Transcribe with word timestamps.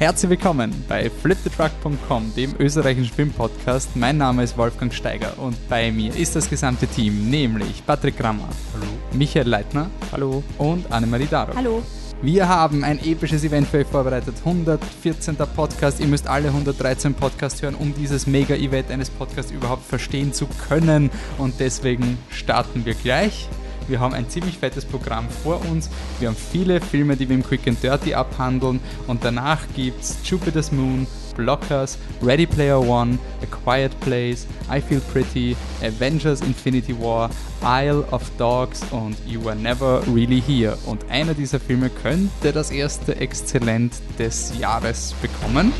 Herzlich 0.00 0.30
willkommen 0.30 0.72
bei 0.88 1.10
flipthetruck.com, 1.10 2.32
dem 2.34 2.54
österreichischen 2.58 3.12
Filmpodcast. 3.12 3.96
Mein 3.96 4.16
Name 4.16 4.42
ist 4.44 4.56
Wolfgang 4.56 4.94
Steiger 4.94 5.34
und 5.36 5.54
bei 5.68 5.92
mir 5.92 6.16
ist 6.16 6.34
das 6.34 6.48
gesamte 6.48 6.86
Team, 6.86 7.28
nämlich 7.28 7.84
Patrick 7.84 8.16
Grammer, 8.16 8.48
Hallo. 8.72 8.86
Michael 9.12 9.46
Leitner 9.46 9.90
Hallo. 10.10 10.42
und 10.56 10.90
Annemarie 10.90 11.26
Daro. 11.26 11.54
Hallo. 11.54 11.82
Wir 12.22 12.48
haben 12.48 12.82
ein 12.82 12.98
episches 13.04 13.44
Event 13.44 13.68
für 13.68 13.80
euch 13.80 13.86
vorbereitet. 13.86 14.36
114. 14.42 15.36
Podcast. 15.54 16.00
Ihr 16.00 16.06
müsst 16.06 16.26
alle 16.26 16.48
113 16.48 17.12
Podcasts 17.12 17.60
hören, 17.60 17.74
um 17.74 17.94
dieses 17.94 18.26
Mega-Event 18.26 18.90
eines 18.90 19.10
Podcasts 19.10 19.52
überhaupt 19.52 19.84
verstehen 19.84 20.32
zu 20.32 20.46
können. 20.66 21.10
Und 21.36 21.60
deswegen 21.60 22.16
starten 22.30 22.86
wir 22.86 22.94
gleich. 22.94 23.50
Wir 23.90 23.98
haben 23.98 24.14
ein 24.14 24.28
ziemlich 24.28 24.56
fettes 24.58 24.84
Programm 24.84 25.28
vor 25.28 25.60
uns. 25.68 25.90
Wir 26.20 26.28
haben 26.28 26.36
viele 26.36 26.80
Filme, 26.80 27.16
die 27.16 27.28
wir 27.28 27.36
im 27.36 27.42
Quick 27.42 27.66
and 27.66 27.82
Dirty 27.82 28.14
abhandeln. 28.14 28.80
Und 29.08 29.24
danach 29.24 29.58
gibt 29.74 30.00
es 30.02 30.18
Jupiter's 30.24 30.70
Moon, 30.70 31.08
Blockers, 31.36 31.98
Ready 32.22 32.46
Player 32.46 32.80
One, 32.80 33.18
A 33.42 33.46
Quiet 33.46 33.98
Place, 34.00 34.46
I 34.70 34.80
Feel 34.80 35.00
Pretty, 35.12 35.56
Avengers 35.82 36.40
Infinity 36.40 36.96
War, 37.00 37.30
Isle 37.62 38.04
of 38.12 38.22
Dogs 38.38 38.82
und 38.92 39.16
You 39.26 39.44
Were 39.44 39.56
Never 39.56 40.02
Really 40.06 40.40
Here. 40.40 40.78
Und 40.86 41.10
einer 41.10 41.34
dieser 41.34 41.58
Filme 41.58 41.90
könnte 41.90 42.52
das 42.52 42.70
erste 42.70 43.16
Exzellent 43.16 43.94
des 44.18 44.56
Jahres 44.58 45.14
bekommen. 45.20 45.72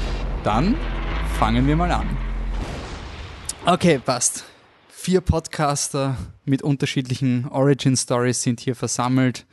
Dann 0.43 0.75
fangen 1.39 1.67
wir 1.67 1.77
mal 1.77 1.93
an. 1.93 2.09
Okay, 3.67 3.99
passt. 3.99 4.50
Vier 5.03 5.23
Podcaster 5.23 6.19
mit 6.45 6.61
unterschiedlichen 6.61 7.49
Origin 7.49 7.97
Stories 7.97 8.43
sind 8.43 8.61
hier 8.61 8.77
versammelt. 8.77 9.47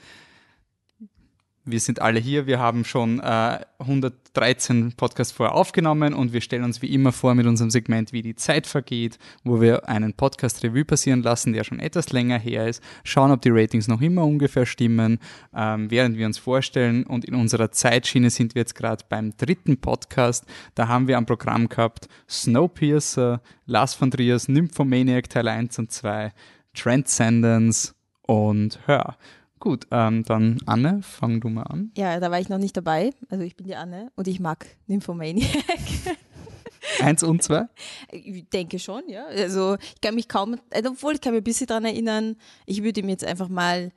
Wir 1.70 1.81
sind 1.81 2.02
alle 2.02 2.17
hier. 2.17 2.48
Wir 2.48 2.59
haben 2.59 2.85
schon 2.85 3.20
äh, 3.20 3.59
113 3.79 4.93
Podcasts 4.93 5.34
vorher 5.34 5.54
aufgenommen 5.54 6.13
und 6.13 6.32
wir 6.32 6.40
stellen 6.40 6.63
uns 6.63 6.82
wie 6.82 6.93
immer 6.93 7.12
vor 7.12 7.35
mit 7.35 7.46
unserem 7.46 7.70
Segment, 7.70 8.13
wie 8.13 8.21
die 8.21 8.35
Zeit 8.35 8.68
vergeht, 8.68 9.20
wo 9.43 9.60
wir 9.60 9.90
einen 9.90 10.13
Podcast-Revue 10.13 10.85
passieren 10.85 11.23
lassen, 11.23 11.51
der 11.51 11.65
schon 11.65 11.82
etwas 11.82 12.13
länger 12.13 12.40
her 12.40 12.70
ist, 12.70 12.82
schauen, 13.04 13.32
ob 13.32 13.41
die 13.41 13.49
Ratings 13.49 13.90
noch 13.90 13.99
immer 13.99 14.23
ungefähr 14.23 14.65
stimmen, 14.65 15.20
ähm, 15.54 15.91
während 15.91 16.18
wir 16.18 16.26
uns 16.26 16.38
vorstellen. 16.38 17.04
Und 17.04 17.26
in 17.26 17.35
unserer 17.35 17.70
Zeitschiene 17.70 18.29
sind 18.29 18.55
wir 18.55 18.62
jetzt 18.62 18.76
gerade 18.76 19.04
beim 19.10 19.35
dritten 19.35 19.76
Podcast. 19.76 20.45
Da 20.73 20.88
haben 20.88 21.10
wir 21.10 21.18
am 21.18 21.26
Programm 21.26 21.68
gehabt 21.68 22.07
Snowpiercer, 22.29 23.41
Lars 23.65 23.93
von 23.93 24.10
Triers, 24.10 24.48
Nymphomaniac 24.48 25.29
Teil 25.29 25.49
1 25.49 25.79
und 25.79 25.91
2, 25.91 26.32
Transcendence 26.73 27.93
und 28.21 28.79
Hör. 28.85 29.18
Gut, 29.60 29.88
ähm, 29.91 30.24
dann 30.24 30.60
Anne, 30.66 31.02
fang 31.02 31.41
du 31.41 31.50
mal 31.50 31.63
an. 31.63 31.91
Ja, 31.98 32.20
da 32.20 32.30
war 32.30 32.40
ich 32.40 32.50
noch 32.50 32.60
nicht 32.60 32.77
dabei. 32.77 33.12
Also 33.30 33.44
ich 33.44 33.55
bin 33.55 33.66
die 33.66 33.76
Anne 33.76 34.12
und 34.16 34.27
ich 34.27 34.40
mag 34.40 34.68
Nymphomaniac. 34.88 35.48
Eins 37.02 37.24
und 37.24 37.44
zwei? 37.44 37.68
Ich 38.12 38.48
denke 38.50 38.80
schon, 38.80 39.04
ja. 39.08 39.26
Also 39.26 39.78
ich 39.96 40.02
kann 40.02 40.16
mich 40.16 40.28
kaum, 40.28 40.58
also 40.72 40.91
obwohl 40.91 41.16
ich 41.16 41.22
kann 41.22 41.34
mich 41.34 41.41
ein 41.41 41.44
bisschen 41.44 41.68
daran 41.68 41.85
erinnern, 41.85 42.35
ich 42.66 42.84
würde 42.84 43.02
ihm 43.02 43.10
jetzt 43.10 43.26
einfach 43.26 43.50
mal 43.50 43.91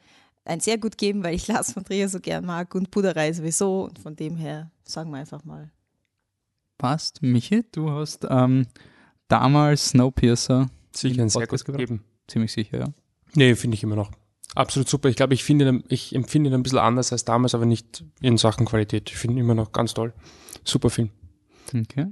ein 0.45 0.61
sehr 0.61 0.79
gut 0.79 0.99
geben, 0.99 1.23
weil 1.23 1.35
ich 1.35 1.47
Lars 1.47 1.73
von 1.73 1.85
Trier 1.85 2.09
so 2.09 2.21
gern 2.21 2.45
mag 2.45 2.75
und 2.75 2.91
Puderei 2.91 3.33
sowieso. 3.33 3.85
Und 3.85 3.99
von 3.99 4.17
dem 4.17 4.37
her 4.37 4.71
sagen 4.83 5.11
wir 5.11 5.19
einfach 5.19 5.45
mal. 5.45 5.71
Passt. 6.79 7.23
Michi, 7.23 7.65
du 7.73 7.91
hast 7.91 8.27
ähm, 8.29 8.67
damals 9.29 9.91
Snowpiercer 9.91 10.69
Sicher 10.93 11.23
ein 11.23 11.29
sehr 11.29 11.47
gut 11.47 11.65
gebracht? 11.65 11.81
gegeben. 11.81 12.05
ziemlich 12.27 12.53
sicher, 12.53 12.79
ja. 12.79 12.87
Nee, 13.35 13.55
finde 13.55 13.77
ich 13.77 13.83
immer 13.83 13.97
noch. 13.97 14.11
Absolut 14.55 14.89
super. 14.89 15.09
Ich 15.09 15.17
glaube, 15.17 15.35
ich 15.35 15.45
finde 15.45 15.83
ich 15.89 16.15
empfinde 16.15 16.51
ihn 16.51 16.55
ein 16.55 16.63
bisschen 16.63 16.79
anders 16.79 17.13
als 17.13 17.25
damals, 17.25 17.55
aber 17.55 17.67
nicht 17.67 18.05
in 18.21 18.37
Sachen 18.37 18.67
Qualität. 18.67 19.11
Ich 19.11 19.17
finde 19.17 19.37
ihn 19.37 19.45
immer 19.45 19.55
noch 19.55 19.73
ganz 19.73 19.95
toll. 19.95 20.13
Super 20.65 20.91
Film. 20.91 21.11
Okay. 21.75 22.07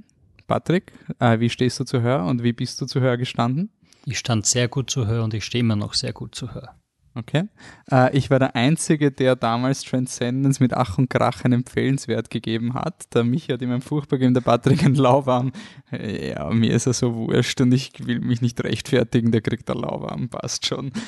Patrick, 0.47 0.93
äh, 1.19 1.39
wie 1.39 1.49
stehst 1.49 1.79
du 1.79 1.83
zu 1.83 2.01
Hör 2.01 2.25
und 2.25 2.43
wie 2.43 2.53
bist 2.53 2.81
du 2.81 2.85
zu 2.85 3.01
Hör 3.01 3.17
gestanden? 3.17 3.69
Ich 4.05 4.17
stand 4.17 4.45
sehr 4.45 4.67
gut 4.67 4.89
zu 4.89 5.05
Hör 5.05 5.23
und 5.23 5.33
ich 5.33 5.43
stehe 5.45 5.59
immer 5.59 5.75
noch 5.75 5.93
sehr 5.93 6.13
gut 6.13 6.33
zu 6.33 6.53
Hör. 6.53 6.75
Okay. 7.15 7.43
Äh, 7.91 8.15
ich 8.17 8.29
war 8.29 8.39
der 8.39 8.55
Einzige, 8.55 9.11
der 9.11 9.35
damals 9.35 9.83
Transcendence 9.83 10.59
mit 10.59 10.73
Ach 10.73 10.97
und 10.97 11.09
Krach 11.09 11.43
einen 11.43 11.61
empfehlenswert 11.61 12.29
gegeben 12.29 12.73
hat. 12.73 13.13
Der 13.13 13.23
Michi 13.23 13.51
hat 13.51 13.61
ihm 13.61 13.71
ein 13.71 13.81
furchtbar 13.81 14.17
gegeben, 14.17 14.33
der 14.33 14.41
Patrick 14.41 14.83
ein 14.83 14.95
Lauwarm. 14.95 15.51
Äh, 15.91 16.31
Ja, 16.31 16.49
mir 16.49 16.73
ist 16.73 16.85
er 16.87 16.93
so 16.93 17.13
wurscht 17.13 17.59
und 17.61 17.73
ich 17.73 17.91
will 18.05 18.19
mich 18.19 18.41
nicht 18.41 18.63
rechtfertigen, 18.63 19.31
der 19.31 19.41
kriegt 19.41 19.67
der 19.67 19.75
Lauwarm, 19.75 20.29
passt 20.29 20.65
schon. 20.65 20.91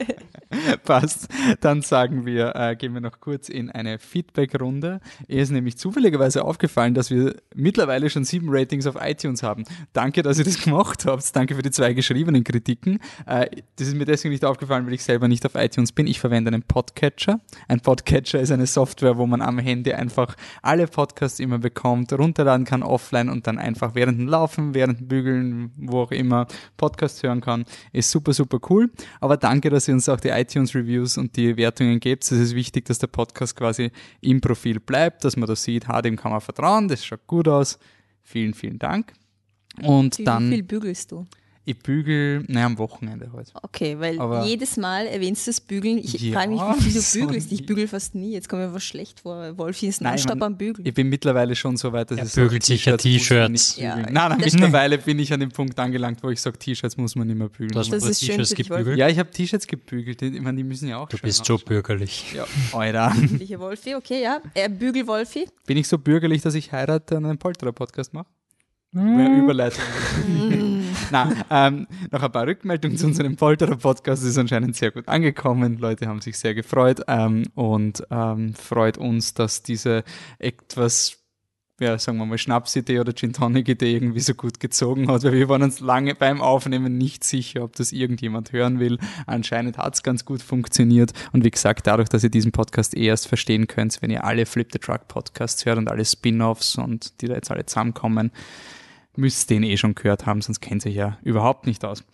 Passt. 0.84 1.28
Dann 1.60 1.82
sagen 1.82 2.26
wir, 2.26 2.54
äh, 2.54 2.76
gehen 2.76 2.94
wir 2.94 3.00
noch 3.00 3.20
kurz 3.20 3.48
in 3.48 3.70
eine 3.70 3.98
Feedback-Runde. 3.98 5.00
Mir 5.28 5.42
ist 5.42 5.50
nämlich 5.50 5.76
zufälligerweise 5.78 6.44
aufgefallen, 6.44 6.94
dass 6.94 7.10
wir 7.10 7.36
mittlerweile 7.54 8.10
schon 8.10 8.24
sieben 8.24 8.48
Ratings 8.50 8.86
auf 8.86 8.96
iTunes 9.00 9.42
haben. 9.42 9.64
Danke, 9.92 10.22
dass 10.22 10.38
ihr 10.38 10.44
das 10.44 10.62
gemacht 10.62 11.04
habt. 11.06 11.34
Danke 11.34 11.54
für 11.54 11.62
die 11.62 11.70
zwei 11.70 11.92
geschriebenen 11.92 12.44
Kritiken. 12.44 12.98
Äh, 13.26 13.46
das 13.76 13.88
ist 13.88 13.96
mir 13.96 14.04
deswegen 14.04 14.32
nicht 14.32 14.44
aufgefallen, 14.44 14.86
weil 14.86 14.94
ich 14.94 15.02
selber 15.02 15.28
nicht 15.28 15.44
auf 15.46 15.54
iTunes 15.54 15.92
bin. 15.92 16.06
Ich 16.06 16.20
verwende 16.20 16.48
einen 16.48 16.62
Podcatcher. 16.62 17.40
Ein 17.68 17.80
Podcatcher 17.80 18.40
ist 18.40 18.50
eine 18.50 18.66
Software, 18.66 19.16
wo 19.16 19.26
man 19.26 19.42
am 19.42 19.58
Handy 19.58 19.92
einfach 19.92 20.36
alle 20.62 20.86
Podcasts 20.86 21.40
immer 21.40 21.58
bekommt, 21.58 22.12
runterladen 22.12 22.66
kann 22.66 22.82
offline 22.82 23.28
und 23.28 23.46
dann 23.46 23.58
einfach 23.58 23.94
während 23.94 24.18
dem 24.18 24.28
Laufen, 24.28 24.74
während 24.74 25.00
dem 25.00 25.08
Bügeln, 25.08 25.72
wo 25.76 26.02
auch 26.02 26.12
immer 26.12 26.46
Podcasts 26.76 27.22
hören 27.22 27.40
kann. 27.40 27.64
Ist 27.92 28.10
super, 28.10 28.32
super 28.32 28.58
cool. 28.70 28.90
Aber 29.20 29.36
danke, 29.36 29.70
dass 29.70 29.88
ihr 29.88 29.94
uns 29.94 30.08
auch 30.08 30.20
die 30.20 30.32
iTunes-Reviews 30.42 31.18
und 31.18 31.36
die 31.36 31.56
Wertungen 31.56 32.00
gebt. 32.00 32.24
Es 32.24 32.32
ist 32.32 32.54
wichtig, 32.54 32.84
dass 32.84 32.98
der 32.98 33.06
Podcast 33.06 33.56
quasi 33.56 33.90
im 34.20 34.40
Profil 34.40 34.80
bleibt, 34.80 35.24
dass 35.24 35.36
man 35.36 35.48
da 35.48 35.56
sieht, 35.56 35.88
ha, 35.88 36.02
dem 36.02 36.16
kann 36.16 36.32
man 36.32 36.40
vertrauen, 36.40 36.88
das 36.88 37.04
schaut 37.04 37.26
gut 37.26 37.48
aus. 37.48 37.78
Vielen, 38.22 38.54
vielen 38.54 38.78
Dank. 38.78 39.12
Und 39.82 40.18
Wie 40.18 40.24
dann, 40.24 40.50
viel 40.50 40.62
bügelst 40.62 41.12
du? 41.12 41.26
Ich 41.64 41.78
bügel, 41.78 42.44
naja, 42.48 42.66
am 42.66 42.76
Wochenende 42.78 43.30
heute. 43.32 43.52
Okay, 43.62 43.98
weil 44.00 44.18
Aber- 44.20 44.44
jedes 44.44 44.76
Mal 44.76 45.06
erwähnst 45.06 45.46
du 45.46 45.50
das 45.50 45.60
Bügeln. 45.60 45.98
Ich 45.98 46.14
Ja, 46.14 46.32
frage 46.32 46.50
mich, 46.50 46.60
wie 46.60 46.90
viel 46.90 47.00
du 47.22 47.26
bügelst. 47.28 47.52
Ich 47.52 47.66
bügel 47.66 47.86
fast 47.86 48.14
nie. 48.16 48.32
Jetzt 48.32 48.48
kommt 48.48 48.62
mir 48.62 48.74
was 48.74 48.82
schlecht 48.82 49.20
vor. 49.20 49.56
Wolfi 49.58 49.86
ist 49.86 50.00
Nein, 50.00 50.14
nonstop 50.14 50.38
man- 50.38 50.52
am 50.54 50.58
Bügeln. 50.58 50.84
Ich 50.86 50.92
bin 50.94 51.08
mittlerweile 51.08 51.54
schon 51.54 51.76
so 51.76 51.92
weit, 51.92 52.10
dass 52.10 52.18
Er 52.18 52.24
ich 52.26 52.32
bügelt 52.34 52.64
sicher 52.64 52.96
T-Shirts. 52.98 53.76
Ja, 53.76 53.94
nein, 53.96 54.12
nein, 54.12 54.38
mittlerweile 54.40 54.98
bin 54.98 55.18
ich 55.20 55.32
an 55.32 55.38
dem 55.40 55.50
Punkt 55.50 55.78
angelangt, 55.78 56.22
wo 56.22 56.30
ich 56.30 56.40
sage, 56.40 56.58
T-Shirts 56.58 56.96
muss 56.96 57.14
man 57.14 57.28
nicht 57.28 57.38
mehr 57.38 57.48
bügeln. 57.48 57.68
Du 57.70 57.78
hast 57.78 57.92
Das 57.92 58.02
ist 58.04 58.20
schön 58.20 58.38
T-Shirts 58.38 58.50
für 58.54 58.62
gebügelt. 58.64 58.98
ja, 58.98 59.08
ich 59.08 59.18
habe 59.20 59.30
T-Shirts 59.30 59.66
gebügelt. 59.68 60.20
Ich 60.20 60.40
meine, 60.40 60.56
die 60.56 60.64
müssen 60.64 60.88
ja 60.88 60.98
auch 60.98 61.08
Du 61.08 61.16
schön 61.16 61.26
bist 61.28 61.44
so 61.44 61.58
bürgerlich. 61.58 62.34
Ja, 62.34 62.44
Alter. 62.78 63.14
Liebe 63.38 63.60
Wolfi, 63.60 63.94
okay, 63.94 64.20
ja. 64.22 64.40
Er 64.54 64.68
bügel 64.68 65.06
Wolfi. 65.06 65.46
Bin 65.66 65.76
ich 65.76 65.86
so 65.86 65.96
bürgerlich, 65.98 66.42
dass 66.42 66.54
ich 66.54 66.72
heirate 66.72 67.16
und 67.16 67.24
einen 67.26 67.38
Polterer-Podcast 67.38 68.12
mache? 68.14 68.26
Hm. 68.94 69.16
Mehr 69.16 69.38
Überleitung. 69.42 69.82
Na, 71.12 71.30
ähm, 71.50 71.86
noch 72.10 72.22
ein 72.22 72.32
paar 72.32 72.46
Rückmeldungen 72.46 72.96
zu 72.96 73.06
unserem 73.06 73.36
Polterer-Podcast. 73.36 74.24
ist 74.24 74.38
anscheinend 74.38 74.76
sehr 74.76 74.92
gut 74.92 75.08
angekommen. 75.08 75.76
Leute 75.76 76.06
haben 76.06 76.22
sich 76.22 76.38
sehr 76.38 76.54
gefreut 76.54 77.02
ähm, 77.06 77.44
und 77.54 78.02
ähm, 78.10 78.54
freut 78.54 78.96
uns, 78.96 79.34
dass 79.34 79.62
diese 79.62 80.04
etwas 80.38 81.18
ja, 81.80 81.98
sagen 81.98 82.16
wir 82.16 82.24
mal, 82.24 82.38
Schnapsidee 82.38 83.00
oder 83.00 83.12
Gin 83.12 83.34
Tonic 83.34 83.68
Idee 83.68 83.92
irgendwie 83.92 84.20
so 84.20 84.32
gut 84.34 84.58
gezogen 84.58 85.08
hat, 85.08 85.24
weil 85.24 85.32
wir 85.32 85.48
waren 85.48 85.62
uns 85.62 85.80
lange 85.80 86.14
beim 86.14 86.40
Aufnehmen 86.40 86.96
nicht 86.96 87.24
sicher, 87.24 87.64
ob 87.64 87.76
das 87.76 87.92
irgendjemand 87.92 88.52
hören 88.52 88.78
will. 88.78 88.98
Anscheinend 89.26 89.76
hat 89.78 89.94
es 89.94 90.02
ganz 90.02 90.24
gut 90.24 90.40
funktioniert 90.42 91.12
und 91.32 91.44
wie 91.44 91.50
gesagt, 91.50 91.86
dadurch, 91.86 92.08
dass 92.08 92.24
ihr 92.24 92.30
diesen 92.30 92.52
Podcast 92.52 92.96
eh 92.96 93.06
erst 93.06 93.26
verstehen 93.26 93.66
könnt, 93.66 94.00
wenn 94.00 94.10
ihr 94.10 94.24
alle 94.24 94.46
Flip 94.46 94.68
the 94.72 94.78
Truck 94.78 95.08
Podcasts 95.08 95.66
hört 95.66 95.76
und 95.76 95.90
alle 95.90 96.04
Spin-Offs 96.04 96.78
und 96.78 97.20
die 97.20 97.28
da 97.28 97.34
jetzt 97.34 97.50
alle 97.50 97.66
zusammenkommen, 97.66 98.30
müsst 99.16 99.50
den 99.50 99.62
eh 99.62 99.76
schon 99.76 99.94
gehört 99.94 100.26
haben, 100.26 100.40
sonst 100.40 100.60
kennt 100.60 100.86
euch 100.86 100.94
ja 100.94 101.18
überhaupt 101.22 101.66
nicht 101.66 101.84
aus. 101.84 102.04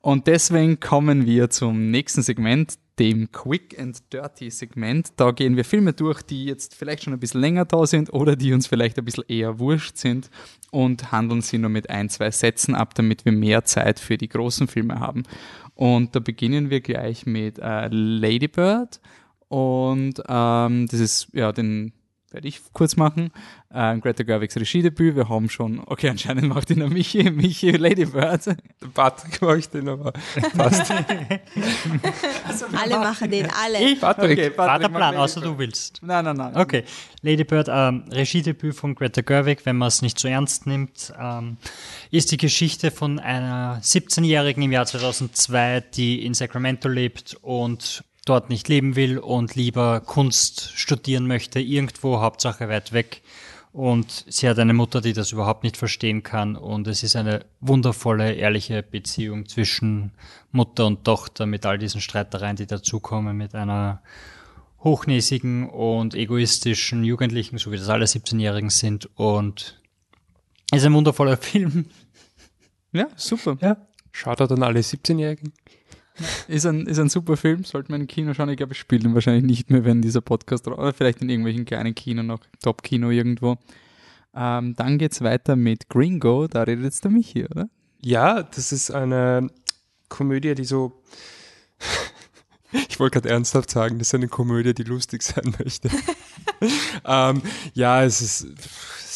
Und 0.00 0.28
deswegen 0.28 0.78
kommen 0.78 1.26
wir 1.26 1.50
zum 1.50 1.90
nächsten 1.90 2.22
Segment, 2.22 2.78
dem 2.98 3.30
Quick 3.32 3.78
and 3.78 4.00
Dirty 4.12 4.50
Segment. 4.50 5.12
Da 5.16 5.32
gehen 5.32 5.56
wir 5.56 5.64
Filme 5.64 5.92
durch, 5.92 6.22
die 6.22 6.44
jetzt 6.44 6.74
vielleicht 6.74 7.02
schon 7.02 7.12
ein 7.12 7.18
bisschen 7.18 7.40
länger 7.40 7.64
da 7.64 7.86
sind 7.86 8.12
oder 8.12 8.36
die 8.36 8.52
uns 8.52 8.66
vielleicht 8.66 8.98
ein 8.98 9.04
bisschen 9.04 9.24
eher 9.28 9.58
wurscht 9.58 9.96
sind 9.96 10.30
und 10.70 11.12
handeln 11.12 11.42
sie 11.42 11.58
nur 11.58 11.70
mit 11.70 11.90
ein, 11.90 12.08
zwei 12.08 12.30
Sätzen 12.30 12.74
ab, 12.74 12.94
damit 12.94 13.24
wir 13.24 13.32
mehr 13.32 13.64
Zeit 13.64 13.98
für 13.98 14.16
die 14.16 14.28
großen 14.28 14.68
Filme 14.68 15.00
haben. 15.00 15.24
Und 15.74 16.14
da 16.14 16.20
beginnen 16.20 16.70
wir 16.70 16.80
gleich 16.80 17.26
mit 17.26 17.58
äh, 17.58 17.88
Lady 17.90 18.48
und 19.48 20.22
ähm, 20.28 20.86
das 20.88 21.00
ist 21.00 21.28
ja 21.32 21.52
den 21.52 21.92
werde 22.36 22.48
ich 22.48 22.60
kurz 22.74 22.96
machen. 22.96 23.30
Äh, 23.70 23.96
Greta 23.98 24.22
Gerwigs 24.22 24.56
Regiedebüt. 24.56 25.16
Wir 25.16 25.30
haben 25.30 25.48
schon, 25.48 25.80
okay, 25.86 26.10
anscheinend 26.10 26.48
macht 26.48 26.70
ihn 26.70 26.80
der 26.80 26.90
Michi, 26.90 27.30
Michi 27.30 27.70
Lady 27.70 28.04
Bird. 28.04 28.44
Der 28.44 28.56
Patrick 28.92 29.40
möchte 29.40 29.78
ihn 29.78 29.88
aber 29.88 30.12
passt. 30.54 30.90
Alle 32.78 32.98
machen 32.98 33.30
den, 33.30 33.48
alle. 33.50 33.82
Ich? 33.82 34.00
Patrick. 34.00 34.38
Okay, 34.38 34.52
War 34.58 34.78
der 34.78 34.90
mach 34.90 34.98
Plan, 34.98 35.16
außer 35.16 35.40
du 35.40 35.56
willst. 35.56 36.00
Nein, 36.02 36.26
nein, 36.26 36.36
nein. 36.36 36.56
Okay, 36.56 36.84
Lady 37.22 37.44
Bird, 37.44 37.68
ähm, 37.70 38.04
Regiedebüt 38.10 38.74
von 38.74 38.94
Greta 38.94 39.22
Gerwig, 39.22 39.64
wenn 39.64 39.76
man 39.76 39.88
es 39.88 40.02
nicht 40.02 40.18
so 40.18 40.28
ernst 40.28 40.66
nimmt, 40.66 41.14
ähm, 41.18 41.56
ist 42.10 42.32
die 42.32 42.36
Geschichte 42.36 42.90
von 42.90 43.18
einer 43.18 43.80
17-Jährigen 43.82 44.62
im 44.62 44.72
Jahr 44.72 44.84
2002, 44.84 45.80
die 45.94 46.24
in 46.26 46.34
Sacramento 46.34 46.88
lebt 46.88 47.38
und 47.40 48.04
dort 48.26 48.50
nicht 48.50 48.68
leben 48.68 48.96
will 48.96 49.18
und 49.18 49.54
lieber 49.54 50.00
Kunst 50.00 50.72
studieren 50.74 51.26
möchte, 51.26 51.60
irgendwo, 51.60 52.20
Hauptsache 52.20 52.68
weit 52.68 52.92
weg. 52.92 53.22
Und 53.72 54.24
sie 54.26 54.48
hat 54.48 54.58
eine 54.58 54.72
Mutter, 54.72 55.00
die 55.02 55.12
das 55.12 55.32
überhaupt 55.32 55.62
nicht 55.62 55.76
verstehen 55.76 56.22
kann. 56.22 56.56
Und 56.56 56.86
es 56.86 57.02
ist 57.02 57.14
eine 57.14 57.44
wundervolle, 57.60 58.32
ehrliche 58.32 58.82
Beziehung 58.82 59.46
zwischen 59.48 60.12
Mutter 60.50 60.86
und 60.86 61.04
Tochter 61.04 61.44
mit 61.46 61.66
all 61.66 61.78
diesen 61.78 62.00
Streitereien, 62.00 62.56
die 62.56 62.66
dazukommen, 62.66 63.36
mit 63.36 63.54
einer 63.54 64.02
hochnäsigen 64.82 65.68
und 65.68 66.14
egoistischen 66.14 67.04
Jugendlichen, 67.04 67.58
so 67.58 67.70
wie 67.70 67.76
das 67.76 67.90
alle 67.90 68.06
17-Jährigen 68.06 68.70
sind. 68.70 69.10
Und 69.14 69.80
es 70.70 70.78
ist 70.78 70.86
ein 70.86 70.94
wundervoller 70.94 71.36
Film. 71.40 71.86
Ja, 72.92 73.08
super. 73.16 73.58
Ja. 73.60 73.76
Shoutout 74.10 74.54
an 74.54 74.62
alle 74.62 74.80
17-Jährigen. 74.80 75.52
Ist 76.48 76.66
ein, 76.66 76.86
ist 76.86 76.98
ein 76.98 77.08
super 77.08 77.36
Film, 77.36 77.64
sollte 77.64 77.90
man 77.90 78.02
im 78.02 78.06
Kino 78.06 78.32
schauen. 78.32 78.48
Ich 78.48 78.56
glaube, 78.56 78.72
ich 78.72 78.78
spiele 78.78 79.08
ihn 79.08 79.14
wahrscheinlich 79.14 79.44
nicht 79.44 79.70
mehr, 79.70 79.84
wenn 79.84 80.00
dieser 80.02 80.20
Podcast 80.20 80.66
oder 80.66 80.92
vielleicht 80.92 81.20
in 81.20 81.28
irgendwelchen 81.28 81.64
kleinen 81.64 81.94
Kino 81.94 82.22
noch, 82.22 82.40
Top-Kino 82.62 83.10
irgendwo. 83.10 83.56
Ähm, 84.34 84.74
dann 84.76 84.98
geht's 84.98 85.22
weiter 85.22 85.56
mit 85.56 85.88
Gringo, 85.88 86.46
da 86.46 86.62
redet 86.62 86.84
jetzt 86.84 87.04
der 87.04 87.10
Michi, 87.10 87.44
oder? 87.44 87.68
Ja, 88.02 88.42
das 88.42 88.72
ist 88.72 88.90
eine 88.90 89.48
Komödie, 90.08 90.54
die 90.54 90.64
so. 90.64 91.02
Ich 92.88 92.98
wollte 92.98 93.20
gerade 93.20 93.32
ernsthaft 93.32 93.70
sagen, 93.70 93.98
das 93.98 94.08
ist 94.08 94.14
eine 94.14 94.28
Komödie, 94.28 94.74
die 94.74 94.82
lustig 94.82 95.22
sein 95.22 95.54
möchte. 95.58 95.88
ähm, 97.06 97.42
ja, 97.74 98.02
es 98.02 98.20
ist, 98.20 98.46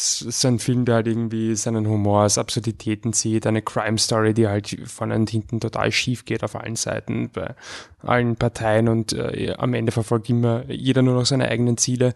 es 0.01 0.21
ist 0.21 0.45
ein 0.45 0.59
Film, 0.59 0.85
der 0.85 0.95
halt 0.95 1.07
irgendwie 1.07 1.55
seinen 1.55 1.87
Humor 1.87 2.25
aus 2.25 2.37
Absurditäten 2.37 3.13
zieht, 3.13 3.45
eine 3.45 3.61
Crime 3.61 3.97
Story, 3.97 4.33
die 4.33 4.47
halt 4.47 4.77
vorne 4.85 5.15
und 5.15 5.29
hinten 5.29 5.59
total 5.59 5.91
schief 5.91 6.25
geht 6.25 6.43
auf 6.43 6.55
allen 6.55 6.75
Seiten, 6.75 7.29
bei 7.31 7.55
allen 8.01 8.35
Parteien 8.35 8.87
und 8.87 9.13
äh, 9.13 9.53
am 9.57 9.73
Ende 9.73 9.91
verfolgt 9.91 10.29
immer 10.29 10.69
jeder 10.69 11.01
nur 11.01 11.15
noch 11.15 11.25
seine 11.25 11.49
eigenen 11.49 11.77
Ziele 11.77 12.13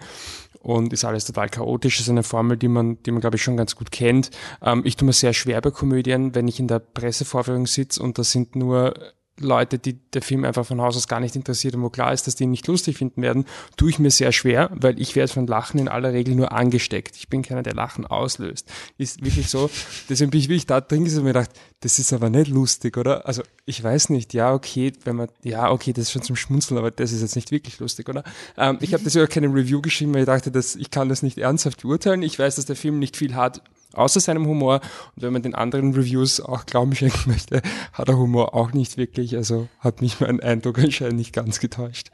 und 0.66 0.94
ist 0.94 1.06
alles 1.06 1.26
total 1.26 1.50
chaotisch. 1.50 1.98
Das 1.98 2.08
ist 2.08 2.10
eine 2.10 2.24
Formel, 2.24 2.58
die 2.58 2.68
man, 2.68 3.02
die 3.04 3.12
man 3.12 3.22
glaube 3.22 3.36
ich 3.36 3.44
schon 3.44 3.58
ganz 3.58 3.76
gut 3.76 3.92
kennt. 3.92 4.32
Ähm, 4.64 4.82
ich 4.84 4.96
tue 4.96 5.06
mir 5.06 5.14
sehr 5.14 5.34
schwer 5.34 5.62
bei 5.62 5.72
Komödien, 5.72 6.34
wenn 6.34 6.48
ich 6.48 6.60
in 6.60 6.68
der 6.68 6.80
Pressevorführung 6.80 7.68
sitze 7.68 8.02
und 8.02 8.18
da 8.18 8.24
sind 8.24 8.56
nur 8.56 8.96
Leute, 9.40 9.80
die 9.80 9.94
der 10.12 10.22
Film 10.22 10.46
einfach 10.46 10.66
von 10.66 10.80
Haus 10.80 10.96
aus 10.96 11.08
gar 11.08 11.20
nicht 11.20 11.36
interessiert 11.36 11.76
und 11.76 11.82
wo 11.82 11.90
klar 11.90 12.14
ist, 12.14 12.26
dass 12.26 12.36
die 12.36 12.46
ihn 12.46 12.52
nicht 12.52 12.68
lustig 12.68 12.98
finden 12.98 13.22
werden, 13.22 13.46
tue 13.76 13.90
ich 13.90 14.00
mir 14.00 14.10
sehr 14.10 14.32
schwer, 14.32 14.70
weil 14.74 15.00
ich 15.00 15.16
werde 15.16 15.32
von 15.32 15.46
Lachen 15.46 15.80
in 15.80 15.90
aller 15.90 16.14
Regel 16.14 16.36
nur 16.36 16.54
angesteckt. 16.54 17.18
Ich 17.18 17.28
bin 17.28 17.42
keiner, 17.42 17.62
der 17.62 17.74
Lachen 17.74 18.06
auslöst. 18.06 18.72
Ist 18.98 19.24
wirklich 19.24 19.50
so. 19.50 19.70
Deswegen 20.10 20.32
bin 20.32 20.40
ich 20.40 20.48
wirklich 20.48 20.68
da 20.68 20.80
drin 20.80 21.04
gesessen 21.04 21.20
und 21.20 21.26
mir 21.26 21.34
gedacht, 21.34 21.52
das 21.82 22.00
ist 22.00 22.14
aber 22.14 22.30
nicht 22.30 22.48
lustig, 22.48 22.98
oder? 22.98 23.28
Also 23.28 23.44
ich 23.66 23.84
weiß 23.84 24.10
nicht, 24.10 24.34
ja, 24.34 24.54
okay, 24.54 24.94
wenn 25.04 25.18
man, 25.18 25.28
ja, 25.44 25.70
okay, 25.70 25.92
das 25.92 26.06
ist 26.06 26.12
schon 26.12 26.24
zum 26.24 26.36
Schmunzeln, 26.38 26.78
aber 26.78 26.92
das 26.92 27.12
ist 27.12 27.22
jetzt 27.22 27.36
nicht 27.36 27.52
wirklich 27.52 27.80
lustig, 27.80 28.08
oder? 28.08 28.24
Ähm, 28.58 28.78
ich 28.80 28.94
habe 28.94 29.04
deswegen 29.04 29.26
auch 29.26 29.30
keine 29.30 29.48
Review 29.48 29.82
geschrieben, 29.82 30.14
weil 30.14 30.22
ich 30.22 30.28
dachte, 30.28 30.52
dass 30.52 30.76
ich 30.76 30.92
kann 30.92 31.10
das 31.10 31.24
nicht 31.24 31.38
ernsthaft 31.38 31.82
beurteilen. 31.82 32.24
Ich 32.24 32.40
weiß, 32.40 32.56
dass 32.56 32.66
der 32.66 32.78
Film 32.78 33.00
nicht 33.00 33.18
viel 33.18 33.36
hat 33.36 33.62
außer 33.98 34.20
seinem 34.20 34.46
Humor. 34.46 34.82
Und 35.16 35.24
wenn 35.24 35.34
man 35.34 35.42
den 35.42 35.56
anderen 35.56 35.94
Reviews 35.94 36.42
auch 36.42 36.66
Glauben 36.66 36.96
schenken 36.96 37.30
möchte, 37.30 37.62
hat 37.94 38.10
er 38.10 38.18
Humor 38.18 38.54
auch 38.54 38.74
nicht 38.74 38.98
wirklich. 38.98 39.36
Also 39.36 39.68
hat 39.80 40.02
mich 40.02 40.20
mein 40.20 40.40
Eindruck 40.40 40.80
anscheinend 40.80 41.18
nicht 41.18 41.34
ganz 41.34 41.60
getäuscht. 41.60 42.12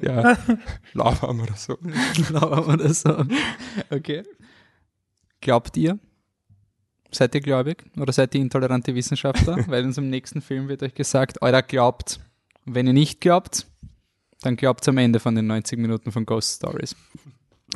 Ja, 0.00 0.36
lauwarm 0.92 1.40
oder 1.40 1.56
so. 1.56 1.78
Lauwarm 2.30 2.68
oder 2.74 2.92
so. 2.92 3.24
Okay. 3.90 4.22
Glaubt 5.40 5.76
ihr? 5.76 5.98
Seid 7.10 7.34
ihr 7.34 7.40
gläubig? 7.40 7.84
Oder 7.98 8.12
seid 8.12 8.34
ihr 8.34 8.40
intolerante 8.40 8.94
Wissenschaftler? 8.94 9.56
Weil 9.68 9.80
in 9.80 9.86
unserem 9.86 10.10
nächsten 10.10 10.40
Film 10.40 10.68
wird 10.68 10.82
euch 10.82 10.94
gesagt, 10.94 11.40
euer 11.40 11.62
glaubt. 11.62 12.20
wenn 12.64 12.86
ihr 12.86 12.92
nicht 12.92 13.20
glaubt, 13.20 13.66
dann 14.42 14.56
glaubt 14.56 14.86
am 14.88 14.98
Ende 14.98 15.20
von 15.20 15.34
den 15.34 15.46
90 15.46 15.78
Minuten 15.78 16.12
von 16.12 16.26
Ghost 16.26 16.56
Stories. 16.56 16.94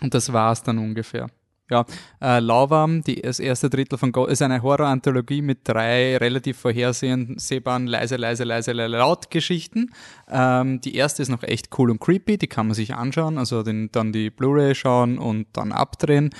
Und 0.02 0.14
das 0.14 0.32
war's 0.32 0.62
dann 0.62 0.78
ungefähr. 0.78 1.30
Ja, 1.70 1.84
äh, 2.20 2.40
Lauwarm, 2.40 3.02
die, 3.02 3.22
das 3.22 3.38
erste 3.38 3.70
Drittel 3.70 3.96
von 3.96 4.10
Go 4.10 4.26
ist 4.26 4.42
eine 4.42 4.60
Horror-Anthologie 4.60 5.40
mit 5.40 5.60
drei 5.64 6.16
relativ 6.16 6.58
vorhersehbaren 6.58 7.86
leise, 7.86 8.16
leise, 8.16 8.42
leise, 8.42 8.72
laut 8.72 9.30
Geschichten. 9.30 9.90
Ähm, 10.28 10.80
die 10.80 10.96
erste 10.96 11.22
ist 11.22 11.28
noch 11.28 11.44
echt 11.44 11.68
cool 11.78 11.90
und 11.90 12.00
creepy, 12.00 12.38
die 12.38 12.48
kann 12.48 12.66
man 12.66 12.74
sich 12.74 12.94
anschauen, 12.94 13.38
also 13.38 13.62
den, 13.62 13.90
dann 13.92 14.12
die 14.12 14.30
Blu-ray 14.30 14.74
schauen 14.74 15.18
und 15.18 15.46
dann 15.52 15.70
abdrehen. 15.70 16.30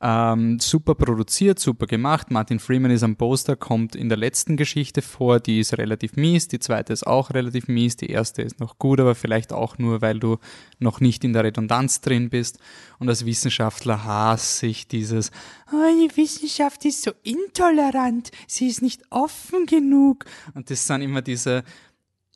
Ähm, 0.00 0.60
super 0.60 0.94
produziert, 0.94 1.58
super 1.58 1.86
gemacht. 1.88 2.30
Martin 2.30 2.60
Freeman 2.60 2.92
ist 2.92 3.02
am 3.02 3.16
Poster, 3.16 3.56
kommt 3.56 3.96
in 3.96 4.08
der 4.08 4.16
letzten 4.16 4.56
Geschichte 4.56 5.02
vor, 5.02 5.40
die 5.40 5.58
ist 5.58 5.76
relativ 5.76 6.14
mies, 6.14 6.46
die 6.46 6.60
zweite 6.60 6.92
ist 6.92 7.04
auch 7.04 7.30
relativ 7.30 7.66
mies, 7.66 7.96
die 7.96 8.08
erste 8.08 8.42
ist 8.42 8.60
noch 8.60 8.78
gut, 8.78 9.00
aber 9.00 9.16
vielleicht 9.16 9.52
auch 9.52 9.76
nur, 9.76 10.00
weil 10.00 10.20
du 10.20 10.38
noch 10.78 11.00
nicht 11.00 11.24
in 11.24 11.32
der 11.32 11.42
Redundanz 11.42 12.00
drin 12.00 12.30
bist. 12.30 12.60
Und 13.00 13.08
als 13.08 13.26
Wissenschaftler 13.26 14.04
hasse 14.04 14.68
ich 14.68 14.86
dieses, 14.86 15.32
oh, 15.72 16.08
die 16.08 16.16
Wissenschaft 16.16 16.84
ist 16.84 17.02
so 17.02 17.10
intolerant, 17.24 18.30
sie 18.46 18.68
ist 18.68 18.82
nicht 18.82 19.02
offen 19.10 19.66
genug. 19.66 20.26
Und 20.54 20.70
das 20.70 20.86
sind 20.86 21.02
immer 21.02 21.22
diese, 21.22 21.64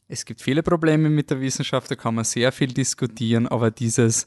es 0.09 0.25
gibt 0.25 0.43
viele 0.43 0.65
Probleme 0.65 1.09
mit 1.09 1.31
der 1.31 1.41
Wissenschaft, 1.41 1.93
da 1.93 1.95
kann 1.95 2.17
man 2.17 2.25
sehr 2.25 2.51
viel 2.51 2.73
diskutieren, 2.73 3.47
aber 3.47 3.71
dieses, 3.71 4.27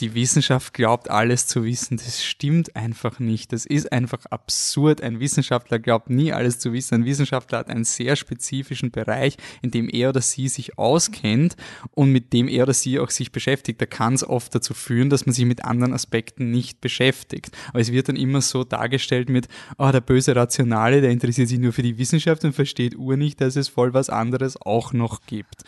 die 0.00 0.14
Wissenschaft 0.14 0.72
glaubt, 0.74 1.10
alles 1.10 1.46
zu 1.46 1.64
wissen. 1.64 1.96
Das 1.96 2.24
stimmt 2.24 2.74
einfach 2.74 3.18
nicht. 3.18 3.52
Das 3.52 3.66
ist 3.66 3.92
einfach 3.92 4.24
absurd. 4.26 5.02
Ein 5.02 5.20
Wissenschaftler 5.20 5.78
glaubt 5.78 6.10
nie 6.10 6.32
alles 6.32 6.58
zu 6.58 6.72
wissen. 6.72 6.94
Ein 6.94 7.04
Wissenschaftler 7.04 7.58
hat 7.58 7.68
einen 7.68 7.84
sehr 7.84 8.16
spezifischen 8.16 8.90
Bereich, 8.90 9.36
in 9.62 9.70
dem 9.70 9.88
er 9.88 10.10
oder 10.10 10.20
sie 10.20 10.48
sich 10.48 10.78
auskennt 10.78 11.56
und 11.92 12.10
mit 12.10 12.32
dem 12.32 12.48
er 12.48 12.64
oder 12.64 12.74
sie 12.74 12.98
auch 12.98 13.10
sich 13.10 13.32
beschäftigt. 13.32 13.80
Da 13.80 13.86
kann 13.86 14.14
es 14.14 14.24
oft 14.24 14.54
dazu 14.54 14.74
führen, 14.74 15.10
dass 15.10 15.26
man 15.26 15.34
sich 15.34 15.44
mit 15.44 15.64
anderen 15.64 15.92
Aspekten 15.92 16.50
nicht 16.50 16.80
beschäftigt. 16.80 17.56
Aber 17.68 17.80
es 17.80 17.92
wird 17.92 18.08
dann 18.08 18.16
immer 18.16 18.40
so 18.40 18.64
dargestellt 18.64 19.28
mit, 19.28 19.48
oh, 19.78 19.90
der 19.90 20.00
böse 20.00 20.34
Rationale, 20.34 21.00
der 21.00 21.10
interessiert 21.10 21.48
sich 21.48 21.58
nur 21.58 21.72
für 21.72 21.82
die 21.82 21.98
Wissenschaft 21.98 22.44
und 22.44 22.54
versteht 22.54 22.96
ur 22.96 23.16
nicht, 23.16 23.40
dass 23.40 23.56
es 23.56 23.68
voll 23.68 23.94
was 23.94 24.08
anderes 24.10 24.60
auch 24.60 24.92
noch 24.92 25.26
gibt. 25.26 25.62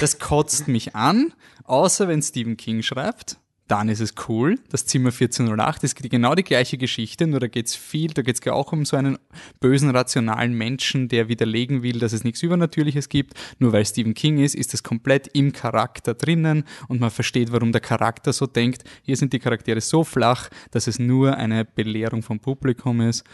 Das 0.00 0.18
kotzt 0.18 0.68
mich 0.68 0.94
an, 0.94 1.32
außer 1.64 2.08
wenn 2.08 2.22
Stephen 2.22 2.56
King 2.56 2.82
schreibt 2.82 3.38
dann 3.68 3.88
ist 3.88 4.00
es 4.00 4.14
cool. 4.28 4.56
Das 4.70 4.86
Zimmer 4.86 5.10
1408 5.10 5.84
ist 5.84 5.96
genau 5.96 6.34
die 6.34 6.42
gleiche 6.42 6.78
Geschichte, 6.78 7.26
nur 7.26 7.38
da 7.38 7.46
geht's 7.46 7.76
viel, 7.76 8.12
da 8.12 8.22
geht's 8.22 8.44
auch 8.46 8.72
um 8.72 8.84
so 8.84 8.96
einen 8.96 9.18
bösen, 9.60 9.90
rationalen 9.90 10.54
Menschen, 10.54 11.08
der 11.08 11.28
widerlegen 11.28 11.82
will, 11.82 11.98
dass 11.98 12.12
es 12.12 12.24
nichts 12.24 12.42
Übernatürliches 12.42 13.08
gibt. 13.08 13.34
Nur 13.58 13.72
weil 13.72 13.84
Stephen 13.84 14.14
King 14.14 14.38
ist, 14.38 14.54
ist 14.54 14.72
es 14.74 14.82
komplett 14.82 15.28
im 15.34 15.52
Charakter 15.52 16.14
drinnen 16.14 16.64
und 16.88 17.00
man 17.00 17.10
versteht, 17.10 17.52
warum 17.52 17.72
der 17.72 17.82
Charakter 17.82 18.32
so 18.32 18.46
denkt. 18.46 18.84
Hier 19.02 19.16
sind 19.16 19.32
die 19.32 19.38
Charaktere 19.38 19.80
so 19.80 20.02
flach, 20.02 20.48
dass 20.70 20.86
es 20.86 20.98
nur 20.98 21.36
eine 21.36 21.64
Belehrung 21.64 22.22
vom 22.22 22.40
Publikum 22.40 23.02
ist. 23.02 23.24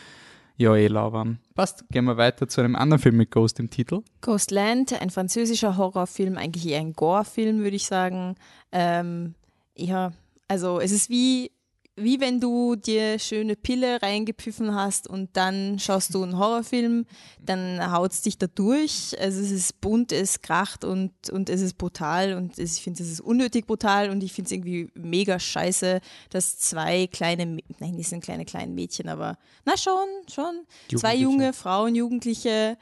Ja, 0.56 0.74
eh 0.76 0.86
lauwarm. 0.86 1.38
Passt, 1.54 1.84
gehen 1.90 2.04
wir 2.04 2.16
weiter 2.16 2.48
zu 2.48 2.60
einem 2.60 2.76
anderen 2.76 3.02
Film 3.02 3.16
mit 3.16 3.30
Ghost 3.32 3.58
im 3.58 3.70
Titel. 3.70 4.02
Ghostland, 4.20 5.00
ein 5.00 5.10
französischer 5.10 5.76
Horrorfilm, 5.76 6.38
eigentlich 6.38 6.68
eher 6.68 6.80
ein 6.80 6.92
Gore-Film, 6.92 7.60
würde 7.60 7.74
ich 7.74 7.86
sagen. 7.86 8.36
Ähm, 8.70 9.34
ja, 9.76 10.12
also 10.48 10.80
es 10.80 10.92
ist 10.92 11.10
wie, 11.10 11.50
wie 11.96 12.20
wenn 12.20 12.40
du 12.40 12.74
dir 12.74 13.18
schöne 13.18 13.54
Pille 13.54 14.02
reingepfiffen 14.02 14.74
hast 14.74 15.08
und 15.08 15.36
dann 15.36 15.78
schaust 15.78 16.14
du 16.14 16.22
einen 16.24 16.38
Horrorfilm, 16.38 17.06
dann 17.40 17.92
haut 17.92 18.12
es 18.12 18.22
dich 18.22 18.36
da 18.36 18.48
durch. 18.48 19.16
Also 19.20 19.40
es 19.40 19.52
ist 19.52 19.80
bunt, 19.80 20.10
es 20.10 20.40
kracht 20.40 20.84
und, 20.84 21.12
und 21.30 21.48
es 21.48 21.60
ist 21.60 21.78
brutal 21.78 22.34
und 22.34 22.58
ich 22.58 22.82
finde 22.82 23.02
es 23.02 23.10
ist 23.10 23.20
unnötig 23.20 23.66
brutal 23.66 24.10
und 24.10 24.24
ich 24.24 24.32
finde 24.32 24.46
es 24.46 24.52
irgendwie 24.52 24.90
mega 24.94 25.38
scheiße, 25.38 26.00
dass 26.30 26.58
zwei 26.58 27.06
kleine, 27.06 27.58
nein, 27.78 27.96
die 27.96 28.02
sind 28.02 28.24
kleine, 28.24 28.44
kleine 28.44 28.72
Mädchen, 28.72 29.08
aber 29.08 29.38
na 29.64 29.76
schon, 29.76 30.08
schon, 30.32 30.66
zwei 30.98 31.14
junge 31.14 31.52
Frauen, 31.52 31.94
Jugendliche, 31.94 32.76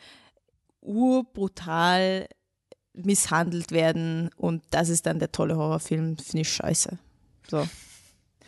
urbrutal 0.81 2.29
misshandelt 2.95 3.73
werden 3.73 4.31
und 4.37 4.63
das 4.71 4.89
ist 4.89 5.07
dann 5.07 5.19
der 5.19 5.33
tolle 5.33 5.57
Horrorfilm, 5.57 6.17
finde 6.17 6.41
ich 6.43 6.53
scheiße. 6.53 6.99
So, 7.53 7.69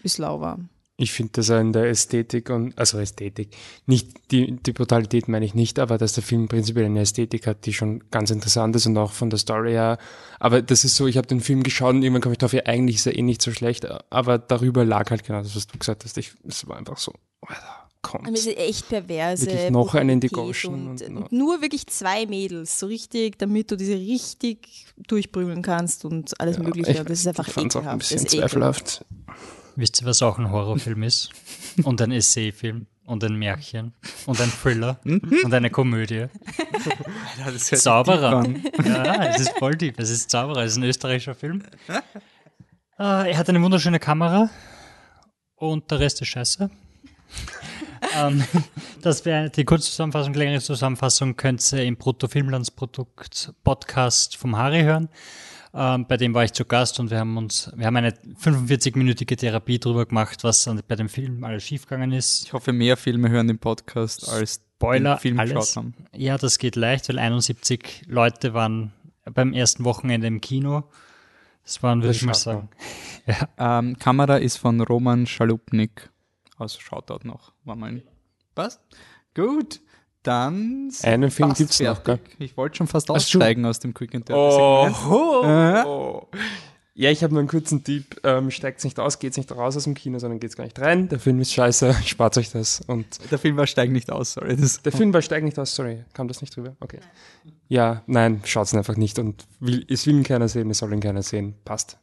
ist 0.03 0.17
lauwarm. 0.17 0.71
Ich 0.97 1.13
finde 1.13 1.33
das 1.33 1.51
in 1.51 1.75
der 1.75 1.91
Ästhetik 1.91 2.49
und, 2.49 2.79
also 2.79 2.99
Ästhetik, 2.99 3.55
nicht 3.85 4.31
die, 4.31 4.57
die 4.57 4.73
Brutalität 4.73 5.29
meine 5.29 5.45
ich 5.45 5.55
nicht, 5.55 5.79
aber 5.79 5.99
dass 5.99 6.15
der 6.15 6.23
Film 6.23 6.49
prinzipiell 6.49 6.87
eine 6.87 7.03
Ästhetik 7.03 7.47
hat, 7.47 7.67
die 7.67 7.75
schon 7.75 8.03
ganz 8.11 8.31
interessant 8.31 8.75
ist 8.77 8.87
und 8.87 8.97
auch 8.97 9.13
von 9.13 9.29
der 9.29 9.39
Story 9.39 9.73
her. 9.73 9.99
Aber 10.41 10.63
das 10.63 10.85
ist 10.85 10.97
so, 10.97 11.07
ich 11.07 11.19
habe 11.19 11.27
den 11.27 11.43
Film 11.43 11.63
geschaut 11.63 11.97
und 11.97 12.03
irgendwann 12.03 12.23
komme 12.23 12.33
ich 12.33 12.39
drauf, 12.39 12.55
ja, 12.55 12.63
eigentlich 12.65 12.97
ist 12.97 13.07
er 13.07 13.15
eh 13.15 13.21
nicht 13.21 13.43
so 13.43 13.53
schlecht, 13.53 13.87
aber 14.11 14.39
darüber 14.39 14.87
lag 14.87 15.11
halt 15.11 15.23
genau 15.23 15.43
das, 15.43 15.55
was 15.55 15.67
du 15.67 15.79
gesagt 15.79 16.05
hast. 16.05 16.17
Ich, 16.17 16.33
es 16.49 16.67
war 16.67 16.79
einfach 16.79 16.97
so, 16.97 17.13
Alter, 17.43 17.84
kommt. 18.05 18.27
Aber 18.29 18.35
es 18.37 18.47
ist 18.47 18.57
echt 18.57 18.89
perverse. 18.89 19.47
Wirklich 19.47 19.71
noch 19.71 19.95
einen 19.95 20.21
Brutalität 20.21 20.31
Indigotion 20.31 20.89
Und, 20.91 21.03
und- 21.03 21.17
und 21.17 21.33
nur 21.33 21.61
wirklich 21.61 21.87
zwei 21.89 22.27
Mädels, 22.27 22.79
so 22.79 22.87
richtig, 22.87 23.37
damit 23.39 23.71
du 23.73 23.77
diese 23.77 23.95
richtig 23.97 24.87
durchprügeln 25.09 25.63
kannst 25.63 26.05
und 26.05 26.39
alles 26.41 26.59
Mögliche. 26.59 26.93
ich, 26.93 26.99
das 27.03 27.19
ist 27.19 27.27
einfach 27.27 27.49
ich 27.49 27.53
fand's 27.55 27.75
auch 27.75 27.81
ein 27.81 27.99
ekelhaft. 27.99 27.99
bisschen 28.01 28.17
Das 28.25 28.33
ist 28.33 28.35
ekelhaft. 28.35 28.87
zweifelhaft. 28.89 29.05
Wisst 29.77 30.01
ihr, 30.01 30.07
was 30.07 30.23
auch 30.23 30.39
ein 30.39 30.53
Horrorfilm 30.53 31.03
ist? 31.03 31.31
Und 31.83 32.01
ein 32.01 32.13
Essayfilm 32.13 32.87
und 33.07 33.25
ein 33.25 33.35
Märchen 33.35 33.93
und 34.27 34.41
ein 34.41 34.49
Thriller 34.63 35.01
und 35.05 35.53
eine 35.53 35.69
Komödie. 35.71 36.27
Zauberer. 37.59 38.45
Ja, 38.85 39.25
es 39.27 39.41
ist 39.41 39.51
voll 39.59 39.75
deep. 39.77 39.99
Es 39.99 40.11
ist 40.11 40.31
Zauberer. 40.31 40.63
Es 40.63 40.73
ist 40.73 40.79
ein 40.79 40.85
österreichischer 40.85 41.35
Film. 41.35 41.63
Äh, 41.89 43.33
er 43.33 43.37
hat 43.37 43.49
eine 43.49 43.61
wunderschöne 43.61 43.99
Kamera 43.99 44.49
und 45.57 45.91
der 45.91 45.99
Rest 45.99 46.23
ist 46.23 46.29
scheiße. 46.29 46.71
Ähm, 48.17 48.45
das 49.03 49.25
wäre 49.25 49.51
die 49.51 49.65
Kurzzusammenfassung, 49.65 50.35
längere 50.35 50.61
Zusammenfassung 50.61 51.37
könnt 51.37 51.73
ihr 51.73 51.85
im 51.85 51.97
Bruttofilmlandsprodukt-Podcast 51.97 54.37
vom 54.37 54.57
Harry 54.57 54.83
hören. 54.83 55.09
Ähm, 55.77 56.07
bei 56.07 56.17
dem 56.17 56.35
war 56.35 56.45
ich 56.45 56.53
zu 56.53 56.65
Gast 56.65 57.01
und 57.01 57.11
wir 57.11 57.19
haben 57.19 57.37
uns, 57.37 57.69
wir 57.75 57.87
haben 57.87 57.97
eine 57.97 58.11
45-minütige 58.11 59.37
Therapie 59.37 59.81
drüber 59.81 60.07
gemacht, 60.07 60.45
was 60.45 60.69
an- 60.69 60.81
bei 60.87 60.95
dem 60.95 61.09
Film 61.09 61.43
alles 61.43 61.65
schiefgegangen 61.65 62.13
ist. 62.13 62.45
Ich 62.45 62.53
hoffe, 62.53 62.73
mehr 62.73 62.97
Filme 62.97 63.29
hören 63.29 63.49
den 63.49 63.59
Podcast 63.59 64.29
als 64.29 64.61
Spoiler, 64.77 65.15
den 65.17 65.21
Film 65.21 65.41
alles. 65.41 65.53
geschaut 65.55 65.77
haben. 65.77 65.95
Ja, 66.15 66.39
das 66.39 66.59
geht 66.59 66.77
leicht, 66.77 67.09
weil 67.09 67.19
71 67.19 68.03
Leute 68.07 68.55
waren 68.55 68.93
beim 69.25 69.53
ersten 69.53 69.85
Wochenende 69.85 70.29
im 70.29 70.41
Kino. 70.41 70.85
Das 71.65 71.83
waren, 71.83 72.03
würde 72.03 72.15
ich 72.15 72.23
mal 72.25 72.35
sagen. 72.35 72.69
Ähm, 73.57 73.99
Kamera 73.99 74.37
ist 74.37 74.59
von 74.59 74.83
Roman 74.83 75.27
Schalupnik. 75.27 76.11
Also 76.57 76.81
Shoutout 76.81 77.27
noch. 77.27 77.53
War 77.65 77.77
mal. 77.77 78.03
Was? 78.55 78.81
Gut. 79.35 79.81
Dann 80.23 80.91
Einen 81.03 81.31
Film 81.31 81.53
gibt's 81.53 81.81
noch, 81.81 82.03
fertig. 82.03 82.35
Ich 82.39 82.57
wollte 82.57 82.77
schon 82.79 82.87
fast 82.87 83.11
aussteigen 83.11 83.67
aus 83.67 83.79
dem 83.81 83.93
Quick 83.93 84.15
and 84.15 84.27
Dirty 84.27 84.41
Oh, 84.41 84.85
Segment. 84.89 85.87
oh. 85.87 86.29
Ja, 86.95 87.11
ich 87.11 87.23
habe 87.23 87.35
nur 87.35 87.41
einen 87.41 87.49
kurzen 87.49 87.85
Tipp. 87.85 88.21
Ähm, 88.25 88.51
Steigt 88.51 88.83
nicht 88.85 88.99
aus, 89.01 89.19
geht 89.19 89.37
nicht 89.37 89.51
raus 89.53 89.77
aus 89.77 89.85
dem 89.85 89.93
Kino, 89.95 90.19
sondern 90.19 90.41
geht 90.41 90.57
gar 90.57 90.65
nicht 90.65 90.79
rein. 90.81 91.09
Der 91.11 91.19
Film 91.19 91.41
ist 91.41 91.53
scheiße, 91.53 91.93
spart 92.07 92.39
euch 92.39 92.51
das. 92.53 92.81
Und 92.87 93.19
Der 93.31 93.39
Film 93.39 93.57
war 93.59 93.67
Steig 93.67 93.91
nicht 93.91 94.11
aus, 94.11 94.35
sorry. 94.35 94.57
Das 94.57 94.81
der 94.81 94.93
Film 94.93 95.13
war 95.13 95.21
Steigt 95.21 95.45
nicht 95.45 95.59
aus, 95.59 95.75
sorry. 95.75 96.05
Kam 96.15 96.29
das 96.29 96.41
nicht 96.41 96.57
drüber? 96.57 96.75
Okay. 96.81 97.01
Ja, 97.69 98.03
nein, 98.07 98.41
schaut's 98.45 98.73
ihn 98.73 98.79
einfach 98.79 98.97
nicht. 98.97 99.19
Und 99.19 99.45
will, 99.61 99.85
es 99.91 100.07
will 100.07 100.15
ihn 100.15 100.23
keiner 100.23 100.49
sehen, 100.49 100.71
es 100.71 100.79
soll 100.79 100.93
ihn 100.95 101.01
keiner 101.01 101.23
sehen. 101.23 101.55
Passt. 101.67 101.99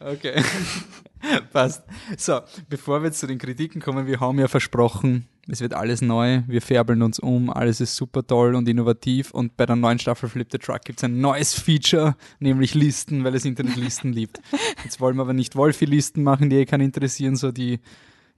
Okay. 0.00 0.42
Passt. 1.52 1.84
So, 2.16 2.40
bevor 2.68 3.02
wir 3.02 3.06
jetzt 3.06 3.20
zu 3.20 3.26
den 3.26 3.38
Kritiken 3.38 3.80
kommen, 3.80 4.06
wir 4.06 4.20
haben 4.20 4.38
ja 4.38 4.48
versprochen, 4.48 5.26
es 5.48 5.60
wird 5.60 5.74
alles 5.74 6.02
neu, 6.02 6.42
wir 6.48 6.60
färbeln 6.60 7.02
uns 7.02 7.18
um, 7.18 7.50
alles 7.50 7.80
ist 7.80 7.94
super 7.94 8.26
toll 8.26 8.54
und 8.54 8.68
innovativ 8.68 9.30
und 9.30 9.56
bei 9.56 9.64
der 9.64 9.76
neuen 9.76 9.98
Staffel 9.98 10.28
Flip 10.28 10.48
the 10.50 10.58
Truck 10.58 10.82
gibt 10.82 10.98
es 10.98 11.04
ein 11.04 11.20
neues 11.20 11.54
Feature, 11.54 12.16
nämlich 12.40 12.74
Listen, 12.74 13.22
weil 13.22 13.32
das 13.32 13.44
Internet 13.44 13.76
Listen 13.76 14.12
liebt. 14.12 14.40
Jetzt 14.82 15.00
wollen 15.00 15.16
wir 15.16 15.22
aber 15.22 15.34
nicht 15.34 15.54
Wolfi-Listen 15.54 16.22
machen, 16.22 16.50
die 16.50 16.56
eh 16.56 16.64
keinen 16.64 16.86
interessieren, 16.86 17.36
so 17.36 17.52
die, 17.52 17.78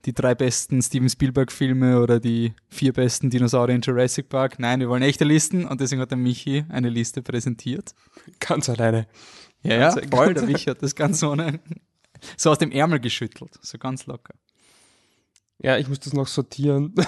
die 0.04 0.12
drei 0.12 0.35
besten 0.35 0.82
Steven 0.82 1.08
Spielberg-Filme 1.08 2.00
oder 2.00 2.20
die 2.20 2.52
vier 2.68 2.92
besten 2.92 3.30
Dinosaurier 3.30 3.76
in 3.76 3.80
Jurassic 3.80 4.28
Park. 4.28 4.58
Nein, 4.58 4.80
wir 4.80 4.90
wollen 4.90 5.02
echte 5.02 5.25
Listen 5.25 5.64
und 5.64 5.80
deswegen 5.80 6.02
hat 6.02 6.11
der 6.11 6.18
Michi 6.18 6.64
eine 6.68 6.90
Liste 6.90 7.23
präsentiert. 7.23 7.94
Ganz 8.38 8.68
alleine. 8.68 9.06
Ja, 9.62 9.76
ja, 9.76 9.97
voll, 10.11 10.35
der 10.35 10.44
Michi 10.44 10.66
hat 10.66 10.82
das 10.82 10.94
ganz 10.94 11.23
ohne, 11.23 11.58
so 12.37 12.50
aus 12.50 12.58
dem 12.58 12.70
Ärmel 12.70 13.00
geschüttelt, 13.00 13.58
so 13.62 13.78
ganz 13.78 14.06
locker. 14.06 14.34
Ja, 15.60 15.76
ich 15.76 15.88
muss 15.88 15.98
das 15.98 16.12
noch 16.12 16.28
sortieren. 16.28 16.94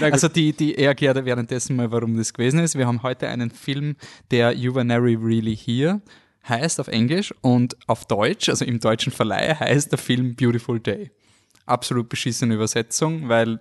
Also 0.00 0.28
die, 0.28 0.52
die 0.52 0.74
er 0.74 0.88
erklärt 0.88 1.24
währenddessen 1.24 1.76
mal, 1.76 1.90
warum 1.92 2.16
das 2.16 2.32
gewesen 2.34 2.58
ist. 2.58 2.76
Wir 2.76 2.86
haben 2.86 3.02
heute 3.02 3.28
einen 3.28 3.50
Film, 3.50 3.96
der 4.30 4.52
You 4.52 4.74
Were 4.74 4.84
Never 4.84 5.04
Really 5.04 5.56
Here 5.56 6.00
heißt 6.48 6.80
auf 6.80 6.88
Englisch 6.88 7.34
und 7.40 7.76
auf 7.88 8.04
Deutsch, 8.06 8.48
also 8.48 8.64
im 8.64 8.80
deutschen 8.80 9.12
Verleih, 9.12 9.54
heißt 9.54 9.92
der 9.92 9.98
Film 9.98 10.34
Beautiful 10.34 10.80
Day. 10.80 11.10
Absolut 11.66 12.08
beschissene 12.08 12.54
Übersetzung, 12.54 13.28
weil 13.28 13.60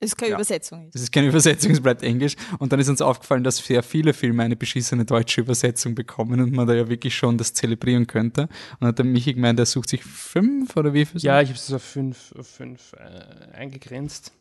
Das 0.00 0.08
ist 0.10 0.16
keine 0.16 0.30
Ja. 0.32 0.36
Übersetzung. 0.36 0.90
das 0.92 1.02
ist 1.02 1.10
keine 1.12 1.28
Übersetzung, 1.28 1.72
es 1.72 1.80
bleibt 1.80 2.02
Englisch. 2.02 2.34
Und 2.58 2.72
dann 2.72 2.80
ist 2.80 2.88
uns 2.88 3.00
aufgefallen, 3.00 3.44
dass 3.44 3.56
sehr 3.58 3.82
viele 3.82 4.12
Filme 4.12 4.42
eine 4.42 4.54
beschissene 4.56 5.04
deutsche 5.06 5.40
Übersetzung 5.40 5.94
bekommen 5.94 6.40
und 6.40 6.52
man 6.52 6.66
da 6.66 6.74
ja 6.74 6.88
wirklich 6.88 7.14
schon 7.16 7.38
das 7.38 7.54
zelebrieren 7.54 8.06
könnte. 8.06 8.42
Und 8.42 8.50
dann 8.80 8.88
hat 8.88 8.98
der 8.98 9.06
Michi 9.06 9.32
gemeint, 9.34 9.58
er 9.58 9.66
sucht 9.66 9.88
sich 9.88 10.04
fünf 10.04 10.76
oder 10.76 10.92
wie 10.92 11.06
viel? 11.06 11.20
Ja, 11.22 11.40
ich 11.40 11.48
habe 11.48 11.58
es 11.58 11.72
auf 11.72 11.82
fünf, 11.82 12.34
auf 12.38 12.46
fünf 12.46 12.92
äh, 12.92 13.54
eingegrenzt. 13.56 14.32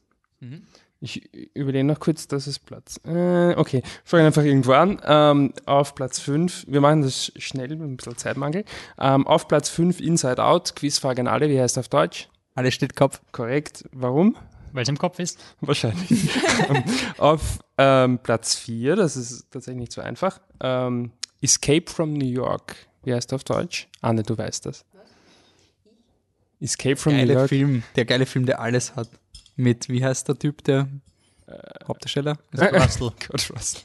Ich 1.02 1.30
überlege 1.56 1.84
noch 1.84 2.00
kurz, 2.00 2.28
das 2.28 2.48
ist 2.48 2.60
Platz. 2.60 3.00
Äh, 3.06 3.54
okay, 3.56 3.82
fangen 4.04 4.26
einfach 4.26 4.44
irgendwo 4.44 4.74
an. 4.74 5.02
Ähm, 5.06 5.54
auf 5.66 5.96
Platz 5.96 6.20
5, 6.20 6.66
wir 6.68 6.82
machen 6.82 7.02
das 7.02 7.32
schnell 7.38 7.70
mit 7.70 7.82
ein 7.82 7.98
bisschen 7.98 8.18
Zeitmangel. 8.18 8.64
Ähm, 9.00 9.26
auf 9.28 9.48
Platz 9.48 9.70
5 9.70 10.00
Inside 10.02 10.44
Out, 10.44 10.76
Quizfrage 10.76 11.22
an 11.22 11.28
alle, 11.28 11.50
wie 11.50 11.60
heißt 11.60 11.78
auf 11.78 11.88
Deutsch? 11.90 12.30
Alles 12.56 12.74
steht 12.74 12.96
Kopf. 12.96 13.22
Korrekt. 13.32 13.86
Warum? 13.92 14.36
Weil 14.76 14.84
es 14.84 14.90
im 14.90 14.98
Kopf 14.98 15.20
ist. 15.20 15.42
Wahrscheinlich. 15.62 16.30
Auf 17.18 17.60
ähm, 17.78 18.20
Platz 18.20 18.56
4, 18.56 18.96
das 18.96 19.16
ist 19.16 19.50
tatsächlich 19.50 19.80
nicht 19.80 19.92
so 19.94 20.02
einfach, 20.02 20.40
ähm, 20.62 21.12
Escape 21.42 21.86
from 21.88 22.14
New 22.14 22.26
York. 22.26 22.76
Wie 23.04 23.14
heißt 23.14 23.34
auf 23.34 23.44
Deutsch? 23.44 23.88
Anne, 24.02 24.24
du 24.24 24.36
weißt 24.38 24.66
das. 24.66 24.84
Escape 26.60 26.96
from 26.96 27.14
New 27.14 27.20
Geile 27.20 27.34
York. 27.34 27.50
Film, 27.50 27.84
der 27.96 28.06
geile 28.06 28.26
Film, 28.26 28.46
der 28.46 28.60
alles 28.60 28.96
hat. 28.96 29.10
Mit, 29.56 29.90
wie 29.90 30.04
heißt 30.04 30.28
der 30.28 30.40
Typ, 30.40 30.64
der 30.64 30.88
Hauptdarsteller? 31.88 32.38
Russell. 32.54 33.12
Kurt 33.28 33.52
Russell. 33.52 33.82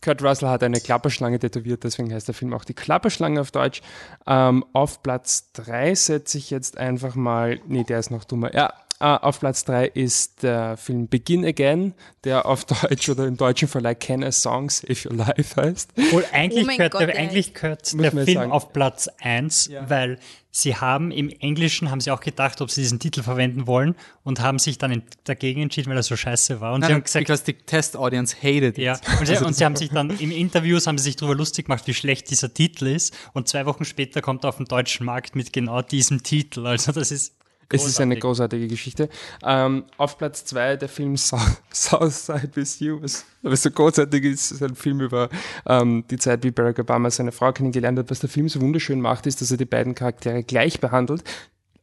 Kurt 0.00 0.22
Russell 0.22 0.48
hat 0.48 0.62
eine 0.64 0.80
Klapperschlange 0.80 1.38
tätowiert, 1.38 1.84
deswegen 1.84 2.12
heißt 2.12 2.26
der 2.26 2.34
Film 2.34 2.52
auch 2.52 2.64
die 2.64 2.74
Klapperschlange 2.74 3.40
auf 3.40 3.52
Deutsch. 3.52 3.82
Ähm, 4.26 4.64
auf 4.72 5.02
Platz 5.02 5.52
3 5.52 5.94
setze 5.94 6.38
ich 6.38 6.50
jetzt 6.50 6.76
einfach 6.76 7.14
mal, 7.14 7.60
nee, 7.68 7.84
der 7.84 8.00
ist 8.00 8.10
noch 8.10 8.24
dummer. 8.24 8.52
Ja, 8.52 8.72
äh, 9.02 9.18
auf 9.20 9.40
Platz 9.40 9.64
3 9.64 9.86
ist 9.88 10.44
der 10.44 10.76
Film 10.76 11.08
Begin 11.08 11.44
Again, 11.44 11.92
der 12.24 12.46
auf 12.46 12.64
Deutsch 12.82 13.08
oder 13.08 13.26
im 13.26 13.36
deutschen 13.36 13.66
Verleih 13.66 13.94
Can 13.94 14.22
a 14.22 14.30
Song 14.30 14.70
Save 14.70 15.08
Your 15.08 15.16
Life 15.16 15.60
heißt. 15.60 15.90
Obwohl 15.96 16.24
eigentlich 16.32 16.66
Oh 16.68 16.76
gehört, 16.76 16.92
Gott, 16.92 17.00
der, 17.02 17.16
eigentlich 17.16 17.52
gehört 17.52 17.92
der 18.00 18.12
Film 18.12 18.26
sagen. 18.26 18.52
auf 18.52 18.72
Platz 18.72 19.08
1, 19.20 19.70
weil 19.88 20.18
sie 20.52 20.76
haben 20.76 21.10
im 21.10 21.30
Englischen, 21.30 21.90
haben 21.90 22.00
sie 22.00 22.10
auch 22.12 22.20
gedacht, 22.20 22.60
ob 22.60 22.70
sie 22.70 22.82
diesen 22.82 23.00
Titel 23.00 23.22
verwenden 23.22 23.66
wollen 23.66 23.96
und 24.22 24.40
haben 24.40 24.58
sich 24.58 24.78
dann 24.78 25.02
dagegen 25.24 25.62
entschieden, 25.62 25.90
weil 25.90 25.96
er 25.96 26.02
so 26.02 26.14
scheiße 26.14 26.60
war. 26.60 26.74
Und 26.74 26.84
sie 26.84 26.92
haben 26.92 27.02
gesagt, 27.02 27.26
because 27.26 27.42
the 27.44 27.54
test 27.54 27.96
audience 27.96 28.36
hated 28.36 28.78
it. 28.78 28.78
ja, 28.78 29.00
und 29.18 29.26
sie, 29.26 29.36
und 29.44 29.56
sie 29.56 29.64
haben 29.64 29.76
sich 29.76 29.90
dann 29.90 30.10
im 30.10 30.30
Interviews 30.30 30.86
haben 30.86 30.98
sie 30.98 31.04
sich 31.04 31.16
darüber 31.16 31.34
lustig 31.34 31.66
gemacht, 31.66 31.86
wie 31.86 31.94
schlecht 31.94 32.30
dieser 32.30 32.52
Titel 32.52 32.86
ist. 32.86 33.14
Und 33.32 33.48
zwei 33.48 33.66
Wochen 33.66 33.84
später 33.84 34.20
kommt 34.20 34.44
er 34.44 34.50
auf 34.50 34.58
den 34.58 34.66
deutschen 34.66 35.06
Markt 35.06 35.34
mit 35.34 35.52
genau 35.52 35.82
diesem 35.82 36.22
Titel. 36.22 36.66
Also 36.66 36.92
das 36.92 37.10
ist 37.10 37.34
Es 37.72 37.86
ist 37.86 38.00
eine 38.00 38.14
großartig. 38.16 38.20
großartige 38.22 38.68
Geschichte. 38.68 39.08
Ähm, 39.44 39.84
auf 39.96 40.18
Platz 40.18 40.44
2 40.44 40.76
der 40.76 40.88
Film 40.88 41.16
Sou- 41.16 41.38
Southside 41.72 42.50
with 42.54 42.78
You, 42.80 43.00
was, 43.02 43.24
was 43.42 43.62
so 43.62 43.70
großartig 43.70 44.24
ist, 44.24 44.50
ist 44.52 44.62
ein 44.62 44.74
Film 44.74 45.00
über 45.00 45.28
ähm, 45.66 46.04
die 46.10 46.18
Zeit, 46.18 46.42
wie 46.44 46.50
Barack 46.50 46.78
Obama 46.78 47.10
seine 47.10 47.32
Frau 47.32 47.52
kennengelernt 47.52 47.98
hat. 47.98 48.10
Was 48.10 48.20
der 48.20 48.28
Film 48.30 48.48
so 48.48 48.60
wunderschön 48.60 49.00
macht, 49.00 49.26
ist, 49.26 49.40
dass 49.40 49.50
er 49.50 49.56
die 49.56 49.64
beiden 49.64 49.94
Charaktere 49.94 50.42
gleich 50.42 50.80
behandelt. 50.80 51.24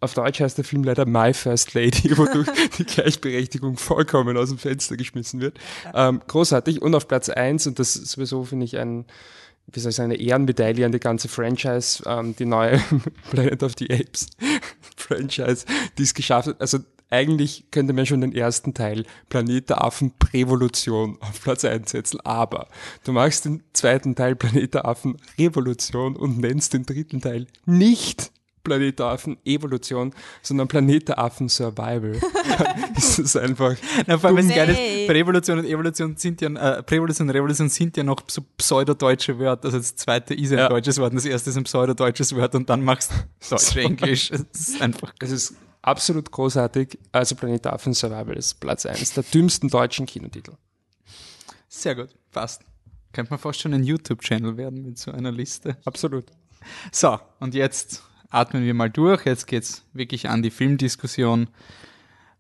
Auf 0.02 0.14
Deutsch 0.14 0.40
heißt 0.40 0.58
der 0.58 0.64
Film 0.64 0.86
leider 0.86 1.06
My 1.06 1.34
First 1.34 1.74
Lady, 1.74 2.18
wodurch 2.18 2.48
die 2.78 2.86
Gleichberechtigung 2.86 3.76
vollkommen 3.78 4.38
aus 4.38 4.48
dem 4.50 4.58
Fenster 4.58 4.96
geschmissen 4.96 5.42
wird. 5.42 5.58
Ähm, 5.94 6.22
großartig. 6.26 6.82
Und 6.82 6.96
auf 6.96 7.08
Platz 7.08 7.28
1, 7.28 7.68
und 7.68 7.80
das 7.80 7.98
ist 7.98 8.12
sowieso 8.12 8.46
finde 8.46 8.66
ich 8.66 8.78
ein, 8.78 9.06
wie 9.72 9.80
soll 9.80 9.92
ich 9.92 9.96
sagen, 9.96 10.12
eine 10.12 10.22
Ehrenmedaille 10.22 10.86
an 10.86 10.92
die 10.92 11.00
ganze 11.00 11.28
Franchise, 11.28 12.04
ähm, 12.06 12.36
die 12.38 12.46
neue 12.46 12.82
Planet 13.32 13.64
of 13.64 13.74
the 13.78 13.90
Apes 13.92 14.28
Franchise, 14.98 15.66
die 15.98 16.04
es 16.04 16.14
geschafft 16.14 16.48
hat. 16.50 16.62
Also 16.62 16.80
eigentlich 17.10 17.66
könnte 17.72 17.94
man 17.94 18.06
schon 18.06 18.22
den 18.22 18.36
ersten 18.36 18.74
Teil 18.74 19.06
Planet 19.30 19.70
der 19.70 19.84
Affen 19.84 20.12
Prävolution 20.18 21.18
auf 21.22 21.42
Platz 21.42 21.66
1 21.66 21.90
setzen, 21.90 22.20
aber 22.22 22.68
du 23.04 23.14
machst 23.14 23.46
den 23.46 23.64
zweiten 23.74 24.16
Teil 24.16 24.36
Planet 24.36 24.76
der 24.76 24.86
Affen 24.86 25.18
Revolution 25.38 26.16
und 26.16 26.38
nennst 26.38 26.74
den 26.74 26.86
dritten 26.86 27.22
Teil 27.22 27.48
nicht 27.66 28.32
Planet 28.64 29.00
der 29.00 29.06
Affen 29.08 29.38
Evolution, 29.46 30.14
sondern 30.42 30.68
Planet 30.68 31.08
der 31.10 31.20
Affen 31.20 31.50
Survival. 31.50 32.20
ist 32.98 33.20
es 33.20 33.36
einfach 33.36 33.76
Na, 34.08 34.18
vor 34.18 34.30
allem, 34.30 34.48
was 34.50 34.56
geil 34.56 34.70
ist, 34.70 34.78
Nee. 34.78 35.08
Prävolution 35.08 35.60
und 35.60 35.66
Evolution 35.66 36.16
sind 36.18 36.42
ja, 36.42 36.50
äh, 36.50 36.84
Prävolution 36.84 37.28
und 37.30 37.36
Revolution 37.36 37.70
sind 37.70 37.96
ja 37.98 38.04
noch 38.04 38.22
so 38.28 38.42
pseudodeutsche 38.58 39.38
Wörter. 39.40 39.66
Also 39.66 39.78
das 39.78 39.96
zweite 39.96 40.34
ist 40.34 40.52
ein 40.52 40.58
Ja. 40.60 40.70
deutsches 40.70 40.98
Wort 40.98 41.12
und 41.12 41.18
das 41.18 41.26
erste 41.26 41.50
ist 41.50 41.58
ein 41.58 41.64
pseudodeutsches 41.64 42.36
Wort 42.36 42.54
und 42.56 42.70
dann 42.70 42.84
machst 42.84 43.12
du 43.12 43.16
Deutsch-Englisch. 43.50 44.32
Es 44.32 44.42
ist 44.70 44.82
einfach 44.82 45.14
Es 45.20 45.32
ist 45.32 45.54
absolut 45.82 46.30
großartig. 46.32 47.00
Also 47.12 47.36
Planet 47.36 47.66
der 47.66 47.74
Affen 47.74 47.94
Survival 47.94 48.36
ist 48.38 48.60
Platz 48.60 48.86
1 48.86 49.14
der 49.14 49.24
dümmsten 49.24 49.70
deutschen 49.70 50.06
Kinotitel. 50.06 50.52
sehr 51.68 51.96
gut. 51.96 52.10
Passt. 52.32 52.62
Könnte 53.12 53.32
man 53.32 53.40
fast 53.40 53.60
schon 53.62 53.74
ein 53.74 53.84
YouTube-Channel 53.84 54.58
werden 54.58 54.84
mit 54.86 55.00
so 55.00 55.12
einer 55.12 55.32
Liste. 55.32 55.78
Absolut. 55.86 56.26
So, 56.92 57.18
und 57.40 57.56
jetzt 57.56 58.04
atmen 58.30 58.64
wir 58.64 58.74
mal 58.74 58.90
durch. 58.90 59.26
Jetzt 59.26 59.48
geht's 59.48 59.84
wirklich 59.94 60.30
an 60.30 60.42
die 60.44 60.52
Filmdiskussion. 60.52 61.48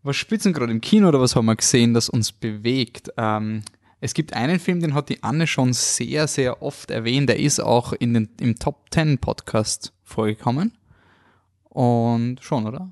Was 0.03 0.15
spielt 0.15 0.45
denn 0.45 0.53
gerade 0.53 0.71
im 0.71 0.81
Kino 0.81 1.07
oder 1.09 1.19
was 1.19 1.35
haben 1.35 1.45
wir 1.45 1.55
gesehen, 1.55 1.93
das 1.93 2.09
uns 2.09 2.31
bewegt? 2.31 3.09
Ähm, 3.17 3.63
es 4.01 4.13
gibt 4.13 4.33
einen 4.33 4.59
Film, 4.59 4.79
den 4.79 4.93
hat 4.93 5.09
die 5.09 5.21
Anne 5.23 5.45
schon 5.45 5.73
sehr, 5.73 6.27
sehr 6.27 6.61
oft 6.61 6.89
erwähnt. 6.89 7.27
Der 7.29 7.37
ist 7.39 7.59
auch 7.59 7.91
in 7.93 8.13
den, 8.13 8.29
im 8.39 8.57
Top 8.57 8.85
10 8.91 9.17
Podcast 9.17 9.91
vorgekommen. 10.03 10.71
Und 11.69 12.37
schon, 12.41 12.65
oder? 12.65 12.91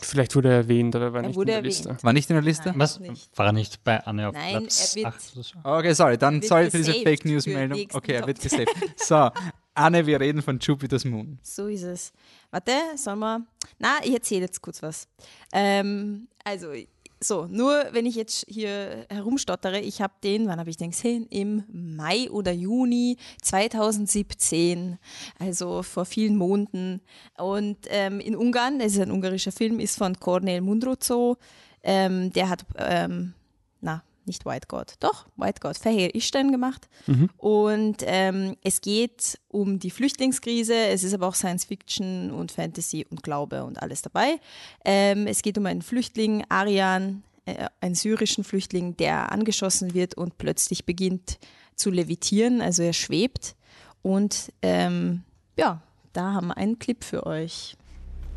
Vielleicht 0.00 0.36
wurde 0.36 0.50
er 0.50 0.54
erwähnt, 0.58 0.94
aber 0.94 1.12
war 1.12 1.22
Er 1.22 1.28
nicht 1.28 1.36
in 1.36 1.46
der 1.46 1.56
erwähnt. 1.56 1.66
Liste. 1.66 1.96
War 2.02 2.12
nicht 2.12 2.30
in 2.30 2.34
der 2.34 2.42
Liste? 2.44 2.68
Nein. 2.68 2.78
Was? 2.78 3.00
Nicht. 3.00 3.36
War 3.36 3.46
er 3.46 3.52
nicht 3.52 3.82
bei 3.82 4.00
Anne 4.06 4.28
auf 4.28 4.34
Nein, 4.34 4.52
Platz 4.60 4.94
er 4.94 5.02
wird- 5.02 5.14
8 5.14 5.32
oder 5.34 5.42
so? 5.42 5.58
Okay, 5.64 5.92
sorry, 5.94 6.18
dann 6.18 6.40
sorry 6.42 6.70
für 6.70 6.76
diese 6.78 6.92
Fake 6.94 7.24
News 7.24 7.46
Meldung. 7.46 7.80
Okay, 7.92 8.12
er 8.12 8.24
wird 8.28 8.40
gesaved. 8.40 8.68
So, 8.96 9.30
Anne, 9.74 10.06
wir 10.06 10.20
reden 10.20 10.40
von 10.40 10.58
Jupiter's 10.60 11.04
Moon. 11.04 11.38
So 11.42 11.66
ist 11.66 11.82
es. 11.82 12.12
Warte, 12.50 12.72
sollen 12.96 13.18
wir. 13.18 13.44
Na, 13.78 13.98
ich 14.04 14.12
erzähle 14.14 14.42
jetzt 14.42 14.62
kurz 14.62 14.82
was. 14.82 15.08
Ähm, 15.52 16.28
also, 16.44 16.72
so, 17.20 17.46
nur 17.46 17.86
wenn 17.92 18.06
ich 18.06 18.14
jetzt 18.14 18.44
hier 18.48 19.06
herumstottere, 19.08 19.80
ich 19.80 20.00
habe 20.00 20.12
den, 20.22 20.46
wann 20.46 20.60
habe 20.60 20.70
ich 20.70 20.76
den 20.76 20.90
gesehen? 20.90 21.26
Im 21.28 21.64
Mai 21.72 22.30
oder 22.30 22.52
Juni 22.52 23.16
2017, 23.42 24.98
also 25.38 25.82
vor 25.82 26.04
vielen 26.04 26.36
Monaten. 26.36 27.00
Und 27.36 27.78
ähm, 27.88 28.20
in 28.20 28.36
Ungarn, 28.36 28.78
das 28.78 28.92
ist 28.92 29.00
ein 29.00 29.10
ungarischer 29.10 29.52
Film, 29.52 29.80
ist 29.80 29.98
von 29.98 30.20
Cornel 30.20 30.60
Mundruzo. 30.60 31.36
Ähm, 31.82 32.32
der 32.32 32.48
hat, 32.48 32.64
ähm, 32.76 33.34
na, 33.80 34.04
nicht 34.26 34.44
White 34.44 34.66
God, 34.68 34.94
doch, 35.00 35.26
White 35.36 35.60
God, 35.60 35.76
Verheer 35.78 36.14
Istein 36.14 36.52
gemacht. 36.52 36.88
Und 37.36 37.98
ähm, 38.06 38.56
es 38.62 38.80
geht 38.80 39.38
um 39.48 39.78
die 39.78 39.90
Flüchtlingskrise, 39.90 40.74
es 40.74 41.04
ist 41.04 41.14
aber 41.14 41.28
auch 41.28 41.34
Science 41.34 41.64
Fiction 41.64 42.30
und 42.30 42.52
Fantasy 42.52 43.06
und 43.10 43.22
Glaube 43.22 43.64
und 43.64 43.82
alles 43.82 44.02
dabei. 44.02 44.40
Ähm, 44.84 45.26
es 45.26 45.42
geht 45.42 45.58
um 45.58 45.66
einen 45.66 45.82
Flüchtling, 45.82 46.44
Arian, 46.48 47.22
äh, 47.46 47.68
einen 47.80 47.94
syrischen 47.94 48.44
Flüchtling, 48.44 48.96
der 48.96 49.32
angeschossen 49.32 49.94
wird 49.94 50.16
und 50.16 50.38
plötzlich 50.38 50.84
beginnt 50.84 51.38
zu 51.76 51.90
levitieren, 51.90 52.60
also 52.60 52.82
er 52.82 52.92
schwebt. 52.92 53.56
Und 54.02 54.52
ähm, 54.62 55.22
ja, 55.56 55.82
da 56.12 56.32
haben 56.32 56.48
wir 56.48 56.56
einen 56.56 56.78
Clip 56.78 57.02
für 57.02 57.26
euch. 57.26 57.76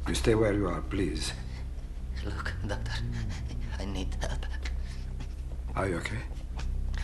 You 0.08 0.16
stay 0.16 0.38
where 0.38 0.54
you 0.54 0.68
are, 0.68 0.82
please. 0.82 1.34
Look, 2.24 2.54
doctor, 2.68 2.94
I 3.80 3.86
need 3.86 4.10
help. 4.22 4.57
Are 5.78 5.88
you 5.88 5.98
okay? 5.98 6.18
Uh, 6.58 6.62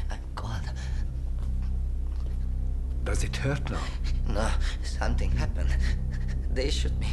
I'm 0.10 0.20
cold. 0.34 0.72
Does 3.04 3.24
it 3.24 3.36
hurt 3.36 3.70
now? 3.70 3.80
No, 4.28 4.50
something 4.84 5.30
happened. 5.30 5.78
They 6.52 6.72
shoot 6.72 6.92
me. 7.00 7.08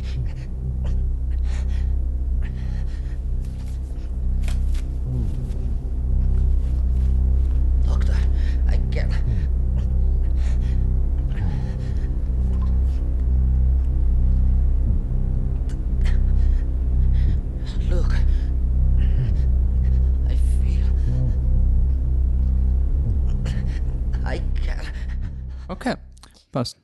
Doctor, 7.84 8.16
I 8.66 8.78
can't. 8.90 9.12
Look. 17.90 18.14
Okay, 25.68 25.94
passt. 26.52 26.76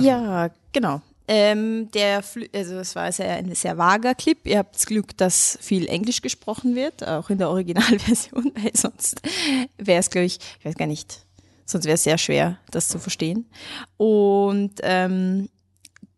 Ja, 0.00 0.50
genau. 0.72 1.00
Ähm, 1.28 1.90
der, 1.90 2.22
Flü- 2.22 2.48
also 2.56 2.76
es 2.76 2.94
war 2.94 3.10
sehr, 3.10 3.34
ein 3.34 3.52
sehr 3.54 3.76
vager 3.76 4.14
Clip. 4.14 4.38
Ihr 4.46 4.58
habt 4.58 4.76
das 4.76 4.86
Glück, 4.86 5.16
dass 5.16 5.58
viel 5.60 5.86
Englisch 5.88 6.22
gesprochen 6.22 6.74
wird, 6.76 7.06
auch 7.06 7.30
in 7.30 7.38
der 7.38 7.50
Originalversion, 7.50 8.52
weil 8.62 8.70
sonst 8.74 9.20
wäre 9.76 10.00
es, 10.00 10.10
glaube 10.10 10.26
ich, 10.26 10.38
ich 10.60 10.64
weiß 10.64 10.76
gar 10.76 10.86
nicht, 10.86 11.26
sonst 11.64 11.84
wäre 11.84 11.94
es 11.94 12.04
sehr 12.04 12.16
schwer, 12.18 12.58
das 12.70 12.88
zu 12.88 12.98
verstehen. 13.00 13.46
Und 13.96 14.74
ähm, 14.82 15.48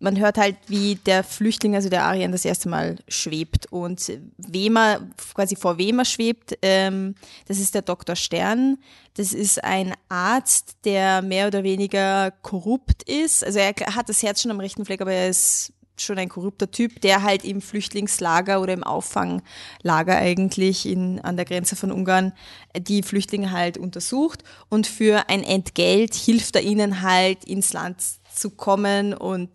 man 0.00 0.18
hört 0.18 0.38
halt, 0.38 0.56
wie 0.68 0.94
der 0.94 1.24
Flüchtling, 1.24 1.74
also 1.74 1.88
der 1.88 2.04
Arian, 2.04 2.30
das 2.30 2.44
erste 2.44 2.68
Mal 2.68 2.96
schwebt. 3.08 3.66
Und 3.70 4.12
wem 4.36 4.76
er, 4.76 5.00
quasi 5.34 5.56
vor 5.56 5.78
wem 5.78 5.98
er 5.98 6.04
schwebt, 6.04 6.56
ähm, 6.62 7.14
das 7.46 7.58
ist 7.58 7.74
der 7.74 7.82
Dr. 7.82 8.14
Stern. 8.14 8.78
Das 9.14 9.32
ist 9.32 9.62
ein 9.64 9.94
Arzt, 10.08 10.76
der 10.84 11.22
mehr 11.22 11.48
oder 11.48 11.64
weniger 11.64 12.30
korrupt 12.42 13.02
ist. 13.02 13.44
Also 13.44 13.58
er 13.58 13.74
hat 13.94 14.08
das 14.08 14.22
Herz 14.22 14.42
schon 14.42 14.52
am 14.52 14.60
rechten 14.60 14.84
Fleck, 14.84 15.00
aber 15.00 15.12
er 15.12 15.28
ist 15.28 15.72
schon 16.00 16.18
ein 16.18 16.28
korrupter 16.28 16.70
Typ, 16.70 17.00
der 17.00 17.24
halt 17.24 17.44
im 17.44 17.60
Flüchtlingslager 17.60 18.60
oder 18.60 18.72
im 18.72 18.84
Auffanglager 18.84 20.16
eigentlich 20.16 20.86
in, 20.86 21.20
an 21.20 21.36
der 21.36 21.44
Grenze 21.44 21.74
von 21.74 21.90
Ungarn 21.90 22.32
die 22.76 23.02
Flüchtlinge 23.02 23.50
halt 23.50 23.78
untersucht 23.78 24.44
und 24.68 24.86
für 24.86 25.28
ein 25.28 25.42
Entgelt 25.42 26.14
hilft 26.14 26.54
er 26.54 26.62
ihnen 26.62 27.02
halt 27.02 27.44
ins 27.44 27.72
Land 27.72 27.96
zu 28.32 28.50
kommen 28.50 29.12
und 29.14 29.50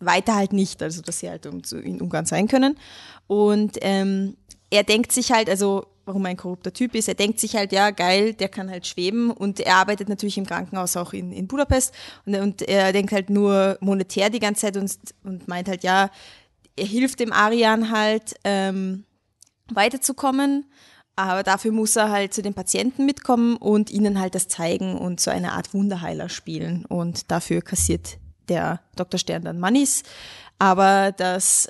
weiter 0.00 0.34
halt 0.34 0.52
nicht, 0.52 0.82
also 0.82 1.02
dass 1.02 1.20
sie 1.20 1.28
halt 1.28 1.46
in 1.46 2.00
Ungarn 2.00 2.26
sein 2.26 2.48
können. 2.48 2.78
Und 3.26 3.78
ähm, 3.82 4.36
er 4.70 4.84
denkt 4.84 5.12
sich 5.12 5.32
halt, 5.32 5.48
also 5.48 5.86
warum 6.04 6.24
er 6.24 6.30
ein 6.30 6.36
korrupter 6.36 6.72
Typ 6.72 6.94
ist, 6.94 7.08
er 7.08 7.14
denkt 7.14 7.38
sich 7.38 7.54
halt, 7.54 7.70
ja 7.70 7.90
geil, 7.90 8.32
der 8.32 8.48
kann 8.48 8.70
halt 8.70 8.86
schweben. 8.86 9.30
Und 9.30 9.60
er 9.60 9.76
arbeitet 9.76 10.08
natürlich 10.08 10.38
im 10.38 10.46
Krankenhaus 10.46 10.96
auch 10.96 11.12
in, 11.12 11.32
in 11.32 11.46
Budapest. 11.46 11.94
Und, 12.26 12.34
und 12.36 12.62
er 12.62 12.92
denkt 12.92 13.12
halt 13.12 13.30
nur 13.30 13.76
monetär 13.80 14.30
die 14.30 14.40
ganze 14.40 14.62
Zeit 14.62 14.76
und, 14.76 14.90
und 15.22 15.48
meint 15.48 15.68
halt, 15.68 15.84
ja, 15.84 16.10
er 16.76 16.86
hilft 16.86 17.20
dem 17.20 17.32
Arian 17.32 17.90
halt 17.90 18.34
ähm, 18.44 19.04
weiterzukommen, 19.72 20.64
aber 21.16 21.42
dafür 21.42 21.72
muss 21.72 21.96
er 21.96 22.10
halt 22.10 22.32
zu 22.32 22.42
den 22.42 22.54
Patienten 22.54 23.04
mitkommen 23.04 23.56
und 23.56 23.90
ihnen 23.90 24.20
halt 24.20 24.34
das 24.34 24.48
zeigen 24.48 24.96
und 24.96 25.20
so 25.20 25.30
eine 25.30 25.52
Art 25.52 25.74
Wunderheiler 25.74 26.28
spielen. 26.28 26.84
Und 26.86 27.30
dafür 27.30 27.60
kassiert 27.60 28.18
der 28.48 28.80
Dr. 28.96 29.18
Stern 29.18 29.44
dann 29.44 29.58
Mannis, 29.58 30.02
aber 30.58 31.12
das 31.12 31.68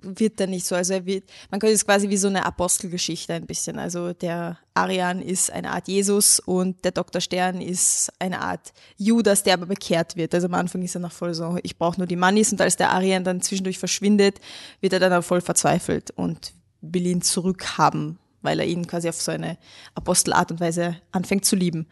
wird 0.00 0.40
dann 0.40 0.50
nicht 0.50 0.66
so. 0.66 0.74
Also 0.74 0.94
er 0.94 1.06
wird, 1.06 1.28
man 1.50 1.60
könnte 1.60 1.74
es 1.74 1.84
quasi 1.84 2.08
wie 2.08 2.16
so 2.16 2.28
eine 2.28 2.44
Apostelgeschichte 2.44 3.34
ein 3.34 3.46
bisschen. 3.46 3.78
Also 3.78 4.12
der 4.12 4.58
Arian 4.74 5.20
ist 5.20 5.50
eine 5.50 5.72
Art 5.72 5.88
Jesus 5.88 6.40
und 6.40 6.84
der 6.84 6.92
Dr. 6.92 7.20
Stern 7.20 7.60
ist 7.60 8.12
eine 8.18 8.40
Art 8.40 8.72
Judas, 8.96 9.42
der 9.42 9.54
aber 9.54 9.66
bekehrt 9.66 10.16
wird. 10.16 10.34
Also 10.34 10.46
am 10.46 10.54
Anfang 10.54 10.82
ist 10.82 10.94
er 10.94 11.00
noch 11.00 11.12
voll 11.12 11.34
so, 11.34 11.58
ich 11.62 11.78
brauche 11.78 11.98
nur 11.98 12.06
die 12.06 12.16
Mannis 12.16 12.52
und 12.52 12.60
als 12.60 12.76
der 12.76 12.92
Arian 12.92 13.24
dann 13.24 13.42
zwischendurch 13.42 13.78
verschwindet, 13.78 14.40
wird 14.80 14.92
er 14.92 15.00
dann 15.00 15.12
auch 15.12 15.24
voll 15.24 15.40
verzweifelt 15.40 16.12
und 16.12 16.52
will 16.80 17.06
ihn 17.06 17.22
zurückhaben, 17.22 18.18
weil 18.42 18.60
er 18.60 18.66
ihn 18.66 18.86
quasi 18.86 19.08
auf 19.08 19.20
so 19.20 19.32
eine 19.32 19.58
Apostelart 19.94 20.52
und 20.52 20.60
Weise 20.60 20.96
anfängt 21.10 21.44
zu 21.44 21.56
lieben. 21.56 21.88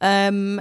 Ähm, 0.00 0.60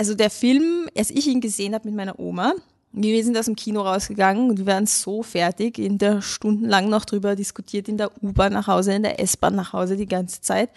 also 0.00 0.14
der 0.14 0.30
Film, 0.30 0.88
als 0.96 1.10
ich 1.10 1.26
ihn 1.26 1.42
gesehen 1.42 1.74
habe 1.74 1.86
mit 1.86 1.94
meiner 1.94 2.18
Oma, 2.18 2.54
wir 2.90 3.22
sind 3.22 3.36
aus 3.36 3.44
dem 3.44 3.54
Kino 3.54 3.82
rausgegangen 3.82 4.48
und 4.48 4.56
wir 4.56 4.64
waren 4.64 4.86
so 4.86 5.22
fertig, 5.22 5.78
in 5.78 5.98
der 5.98 6.22
stundenlang 6.22 6.88
noch 6.88 7.04
drüber 7.04 7.36
diskutiert, 7.36 7.86
in 7.86 7.98
der 7.98 8.10
U-Bahn 8.22 8.54
nach 8.54 8.66
Hause, 8.66 8.94
in 8.94 9.02
der 9.02 9.20
S-Bahn 9.20 9.54
nach 9.54 9.74
Hause 9.74 9.98
die 9.98 10.06
ganze 10.06 10.40
Zeit, 10.40 10.70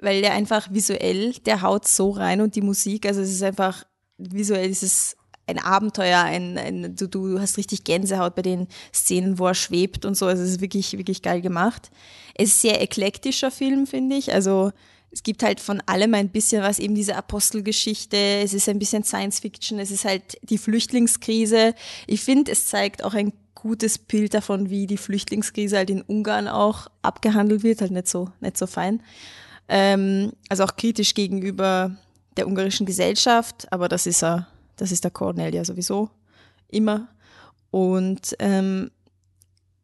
weil 0.00 0.22
der 0.22 0.32
einfach 0.32 0.68
visuell, 0.72 1.34
der 1.44 1.60
haut 1.60 1.86
so 1.86 2.08
rein 2.08 2.40
und 2.40 2.56
die 2.56 2.62
Musik, 2.62 3.04
also 3.04 3.20
es 3.20 3.30
ist 3.30 3.42
einfach, 3.42 3.84
visuell 4.16 4.70
ist 4.70 4.82
es 4.82 5.14
ein 5.46 5.58
Abenteuer, 5.58 6.20
ein, 6.20 6.56
ein 6.56 6.96
du, 6.96 7.06
du 7.06 7.38
hast 7.38 7.58
richtig 7.58 7.84
Gänsehaut 7.84 8.34
bei 8.34 8.40
den 8.40 8.66
Szenen, 8.94 9.38
wo 9.38 9.46
er 9.46 9.54
schwebt 9.54 10.06
und 10.06 10.16
so, 10.16 10.24
also 10.24 10.42
es 10.42 10.52
ist 10.52 10.60
wirklich, 10.62 10.96
wirklich 10.96 11.20
geil 11.20 11.42
gemacht. 11.42 11.90
Es 12.34 12.48
ist 12.48 12.62
sehr 12.62 12.80
eklektischer 12.80 13.50
Film, 13.50 13.86
finde 13.86 14.16
ich, 14.16 14.32
also 14.32 14.72
es 15.14 15.22
gibt 15.22 15.44
halt 15.44 15.60
von 15.60 15.80
allem 15.86 16.12
ein 16.14 16.28
bisschen 16.28 16.60
was, 16.62 16.80
eben 16.80 16.96
diese 16.96 17.14
Apostelgeschichte, 17.14 18.16
es 18.16 18.52
ist 18.52 18.68
ein 18.68 18.80
bisschen 18.80 19.04
Science 19.04 19.38
Fiction, 19.38 19.78
es 19.78 19.92
ist 19.92 20.04
halt 20.04 20.36
die 20.42 20.58
Flüchtlingskrise. 20.58 21.74
Ich 22.08 22.22
finde, 22.22 22.50
es 22.50 22.66
zeigt 22.66 23.04
auch 23.04 23.14
ein 23.14 23.32
gutes 23.54 23.96
Bild 23.96 24.34
davon, 24.34 24.70
wie 24.70 24.88
die 24.88 24.96
Flüchtlingskrise 24.96 25.76
halt 25.76 25.90
in 25.90 26.02
Ungarn 26.02 26.48
auch 26.48 26.88
abgehandelt 27.02 27.62
wird, 27.62 27.80
halt 27.80 27.92
nicht 27.92 28.08
so, 28.08 28.32
nicht 28.40 28.58
so 28.58 28.66
fein. 28.66 29.04
Ähm, 29.68 30.32
also 30.48 30.64
auch 30.64 30.74
kritisch 30.74 31.14
gegenüber 31.14 31.94
der 32.36 32.48
ungarischen 32.48 32.84
Gesellschaft, 32.84 33.70
aber 33.72 33.88
das 33.88 34.08
ist 34.08 34.24
er, 34.24 34.48
das 34.74 34.90
ist 34.90 35.04
der 35.04 35.12
Cornell 35.12 35.54
ja 35.54 35.64
sowieso 35.64 36.10
immer. 36.66 37.06
Und 37.70 38.34
ähm, 38.40 38.90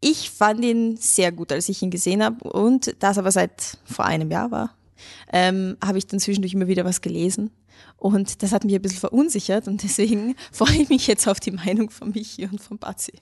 ich 0.00 0.30
fand 0.30 0.64
ihn 0.64 0.96
sehr 0.96 1.30
gut, 1.30 1.52
als 1.52 1.68
ich 1.68 1.82
ihn 1.82 1.90
gesehen 1.90 2.24
habe 2.24 2.50
und 2.50 2.96
das 2.98 3.16
aber 3.16 3.30
seit 3.30 3.78
vor 3.84 4.06
einem 4.06 4.32
Jahr 4.32 4.50
war 4.50 4.74
ähm, 5.32 5.76
habe 5.84 5.98
ich 5.98 6.06
dann 6.06 6.20
zwischendurch 6.20 6.54
immer 6.54 6.68
wieder 6.68 6.84
was 6.84 7.00
gelesen. 7.00 7.50
Und 7.96 8.42
das 8.42 8.52
hat 8.52 8.64
mich 8.64 8.74
ein 8.74 8.82
bisschen 8.82 9.00
verunsichert 9.00 9.68
und 9.68 9.82
deswegen 9.82 10.34
freue 10.52 10.82
ich 10.82 10.88
mich 10.88 11.06
jetzt 11.06 11.28
auf 11.28 11.40
die 11.40 11.50
Meinung 11.50 11.90
von 11.90 12.10
Michi 12.10 12.46
und 12.46 12.60
von 12.60 12.78
Bazi. 12.78 13.12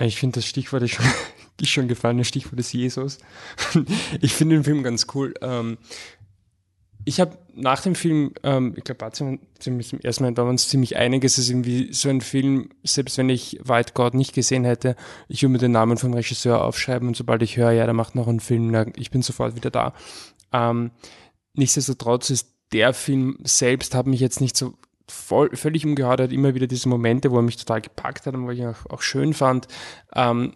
Ich 0.00 0.18
finde 0.18 0.36
das 0.36 0.46
Stichwort 0.46 0.82
ist 0.82 0.92
schon, 0.92 1.06
ist 1.60 1.70
schon 1.70 1.88
gefallen, 1.88 2.18
das 2.18 2.28
Stichwort 2.28 2.60
ist 2.60 2.72
Jesus. 2.72 3.18
Ich 4.20 4.32
finde 4.32 4.56
den 4.56 4.64
Film 4.64 4.82
ganz 4.82 5.06
cool. 5.14 5.34
Ähm, 5.40 5.78
ich 7.08 7.20
habe 7.20 7.38
nach 7.54 7.80
dem 7.80 7.94
Film, 7.94 8.34
ähm, 8.42 8.74
ich 8.76 8.84
glaube, 8.84 8.98
Bazi 8.98 9.40
zum 9.58 9.80
ersten 9.80 10.24
Mal, 10.24 10.36
waren 10.36 10.54
es 10.54 10.68
ziemlich 10.68 10.98
einiges, 10.98 11.38
es 11.38 11.44
ist 11.44 11.50
irgendwie 11.50 11.90
so 11.90 12.10
ein 12.10 12.20
Film, 12.20 12.68
selbst 12.84 13.16
wenn 13.16 13.30
ich 13.30 13.58
White 13.64 13.94
God 13.94 14.12
nicht 14.12 14.34
gesehen 14.34 14.64
hätte, 14.64 14.94
ich 15.26 15.42
würde 15.42 15.52
mir 15.52 15.58
den 15.58 15.72
Namen 15.72 15.96
vom 15.96 16.12
Regisseur 16.12 16.62
aufschreiben 16.62 17.08
und 17.08 17.16
sobald 17.16 17.42
ich 17.42 17.56
höre, 17.56 17.72
ja, 17.72 17.86
der 17.86 17.94
macht 17.94 18.14
noch 18.14 18.28
einen 18.28 18.40
Film, 18.40 18.92
ich 18.96 19.10
bin 19.10 19.22
sofort 19.22 19.56
wieder 19.56 19.70
da. 19.70 19.94
Ähm, 20.52 20.90
nichtsdestotrotz 21.54 22.28
ist 22.28 22.52
der 22.72 22.92
Film 22.92 23.38
selbst, 23.42 23.94
hat 23.94 24.06
mich 24.06 24.20
jetzt 24.20 24.42
nicht 24.42 24.58
so 24.58 24.74
voll, 25.08 25.56
völlig 25.56 25.86
umgehauen, 25.86 26.18
hat 26.20 26.30
immer 26.30 26.54
wieder 26.54 26.66
diese 26.66 26.90
Momente, 26.90 27.30
wo 27.30 27.36
er 27.36 27.42
mich 27.42 27.56
total 27.56 27.80
gepackt 27.80 28.26
hat 28.26 28.34
und 28.34 28.46
wo 28.46 28.50
ich 28.50 28.58
ihn 28.58 28.66
auch, 28.66 28.84
auch 28.90 29.00
schön 29.00 29.32
fand. 29.32 29.66
Ähm, 30.14 30.52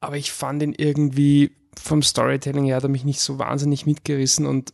aber 0.00 0.16
ich 0.16 0.32
fand 0.32 0.62
ihn 0.62 0.72
irgendwie 0.72 1.50
vom 1.78 2.02
Storytelling 2.02 2.64
her, 2.64 2.76
hat 2.76 2.84
er 2.84 2.88
mich 2.88 3.04
nicht 3.04 3.20
so 3.20 3.38
wahnsinnig 3.38 3.84
mitgerissen 3.84 4.46
und 4.46 4.72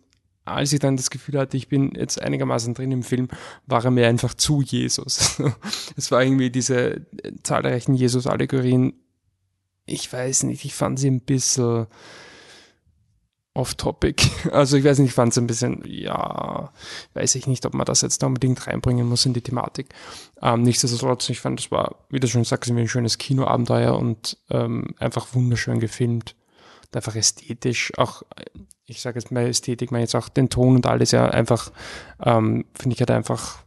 als 0.55 0.73
ich 0.73 0.81
dann 0.81 0.97
das 0.97 1.11
Gefühl 1.11 1.39
hatte, 1.39 1.57
ich 1.57 1.69
bin 1.69 1.93
jetzt 1.95 2.21
einigermaßen 2.21 2.75
drin 2.75 2.93
im 2.93 3.03
Film, 3.03 3.29
war 3.67 3.85
er 3.85 3.91
mir 3.91 4.09
einfach 4.09 4.35
zu 4.35 4.63
Jesus. 4.63 5.41
es 5.97 6.11
war 6.11 6.23
irgendwie 6.23 6.51
diese 6.51 7.07
äh, 7.23 7.33
zahlreichen 7.43 7.95
Jesus-Allegorien. 7.95 8.95
Ich 9.87 10.13
weiß 10.13 10.45
nicht, 10.45 10.65
ich 10.65 10.75
fand 10.75 10.99
sie 10.99 11.11
ein 11.11 11.21
bisschen 11.21 11.87
off-topic. 13.55 14.31
Also 14.53 14.77
ich 14.77 14.85
weiß 14.85 14.99
nicht, 14.99 15.11
ich 15.11 15.15
fand 15.15 15.33
es 15.33 15.39
ein 15.39 15.47
bisschen, 15.47 15.83
ja, 15.87 16.73
weiß 17.15 17.35
ich 17.35 17.47
nicht, 17.47 17.67
ob 17.67 17.75
man 17.75 17.85
das 17.85 18.03
jetzt 18.03 18.23
da 18.23 18.27
unbedingt 18.27 18.67
reinbringen 18.67 19.09
muss 19.09 19.27
in 19.27 19.35
die 19.35 19.43
Thematik. 19.43 19.89
Ähm, 20.43 20.63
nichtsdestotrotz, 20.63 21.29
ich 21.29 21.41
fand, 21.41 21.61
das 21.61 21.71
war, 21.71 21.97
wie 22.09 22.21
du 22.21 22.29
schon 22.29 22.45
sagst, 22.45 22.71
ein 22.71 22.89
schönes 22.89 23.19
Kinoabenteuer 23.19 23.97
und 23.97 24.39
ähm, 24.51 24.95
einfach 24.99 25.35
wunderschön 25.35 25.81
gefilmt. 25.81 26.37
Einfach 26.93 27.15
ästhetisch, 27.15 27.93
auch, 27.99 28.25
ich 28.90 29.00
sage 29.00 29.18
jetzt 29.18 29.31
mal 29.31 29.46
Ästhetik, 29.46 29.92
meine 29.92 30.03
jetzt 30.03 30.16
auch 30.16 30.29
den 30.29 30.50
Ton 30.50 30.76
und 30.76 30.87
alles 30.87 31.12
ja 31.12 31.29
einfach, 31.29 31.70
ähm, 32.22 32.64
finde 32.74 32.94
ich, 32.94 33.00
hat 33.00 33.11
einfach 33.11 33.64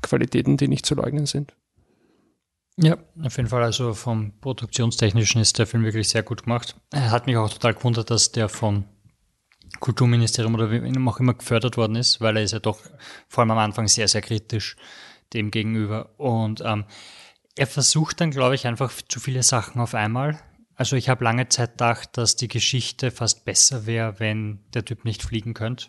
Qualitäten, 0.00 0.56
die 0.56 0.68
nicht 0.68 0.86
zu 0.86 0.94
leugnen 0.94 1.26
sind. 1.26 1.54
Ja, 2.76 2.96
auf 3.22 3.36
jeden 3.36 3.48
Fall. 3.48 3.62
Also 3.62 3.94
vom 3.94 4.32
Produktionstechnischen 4.40 5.40
ist 5.40 5.58
der 5.58 5.66
Film 5.66 5.84
wirklich 5.84 6.08
sehr 6.08 6.22
gut 6.22 6.44
gemacht. 6.44 6.76
Hat 6.92 7.26
mich 7.26 7.36
auch 7.36 7.50
total 7.50 7.74
gewundert, 7.74 8.10
dass 8.10 8.32
der 8.32 8.48
vom 8.48 8.84
Kulturministerium 9.80 10.54
oder 10.54 10.70
wie 10.70 10.78
auch 11.08 11.20
immer 11.20 11.34
gefördert 11.34 11.76
worden 11.76 11.96
ist, 11.96 12.20
weil 12.20 12.36
er 12.36 12.42
ist 12.42 12.52
ja 12.52 12.58
doch 12.60 12.80
vor 13.28 13.42
allem 13.42 13.52
am 13.52 13.58
Anfang 13.58 13.88
sehr, 13.88 14.08
sehr 14.08 14.22
kritisch 14.22 14.76
dem 15.32 15.50
gegenüber. 15.50 16.10
Und 16.18 16.62
ähm, 16.64 16.84
er 17.56 17.66
versucht 17.66 18.20
dann, 18.20 18.30
glaube 18.30 18.54
ich, 18.54 18.66
einfach 18.66 18.92
zu 19.08 19.20
viele 19.20 19.42
Sachen 19.42 19.80
auf 19.80 19.94
einmal. 19.94 20.40
Also 20.76 20.96
ich 20.96 21.08
habe 21.08 21.24
lange 21.24 21.48
Zeit 21.48 21.72
gedacht, 21.72 22.16
dass 22.16 22.36
die 22.36 22.48
Geschichte 22.48 23.10
fast 23.10 23.44
besser 23.44 23.86
wäre, 23.86 24.18
wenn 24.18 24.60
der 24.74 24.84
Typ 24.84 25.04
nicht 25.04 25.22
fliegen 25.22 25.54
könnte. 25.54 25.86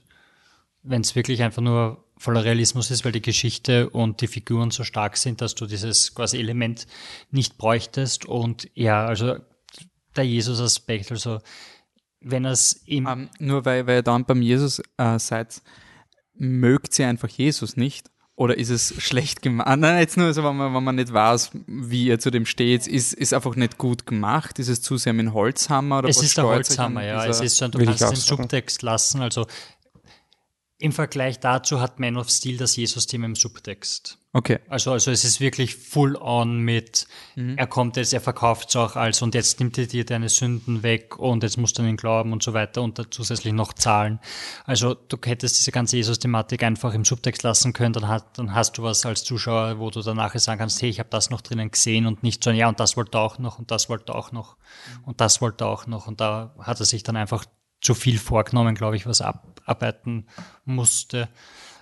Wenn 0.84 1.02
es 1.02 1.16
wirklich 1.16 1.42
einfach 1.42 1.62
nur 1.62 2.04
voller 2.18 2.44
Realismus 2.44 2.92
ist, 2.92 3.04
weil 3.04 3.12
die 3.12 3.22
Geschichte 3.22 3.90
und 3.90 4.22
die 4.22 4.28
Figuren 4.28 4.72
so 4.72 4.84
stark 4.84 5.18
sind, 5.18 5.42
dass 5.42 5.56
du 5.56 5.66
dieses 5.66 6.14
quasi 6.14 6.38
Element 6.38 6.88
nicht 7.32 7.58
bräuchtest. 7.58 8.26
Und 8.26 8.70
ja, 8.76 9.06
also 9.06 9.38
der 10.16 10.26
Jesus-Aspekt, 10.26 11.12
also 11.12 11.40
wenn 12.22 12.46
es 12.46 12.74
im. 12.86 13.08
Ähm, 13.08 13.30
nur 13.40 13.66
weil, 13.66 13.88
weil 13.88 13.98
ihr 13.98 14.04
dann 14.04 14.26
beim 14.26 14.42
Jesus 14.42 14.82
äh, 14.98 15.20
seid, 15.20 15.62
mögt 16.34 16.98
ihr 17.00 17.08
einfach 17.08 17.30
Jesus 17.30 17.78
nicht? 17.78 18.10
Oder 18.38 18.58
ist 18.58 18.70
es 18.70 18.94
schlecht 19.02 19.42
gemacht? 19.42 19.80
Nein, 19.80 20.00
jetzt 20.00 20.18
nur 20.18 20.34
so, 20.34 20.44
wenn 20.44 20.58
man, 20.58 20.74
wenn 20.74 20.84
man 20.84 20.96
nicht 20.96 21.14
weiß, 21.14 21.52
wie 21.68 22.08
ihr 22.08 22.20
zu 22.20 22.32
dem 22.32 22.46
steht. 22.46 22.86
Ist, 22.86 23.14
ist 23.14 23.34
einfach 23.34 23.56
nicht 23.56 23.78
gut 23.78 24.06
gemacht? 24.06 24.60
Ist 24.60 24.68
es 24.68 24.82
zu 24.82 24.98
sehr 24.98 25.14
mit 25.14 25.32
Holzhammer? 25.32 26.00
Oder 26.00 26.10
es 26.10 26.18
was 26.18 26.26
ist 26.26 26.38
der 26.38 26.46
Holzhammer, 26.46 27.04
ja. 27.04 27.26
Es 27.26 27.40
ist 27.40 27.56
so, 27.56 27.68
du 27.70 27.84
kannst 27.86 28.02
den. 28.02 28.16
Subtext 28.16 28.82
lassen. 28.82 29.22
Also 29.22 29.48
im 30.78 30.92
Vergleich 30.92 31.40
dazu 31.40 31.80
hat 31.80 32.00
Man 32.00 32.18
of 32.18 32.30
Steel 32.30 32.58
das 32.58 32.76
Jesus-Thema 32.76 33.26
im 33.26 33.36
Subtext. 33.36 34.18
Okay. 34.34 34.60
Also, 34.68 34.92
also 34.92 35.12
es 35.12 35.24
ist 35.24 35.40
wirklich 35.40 35.78
full 35.78 36.18
on 36.18 36.60
mit, 36.60 37.08
er 37.38 37.68
kommt 37.68 37.96
jetzt, 37.96 38.12
er 38.12 38.20
verkauft 38.20 38.68
es 38.68 38.76
auch 38.76 38.98
als 38.98 39.22
und 39.22 39.34
jetzt 39.34 39.62
nimmt 39.62 39.78
er 39.78 39.86
dir 39.86 40.04
deine 40.04 40.28
Sünden 40.28 40.84
weg 40.84 41.18
und 41.18 41.44
jetzt 41.44 41.56
musst 41.58 41.78
du 41.78 41.84
an 41.84 41.88
ihn 41.88 41.96
glauben 41.96 42.34
und 42.34 42.44
so 42.44 42.52
weiter 42.54 42.82
und 42.82 43.02
zusätzlich 43.14 43.54
noch 43.54 43.72
zahlen. 43.72 44.20
Also 44.66 44.94
du 44.94 45.16
hättest 45.24 45.58
diese 45.60 45.72
ganze 45.72 45.96
Jesus-Thematik 45.96 46.64
einfach 46.64 46.94
im 46.94 47.06
Subtext 47.06 47.44
lassen 47.44 47.72
können, 47.72 47.94
dann, 47.94 48.10
hat, 48.10 48.38
dann 48.38 48.54
hast 48.54 48.78
du 48.78 48.84
was 48.84 49.06
als 49.06 49.24
Zuschauer, 49.24 49.80
wo 49.80 49.90
du 49.90 50.02
danach 50.02 50.36
sagen 50.36 50.60
kannst, 50.60 50.82
hey, 50.82 50.90
ich 50.90 51.00
habe 51.00 51.10
das 51.10 51.30
noch 51.30 51.40
drinnen 51.40 51.72
gesehen 51.72 52.06
und 52.06 52.22
nicht 52.22 52.44
so, 52.44 52.52
ja, 52.52 52.68
und 52.68 52.82
das 52.82 52.98
wollte 52.98 53.18
auch 53.18 53.40
noch 53.40 53.58
und 53.58 53.72
das 53.72 53.88
wollte 53.88 54.14
auch 54.14 54.34
noch 54.34 54.58
und 55.06 55.22
das 55.22 55.40
wollte 55.40 55.66
auch 55.66 55.88
noch 55.88 56.08
und 56.08 56.20
da 56.20 56.54
hat 56.60 56.82
er 56.82 56.86
sich 56.86 57.04
dann 57.04 57.16
einfach 57.16 57.46
zu 57.86 57.94
viel 57.94 58.18
vorgenommen, 58.18 58.74
glaube 58.74 58.96
ich, 58.96 59.06
was 59.06 59.22
abarbeiten 59.22 60.28
musste. 60.66 61.30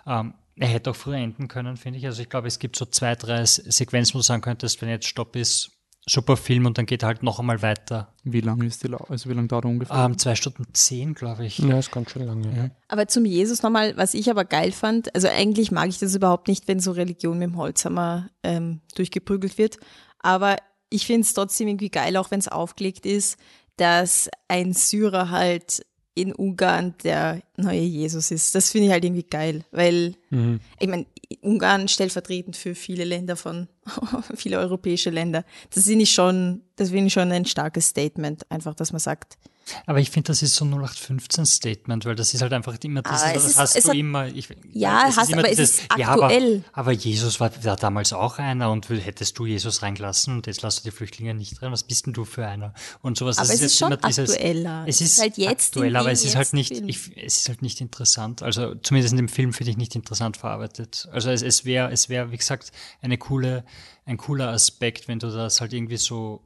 Ähm, 0.05 0.33
er 0.55 0.67
hätte 0.67 0.91
auch 0.91 0.95
früher 0.95 1.15
enden 1.15 1.47
können, 1.47 1.77
finde 1.77 1.97
ich. 1.97 2.05
Also 2.05 2.21
ich 2.21 2.29
glaube, 2.29 2.47
es 2.47 2.59
gibt 2.59 2.75
so 2.75 2.85
zwei, 2.85 3.15
drei 3.15 3.45
Sequenzen, 3.45 4.15
wo 4.15 4.19
du 4.19 4.23
sagen 4.23 4.41
könntest, 4.41 4.81
wenn 4.81 4.89
jetzt 4.89 5.07
Stopp 5.07 5.35
ist, 5.35 5.71
super 6.05 6.35
Film 6.35 6.65
und 6.65 6.77
dann 6.77 6.85
geht 6.85 7.03
er 7.03 7.07
halt 7.07 7.23
noch 7.23 7.39
einmal 7.39 7.61
weiter. 7.61 8.13
Wie 8.25 8.41
lange 8.41 8.65
ist 8.65 8.83
die 8.83 8.87
Lau 8.87 9.05
Also 9.07 9.29
wie 9.29 9.33
lange 9.33 9.47
dauert 9.47 9.63
er 9.63 9.69
ungefähr? 9.69 9.95
Ähm, 9.95 10.17
zwei 10.17 10.35
Stunden 10.35 10.65
zehn, 10.73 11.13
glaube 11.13 11.45
ich. 11.45 11.59
Ja, 11.59 11.79
ist 11.79 11.93
ganz 11.93 12.11
schön 12.11 12.25
lange. 12.25 12.53
Ja. 12.53 12.69
Aber 12.89 13.07
zum 13.07 13.23
Jesus 13.23 13.63
nochmal, 13.63 13.95
was 13.95 14.13
ich 14.13 14.29
aber 14.29 14.43
geil 14.43 14.73
fand, 14.73 15.15
also 15.15 15.29
eigentlich 15.29 15.71
mag 15.71 15.87
ich 15.87 15.99
das 15.99 16.13
überhaupt 16.13 16.49
nicht, 16.49 16.67
wenn 16.67 16.81
so 16.81 16.91
Religion 16.91 17.39
mit 17.39 17.49
dem 17.49 17.57
Holzhammer 17.57 18.29
ähm, 18.43 18.81
durchgeprügelt 18.95 19.57
wird, 19.57 19.77
aber 20.19 20.57
ich 20.89 21.07
finde 21.07 21.21
es 21.21 21.33
trotzdem 21.33 21.69
irgendwie 21.69 21.89
geil, 21.89 22.17
auch 22.17 22.29
wenn 22.29 22.39
es 22.39 22.49
aufgelegt 22.49 23.05
ist, 23.05 23.37
dass 23.77 24.29
ein 24.49 24.73
Syrer 24.73 25.31
halt 25.31 25.85
in 26.15 26.33
Ungarn 26.33 26.93
der 27.03 27.41
neue 27.57 27.81
Jesus 27.81 28.31
ist. 28.31 28.53
Das 28.53 28.69
finde 28.69 28.87
ich 28.87 28.93
halt 28.93 29.03
irgendwie 29.03 29.23
geil, 29.23 29.65
weil 29.71 30.15
ich 30.79 30.87
meine, 30.87 31.05
Ungarn 31.41 31.87
stellvertretend 31.87 32.55
für 32.55 32.75
viele 32.75 33.03
Länder 33.03 33.35
von, 33.35 33.67
viele 34.35 34.59
europäische 34.59 35.09
Länder. 35.09 35.43
Das 35.73 35.85
finde 35.85 36.03
ich 36.03 36.11
schon, 36.11 36.61
das 36.75 36.89
finde 36.89 37.07
ich 37.07 37.13
schon 37.13 37.31
ein 37.31 37.45
starkes 37.45 37.87
Statement, 37.87 38.49
einfach, 38.51 38.75
dass 38.75 38.91
man 38.91 38.99
sagt, 38.99 39.37
Aber 39.85 39.99
ich 39.99 40.09
finde, 40.11 40.27
das 40.27 40.41
ist 40.41 40.55
so 40.55 40.65
ein 40.65 40.73
0815-Statement, 40.73 42.05
weil 42.05 42.15
das 42.15 42.33
ist 42.33 42.41
halt 42.41 42.51
einfach 42.53 42.75
immer 42.83 43.01
dieses, 43.01 43.21
es 43.23 43.33
das 43.33 43.45
ist- 43.45 43.57
hast 43.57 43.75
du 43.85 43.89
hat- 43.89 43.95
immer. 43.95 44.27
Ich, 44.27 44.49
Ja, 44.73 45.05
es 45.07 45.17
hast- 45.17 45.29
immer 45.29 45.39
aber 45.39 45.51
es 45.51 45.59
ist 45.59 45.81
aktuell. 45.89 46.63
aber, 46.73 46.79
aber 46.79 46.91
Jesus 46.91 47.39
war 47.39 47.49
da 47.49 47.75
damals 47.75 48.13
auch 48.13 48.39
einer 48.39 48.71
und 48.71 48.89
hättest 48.89 49.37
du 49.39 49.45
Jesus 49.45 49.81
reingelassen 49.81 50.35
und 50.35 50.47
jetzt 50.47 50.61
lässt 50.61 50.79
du 50.79 50.83
die 50.89 50.95
Flüchtlinge 50.95 51.33
nicht 51.33 51.61
rein, 51.61 51.71
was 51.71 51.83
bist 51.83 52.05
denn 52.05 52.13
du 52.13 52.25
für 52.25 52.45
einer? 52.45 52.73
Und 53.01 53.17
sowas. 53.17 53.37
Aber 53.37 53.47
das 53.47 53.55
es 53.55 53.61
ist 53.61 53.71
jetzt 53.73 53.79
schon 53.79 53.91
immer 53.93 54.07
dieses, 54.07 54.31
aktueller. 54.31 54.85
Es 54.87 55.01
ist, 55.01 55.13
ist 55.13 55.21
halt 55.21 55.37
jetzt 55.37 55.67
aktuell, 55.75 55.95
aber 55.95 56.11
es 56.11 56.23
ist 56.25 56.35
halt 56.35 56.53
nicht, 56.53 56.71
ich, 56.71 57.11
es 57.17 57.37
ist 57.37 57.49
halt 57.49 57.61
nicht 57.61 57.79
interessant. 57.81 58.43
Also 58.43 58.75
zumindest 58.75 59.13
in 59.13 59.17
dem 59.17 59.29
Film 59.29 59.53
finde 59.53 59.71
ich 59.71 59.77
nicht 59.77 59.95
interessant 59.95 60.37
verarbeitet. 60.37 61.07
Also 61.11 61.29
es, 61.29 61.41
es 61.41 61.65
wäre, 61.65 61.91
es 61.91 62.09
wäre, 62.09 62.31
wie 62.31 62.37
gesagt, 62.37 62.71
eine 63.01 63.17
coole, 63.17 63.63
ein 64.05 64.17
cooler 64.17 64.49
Aspekt, 64.49 65.07
wenn 65.07 65.19
du 65.19 65.31
das 65.31 65.61
halt 65.61 65.71
irgendwie 65.73 65.97
so 65.97 66.41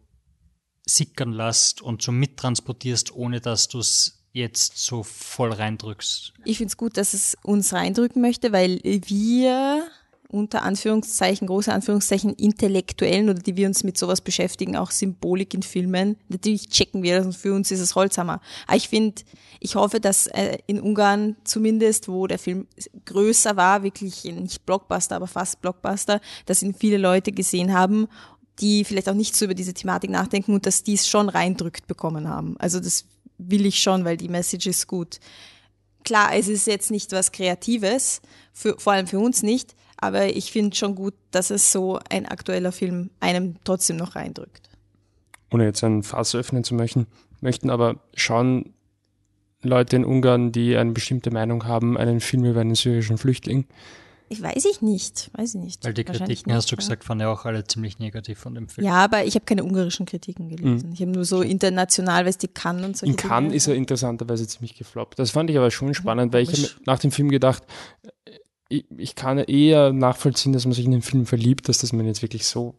sickern 0.87 1.33
lässt 1.33 1.81
und 1.81 2.01
so 2.01 2.11
mittransportierst, 2.11 3.13
ohne 3.13 3.41
dass 3.41 3.67
du 3.67 3.79
es 3.79 4.23
jetzt 4.33 4.77
so 4.77 5.03
voll 5.03 5.51
reindrückst. 5.51 6.33
Ich 6.45 6.57
finde 6.57 6.71
es 6.71 6.77
gut, 6.77 6.97
dass 6.97 7.13
es 7.13 7.35
uns 7.43 7.73
reindrücken 7.73 8.21
möchte, 8.21 8.51
weil 8.51 8.79
wir 8.83 9.87
unter 10.29 10.63
Anführungszeichen, 10.63 11.47
große 11.47 11.73
Anführungszeichen, 11.73 12.33
Intellektuellen 12.33 13.29
oder 13.29 13.39
die 13.39 13.55
wir 13.55 13.67
uns 13.67 13.83
mit 13.83 13.97
sowas 13.97 14.21
beschäftigen, 14.21 14.75
auch 14.75 14.91
Symbolik 14.91 15.53
in 15.53 15.63
Filmen, 15.63 16.17
natürlich 16.27 16.69
checken 16.69 17.01
wir 17.01 17.17
das 17.17 17.25
und 17.25 17.35
für 17.35 17.53
uns 17.53 17.71
ist 17.71 17.79
es 17.79 17.95
Holzhammer. 17.95 18.41
Aber 18.67 18.77
ich 18.77 18.89
finde, 18.89 19.21
ich 19.59 19.75
hoffe, 19.75 19.99
dass 19.99 20.27
äh, 20.27 20.57
in 20.67 20.81
Ungarn 20.81 21.37
zumindest, 21.45 22.09
wo 22.09 22.27
der 22.27 22.39
Film 22.39 22.67
größer 23.05 23.55
war, 23.55 23.83
wirklich 23.83 24.25
nicht 24.25 24.65
Blockbuster, 24.65 25.15
aber 25.15 25.27
fast 25.27 25.61
Blockbuster, 25.61 26.19
dass 26.45 26.61
ihn 26.61 26.73
viele 26.73 26.97
Leute 26.97 27.31
gesehen 27.31 27.73
haben, 27.73 28.07
die 28.59 28.83
vielleicht 28.83 29.09
auch 29.09 29.13
nicht 29.13 29.35
so 29.35 29.45
über 29.45 29.53
diese 29.53 29.73
Thematik 29.73 30.09
nachdenken 30.09 30.53
und 30.53 30.65
dass 30.65 30.83
die 30.83 30.93
es 30.93 31.07
schon 31.07 31.29
reindrückt 31.29 31.87
bekommen 31.87 32.27
haben. 32.27 32.55
Also 32.59 32.79
das 32.79 33.05
will 33.37 33.65
ich 33.65 33.79
schon, 33.81 34.05
weil 34.05 34.17
die 34.17 34.29
Message 34.29 34.67
ist 34.67 34.87
gut 34.87 35.19
klar, 36.07 36.29
es 36.33 36.47
ist 36.47 36.67
jetzt 36.67 36.89
nicht 36.89 37.11
was 37.11 37.33
Kreatives, 37.33 38.21
für, 38.53 38.79
vor 38.79 38.93
allem 38.93 39.07
für 39.07 39.19
uns 39.19 39.43
nicht, 39.43 39.75
aber 39.97 40.27
ich 40.35 40.53
finde 40.53 40.75
schon 40.75 40.95
gut, 40.95 41.13
dass 41.31 41.49
es 41.49 41.71
so 41.71 41.99
ein 42.09 42.25
aktueller 42.25 42.71
Film 42.71 43.09
einem 43.19 43.57
trotzdem 43.65 43.97
noch 43.97 44.15
reindrückt. 44.15 44.69
ohne 45.51 45.65
jetzt 45.65 45.83
ein 45.83 46.03
Fass 46.03 46.33
öffnen 46.33 46.63
zu 46.63 46.75
möchten, 46.75 47.07
möchten, 47.41 47.69
aber 47.69 47.99
schauen 48.13 48.73
Leute 49.63 49.97
in 49.97 50.05
Ungarn, 50.05 50.53
die 50.53 50.77
eine 50.77 50.91
bestimmte 50.91 51.29
Meinung 51.29 51.65
haben, 51.65 51.97
einen 51.97 52.21
Film 52.21 52.45
über 52.45 52.61
einen 52.61 52.75
syrischen 52.75 53.17
Flüchtling. 53.17 53.65
Ich 54.29 54.41
weiß 54.41 54.65
ich 54.65 54.81
nicht, 54.81 55.31
weiß 55.37 55.55
ich 55.55 55.61
nicht. 55.61 55.85
Weil 55.85 55.93
die 55.93 56.03
Kritiken, 56.03 56.53
hast 56.53 56.69
du 56.69 56.75
nicht, 56.75 56.79
gesagt, 56.79 57.07
waren 57.07 57.19
ja 57.19 57.31
auch 57.31 57.45
alle 57.45 57.65
ziemlich 57.65 57.99
negativ 57.99 58.39
von 58.39 58.55
dem 58.55 58.67
Film. 58.67 58.85
Ja, 58.85 58.95
aber 58.95 59.23
ich 59.23 59.35
habe 59.35 59.45
keine 59.45 59.63
ungarischen 59.63 60.05
Kritiken 60.05 60.49
gelesen. 60.49 60.91
Ich 60.93 61.01
habe 61.01 61.11
nur 61.11 61.23
so 61.23 61.41
international, 61.41 62.23
weil 62.23 62.29
es 62.29 62.37
die 62.37 62.47
kann 62.47 62.83
und 62.83 62.97
so. 62.97 63.05
In 63.05 63.15
Cannes 63.15 63.53
ist 63.53 63.67
er 63.67 63.75
interessanterweise 63.75 64.47
ziemlich 64.47 64.75
gefloppt. 64.75 65.17
Das 65.19 65.31
fand 65.31 65.49
ich 65.49 65.57
aber 65.57 65.71
schon 65.71 65.93
spannend, 65.93 66.33
weil 66.33 66.43
ich 66.43 66.75
nach 66.85 66.99
dem 66.99 67.11
Film 67.11 67.29
gedacht, 67.29 67.63
ich, 68.69 68.85
ich 68.97 69.15
kann 69.15 69.37
eher 69.37 69.93
nachvollziehen, 69.93 70.51
dass 70.53 70.65
man 70.65 70.73
sich 70.73 70.85
in 70.85 70.91
den 70.91 71.01
Film 71.01 71.25
verliebt, 71.25 71.69
als 71.69 71.77
dass 71.79 71.93
man 71.93 72.05
jetzt 72.05 72.21
wirklich 72.21 72.45
so 72.45 72.75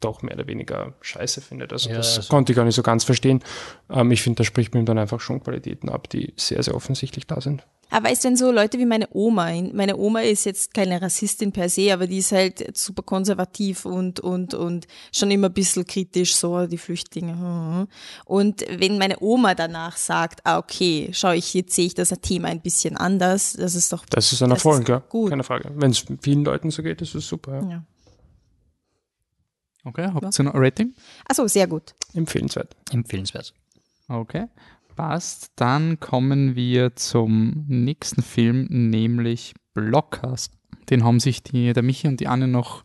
doch 0.00 0.22
mehr 0.22 0.34
oder 0.34 0.46
weniger 0.46 0.94
scheiße 1.00 1.40
findet. 1.40 1.72
Also 1.72 1.90
Ja, 1.90 1.96
das 1.96 2.16
also- 2.16 2.28
konnte 2.28 2.52
ich 2.52 2.56
gar 2.56 2.64
nicht 2.64 2.74
so 2.74 2.82
ganz 2.82 3.04
verstehen. 3.04 3.40
Ähm, 3.90 4.10
ich 4.12 4.22
finde, 4.22 4.38
da 4.38 4.44
spricht 4.44 4.72
man 4.72 4.82
ihm 4.82 4.86
dann 4.86 4.98
einfach 4.98 5.20
schon 5.20 5.42
Qualitäten 5.42 5.88
ab, 5.88 6.08
die 6.08 6.32
sehr, 6.36 6.62
sehr 6.62 6.74
offensichtlich 6.74 7.26
da 7.26 7.40
sind. 7.40 7.66
Aber 7.90 8.08
weißt 8.08 8.24
du, 8.24 8.28
wenn 8.28 8.36
so 8.36 8.50
Leute 8.50 8.78
wie 8.78 8.86
meine 8.86 9.08
Oma, 9.12 9.50
meine 9.72 9.96
Oma 9.96 10.20
ist 10.20 10.44
jetzt 10.44 10.72
keine 10.74 11.02
Rassistin 11.02 11.52
per 11.52 11.68
se, 11.68 11.92
aber 11.92 12.06
die 12.06 12.18
ist 12.18 12.32
halt 12.32 12.76
super 12.76 13.02
konservativ 13.02 13.84
und, 13.84 14.20
und, 14.20 14.54
und 14.54 14.86
schon 15.12 15.30
immer 15.30 15.48
ein 15.48 15.52
bisschen 15.52 15.84
kritisch, 15.84 16.34
so 16.34 16.66
die 16.66 16.78
Flüchtlinge. 16.78 17.32
hm. 17.32 17.88
Und 18.24 18.64
wenn 18.68 18.98
meine 18.98 19.16
Oma 19.20 19.54
danach 19.54 19.96
sagt, 19.96 20.40
ah, 20.44 20.58
okay, 20.58 21.10
schau 21.12 21.32
ich, 21.32 21.54
jetzt 21.54 21.74
sehe 21.74 21.86
ich 21.86 21.94
das 21.94 22.10
Thema 22.22 22.48
ein 22.48 22.60
bisschen 22.60 22.96
anders, 22.96 23.54
das 23.54 23.74
ist 23.74 23.92
doch 23.92 24.04
Das 24.06 24.32
ist 24.32 24.42
ein 24.42 24.50
Erfolg, 24.50 24.88
ja. 24.88 24.98
gut. 24.98 25.30
Keine 25.30 25.44
Frage. 25.44 25.70
Wenn 25.74 25.90
es 25.90 26.04
vielen 26.22 26.44
Leuten 26.44 26.70
so 26.70 26.82
geht, 26.82 27.02
ist 27.02 27.14
es 27.14 27.26
super. 27.26 27.62
Ja. 27.62 27.70
Ja. 27.70 27.84
Okay, 29.84 30.10
habt 30.12 30.38
ihr 30.38 30.44
noch 30.44 30.54
ein 30.54 30.62
Rating? 30.62 30.94
Achso, 31.26 31.46
sehr 31.46 31.66
gut. 31.66 31.94
Empfehlenswert. 32.12 32.76
Empfehlenswert. 32.92 33.54
Okay. 34.08 34.46
Passt. 35.00 35.52
Dann 35.56 35.98
kommen 35.98 36.56
wir 36.56 36.94
zum 36.94 37.64
nächsten 37.68 38.20
Film, 38.20 38.66
nämlich 38.68 39.54
Blockers. 39.72 40.50
Den 40.90 41.04
haben 41.04 41.20
sich 41.20 41.42
die, 41.42 41.72
der 41.72 41.82
Michi 41.82 42.06
und 42.06 42.20
die 42.20 42.28
Anne 42.28 42.46
noch 42.48 42.84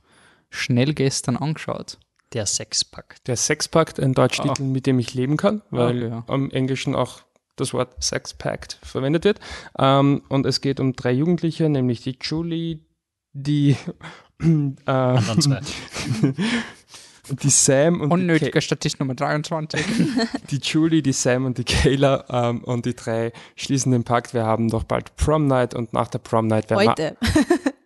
schnell 0.49 0.93
gestern 0.93 1.35
angeschaut. 1.35 1.99
Der 2.31 2.45
Sexpakt. 2.45 3.27
Der 3.27 3.35
Sexpakt, 3.35 3.99
ein 3.99 4.13
Deutschtitel, 4.13 4.61
Ah. 4.61 4.65
mit 4.65 4.85
dem 4.85 4.97
ich 4.97 5.13
leben 5.13 5.35
kann, 5.35 5.61
weil 5.71 5.97
Okay, 6.03 6.07
ja. 6.07 6.23
am 6.27 6.49
Englischen 6.51 6.95
auch 6.95 7.19
das 7.57 7.73
Wort 7.73 8.01
Sexpact 8.01 8.79
verwendet 8.81 9.25
wird. 9.25 9.41
Ähm, 9.77 10.21
und 10.29 10.45
es 10.45 10.61
geht 10.61 10.79
um 10.79 10.93
drei 10.93 11.11
Jugendliche, 11.11 11.67
nämlich 11.67 11.99
die 12.01 12.17
Julie, 12.21 12.79
die, 13.33 13.75
äh. 14.39 15.19
die 17.29 17.49
Sam 17.49 18.01
und 18.01 18.09
die, 18.09 18.13
Unnötiger 18.13 18.61
Statist 18.61 18.99
Nummer 18.99 19.15
23. 19.15 19.83
die 20.49 20.57
Julie, 20.57 21.01
die 21.01 21.13
Sam 21.13 21.45
und 21.45 21.57
die 21.57 21.63
Kayla 21.63 22.25
ähm, 22.29 22.63
und 22.63 22.85
die 22.85 22.95
drei 22.95 23.31
schließen 23.55 23.91
den 23.91 24.03
Pakt. 24.03 24.33
Wir 24.33 24.45
haben 24.45 24.69
doch 24.69 24.83
bald 24.83 25.15
Prom 25.15 25.47
Night 25.47 25.73
und 25.73 25.93
nach 25.93 26.07
der 26.07 26.19
Prom 26.19 26.47
Night 26.47 26.69
werden 26.69 26.81
wir 26.81 26.89
Heute. 26.89 27.17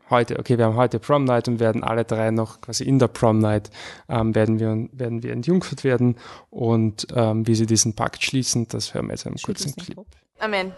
heute, 0.09 0.39
okay, 0.39 0.57
wir 0.57 0.65
haben 0.65 0.75
heute 0.75 0.99
Prom 0.99 1.23
Night 1.23 1.47
und 1.47 1.59
werden 1.59 1.83
alle 1.83 2.03
drei 2.05 2.31
noch 2.31 2.61
quasi 2.61 2.83
in 2.83 2.99
der 2.99 3.07
Prom 3.07 3.39
Night 3.39 3.69
ähm, 4.09 4.33
werden 4.35 4.59
wir 4.59 4.89
werden 4.91 5.23
wir 5.23 5.31
entjungfert 5.31 5.83
werden 5.83 6.15
und 6.49 7.07
ähm, 7.15 7.47
wie 7.47 7.55
sie 7.55 7.65
diesen 7.65 7.95
Pakt 7.95 8.23
schließen, 8.23 8.67
das 8.67 8.93
hören 8.93 9.07
wir 9.07 9.13
jetzt 9.13 9.25
in 9.25 9.33
einem 9.33 9.41
kurzen 9.41 9.75
Clip. 9.75 9.97
I'm 10.39 10.59
in. 10.59 10.71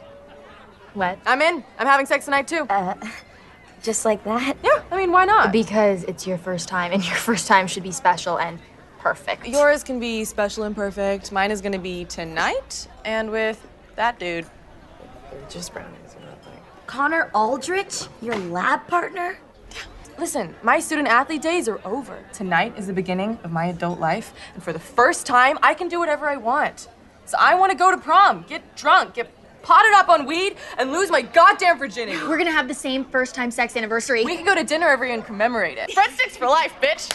What? 0.94 1.18
I'm 1.26 1.40
in. 1.40 1.64
I'm 1.80 1.88
having 1.88 2.06
sex 2.06 2.26
tonight 2.26 2.48
too. 2.48 2.68
Just 3.82 4.06
like 4.06 4.24
that? 4.24 4.58
yeah, 4.64 4.84
I 4.92 4.98
mean, 4.98 5.12
why 5.12 5.26
not? 5.26 5.52
Because 5.52 6.04
it's 6.04 6.28
your 6.28 6.38
first 6.38 6.68
time, 6.68 6.92
and 6.92 7.06
your 7.08 7.16
first 7.16 7.48
time 7.48 7.68
should 7.68 7.84
be 7.84 7.92
special 7.92 8.38
and 8.40 8.60
perfect. 9.00 9.48
Yours 9.48 9.84
can 9.84 10.00
be 10.00 10.24
special 10.24 10.64
and 10.64 10.76
perfect. 10.76 11.32
Mine 11.32 11.52
is 11.52 11.62
gonna 11.62 11.80
be 11.80 12.06
tonight, 12.06 12.88
and 13.06 13.32
with 13.32 13.66
that 13.96 14.20
dude. 14.20 14.46
Just 15.50 15.74
brownies. 15.74 15.98
Connor 16.92 17.32
Aldrich, 17.34 18.08
your 18.22 18.36
lab 18.36 18.86
partner? 18.88 19.38
Listen, 20.20 20.54
my 20.62 20.78
student 20.78 21.08
athlete 21.08 21.42
days 21.42 21.70
are 21.70 21.80
over. 21.86 22.20
Tonight 22.34 22.78
is 22.78 22.86
the 22.86 22.92
beginning 22.92 23.40
of 23.46 23.52
my 23.54 23.68
adult 23.68 23.98
life, 23.98 24.34
and 24.54 24.62
for 24.62 24.74
the 24.74 24.80
first 24.80 25.26
time, 25.26 25.58
I 25.64 25.74
can 25.74 25.88
do 25.88 26.00
whatever 26.00 26.28
I 26.28 26.36
want. 26.36 26.90
So 27.24 27.38
I 27.40 27.56
want 27.56 27.72
to 27.72 27.78
go 27.78 27.92
to 27.92 27.98
prom, 27.98 28.44
get 28.46 28.76
drunk, 28.76 29.14
get 29.14 29.32
potted 29.62 29.94
up 29.94 30.10
on 30.10 30.26
weed, 30.26 30.56
and 30.78 30.92
lose 30.92 31.10
my 31.10 31.22
goddamn 31.22 31.78
virginity. 31.78 32.18
We're 32.28 32.38
gonna 32.38 32.52
have 32.52 32.68
the 32.68 32.74
same 32.74 33.06
first 33.06 33.36
time 33.36 33.52
sex 33.52 33.76
anniversary. 33.76 34.26
We 34.26 34.36
can 34.36 34.46
go 34.46 34.56
to 34.56 34.64
dinner 34.64 34.88
every 34.88 35.10
year 35.10 35.16
and 35.16 35.26
commemorate 35.26 35.78
it. 35.78 35.92
Breadsticks 35.92 36.38
for 36.38 36.48
life, 36.48 36.74
bitch! 36.82 37.12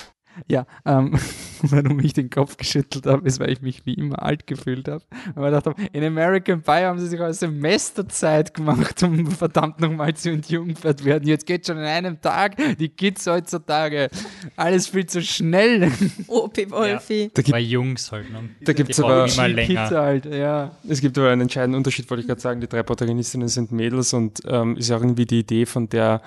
Ja, 0.49 0.67
ähm, 0.85 1.19
warum 1.63 2.01
ich 2.01 2.13
den 2.13 2.31
Kopf 2.31 2.57
geschüttelt 2.57 3.07
habe, 3.07 3.27
ist, 3.27 3.41
weil 3.41 3.51
ich 3.51 3.63
mich 3.63 3.87
wie 3.87 3.95
immer 3.95 4.23
alt 4.23 4.47
gefühlt 4.47 4.89
habe. 4.89 5.03
Weil 5.35 5.55
ich 5.55 5.63
dachte, 5.63 5.83
in 5.93 6.05
American 6.05 6.63
Pie 6.63 6.85
haben 6.85 6.99
sie 6.99 7.07
sich 7.07 7.21
eine 7.21 7.35
Semesterzeit 7.35 8.55
gemacht, 8.55 9.03
um 9.03 9.27
verdammt 9.31 9.81
nochmal 9.81 10.15
zu 10.15 10.31
entjungfert 10.31 11.05
werden. 11.05 11.27
Jetzt 11.27 11.47
geht 11.47 11.67
schon 11.67 11.79
in 11.79 11.85
einem 11.85 12.21
Tag, 12.21 12.57
die 12.79 12.89
Kids 12.89 13.27
heutzutage, 13.27 14.11
alles 14.57 14.89
viel 14.89 15.07
zu 15.07 15.23
schnell. 15.23 15.91
Opi 16.27 16.71
Wolfi. 16.71 17.31
Da 17.33 17.43
gibt, 17.43 17.53
Bei 17.53 17.61
Jungs 17.61 18.13
halt. 18.13 18.31
Ne? 18.31 18.51
da 18.63 18.73
gibt's 18.73 18.97
Die 18.97 19.03
aber, 19.03 19.27
immer 19.27 19.49
Kids 19.49 19.67
länger. 19.69 19.91
halt, 19.91 20.27
ja. 20.27 20.71
es 20.89 21.01
gibt 21.01 21.17
aber 21.19 21.31
einen 21.31 21.43
entscheidenden 21.43 21.79
Unterschied, 21.79 22.09
wollte 22.11 22.21
ich 22.23 22.27
gerade 22.27 22.41
sagen, 22.41 22.61
die 22.61 22.69
drei 22.69 22.83
Protagonistinnen 22.83 23.49
sind 23.49 23.73
Mädels 23.73 24.13
und 24.13 24.41
ähm, 24.47 24.77
ist 24.77 24.89
ja 24.89 24.97
auch 24.97 25.01
irgendwie 25.01 25.27
die 25.27 25.41
Idee, 25.41 25.67
von 25.67 25.89
der 25.89 26.21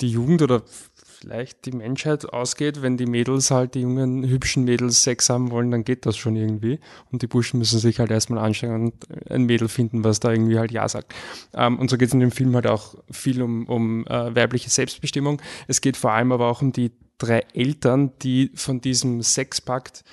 die 0.00 0.10
Jugend 0.10 0.42
oder 0.42 0.62
vielleicht 1.24 1.64
die 1.64 1.72
Menschheit 1.72 2.30
ausgeht, 2.30 2.82
wenn 2.82 2.98
die 2.98 3.06
Mädels 3.06 3.50
halt, 3.50 3.74
die 3.74 3.80
jungen, 3.80 4.28
hübschen 4.28 4.64
Mädels 4.64 5.02
Sex 5.02 5.30
haben 5.30 5.50
wollen, 5.50 5.70
dann 5.70 5.82
geht 5.82 6.04
das 6.04 6.18
schon 6.18 6.36
irgendwie. 6.36 6.78
Und 7.10 7.22
die 7.22 7.26
Burschen 7.26 7.58
müssen 7.58 7.78
sich 7.78 7.98
halt 7.98 8.10
erstmal 8.10 8.44
anstrengen 8.44 8.92
und 8.92 9.30
ein 9.30 9.44
Mädel 9.44 9.68
finden, 9.68 10.04
was 10.04 10.20
da 10.20 10.32
irgendwie 10.32 10.58
halt 10.58 10.70
Ja 10.70 10.86
sagt. 10.86 11.14
Ähm, 11.54 11.78
und 11.78 11.88
so 11.88 11.96
geht 11.96 12.08
es 12.08 12.14
in 12.14 12.20
dem 12.20 12.30
Film 12.30 12.54
halt 12.54 12.66
auch 12.66 12.94
viel 13.10 13.40
um, 13.40 13.66
um 13.66 14.06
äh, 14.06 14.34
weibliche 14.36 14.68
Selbstbestimmung. 14.68 15.40
Es 15.66 15.80
geht 15.80 15.96
vor 15.96 16.12
allem 16.12 16.30
aber 16.30 16.48
auch 16.48 16.60
um 16.60 16.72
die 16.72 16.92
drei 17.16 17.42
Eltern, 17.54 18.12
die 18.22 18.50
von 18.54 18.82
diesem 18.82 19.22
Sexpakt 19.22 20.04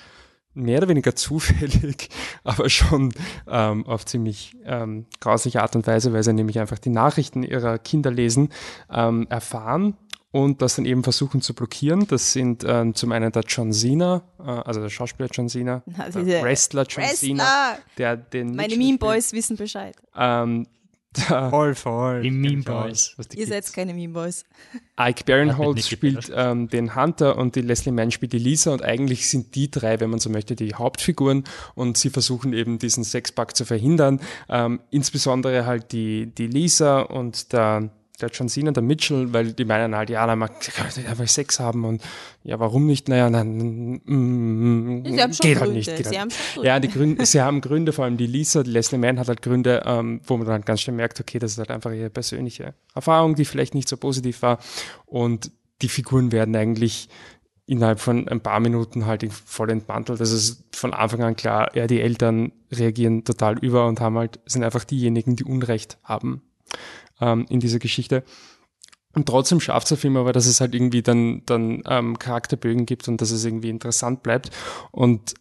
mehr 0.54 0.78
oder 0.78 0.88
weniger 0.88 1.14
zufällig, 1.16 2.08
aber 2.42 2.70
schon 2.70 3.12
ähm, 3.46 3.86
auf 3.86 4.06
ziemlich 4.06 4.56
ähm, 4.64 5.06
grausliche 5.20 5.60
Art 5.60 5.76
und 5.76 5.86
Weise, 5.86 6.14
weil 6.14 6.22
sie 6.22 6.32
nämlich 6.32 6.58
einfach 6.58 6.78
die 6.78 6.90
Nachrichten 6.90 7.42
ihrer 7.42 7.78
Kinder 7.78 8.10
lesen, 8.10 8.48
ähm, 8.90 9.26
erfahren 9.28 9.98
und 10.32 10.60
das 10.62 10.76
dann 10.76 10.84
eben 10.86 11.04
versuchen 11.04 11.40
zu 11.42 11.54
blockieren. 11.54 12.06
Das 12.08 12.32
sind 12.32 12.64
ähm, 12.66 12.94
zum 12.94 13.12
einen 13.12 13.30
der 13.30 13.44
John 13.46 13.72
Cena, 13.72 14.22
äh, 14.40 14.42
also 14.42 14.80
der 14.80 14.88
Schauspieler 14.88 15.28
John 15.30 15.48
Cena, 15.48 15.82
Na, 15.86 16.08
der 16.08 16.42
Wrestler 16.42 16.84
John 16.88 17.04
Cena, 17.04 17.44
Wrestler! 17.44 17.78
der 17.98 18.16
den 18.16 18.56
Meine 18.56 18.76
Meme. 18.76 18.98
Boys 18.98 19.32
wissen 19.32 19.56
Bescheid. 19.56 19.94
Ähm, 20.16 20.66
Voll, 21.14 21.74
voll. 21.74 22.22
Die 22.22 22.30
Meme 22.30 22.62
Boys. 22.62 23.12
Was 23.18 23.28
die 23.28 23.36
Ihr 23.38 23.44
Kids- 23.44 23.66
seid 23.66 23.74
keine 23.74 23.92
Meme 23.92 24.14
Boys. 24.14 24.46
Ike 24.98 25.24
Barinholtz 25.26 25.86
spielt 25.88 26.32
ähm, 26.34 26.68
den 26.68 26.96
Hunter 26.96 27.36
und 27.36 27.54
die 27.54 27.60
Leslie 27.60 27.92
Mann 27.92 28.10
spielt 28.10 28.32
die 28.32 28.38
Lisa 28.38 28.72
und 28.72 28.82
eigentlich 28.82 29.28
sind 29.28 29.54
die 29.54 29.70
drei, 29.70 30.00
wenn 30.00 30.08
man 30.08 30.20
so 30.20 30.30
möchte, 30.30 30.56
die 30.56 30.74
Hauptfiguren 30.74 31.44
und 31.74 31.98
sie 31.98 32.08
versuchen 32.08 32.54
eben 32.54 32.78
diesen 32.78 33.04
Sexpack 33.04 33.54
zu 33.54 33.66
verhindern. 33.66 34.20
Ähm, 34.48 34.80
insbesondere 34.90 35.66
halt 35.66 35.92
die, 35.92 36.32
die 36.34 36.46
Lisa 36.46 37.00
und 37.02 37.52
der, 37.52 37.90
der 38.22 38.30
John 38.30 38.48
Cena, 38.48 38.70
der 38.70 38.82
Mitchell, 38.82 39.32
weil 39.32 39.52
die 39.52 39.64
meinen 39.64 39.94
halt, 39.94 40.10
ja, 40.10 40.26
kann 40.26 40.48
nicht 40.96 41.08
einfach 41.08 41.28
Sex 41.28 41.60
haben 41.60 41.84
und 41.84 42.02
ja, 42.44 42.58
warum 42.58 42.86
nicht? 42.86 43.08
Naja, 43.08 43.28
nein, 43.28 44.00
mm, 44.04 45.00
mm, 45.00 45.04
Sie 45.04 45.22
haben 45.22 45.32
schon 45.32 45.42
geht 45.44 45.56
halt 45.56 45.64
Gründe. 45.64 45.74
nicht. 45.74 45.96
Geht 45.96 46.06
Sie 46.06 46.18
halt 46.18 46.18
haben 46.18 46.30
schon 46.30 46.54
Gründe. 46.54 46.68
ja, 46.68 46.80
die 46.80 46.88
Gründe, 46.88 47.26
sie 47.26 47.40
haben 47.42 47.60
Gründe, 47.60 47.92
vor 47.92 48.04
allem 48.04 48.16
die 48.16 48.26
Lisa, 48.26 48.62
die 48.62 48.70
Leslie 48.70 48.98
Mann 48.98 49.18
hat 49.18 49.28
halt 49.28 49.42
Gründe, 49.42 49.82
ähm, 49.84 50.20
wo 50.24 50.36
man 50.36 50.46
dann 50.46 50.62
ganz 50.62 50.80
schnell 50.80 50.96
merkt, 50.96 51.20
okay, 51.20 51.38
das 51.38 51.52
ist 51.52 51.58
halt 51.58 51.70
einfach 51.70 51.92
ihre 51.92 52.10
persönliche 52.10 52.74
Erfahrung, 52.94 53.34
die 53.34 53.44
vielleicht 53.44 53.74
nicht 53.74 53.88
so 53.88 53.96
positiv 53.96 54.42
war. 54.42 54.58
Und 55.06 55.50
die 55.82 55.88
Figuren 55.88 56.32
werden 56.32 56.54
eigentlich 56.56 57.08
innerhalb 57.66 58.00
von 58.00 58.28
ein 58.28 58.40
paar 58.40 58.60
Minuten 58.60 59.06
halt 59.06 59.26
voll 59.32 59.70
entmantelt. 59.70 60.20
Das 60.20 60.32
ist 60.32 60.64
von 60.72 60.92
Anfang 60.92 61.22
an 61.22 61.36
klar, 61.36 61.74
ja, 61.74 61.86
die 61.86 62.00
Eltern 62.00 62.52
reagieren 62.70 63.24
total 63.24 63.58
über 63.58 63.86
und 63.86 64.00
haben 64.00 64.18
halt, 64.18 64.40
sind 64.46 64.64
einfach 64.64 64.84
diejenigen, 64.84 65.36
die 65.36 65.44
Unrecht 65.44 65.98
haben 66.02 66.42
ähm, 67.20 67.46
in 67.48 67.60
dieser 67.60 67.78
Geschichte. 67.78 68.24
Und 69.14 69.26
trotzdem 69.26 69.60
schafft 69.60 69.90
der 69.90 69.98
Film 69.98 70.16
aber, 70.16 70.32
dass 70.32 70.46
es 70.46 70.60
halt 70.60 70.74
irgendwie 70.74 71.02
dann, 71.02 71.42
dann 71.44 71.82
ähm, 71.86 72.18
Charakterbögen 72.18 72.86
gibt 72.86 73.08
und 73.08 73.20
dass 73.20 73.30
es 73.30 73.44
irgendwie 73.44 73.68
interessant 73.68 74.22
bleibt. 74.22 74.50
Und 74.90 75.34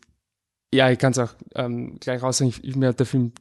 ja, 0.74 0.90
ich 0.90 1.00
kann 1.00 1.12
es 1.12 1.20
auch 1.20 1.32
ähm, 1.56 1.98
gleich 2.00 2.22
raus 2.22 2.38
sagen, 2.38 2.50
ich, 2.50 2.76
mir 2.76 2.90
hat 2.90 3.00
der 3.00 3.06
Film 3.06 3.34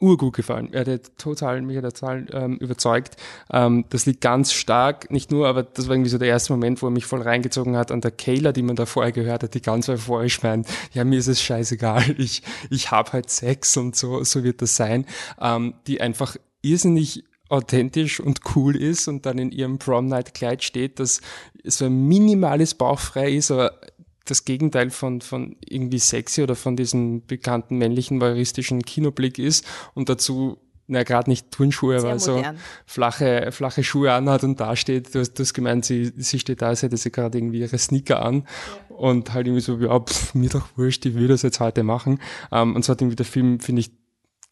urgut 0.00 0.34
gefallen. 0.34 0.72
Er 0.72 0.84
hat 0.84 1.18
total, 1.18 1.62
mich 1.62 1.76
hat 1.76 1.84
er 1.84 1.92
total 1.92 2.26
ähm, 2.32 2.56
überzeugt. 2.56 3.16
Ähm, 3.50 3.84
das 3.90 4.06
liegt 4.06 4.20
ganz 4.20 4.52
stark, 4.52 5.10
nicht 5.10 5.30
nur, 5.30 5.46
aber 5.48 5.62
das 5.62 5.86
war 5.86 5.94
irgendwie 5.94 6.10
so 6.10 6.18
der 6.18 6.28
erste 6.28 6.52
Moment, 6.52 6.82
wo 6.82 6.88
er 6.88 6.90
mich 6.90 7.06
voll 7.06 7.22
reingezogen 7.22 7.76
hat 7.76 7.90
an 7.90 8.00
der 8.00 8.10
Kayla, 8.10 8.52
die 8.52 8.62
man 8.62 8.76
da 8.76 8.86
vorher 8.86 9.12
gehört 9.12 9.42
hat, 9.42 9.54
die 9.54 9.62
ganz 9.62 9.88
euphorisch 9.88 10.42
meint, 10.42 10.66
ja, 10.92 11.04
mir 11.04 11.18
ist 11.18 11.28
es 11.28 11.40
scheißegal, 11.40 12.14
ich, 12.18 12.42
ich 12.70 12.90
habe 12.90 13.12
halt 13.12 13.30
Sex 13.30 13.76
und 13.76 13.96
so, 13.96 14.22
so 14.24 14.44
wird 14.44 14.62
das 14.62 14.76
sein. 14.76 15.06
Ähm, 15.40 15.74
die 15.86 16.00
einfach 16.00 16.36
irrsinnig 16.60 17.24
authentisch 17.48 18.20
und 18.20 18.40
cool 18.54 18.76
ist 18.76 19.08
und 19.08 19.26
dann 19.26 19.38
in 19.38 19.50
ihrem 19.50 19.78
Prom-Night-Kleid 19.78 20.62
steht, 20.62 20.98
dass 20.98 21.20
so 21.64 21.84
ein 21.86 22.06
minimales 22.06 22.74
Bauchfrei 22.74 23.32
ist, 23.32 23.50
aber 23.50 23.80
das 24.24 24.44
Gegenteil 24.44 24.90
von, 24.90 25.20
von 25.20 25.56
irgendwie 25.64 25.98
sexy 25.98 26.42
oder 26.42 26.56
von 26.56 26.76
diesem 26.76 27.26
bekannten 27.26 27.76
männlichen 27.76 28.20
voyeuristischen 28.20 28.82
Kinoblick 28.82 29.38
ist 29.38 29.66
und 29.94 30.08
dazu 30.08 30.58
na 30.86 31.02
gerade 31.02 31.30
nicht 31.30 31.50
Turnschuhe, 31.50 31.98
Sehr 31.98 32.10
aber 32.10 32.18
so 32.18 32.42
flache, 32.86 33.48
flache 33.52 33.82
Schuhe 33.82 34.12
anhat 34.12 34.44
und 34.44 34.60
da 34.60 34.76
steht, 34.76 35.14
du 35.14 35.20
hast, 35.20 35.34
du 35.34 35.42
hast 35.42 35.54
gemeint, 35.54 35.84
sie, 35.84 36.12
sie 36.16 36.38
steht 36.38 36.60
da, 36.60 36.68
als 36.68 36.82
hätte 36.82 36.96
sie 36.96 37.10
gerade 37.10 37.38
irgendwie 37.38 37.60
ihre 37.60 37.78
Sneaker 37.78 38.22
an 38.22 38.46
und 38.90 39.32
halt 39.32 39.46
irgendwie 39.46 39.62
so, 39.62 39.78
ja, 39.78 39.98
pff, 39.98 40.34
mir 40.34 40.50
doch 40.50 40.68
wurscht, 40.76 41.06
ich 41.06 41.14
will 41.14 41.28
das 41.28 41.42
jetzt 41.42 41.60
heute 41.60 41.82
machen. 41.82 42.20
Ähm, 42.52 42.76
und 42.76 42.84
so 42.84 42.92
hat 42.92 43.00
irgendwie 43.00 43.16
der 43.16 43.26
Film, 43.26 43.60
finde 43.60 43.80
ich, 43.80 43.92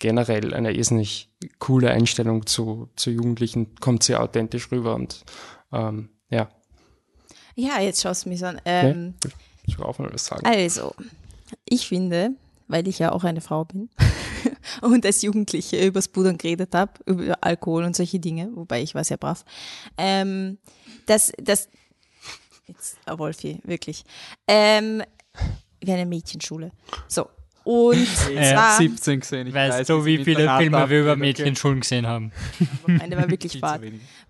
generell 0.03 0.53
eine 0.53 0.73
irrsinnig 0.73 1.31
coole 1.61 1.91
Einstellung 1.93 2.45
zu, 2.45 2.91
zu 2.97 3.11
Jugendlichen, 3.11 3.77
kommt 3.77 4.03
sehr 4.03 4.21
authentisch 4.21 4.71
rüber 4.73 4.97
und 4.97 5.25
ähm, 5.73 6.11
ja, 6.29 6.51
Ja, 7.55 7.81
jetzt 7.81 8.03
schaust 8.03 8.25
du 8.25 8.29
mich 8.29 8.41
so 8.41 8.47
an. 8.47 8.61
Ähm, 8.65 9.15
ich 9.65 9.79
will 9.79 9.87
auch 9.87 9.99
mal 9.99 10.13
was 10.13 10.27
sagen. 10.27 10.45
Also, 10.45 10.93
ich 11.65 11.87
finde, 11.87 12.33
weil 12.67 12.89
ich 12.89 12.99
ja 12.99 13.13
auch 13.13 13.23
eine 13.23 13.41
Frau 13.41 13.65
bin 13.65 13.91
und 14.83 15.07
als 15.07 15.23
Jugendliche 15.23 15.87
übers 15.87 16.09
Pudern 16.09 16.37
geredet 16.37 16.75
habe, 16.75 16.93
über 17.07 17.39
Alkohol 17.41 17.85
und 17.85 17.95
solche 17.95 18.19
Dinge, 18.19 18.51
wobei 18.55 18.83
ich 18.83 18.97
war 18.97 19.05
sehr 19.05 19.19
brav, 19.19 19.45
ähm, 19.97 20.59
dass 21.07 21.33
das 21.39 21.69
jetzt 22.67 22.97
äh, 23.07 23.17
Wolfi, 23.17 23.61
wirklich, 23.63 24.05
ähm, 24.49 25.03
wie 25.81 25.93
eine 25.93 26.07
Mädchenschule. 26.07 26.73
So. 27.07 27.29
Und 27.65 28.07
zwar, 28.17 28.77
17 28.77 29.21
gesehen. 29.21 29.47
Ich 29.47 29.55
Weißt 29.55 29.81
weiß, 29.81 29.87
du, 29.87 30.05
wie 30.05 30.25
viele 30.25 30.51
Filme 30.59 30.91
wir 30.91 31.01
über. 31.01 31.17
Mädchenschulen 31.17 31.81
gesehen 31.81 32.07
haben? 32.07 32.33
meine 32.87 33.17
war 33.17 33.31
wirklich 33.31 33.59
fad. 33.59 33.81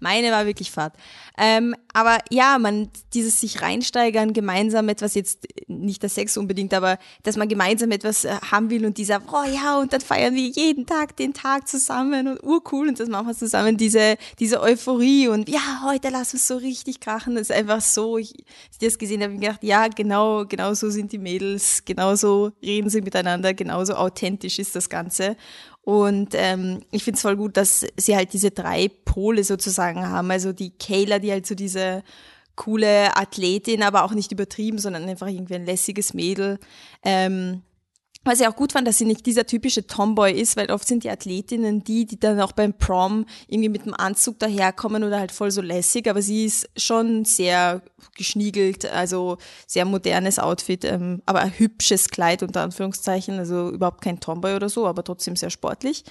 Meine 0.02 0.32
war 0.32 0.46
wirklich 0.46 0.72
fad. 0.72 0.94
Ähm, 1.38 1.76
aber 1.94 2.18
ja, 2.30 2.58
man, 2.58 2.90
dieses 3.14 3.40
sich 3.40 3.62
reinsteigern, 3.62 4.32
gemeinsam 4.32 4.88
etwas 4.88 5.14
jetzt 5.14 5.46
nicht 5.68 6.02
der 6.02 6.10
Sex 6.10 6.36
unbedingt, 6.36 6.74
aber 6.74 6.98
dass 7.22 7.36
man 7.36 7.48
gemeinsam 7.48 7.92
etwas 7.92 8.24
äh, 8.24 8.34
haben 8.50 8.68
will 8.68 8.84
und 8.84 8.98
dieser, 8.98 9.22
oh 9.32 9.48
ja, 9.48 9.78
und 9.78 9.92
dann 9.92 10.00
feiern 10.00 10.34
wir 10.34 10.48
jeden 10.48 10.86
Tag 10.86 11.16
den 11.16 11.32
Tag 11.34 11.68
zusammen 11.68 12.26
und 12.26 12.42
urcool 12.42 12.88
und 12.88 12.98
das 12.98 13.08
machen 13.08 13.28
wir 13.28 13.36
zusammen, 13.36 13.76
diese, 13.76 14.16
diese 14.40 14.60
Euphorie 14.60 15.28
und 15.28 15.48
ja, 15.48 15.82
heute 15.84 16.08
lass 16.08 16.34
uns 16.34 16.48
so 16.48 16.56
richtig 16.56 16.98
krachen, 16.98 17.36
das 17.36 17.50
ist 17.50 17.52
einfach 17.52 17.80
so, 17.80 18.18
ich, 18.18 18.34
als 18.34 18.78
ich 18.80 18.88
das 18.88 18.98
gesehen 18.98 19.22
habe, 19.22 19.34
ich 19.34 19.40
gedacht, 19.40 19.62
ja, 19.62 19.86
genau, 19.86 20.44
genau 20.46 20.74
so 20.74 20.90
sind 20.90 21.12
die 21.12 21.18
Mädels, 21.18 21.84
genau 21.84 22.16
so 22.16 22.50
reden 22.60 22.90
sie 22.90 23.02
miteinander, 23.02 23.54
genauso 23.54 23.94
authentisch 23.94 24.58
ist 24.58 24.74
das 24.74 24.88
Ganze 24.88 25.36
und 25.82 26.30
ähm, 26.34 26.80
ich 26.92 27.02
finde 27.02 27.16
es 27.16 27.22
voll 27.22 27.36
gut, 27.36 27.56
dass 27.56 27.84
sie 27.96 28.16
halt 28.16 28.32
diese 28.32 28.52
drei 28.52 28.88
Pole 29.04 29.42
sozusagen 29.42 30.08
haben. 30.08 30.30
Also 30.30 30.52
die 30.52 30.70
Kayla, 30.70 31.18
die 31.18 31.32
halt 31.32 31.46
so 31.46 31.56
diese 31.56 32.04
coole 32.54 33.16
Athletin, 33.16 33.82
aber 33.82 34.04
auch 34.04 34.12
nicht 34.12 34.30
übertrieben, 34.30 34.78
sondern 34.78 35.08
einfach 35.08 35.26
irgendwie 35.26 35.56
ein 35.56 35.66
lässiges 35.66 36.14
Mädel. 36.14 36.60
Ähm, 37.04 37.62
was 38.24 38.40
ich 38.40 38.46
auch 38.46 38.56
gut 38.56 38.72
fand, 38.72 38.86
dass 38.86 38.98
sie 38.98 39.04
nicht 39.04 39.26
dieser 39.26 39.46
typische 39.46 39.86
Tomboy 39.86 40.32
ist, 40.32 40.56
weil 40.56 40.70
oft 40.70 40.86
sind 40.86 41.04
die 41.04 41.10
Athletinnen 41.10 41.84
die, 41.84 42.06
die 42.06 42.18
dann 42.18 42.40
auch 42.40 42.52
beim 42.52 42.74
Prom 42.74 43.26
irgendwie 43.48 43.68
mit 43.68 43.84
dem 43.86 43.94
Anzug 43.94 44.38
daherkommen 44.38 45.04
oder 45.04 45.18
halt 45.18 45.32
voll 45.32 45.50
so 45.50 45.60
lässig, 45.60 46.08
aber 46.08 46.22
sie 46.22 46.44
ist 46.44 46.68
schon 46.76 47.24
sehr 47.24 47.82
geschniegelt, 48.16 48.86
also 48.86 49.38
sehr 49.66 49.84
modernes 49.84 50.38
Outfit, 50.38 50.84
ähm, 50.84 51.22
aber 51.26 51.40
ein 51.40 51.58
hübsches 51.58 52.08
Kleid 52.08 52.42
unter 52.42 52.62
Anführungszeichen, 52.62 53.38
also 53.38 53.70
überhaupt 53.70 54.02
kein 54.02 54.20
Tomboy 54.20 54.54
oder 54.54 54.68
so, 54.68 54.86
aber 54.86 55.04
trotzdem 55.04 55.36
sehr 55.36 55.50
sportlich. 55.50 56.04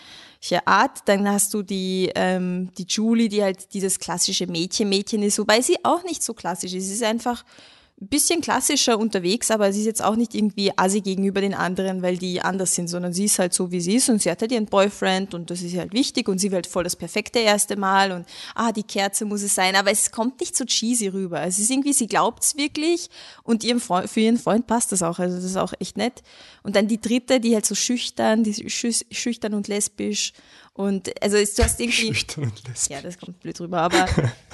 Art. 0.66 1.02
Dann 1.06 1.30
hast 1.30 1.54
du 1.54 1.62
die, 1.62 2.12
ähm, 2.16 2.72
die 2.78 2.86
Julie, 2.88 3.30
die 3.30 3.44
halt 3.44 3.74
dieses 3.74 4.00
klassische 4.00 4.48
Mädchen-Mädchen 4.48 5.22
ist, 5.24 5.38
wobei 5.40 5.62
sie 5.62 5.78
auch 5.84 6.04
nicht 6.04 6.24
so 6.24 6.34
klassisch 6.34 6.74
ist. 6.74 6.88
Sie 6.88 6.94
ist 6.94 7.04
einfach 7.04 7.44
ein 7.44 7.81
bisschen 8.08 8.42
klassischer 8.42 8.98
unterwegs, 8.98 9.52
aber 9.52 9.72
sie 9.72 9.82
ist 9.82 9.86
jetzt 9.86 10.04
auch 10.04 10.16
nicht 10.16 10.34
irgendwie 10.34 10.72
assi 10.76 11.02
gegenüber 11.02 11.40
den 11.40 11.54
anderen, 11.54 12.02
weil 12.02 12.18
die 12.18 12.42
anders 12.42 12.74
sind, 12.74 12.88
sondern 12.88 13.14
sie 13.14 13.26
ist 13.26 13.38
halt 13.38 13.54
so, 13.54 13.72
wie 13.72 13.80
sie 13.80 13.96
ist 13.96 14.10
und 14.10 14.22
sie 14.22 14.32
hat 14.32 14.42
halt 14.42 14.52
ihren 14.52 14.66
Boyfriend 14.66 15.36
und 15.36 15.52
das 15.52 15.62
ist 15.62 15.78
halt 15.78 15.94
wichtig 15.94 16.28
und 16.28 16.40
sie 16.40 16.50
will 16.50 16.56
halt 16.56 16.68
voll 16.68 16.84
das 16.84 16.96
perfekte 16.96 17.40
erste 17.40 17.76
Mal 17.76 18.12
und 18.12 18.26
ah, 18.56 18.72
die 18.72 18.84
Kerze 18.84 19.26
muss 19.26 19.44
es 19.44 19.54
sein, 19.54 19.76
aber 19.76 19.92
es 19.92 20.12
kommt 20.12 20.40
nicht 20.40 20.58
so 20.58 20.66
cheesy 20.66 21.10
rüber. 21.10 21.44
Es 21.44 21.60
ist 21.60 21.70
irgendwie, 21.70 21.94
sie 21.94 22.08
glaubt's 22.08 22.58
wirklich 22.58 23.10
und 23.44 23.64
ihrem 23.64 23.80
Freund, 23.80 24.10
für 24.10 24.22
ihren 24.22 24.40
Freund 24.40 24.66
passt 24.66 24.92
das 24.92 25.04
auch, 25.04 25.20
also 25.20 25.36
das 25.36 25.46
ist 25.46 25.58
auch 25.58 25.74
echt 25.80 25.96
nett. 25.96 26.24
Und 26.64 26.76
dann 26.76 26.88
die 26.88 27.00
dritte, 27.00 27.40
die 27.40 27.54
halt 27.54 27.68
so 27.68 27.76
schüchtern, 27.76 28.44
die 28.44 28.70
schüchtern 28.70 29.54
und 29.54 29.68
lesbisch 29.68 30.34
und 30.74 31.12
also 31.22 31.38
du 31.38 31.64
hast 31.64 31.80
irgendwie. 31.80 32.08
Schüchtern 32.08 32.46
und 32.46 32.68
lesbisch. 32.68 32.90
Ja, 32.90 33.02
das 33.02 33.20
kommt 33.20 33.40
blöd 33.42 33.60
rüber, 33.60 33.82
aber 33.82 34.08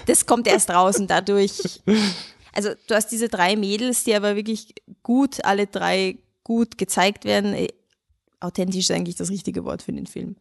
das 0.06 0.26
kommt 0.26 0.48
erst 0.48 0.70
raus 0.70 0.98
und 0.98 1.10
dadurch 1.10 1.80
also 2.54 2.70
du 2.88 2.96
hast 2.96 3.08
diese 3.08 3.28
drei 3.28 3.56
Mädels, 3.56 4.04
die 4.04 4.16
aber 4.16 4.36
wirklich 4.36 4.74
gut, 5.04 5.44
alle 5.44 5.68
drei 5.68 6.18
gut 6.44 6.78
gezeigt 6.78 7.26
werden. 7.26 7.54
Äh, 7.54 7.70
authentisch 8.40 8.90
ist 8.90 8.92
eigentlich 8.92 9.16
das 9.16 9.30
richtige 9.30 9.66
Wort 9.66 9.82
für 9.82 9.94
den 9.94 10.08
Film. 10.08 10.36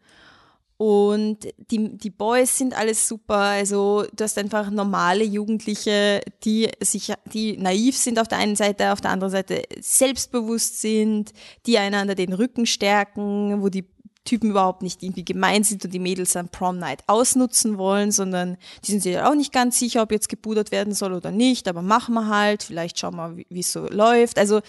Und 0.79 1.39
die, 1.71 1.97
die 1.97 2.11
Boys 2.11 2.59
sind 2.59 2.77
alles 2.77 3.09
super. 3.09 3.37
Also 3.37 4.05
du 4.15 4.25
hast 4.25 4.37
einfach 4.37 4.71
normale 4.71 5.25
Jugendliche, 5.25 6.21
die 6.45 6.69
sich, 6.83 7.13
die 7.33 7.57
naiv 7.57 7.97
sind 7.97 8.19
auf 8.19 8.29
der 8.29 8.39
einen 8.39 8.57
Seite, 8.57 8.93
auf 8.93 9.01
der 9.01 9.11
anderen 9.11 9.33
Seite 9.33 9.63
selbstbewusst 9.81 10.83
sind, 10.83 11.33
die 11.65 11.79
einander 11.79 12.15
den 12.15 12.35
Rücken 12.35 12.67
stärken, 12.67 13.63
wo 13.63 13.71
die 13.71 13.87
Typen 14.27 14.51
überhaupt 14.51 14.83
nicht 14.83 15.03
irgendwie 15.03 15.25
gemein 15.25 15.65
sind 15.65 15.85
und 15.85 15.95
die 15.95 15.99
Mädels 15.99 16.37
am 16.37 16.49
Prom 16.49 16.79
Night 16.79 17.03
ausnutzen 17.07 17.79
wollen, 17.79 18.13
sondern 18.13 18.59
die 18.85 18.91
sind 18.91 19.03
sich 19.03 19.19
auch 19.19 19.35
nicht 19.35 19.53
ganz 19.53 19.79
sicher, 19.79 20.03
ob 20.03 20.13
jetzt 20.13 20.29
gepudert 20.29 20.71
werden 20.71 20.93
soll 20.93 21.15
oder 21.15 21.31
nicht, 21.31 21.69
aber 21.69 21.81
machen 21.81 22.15
wir 22.15 22.29
halt, 22.29 22.63
vielleicht 22.63 22.99
schauen 22.99 23.17
wir, 23.17 23.37
wie 23.49 23.61
es 23.61 23.73
so 23.73 23.89
läuft. 23.89 24.39
Also 24.39 24.61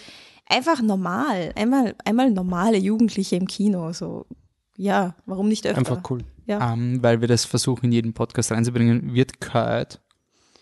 einfach 0.46 0.80
normal, 0.80 1.52
einmal, 1.54 1.94
einmal 2.06 2.30
normale 2.30 2.78
Jugendliche 2.78 3.36
im 3.36 3.46
Kino, 3.46 3.92
so 3.92 4.24
ja, 4.78 5.16
warum 5.26 5.48
nicht 5.48 5.66
öfter? 5.66 5.78
Einfach 5.78 6.08
cool. 6.08 6.20
Ja. 6.46 6.72
Um, 6.72 6.94
ähm, 6.94 7.02
weil 7.02 7.20
wir 7.20 7.28
das 7.28 7.44
versuchen, 7.44 7.86
in 7.86 7.92
jeden 7.92 8.14
Podcast 8.14 8.52
reinzubringen, 8.52 9.12
wird 9.12 9.40
gehört. 9.40 10.00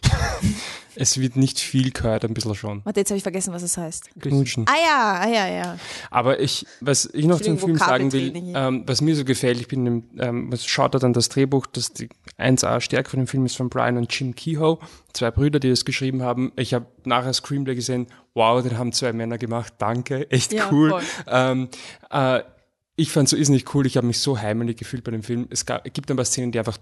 Es 0.96 1.20
wird 1.20 1.36
nicht 1.36 1.60
viel 1.60 1.90
gehört, 1.90 2.24
ein 2.24 2.34
bisschen 2.34 2.54
schon. 2.54 2.84
Warte, 2.84 3.00
jetzt 3.00 3.10
habe 3.10 3.16
ich 3.16 3.22
vergessen, 3.22 3.52
was 3.52 3.62
es 3.62 3.76
heißt. 3.76 4.10
Knutschen. 4.20 4.64
Ah 4.68 4.76
ja, 4.82 5.20
ah 5.20 5.28
ja, 5.28 5.48
ja. 5.48 5.78
Aber 6.10 6.40
ich, 6.40 6.66
was 6.80 7.08
ich 7.12 7.26
noch 7.26 7.40
zum 7.40 7.58
Film 7.58 7.76
sagen 7.76 8.12
will, 8.12 8.32
ähm, 8.54 8.84
was 8.86 9.00
mir 9.00 9.14
so 9.14 9.24
gefällt, 9.24 9.60
ich 9.60 9.68
bin, 9.68 9.86
im, 9.86 10.04
ähm, 10.18 10.52
was 10.52 10.66
schaut 10.66 10.94
da 10.94 10.98
dann 10.98 11.12
das 11.12 11.28
Drehbuch, 11.28 11.66
das 11.66 11.92
die 11.92 12.08
1A 12.38 12.80
Stärke 12.80 13.10
von 13.10 13.20
dem 13.20 13.26
Film 13.26 13.46
ist 13.46 13.56
von 13.56 13.68
Brian 13.68 13.96
und 13.96 14.12
Jim 14.12 14.34
Kehoe, 14.34 14.78
zwei 15.12 15.30
Brüder, 15.30 15.60
die 15.60 15.70
das 15.70 15.84
geschrieben 15.84 16.22
haben. 16.22 16.52
Ich 16.56 16.74
habe 16.74 16.86
nachher 17.04 17.32
Screenplay 17.32 17.74
gesehen, 17.74 18.06
wow, 18.34 18.62
den 18.62 18.78
haben 18.78 18.92
zwei 18.92 19.12
Männer 19.12 19.38
gemacht, 19.38 19.74
danke, 19.78 20.30
echt 20.30 20.52
ja, 20.52 20.68
cool. 20.70 21.00
Ähm, 21.26 21.68
äh, 22.10 22.40
ich 22.96 23.10
fand 23.10 23.28
so 23.28 23.36
ist 23.36 23.50
nicht 23.50 23.74
cool, 23.74 23.86
ich 23.86 23.96
habe 23.96 24.06
mich 24.06 24.18
so 24.20 24.38
heimelig 24.38 24.78
gefühlt 24.78 25.04
bei 25.04 25.10
dem 25.10 25.22
Film. 25.22 25.46
Es, 25.50 25.66
gab, 25.66 25.86
es 25.86 25.92
gibt 25.92 26.10
ein 26.10 26.16
paar 26.16 26.24
Szenen, 26.24 26.52
die 26.52 26.58
einfach 26.58 26.78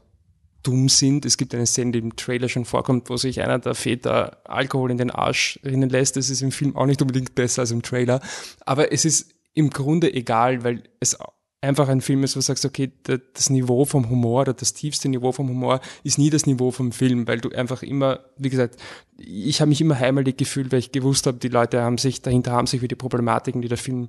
dumm 0.65 0.89
sind. 0.89 1.25
Es 1.25 1.37
gibt 1.37 1.55
eine 1.55 1.67
Szene, 1.67 1.93
die 1.93 2.01
im 2.01 2.17
Trailer 2.17 2.49
schon 2.49 2.65
vorkommt, 2.65 3.09
wo 3.11 3.17
sich 3.17 3.41
einer 3.41 3.59
der 3.61 3.75
Väter 3.75 4.39
Alkohol 4.45 4.91
in 4.91 4.99
den 4.99 5.11
Arsch 5.11 5.61
rinnen 5.65 5.89
lässt. 5.89 6.17
Das 6.17 6.31
ist 6.31 6.43
im 6.43 6.51
Film 6.51 6.75
auch 6.77 6.87
nicht 6.87 7.01
unbedingt 7.01 7.35
besser 7.35 7.63
als 7.63 7.71
im 7.71 7.83
Trailer. 7.83 8.21
Aber 8.67 8.93
es 8.93 9.05
ist 9.05 9.33
im 9.53 9.71
Grunde 9.71 10.13
egal, 10.13 10.65
weil 10.65 10.83
es 10.99 11.17
einfach 11.65 11.89
ein 11.89 12.01
Film 12.01 12.23
ist, 12.23 12.37
wo 12.37 12.39
du 12.39 12.45
sagst, 12.45 12.65
okay, 12.65 12.93
das 13.33 13.51
Niveau 13.51 13.85
vom 13.85 14.09
Humor 14.09 14.43
oder 14.43 14.55
das 14.55 14.75
tiefste 14.75 15.09
Niveau 15.09 15.33
vom 15.33 15.49
Humor 15.49 15.81
ist 16.03 16.19
nie 16.19 16.31
das 16.31 16.47
Niveau 16.47 16.71
vom 16.71 16.93
Film, 16.93 17.27
weil 17.27 17.41
du 17.41 17.51
einfach 17.51 17.83
immer, 17.83 18.21
wie 18.37 18.51
gesagt, 18.51 18.77
ich 19.17 19.61
habe 19.61 19.69
mich 19.69 19.81
immer 19.81 19.99
heimelig 19.99 20.37
gefühlt, 20.37 20.73
weil 20.73 20.81
ich 20.81 20.93
gewusst 20.93 21.27
habe, 21.27 21.39
die 21.39 21.49
Leute 21.49 21.83
haben 21.83 21.99
sich, 21.99 22.23
dahinter 22.23 22.53
haben 22.53 22.67
sich 22.67 22.81
für 22.81 22.89
die 22.89 22.95
Problematiken, 22.95 23.63
die 23.63 23.69
der 23.69 23.79
Film, 23.79 24.09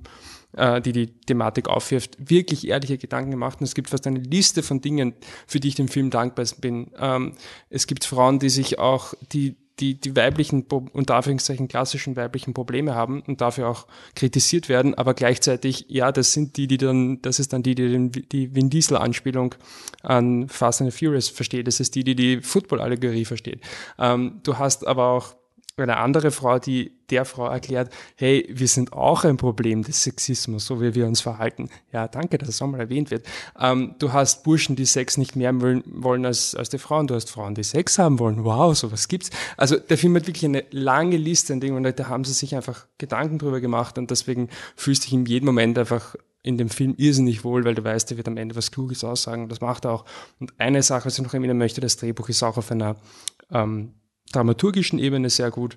äh, 0.56 0.80
die 0.80 0.92
die 0.92 1.06
Thematik 1.06 1.68
aufwirft, 1.68 2.16
wirklich 2.18 2.66
ehrliche 2.68 2.98
Gedanken 2.98 3.30
gemacht. 3.30 3.60
Und 3.60 3.64
es 3.64 3.74
gibt 3.74 3.90
fast 3.90 4.06
eine 4.06 4.18
Liste 4.18 4.62
von 4.62 4.80
Dingen, 4.80 5.14
für 5.46 5.60
die 5.60 5.68
ich 5.68 5.74
dem 5.76 5.88
Film 5.88 6.10
dankbar 6.10 6.46
bin. 6.60 6.90
Ähm, 6.98 7.32
es 7.70 7.86
gibt 7.86 8.04
Frauen, 8.04 8.38
die 8.38 8.50
sich 8.50 8.78
auch, 8.78 9.14
die 9.32 9.56
die, 9.80 10.00
die 10.00 10.16
weiblichen, 10.16 10.64
unter 10.92 11.16
Anführungszeichen 11.16 11.68
klassischen 11.68 12.16
weiblichen 12.16 12.54
Probleme 12.54 12.94
haben 12.94 13.22
und 13.26 13.40
dafür 13.40 13.68
auch 13.68 13.86
kritisiert 14.14 14.68
werden, 14.68 14.94
aber 14.94 15.14
gleichzeitig, 15.14 15.86
ja, 15.88 16.12
das 16.12 16.32
sind 16.32 16.56
die, 16.56 16.66
die 16.66 16.78
dann, 16.78 17.20
das 17.22 17.38
ist 17.38 17.52
dann 17.52 17.62
die, 17.62 17.74
die 17.74 18.10
die 18.10 18.54
Vin 18.54 18.70
Diesel-Anspielung 18.70 19.54
an 20.02 20.48
Fast 20.48 20.80
and 20.80 20.94
Furious 20.94 21.28
versteht, 21.28 21.66
das 21.66 21.80
ist 21.80 21.94
die, 21.94 22.04
die 22.04 22.14
die 22.14 22.40
Football-Allegorie 22.40 23.24
versteht. 23.24 23.60
Ähm, 23.98 24.40
du 24.42 24.58
hast 24.58 24.86
aber 24.86 25.10
auch 25.10 25.34
eine 25.82 25.98
andere 25.98 26.30
Frau, 26.30 26.58
die 26.58 26.92
der 27.10 27.24
Frau 27.26 27.46
erklärt, 27.46 27.92
hey, 28.16 28.48
wir 28.50 28.66
sind 28.66 28.94
auch 28.94 29.24
ein 29.24 29.36
Problem 29.36 29.82
des 29.82 30.02
Sexismus, 30.02 30.64
so 30.64 30.80
wie 30.80 30.94
wir 30.94 31.06
uns 31.06 31.20
verhalten. 31.20 31.68
Ja, 31.92 32.08
danke, 32.08 32.38
dass 32.38 32.48
es 32.48 32.62
auch 32.62 32.66
mal 32.66 32.80
erwähnt 32.80 33.10
wird. 33.10 33.26
Ähm, 33.60 33.94
du 33.98 34.12
hast 34.12 34.42
Burschen, 34.42 34.74
die 34.74 34.86
Sex 34.86 35.18
nicht 35.18 35.36
mehr 35.36 35.52
wollen, 35.60 36.24
als, 36.24 36.54
als 36.54 36.70
die 36.70 36.78
Frauen. 36.78 37.06
Du 37.06 37.14
hast 37.14 37.30
Frauen, 37.30 37.54
die 37.54 37.62
Sex 37.62 37.98
haben 37.98 38.18
wollen. 38.18 38.44
Wow, 38.44 38.76
sowas 38.76 39.06
gibt's. 39.08 39.30
Also 39.58 39.76
der 39.76 39.98
Film 39.98 40.16
hat 40.16 40.26
wirklich 40.26 40.46
eine 40.46 40.64
lange 40.70 41.18
Liste 41.18 41.52
an 41.52 41.60
Dingen 41.60 41.76
und 41.76 41.98
da 41.98 42.08
haben 42.08 42.24
sie 42.24 42.32
sich 42.32 42.56
einfach 42.56 42.86
Gedanken 42.96 43.38
drüber 43.38 43.60
gemacht 43.60 43.98
und 43.98 44.10
deswegen 44.10 44.48
fühlst 44.76 45.04
du 45.04 45.06
dich 45.08 45.12
in 45.14 45.26
jedem 45.26 45.46
Moment 45.46 45.78
einfach 45.78 46.16
in 46.42 46.56
dem 46.56 46.70
Film 46.70 46.94
irrsinnig 46.96 47.44
wohl, 47.44 47.64
weil 47.64 47.74
du 47.74 47.84
weißt, 47.84 48.12
er 48.12 48.16
wird 48.16 48.28
am 48.28 48.36
Ende 48.36 48.56
was 48.56 48.70
Kluges 48.70 49.04
aussagen. 49.04 49.48
Das 49.48 49.60
macht 49.60 49.84
er 49.84 49.92
auch. 49.92 50.04
Und 50.38 50.58
eine 50.58 50.82
Sache, 50.82 51.06
was 51.06 51.18
ich 51.18 51.24
noch 51.24 51.34
erwähnen 51.34 51.58
möchte, 51.58 51.80
das 51.80 51.96
Drehbuch 51.96 52.28
ist 52.28 52.42
auch 52.42 52.56
auf 52.56 52.70
einer 52.70 52.96
ähm, 53.50 53.92
dramaturgischen 54.32 54.98
Ebene 54.98 55.30
sehr 55.30 55.50
gut. 55.50 55.76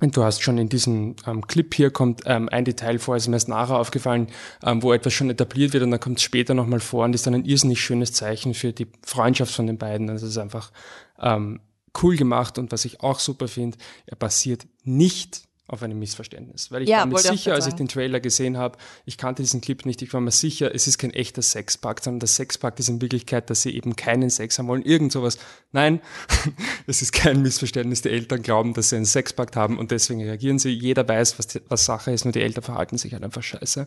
Und 0.00 0.16
du 0.16 0.22
hast 0.22 0.42
schon 0.42 0.58
in 0.58 0.68
diesem 0.68 1.16
ähm, 1.26 1.46
Clip 1.46 1.74
hier 1.74 1.90
kommt 1.90 2.22
ähm, 2.24 2.48
ein 2.50 2.64
Detail 2.64 2.98
vor, 2.98 3.16
ist 3.16 3.26
mir 3.26 3.34
erst 3.34 3.48
nachher 3.48 3.78
aufgefallen, 3.78 4.28
ähm, 4.62 4.82
wo 4.82 4.92
etwas 4.92 5.12
schon 5.12 5.28
etabliert 5.28 5.72
wird 5.72 5.82
und 5.82 5.90
dann 5.90 5.98
kommt 5.98 6.18
es 6.18 6.22
später 6.22 6.54
nochmal 6.54 6.80
vor 6.80 7.04
und 7.04 7.14
ist 7.14 7.26
dann 7.26 7.34
ein 7.34 7.44
irrsinnig 7.44 7.80
schönes 7.80 8.12
Zeichen 8.12 8.54
für 8.54 8.72
die 8.72 8.86
Freundschaft 9.04 9.52
von 9.52 9.66
den 9.66 9.76
beiden. 9.76 10.08
Also 10.08 10.26
es 10.26 10.32
ist 10.32 10.38
einfach 10.38 10.70
ähm, 11.18 11.60
cool 12.00 12.16
gemacht 12.16 12.58
und 12.58 12.70
was 12.70 12.84
ich 12.84 13.00
auch 13.00 13.18
super 13.18 13.48
finde, 13.48 13.76
er 14.06 14.16
basiert 14.16 14.66
nicht 14.84 15.47
auf 15.68 15.82
einem 15.82 15.98
Missverständnis. 15.98 16.72
Weil 16.72 16.82
ich 16.82 16.88
ja, 16.88 17.00
war 17.00 17.06
mir 17.06 17.18
sicher, 17.18 17.52
als 17.52 17.66
ich 17.66 17.74
den 17.74 17.88
Trailer 17.88 18.20
gesehen 18.20 18.56
habe, 18.56 18.78
ich 19.04 19.18
kannte 19.18 19.42
diesen 19.42 19.60
Clip 19.60 19.84
nicht, 19.84 20.00
ich 20.00 20.14
war 20.14 20.20
mir 20.20 20.30
sicher, 20.30 20.74
es 20.74 20.86
ist 20.86 20.96
kein 20.96 21.12
echter 21.12 21.42
Sexpakt, 21.42 22.04
sondern 22.04 22.20
der 22.20 22.28
Sexpakt 22.28 22.80
ist 22.80 22.88
in 22.88 23.02
Wirklichkeit, 23.02 23.50
dass 23.50 23.62
sie 23.62 23.76
eben 23.76 23.94
keinen 23.94 24.30
Sex 24.30 24.58
haben 24.58 24.66
wollen, 24.66 24.82
irgend 24.82 25.12
sowas. 25.12 25.38
Nein, 25.72 26.00
es 26.86 27.02
ist 27.02 27.12
kein 27.12 27.42
Missverständnis. 27.42 28.00
Die 28.00 28.08
Eltern 28.08 28.42
glauben, 28.42 28.72
dass 28.72 28.88
sie 28.88 28.96
einen 28.96 29.04
Sexpakt 29.04 29.56
haben 29.56 29.78
und 29.78 29.90
deswegen 29.90 30.22
reagieren 30.22 30.58
sie. 30.58 30.70
Jeder 30.70 31.06
weiß, 31.06 31.38
was, 31.38 31.60
was 31.68 31.84
Sache 31.84 32.12
ist, 32.12 32.24
nur 32.24 32.32
die 32.32 32.40
Eltern 32.40 32.64
verhalten 32.64 32.96
sich 32.96 33.12
halt 33.12 33.22
einfach 33.22 33.42
scheiße. 33.42 33.86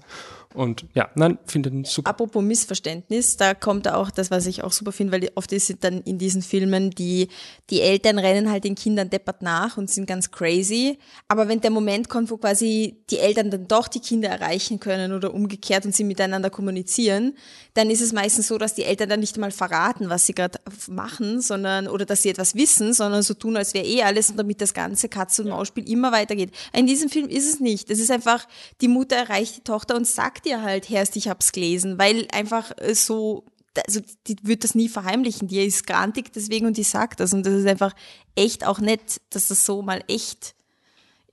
Und 0.53 0.86
ja, 0.93 1.09
nein, 1.15 1.39
finde 1.47 1.71
den 1.71 1.84
super. 1.84 2.11
Apropos 2.11 2.43
Missverständnis, 2.43 3.38
da 3.38 3.55
kommt 3.55 3.88
auch 3.88 4.11
das, 4.11 4.29
was 4.29 4.45
ich 4.45 4.63
auch 4.63 4.71
super 4.71 4.91
finde, 4.91 5.13
weil 5.13 5.32
oft 5.34 5.51
ist 5.51 5.71
es 5.71 5.79
dann 5.79 6.01
in 6.01 6.19
diesen 6.19 6.43
Filmen, 6.43 6.91
die, 6.91 7.29
die 7.71 7.82
Eltern 7.82 8.19
rennen 8.19 8.51
halt 8.51 8.65
den 8.65 8.75
Kindern 8.75 9.09
deppert 9.09 9.41
nach 9.41 9.77
und 9.77 9.89
sind 9.89 10.05
ganz 10.05 10.29
crazy. 10.29 10.99
Aber 11.27 11.47
wenn 11.47 11.59
der 11.59 11.70
Moment 11.74 12.09
kommt, 12.09 12.32
wo 12.32 12.38
quasi 12.38 13.03
die 13.09 13.19
Eltern 13.19 13.49
dann 13.51 13.67
doch 13.67 13.88
die 13.88 13.99
Kinder 13.99 14.30
erreichen 14.30 14.80
können 14.80 15.13
oder 15.13 15.34
umgekehrt 15.34 15.86
und 15.86 15.95
sie 15.95 16.03
miteinander 16.03 16.49
kommunizieren, 16.49 17.36
dann 17.74 17.89
ist 17.89 18.01
es 18.01 18.13
meistens 18.13 18.47
so, 18.47 18.57
dass 18.57 18.74
die 18.74 18.84
Eltern 18.84 19.09
dann 19.09 19.19
nicht 19.19 19.38
mal 19.38 19.51
verraten, 19.51 20.09
was 20.09 20.26
sie 20.26 20.34
gerade 20.34 20.59
machen, 20.88 21.41
sondern 21.41 21.88
oder 21.88 22.05
dass 22.05 22.22
sie 22.22 22.30
etwas 22.30 22.55
wissen, 22.55 22.93
sondern 22.93 23.24
so 23.24 23.34
tun, 23.34 23.57
als 23.57 23.74
wäre 23.74 23.86
eh 23.86 24.03
alles 24.03 24.30
und 24.30 24.38
damit 24.38 24.61
das 24.61 24.74
ganze 24.74 25.09
Katz- 25.09 25.39
und 25.39 25.49
Maus-Spiel 25.49 25.89
immer 25.89 26.11
weitergeht. 26.11 26.51
In 26.74 26.88
diesem 26.88 27.09
Film 27.09 27.28
ist 27.28 27.47
es 27.47 27.59
nicht. 27.59 27.89
Es 27.89 27.99
ist 27.99 28.11
einfach, 28.11 28.47
die 28.82 28.88
Mutter 28.88 29.15
erreicht 29.15 29.57
die 29.57 29.63
Tochter 29.63 29.95
und 29.95 30.07
sagt 30.07 30.45
ihr 30.45 30.61
halt, 30.61 30.89
Herrst, 30.89 31.15
ich 31.15 31.28
hab's 31.28 31.51
gelesen, 31.51 31.97
weil 31.97 32.28
einfach 32.32 32.72
äh, 32.78 32.95
so 32.95 33.45
also 33.88 34.01
die 34.28 34.36
wird 34.43 34.63
das 34.63 34.76
nie 34.76 34.89
verheimlichen, 34.89 35.47
die 35.47 35.65
ist 35.65 35.88
grantig 35.88 36.34
deswegen 36.34 36.65
und 36.65 36.78
die 36.78 36.84
sagt 36.84 37.19
das 37.19 37.34
und 37.34 37.45
das 37.45 37.53
ist 37.53 37.67
einfach 37.67 37.93
echt 38.36 38.65
auch 38.65 38.80
nett, 38.80 39.22
dass 39.30 39.47
das 39.47 39.65
so 39.65 39.82
mal 39.82 40.03
echt 40.07 40.55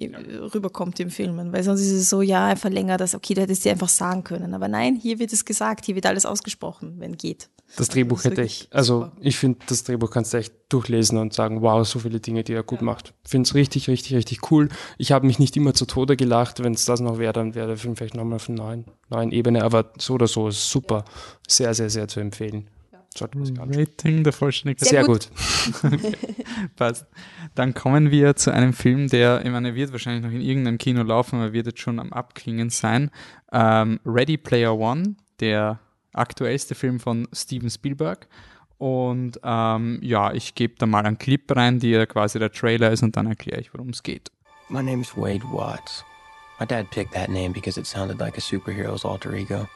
rüberkommt 0.01 1.01
im 1.01 1.11
Film, 1.11 1.53
weil 1.53 1.63
sonst 1.63 1.81
ist 1.81 1.93
es 1.93 2.09
so, 2.09 2.23
ja, 2.23 2.47
einfach 2.47 2.71
länger, 2.71 2.97
dass, 2.97 3.15
okay, 3.15 3.35
du 3.35 3.41
hättest 3.41 3.65
dir 3.65 3.73
einfach 3.73 3.89
sagen 3.89 4.23
können, 4.23 4.55
aber 4.55 4.69
nein, 4.69 4.97
hier 4.97 5.19
wird 5.19 5.33
es 5.33 5.45
gesagt, 5.45 5.85
hier 5.87 5.97
wird 5.97 6.07
alles 6.07 6.25
ausgesprochen, 6.25 6.95
wenn 6.99 7.17
geht. 7.17 7.49
Das 7.77 7.89
Drehbuch 7.89 8.19
ist 8.19 8.25
hätte 8.25 8.43
ich, 8.43 8.69
also 8.71 9.01
super. 9.01 9.17
ich 9.21 9.37
finde, 9.37 9.59
das 9.67 9.85
Drehbuch 9.85 10.11
kannst 10.11 10.33
du 10.33 10.39
echt 10.39 10.55
durchlesen 10.71 11.19
und 11.19 11.35
sagen, 11.35 11.61
wow, 11.61 11.87
so 11.87 11.99
viele 11.99 12.19
Dinge, 12.19 12.43
die 12.43 12.55
er 12.55 12.63
gut 12.63 12.81
macht. 12.81 13.13
Finde 13.25 13.47
es 13.47 13.55
richtig, 13.55 13.89
richtig, 13.89 14.15
richtig 14.15 14.51
cool. 14.51 14.71
Ich 14.97 15.13
habe 15.13 15.27
mich 15.27 15.39
nicht 15.39 15.57
immer 15.57 15.75
zu 15.75 15.85
Tode 15.85 16.17
gelacht. 16.17 16.63
Wenn 16.63 16.73
es 16.73 16.87
das 16.87 17.01
noch 17.01 17.19
wäre, 17.19 17.35
dann 17.35 17.55
wäre 17.55 17.67
der 17.67 17.77
Film 17.77 17.95
vielleicht 17.95 18.15
nochmal 18.15 18.37
auf 18.37 18.49
einer 18.49 18.63
neuen, 18.63 18.85
neuen 19.11 19.33
Ebene. 19.33 19.65
Aber 19.65 19.93
so 19.99 20.15
oder 20.15 20.29
so 20.29 20.49
ist 20.49 20.71
super. 20.71 21.05
Sehr, 21.47 21.75
sehr, 21.75 21.91
sehr 21.91 22.09
zu 22.09 22.21
empfehlen. 22.21 22.71
Anschauen. 23.23 23.75
Rating 23.75 24.25
der 24.25 24.33
Vollständigkeit. 24.33 24.89
Sehr 24.89 25.05
gut. 25.05 25.31
Passt. 26.77 27.07
Dann 27.55 27.75
kommen 27.75 28.11
wir 28.11 28.37
zu 28.37 28.53
einem 28.53 28.73
Film, 28.73 29.09
der, 29.09 29.45
ich 29.45 29.51
meine, 29.51 29.69
er 29.69 29.75
wird 29.75 29.93
wahrscheinlich 29.93 30.25
noch 30.25 30.33
in 30.33 30.41
irgendeinem 30.41 30.79
Kino 30.79 31.03
laufen, 31.03 31.37
aber 31.37 31.53
wird 31.53 31.67
jetzt 31.67 31.81
schon 31.81 31.99
am 31.99 32.13
Abklingen 32.13 32.71
sein. 32.71 33.11
Ähm, 33.53 34.01
Ready 34.05 34.37
Player 34.37 34.77
One, 34.77 35.17
der 35.41 35.81
aktuellste 36.13 36.75
Film 36.75 37.01
von 37.01 37.29
Steven 37.33 37.71
Spielberg. 37.71 38.29
Und 38.79 39.41
ähm, 39.43 39.99
ja, 40.03 40.33
ich 40.33 40.55
gebe 40.55 40.75
da 40.79 40.87
mal 40.87 41.05
einen 41.05 41.19
Clip 41.19 41.45
rein, 41.55 41.81
ja 41.81 42.07
quasi 42.07 42.39
der 42.39 42.53
Trailer 42.53 42.91
ist 42.91 43.03
und 43.03 43.17
dann 43.17 43.27
erkläre 43.27 43.61
ich, 43.61 43.75
worum 43.75 43.89
es 43.89 44.03
geht. 44.03 44.31
My 44.69 44.83
name's 44.83 45.17
Wade 45.17 45.45
Watts. 45.53 46.05
My 46.61 46.67
dad 46.67 46.91
picked 46.91 47.13
that 47.13 47.29
name 47.29 47.53
because 47.53 47.79
it 47.79 47.87
sounded 47.87 48.21
like 48.21 48.37
a 48.37 48.41
superhero's 48.41 49.05
alter 49.05 49.35
ego, 49.35 49.69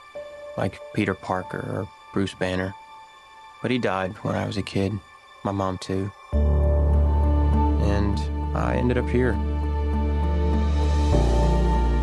like 0.57 0.79
Peter 0.95 1.15
Parker 1.15 1.59
or 1.59 1.89
Bruce 2.13 2.35
Banner. 2.35 2.75
But 3.63 3.71
he 3.71 3.79
died 3.79 4.13
when 4.23 4.35
I 4.35 4.45
was 4.45 4.57
a 4.57 4.63
kid, 4.63 4.99
my 5.45 5.53
mom 5.53 5.79
too. 5.79 6.11
And 6.33 8.19
I 8.57 8.75
ended 8.75 8.99
up 8.99 9.09
here. 9.09 9.35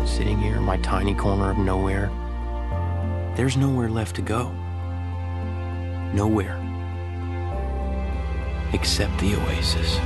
Sitting 0.06 0.38
here 0.38 0.56
in 0.56 0.62
my 0.62 0.78
tiny 0.78 1.14
corner 1.14 1.50
of 1.50 1.58
nowhere. 1.58 2.10
There's 3.36 3.58
nowhere 3.58 3.90
left 3.90 4.16
to 4.16 4.22
go. 4.22 4.50
Nowhere. 6.14 6.56
Except 8.72 9.18
the 9.18 9.34
oasis. 9.34 9.98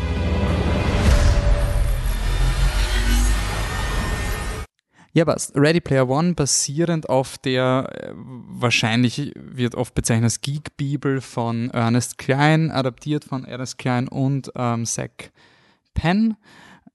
Ja, 5.16 5.24
passt. 5.24 5.54
Ready 5.54 5.80
Player 5.80 6.08
One 6.08 6.34
basierend 6.34 7.08
auf 7.08 7.38
der, 7.38 7.88
äh, 7.92 8.10
wahrscheinlich 8.16 9.30
wird 9.36 9.76
oft 9.76 9.94
bezeichnet 9.94 10.24
als 10.24 10.40
Geek-Bibel 10.40 11.20
von 11.20 11.70
Ernest 11.70 12.18
Klein, 12.18 12.72
adaptiert 12.72 13.24
von 13.24 13.44
Ernest 13.44 13.78
Klein 13.78 14.08
und 14.08 14.50
ähm, 14.56 14.84
Zach 14.84 15.30
Penn. 15.94 16.36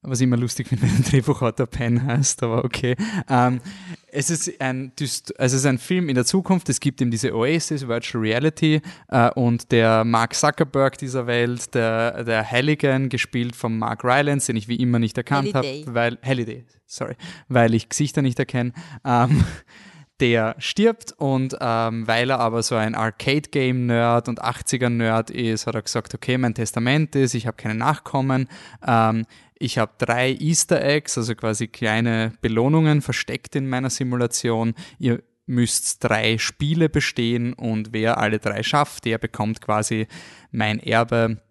Was 0.02 0.22
ich 0.22 0.24
immer 0.24 0.38
lustig 0.38 0.68
finde, 0.68 0.84
wenn 0.88 0.96
ein 0.96 1.04
Drehbuchautor 1.04 1.68
Penn 1.68 2.06
heißt, 2.06 2.44
aber 2.44 2.64
okay. 2.64 2.96
Ähm, 3.30 3.60
es, 4.08 4.30
ist 4.30 4.62
ein, 4.62 4.94
Dyst 4.98 5.38
also 5.38 5.56
es 5.56 5.62
ist 5.62 5.66
ein 5.66 5.78
Film 5.78 6.08
in 6.08 6.16
der 6.16 6.26
Zukunft, 6.26 6.70
es 6.70 6.80
gibt 6.80 7.02
eben 7.02 7.12
diese 7.12 7.36
Oasis, 7.36 7.88
Virtual 7.88 8.24
Reality 8.24 8.82
äh, 9.10 9.30
und 9.32 9.72
der 9.72 10.06
Mark 10.06 10.36
Zuckerberg 10.36 10.98
dieser 10.98 11.28
Welt, 11.28 11.76
der, 11.76 12.24
der 12.24 12.50
Halligan, 12.50 13.10
gespielt 13.10 13.56
von 13.56 13.78
Mark 13.78 14.06
Rylance, 14.06 14.48
den 14.48 14.56
ich 14.56 14.70
wie 14.70 14.78
immer 14.78 15.00
nicht 15.00 15.18
erkannt 15.18 15.54
habe, 15.54 15.68
Halliday. 15.68 15.94
weil 15.94 16.18
Halliday, 16.24 16.66
sorry, 16.86 17.16
weil 17.50 17.74
ich 17.74 17.90
Gesichter 17.90 18.22
nicht 18.22 18.40
erkenne. 18.40 18.72
Ähm, 19.04 19.44
der 20.20 20.56
stirbt 20.60 21.14
und 21.18 21.56
ähm, 21.62 22.08
weil 22.08 22.30
er 22.30 22.40
aber 22.40 22.62
so 22.62 22.76
ein 22.76 22.96
Arcade-Game-Nerd 22.96 24.28
und 24.28 24.44
80er-Nerd 24.44 25.30
ist, 25.30 25.66
hat 25.66 25.76
er 25.76 25.82
gesagt, 25.82 26.14
okay, 26.14 26.38
mein 26.38 26.54
Testament 26.54 27.16
ist, 27.16 27.34
ich 27.34 27.48
habe 27.48 27.58
keine 27.58 27.76
Nachkommen, 27.76 28.50
ähm, 28.86 29.26
ich 29.60 29.78
habe 29.78 29.92
drei 29.98 30.32
Easter 30.32 30.82
Eggs, 30.84 31.18
also 31.18 31.36
quasi 31.36 31.68
kleine 31.68 32.34
Belohnungen 32.42 33.02
versteckt 33.02 33.56
in 33.56 33.68
meiner 33.68 33.90
Simulation. 33.90 34.74
Ihr 34.98 35.22
müsst 35.46 36.04
drei 36.04 36.38
Spiele 36.38 36.90
bestehen 36.90 37.54
und 37.54 37.92
wer 37.92 38.20
alle 38.20 38.40
drei 38.40 38.64
schafft, 38.64 39.06
der 39.06 39.18
bekommt 39.18 39.62
quasi 39.62 40.08
mein 40.52 40.80
Erbe 40.80 41.42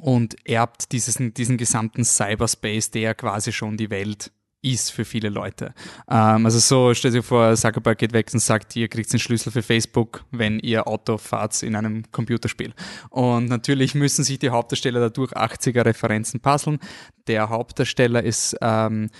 und 0.00 0.36
erbt 0.48 0.92
dieses, 0.92 1.18
diesen 1.18 1.58
gesamten 1.58 2.04
Cyberspace, 2.04 2.90
der 2.90 3.14
quasi 3.14 3.52
schon 3.52 3.76
die 3.76 3.90
Welt 3.90 4.32
ist 4.62 4.90
für 4.90 5.04
viele 5.04 5.28
Leute. 5.28 5.74
Ähm, 6.10 6.44
also 6.44 6.58
so, 6.58 6.94
stellt 6.94 7.12
sich 7.12 7.24
vor, 7.24 7.54
Zuckerberg 7.54 7.98
geht 7.98 8.12
weg 8.12 8.28
und 8.32 8.40
sagt, 8.40 8.74
ihr 8.76 8.88
kriegt 8.88 9.12
den 9.12 9.20
Schlüssel 9.20 9.52
für 9.52 9.62
Facebook, 9.62 10.24
wenn 10.30 10.58
ihr 10.58 10.86
Auto 10.86 11.16
fahrt 11.18 11.62
in 11.62 11.76
einem 11.76 12.10
Computerspiel. 12.10 12.74
Und 13.10 13.46
natürlich 13.48 13.94
müssen 13.94 14.24
sich 14.24 14.38
die 14.38 14.50
Hauptdarsteller 14.50 15.00
dadurch 15.00 15.32
80er 15.32 15.84
Referenzen 15.84 16.40
puzzeln. 16.40 16.78
Der 17.26 17.48
Hauptdarsteller 17.48 18.22
ist 18.22 18.56
ähm, 18.60 19.10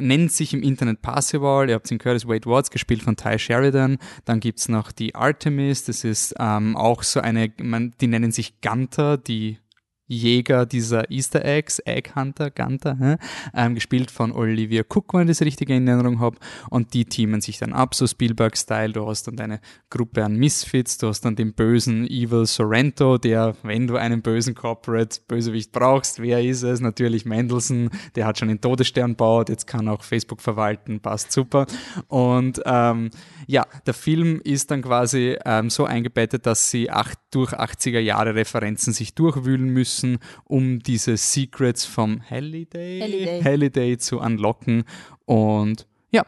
nennt 0.00 0.32
sich 0.32 0.52
im 0.52 0.62
Internet 0.62 1.02
Parsival, 1.02 1.68
ihr 1.68 1.74
habt 1.74 1.90
ihn 1.90 1.98
gehört, 1.98 2.16
ist 2.16 2.28
Wade 2.28 2.48
Watts, 2.48 2.70
gespielt 2.70 3.02
von 3.02 3.16
Ty 3.16 3.38
Sheridan. 3.38 3.98
Dann 4.24 4.40
gibt's 4.40 4.68
noch 4.68 4.92
die 4.92 5.14
Artemis, 5.14 5.84
das 5.84 6.04
ist 6.04 6.34
ähm, 6.38 6.76
auch 6.76 7.02
so 7.02 7.20
eine, 7.20 7.52
man, 7.58 7.94
die 8.00 8.06
nennen 8.06 8.32
sich 8.32 8.60
Gunter, 8.60 9.16
die 9.16 9.58
Jäger 10.06 10.66
dieser 10.66 11.10
Easter 11.10 11.44
Eggs, 11.44 11.80
Egg 11.80 12.10
Hunter, 12.14 12.50
Gunter, 12.50 12.96
hä? 12.98 13.16
Ähm, 13.54 13.74
gespielt 13.74 14.10
von 14.10 14.32
Olivia 14.32 14.82
Cook, 14.82 15.14
wenn 15.14 15.28
ich 15.28 15.38
das 15.38 15.46
richtig 15.46 15.70
in 15.70 15.86
Erinnerung 15.86 16.20
habe. 16.20 16.36
Und 16.70 16.94
die 16.94 17.04
teamen 17.04 17.40
sich 17.40 17.58
dann 17.58 17.72
ab, 17.72 17.94
so 17.94 18.06
Spielberg-Style. 18.06 18.92
Du 18.92 19.06
hast 19.06 19.26
dann 19.26 19.36
deine 19.36 19.60
Gruppe 19.90 20.24
an 20.24 20.36
Misfits, 20.36 20.98
du 20.98 21.08
hast 21.08 21.22
dann 21.22 21.36
den 21.36 21.54
bösen 21.54 22.06
Evil 22.06 22.46
Sorrento, 22.46 23.18
der, 23.18 23.56
wenn 23.62 23.86
du 23.86 23.96
einen 23.96 24.22
bösen 24.22 24.54
Corporate 24.54 25.20
Bösewicht 25.26 25.72
brauchst, 25.72 26.20
wer 26.20 26.42
ist 26.42 26.62
es? 26.62 26.80
Natürlich 26.80 27.24
Mendelssohn, 27.24 27.90
der 28.14 28.26
hat 28.26 28.38
schon 28.38 28.48
den 28.48 28.60
Todesstern 28.60 29.16
baut, 29.16 29.48
jetzt 29.48 29.66
kann 29.66 29.88
auch 29.88 30.02
Facebook 30.02 30.40
verwalten, 30.40 31.00
passt 31.00 31.32
super. 31.32 31.66
Und 32.08 32.60
ähm, 32.64 33.10
ja, 33.46 33.66
der 33.86 33.94
Film 33.94 34.40
ist 34.44 34.70
dann 34.70 34.82
quasi 34.82 35.36
ähm, 35.44 35.70
so 35.70 35.84
eingebettet, 35.84 36.46
dass 36.46 36.70
sie 36.70 36.90
acht, 36.90 37.18
durch 37.30 37.52
80er 37.52 38.00
Jahre 38.00 38.34
Referenzen 38.34 38.92
sich 38.92 39.14
durchwühlen 39.14 39.68
müssen, 39.68 39.95
um 40.44 40.80
diese 40.80 41.16
Secrets 41.16 41.84
vom 41.84 42.20
Halliday, 42.28 43.00
Halliday. 43.00 43.42
Halliday 43.42 43.98
zu 43.98 44.20
unlocken. 44.20 44.84
Und 45.24 45.86
ja, 46.10 46.24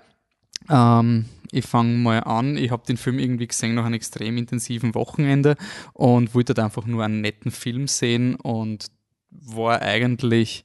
ähm, 0.70 1.26
ich 1.52 1.66
fange 1.66 1.96
mal 1.96 2.20
an. 2.20 2.56
Ich 2.56 2.70
habe 2.70 2.86
den 2.86 2.96
Film 2.96 3.18
irgendwie 3.18 3.46
gesehen 3.46 3.74
nach 3.74 3.84
einem 3.84 3.94
extrem 3.94 4.36
intensiven 4.36 4.94
Wochenende 4.94 5.56
und 5.92 6.34
wollte 6.34 6.54
da 6.54 6.64
einfach 6.64 6.86
nur 6.86 7.04
einen 7.04 7.20
netten 7.20 7.50
Film 7.50 7.86
sehen 7.86 8.34
und 8.34 8.86
war 9.30 9.82
eigentlich 9.82 10.64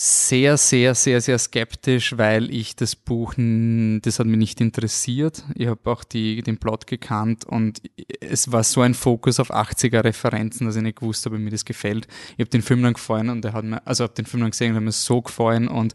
sehr, 0.00 0.56
sehr, 0.58 0.94
sehr, 0.94 1.20
sehr 1.20 1.38
skeptisch, 1.40 2.16
weil 2.16 2.54
ich 2.54 2.76
das 2.76 2.94
Buch, 2.94 3.34
das 3.34 4.20
hat 4.20 4.26
mich 4.28 4.38
nicht 4.38 4.60
interessiert. 4.60 5.42
Ich 5.56 5.66
habe 5.66 5.90
auch 5.90 6.04
die, 6.04 6.40
den 6.40 6.58
Plot 6.58 6.86
gekannt 6.86 7.44
und 7.44 7.82
es 8.20 8.52
war 8.52 8.62
so 8.62 8.82
ein 8.82 8.94
Fokus 8.94 9.40
auf 9.40 9.52
80er 9.52 10.04
Referenzen, 10.04 10.68
dass 10.68 10.76
ich 10.76 10.84
nicht 10.84 11.00
gewusst 11.00 11.26
habe, 11.26 11.40
mir 11.40 11.50
das 11.50 11.64
gefällt. 11.64 12.06
Ich 12.34 12.38
habe 12.38 12.50
den 12.50 12.62
Film 12.62 12.84
dann 12.84 12.92
gefallen 12.92 13.28
und 13.28 13.44
er 13.44 13.54
hat 13.54 13.64
mir, 13.64 13.84
also 13.88 14.04
habe 14.04 14.14
den 14.14 14.26
Film 14.26 14.42
dann 14.42 14.52
gesehen 14.52 14.70
und 14.70 14.76
hat 14.76 14.84
mir 14.84 14.92
so 14.92 15.20
gefallen 15.20 15.66
und 15.66 15.94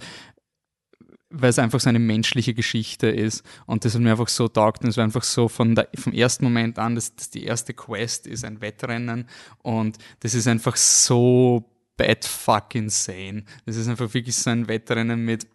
weil 1.30 1.49
es 1.49 1.58
einfach 1.58 1.80
so 1.80 1.88
eine 1.88 1.99
menschliche 1.99 2.54
Geschichte 2.54 3.08
ist 3.08 3.45
und 3.68 3.86
das 3.86 3.95
hat 3.95 4.01
mir 4.01 4.12
einfach 4.12 4.28
so 4.28 4.49
taugt 4.49 4.84
und 4.84 4.89
es 4.89 4.97
war 4.97 5.06
einfach 5.06 5.24
so 5.24 5.47
von 5.47 5.76
der, 5.76 5.88
vom 5.95 6.12
ersten 6.12 6.43
Moment 6.43 6.78
an, 6.78 6.95
dass, 6.95 7.16
dass 7.16 7.30
die 7.30 7.45
erste 7.45 7.74
Quest 7.74 8.28
ist 8.28 8.43
ein 8.43 8.60
Wettrennen 8.60 9.30
und 9.60 9.97
das 10.20 10.34
ist 10.34 10.47
einfach 10.47 10.76
so 10.76 11.70
bad 11.97 12.25
fuck 12.25 12.75
insane. 12.75 13.43
Das 13.65 13.75
ist 13.75 13.87
einfach 13.87 14.13
wirklich 14.13 14.35
so 14.35 14.49
ein 14.49 14.67
Wettrennen 14.67 15.23
mit 15.23 15.47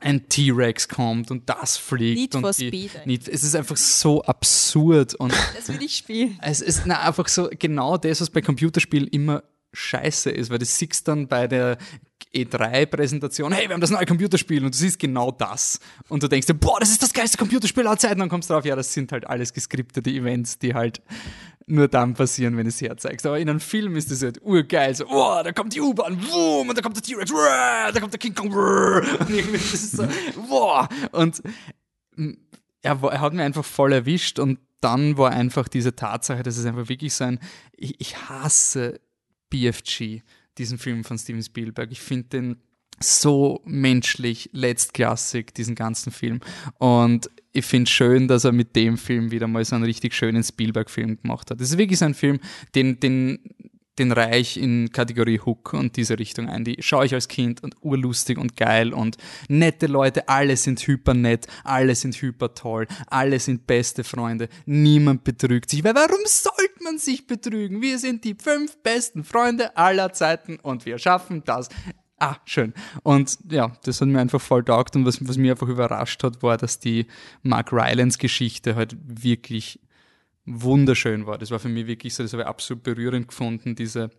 ein 0.00 0.28
T-Rex 0.28 0.88
kommt 0.88 1.30
und 1.30 1.48
das 1.48 1.76
fliegt 1.76 2.18
Need 2.18 2.34
und 2.34 2.40
for 2.42 2.52
die, 2.52 2.68
Speed. 2.68 3.06
Need, 3.06 3.28
es 3.28 3.42
ist 3.42 3.54
einfach 3.54 3.76
so 3.76 4.22
absurd 4.22 5.14
und 5.14 5.32
Das 5.54 5.68
will 5.68 5.82
ich 5.82 5.96
spielen. 5.96 6.38
es 6.42 6.60
ist 6.62 6.82
na, 6.86 7.00
einfach 7.00 7.28
so 7.28 7.50
genau 7.58 7.98
das, 7.98 8.20
was 8.20 8.30
bei 8.30 8.40
Computerspielen 8.40 9.08
immer 9.08 9.42
scheiße 9.72 10.30
ist, 10.30 10.50
weil 10.50 10.58
das 10.58 10.78
siehst 10.78 11.06
dann 11.08 11.28
bei 11.28 11.46
der 11.46 11.78
E3-Präsentation, 12.34 13.52
hey, 13.52 13.68
wir 13.68 13.74
haben 13.74 13.80
das 13.80 13.90
neue 13.90 14.06
Computerspiel 14.06 14.64
und 14.64 14.74
du 14.74 14.78
siehst 14.78 14.98
genau 14.98 15.30
das. 15.30 15.80
Und 16.08 16.22
du 16.22 16.28
denkst 16.28 16.46
dir, 16.46 16.54
boah, 16.54 16.78
das 16.78 16.90
ist 16.90 17.02
das 17.02 17.12
geilste 17.12 17.38
Computerspiel 17.38 17.86
aller 17.86 17.98
Zeiten. 17.98 18.14
Und 18.14 18.20
dann 18.20 18.28
kommst 18.28 18.50
du 18.50 18.54
drauf, 18.54 18.64
ja, 18.64 18.76
das 18.76 18.92
sind 18.92 19.10
halt 19.12 19.26
alles 19.26 19.52
geskriptete 19.52 20.10
Events, 20.10 20.58
die 20.58 20.74
halt 20.74 21.02
nur 21.66 21.88
dann 21.88 22.14
passieren, 22.14 22.56
wenn 22.56 22.64
du 22.64 22.68
es 22.68 22.80
herzeigst. 22.80 23.26
Aber 23.26 23.38
in 23.38 23.48
einem 23.48 23.60
Film 23.60 23.96
ist 23.96 24.10
das 24.10 24.22
halt 24.22 24.42
urgeil. 24.42 24.94
So, 24.94 25.06
oh, 25.08 25.40
da 25.42 25.52
kommt 25.52 25.74
die 25.74 25.80
U-Bahn, 25.80 26.20
wumm, 26.30 26.68
und 26.68 26.78
da 26.78 26.82
kommt 26.82 26.96
der 26.96 27.02
T-Rex, 27.02 27.30
da 27.30 28.00
kommt 28.00 28.12
der 28.12 28.20
King 28.20 28.34
Kong, 28.34 28.52
und 28.52 29.30
irgendwie 29.30 29.56
ist 29.56 29.92
so, 29.92 30.04
wow. 30.48 30.88
Und 31.12 31.42
mm, 32.16 32.32
er, 32.82 33.02
er 33.02 33.20
hat 33.20 33.32
mir 33.32 33.44
einfach 33.44 33.64
voll 33.64 33.92
erwischt 33.92 34.38
und 34.38 34.58
dann 34.80 35.18
war 35.18 35.30
einfach 35.30 35.68
diese 35.68 35.94
Tatsache, 35.94 36.42
dass 36.42 36.56
es 36.56 36.64
einfach 36.64 36.88
wirklich 36.88 37.14
so 37.14 37.24
ein, 37.24 37.38
ich, 37.76 38.00
ich 38.00 38.16
hasse 38.28 39.00
BFG, 39.50 40.22
diesen 40.58 40.78
Film 40.78 41.04
von 41.04 41.18
Steven 41.18 41.42
Spielberg. 41.42 41.90
Ich 41.92 42.00
finde 42.00 42.28
den 42.28 42.56
so 43.02 43.62
menschlich, 43.64 44.50
letztklassig, 44.52 45.54
diesen 45.54 45.74
ganzen 45.74 46.12
Film. 46.12 46.40
Und 46.78 47.30
ich 47.52 47.64
finde 47.64 47.88
es 47.88 47.90
schön, 47.90 48.28
dass 48.28 48.44
er 48.44 48.52
mit 48.52 48.76
dem 48.76 48.98
Film 48.98 49.30
wieder 49.30 49.46
mal 49.46 49.64
so 49.64 49.74
einen 49.74 49.84
richtig 49.84 50.14
schönen 50.14 50.44
Spielberg-Film 50.44 51.20
gemacht 51.22 51.50
hat. 51.50 51.60
Das 51.60 51.70
ist 51.70 51.78
wirklich 51.78 51.98
so 51.98 52.04
ein 52.04 52.14
Film, 52.14 52.40
den, 52.74 53.00
den, 53.00 53.38
den 53.98 54.12
Reich 54.12 54.56
in 54.56 54.90
Kategorie 54.92 55.40
Hook 55.40 55.72
und 55.72 55.96
diese 55.96 56.18
Richtung 56.18 56.48
ein. 56.48 56.64
Die 56.64 56.76
schaue 56.80 57.06
ich 57.06 57.14
als 57.14 57.28
Kind 57.28 57.62
und 57.62 57.76
urlustig 57.80 58.38
und 58.38 58.56
geil 58.56 58.92
und 58.92 59.16
nette 59.48 59.86
Leute, 59.86 60.28
alle 60.28 60.56
sind 60.56 60.80
hyper 60.86 61.14
nett, 61.14 61.46
alle 61.64 61.94
sind 61.94 62.14
hyper 62.14 62.54
toll, 62.54 62.86
alle 63.08 63.38
sind 63.38 63.66
beste 63.66 64.04
Freunde, 64.04 64.48
niemand 64.64 65.24
betrügt 65.24 65.70
sich. 65.70 65.84
Weil 65.84 65.94
warum 65.94 66.20
sollte 66.24 66.82
man 66.82 66.98
sich 66.98 67.26
betrügen? 67.26 67.82
Wir 67.82 67.98
sind 67.98 68.24
die 68.24 68.34
fünf 68.34 68.78
besten 68.82 69.24
Freunde 69.24 69.76
aller 69.76 70.12
Zeiten 70.12 70.58
und 70.60 70.86
wir 70.86 70.98
schaffen 70.98 71.42
das. 71.44 71.68
Ah, 72.18 72.36
schön. 72.44 72.74
Und 73.02 73.38
ja, 73.50 73.72
das 73.84 74.00
hat 74.00 74.08
mir 74.08 74.20
einfach 74.20 74.42
voll 74.42 74.62
taugt 74.62 74.94
und 74.94 75.06
was, 75.06 75.26
was 75.26 75.38
mir 75.38 75.52
einfach 75.52 75.68
überrascht 75.68 76.22
hat, 76.22 76.42
war, 76.42 76.58
dass 76.58 76.78
die 76.78 77.06
Mark 77.42 77.72
Rylance 77.72 78.18
Geschichte 78.18 78.76
halt 78.76 78.94
wirklich 79.02 79.80
wunderschön 80.44 81.26
war. 81.26 81.38
Das 81.38 81.50
war 81.50 81.58
für 81.58 81.68
mich 81.68 81.86
wirklich 81.86 82.14
so, 82.14 82.22
das 82.22 82.32
habe 82.32 82.42
ich 82.42 82.48
absolut 82.48 82.82
berührend 82.82 83.28
gefunden, 83.28 83.74
diese 83.74 84.10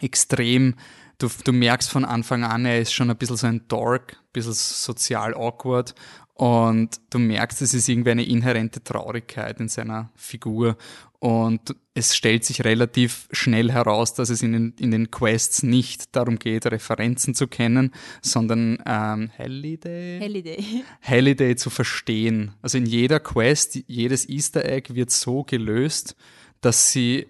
extrem, 0.00 0.74
du, 1.18 1.28
du 1.44 1.52
merkst 1.52 1.90
von 1.90 2.04
Anfang 2.04 2.44
an, 2.44 2.64
er 2.64 2.80
ist 2.80 2.92
schon 2.92 3.10
ein 3.10 3.16
bisschen 3.16 3.36
so 3.36 3.46
ein 3.46 3.68
Dork, 3.68 4.14
ein 4.14 4.32
bisschen 4.32 4.54
sozial 4.54 5.34
awkward 5.34 5.94
und 6.34 7.00
du 7.10 7.18
merkst, 7.18 7.62
es 7.62 7.74
ist 7.74 7.88
irgendwie 7.88 8.10
eine 8.10 8.24
inhärente 8.24 8.82
Traurigkeit 8.82 9.60
in 9.60 9.68
seiner 9.68 10.10
Figur. 10.14 10.76
Und 11.22 11.76
es 11.94 12.16
stellt 12.16 12.44
sich 12.44 12.64
relativ 12.64 13.28
schnell 13.30 13.70
heraus, 13.70 14.12
dass 14.12 14.28
es 14.28 14.42
in 14.42 14.52
den, 14.52 14.74
in 14.80 14.90
den 14.90 15.12
Quests 15.12 15.62
nicht 15.62 16.16
darum 16.16 16.36
geht, 16.36 16.66
Referenzen 16.66 17.36
zu 17.36 17.46
kennen, 17.46 17.92
sondern 18.22 18.82
ähm, 18.84 19.30
Halliday? 19.38 20.18
Halliday. 20.20 20.82
Halliday 21.00 21.54
zu 21.56 21.70
verstehen. 21.70 22.54
Also 22.60 22.76
in 22.78 22.86
jeder 22.86 23.20
Quest, 23.20 23.78
jedes 23.86 24.28
Easter 24.28 24.64
Egg 24.64 24.96
wird 24.96 25.12
so 25.12 25.44
gelöst, 25.44 26.16
dass 26.60 26.90
sie 26.90 27.28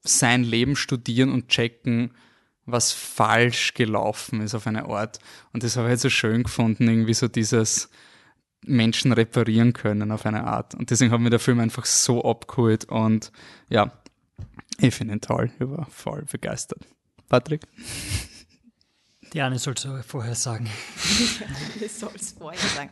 sein 0.00 0.42
Leben 0.42 0.74
studieren 0.74 1.30
und 1.30 1.46
checken, 1.46 2.10
was 2.66 2.90
falsch 2.90 3.74
gelaufen 3.74 4.40
ist 4.40 4.56
auf 4.56 4.66
eine 4.66 4.86
Art. 4.86 5.20
Und 5.52 5.62
das 5.62 5.76
habe 5.76 5.86
ich 5.86 5.90
halt 5.90 6.00
so 6.00 6.10
schön 6.10 6.42
gefunden, 6.42 6.88
irgendwie 6.88 7.14
so 7.14 7.28
dieses, 7.28 7.88
Menschen 8.64 9.12
reparieren 9.12 9.72
können 9.72 10.12
auf 10.12 10.26
eine 10.26 10.44
Art. 10.44 10.74
Und 10.74 10.90
deswegen 10.90 11.12
hat 11.12 11.20
mir 11.20 11.30
der 11.30 11.38
Film 11.38 11.60
einfach 11.60 11.84
so 11.84 12.22
abgeholt 12.24 12.86
und 12.86 13.32
ja, 13.68 13.92
ich 14.80 14.94
finde 14.94 15.14
ihn 15.14 15.20
toll. 15.20 15.50
Ich 15.58 15.68
war 15.68 15.86
voll 15.90 16.24
begeistert. 16.30 16.86
Patrick? 17.28 17.62
Die 19.32 19.40
Anne 19.42 19.58
soll 19.58 19.74
es 19.74 19.86
vorher 20.06 20.34
sagen. 20.34 20.68
ich 21.80 21.92
soll 21.92 22.12
es 22.14 22.32
vorher 22.32 22.60
sagen. 22.60 22.90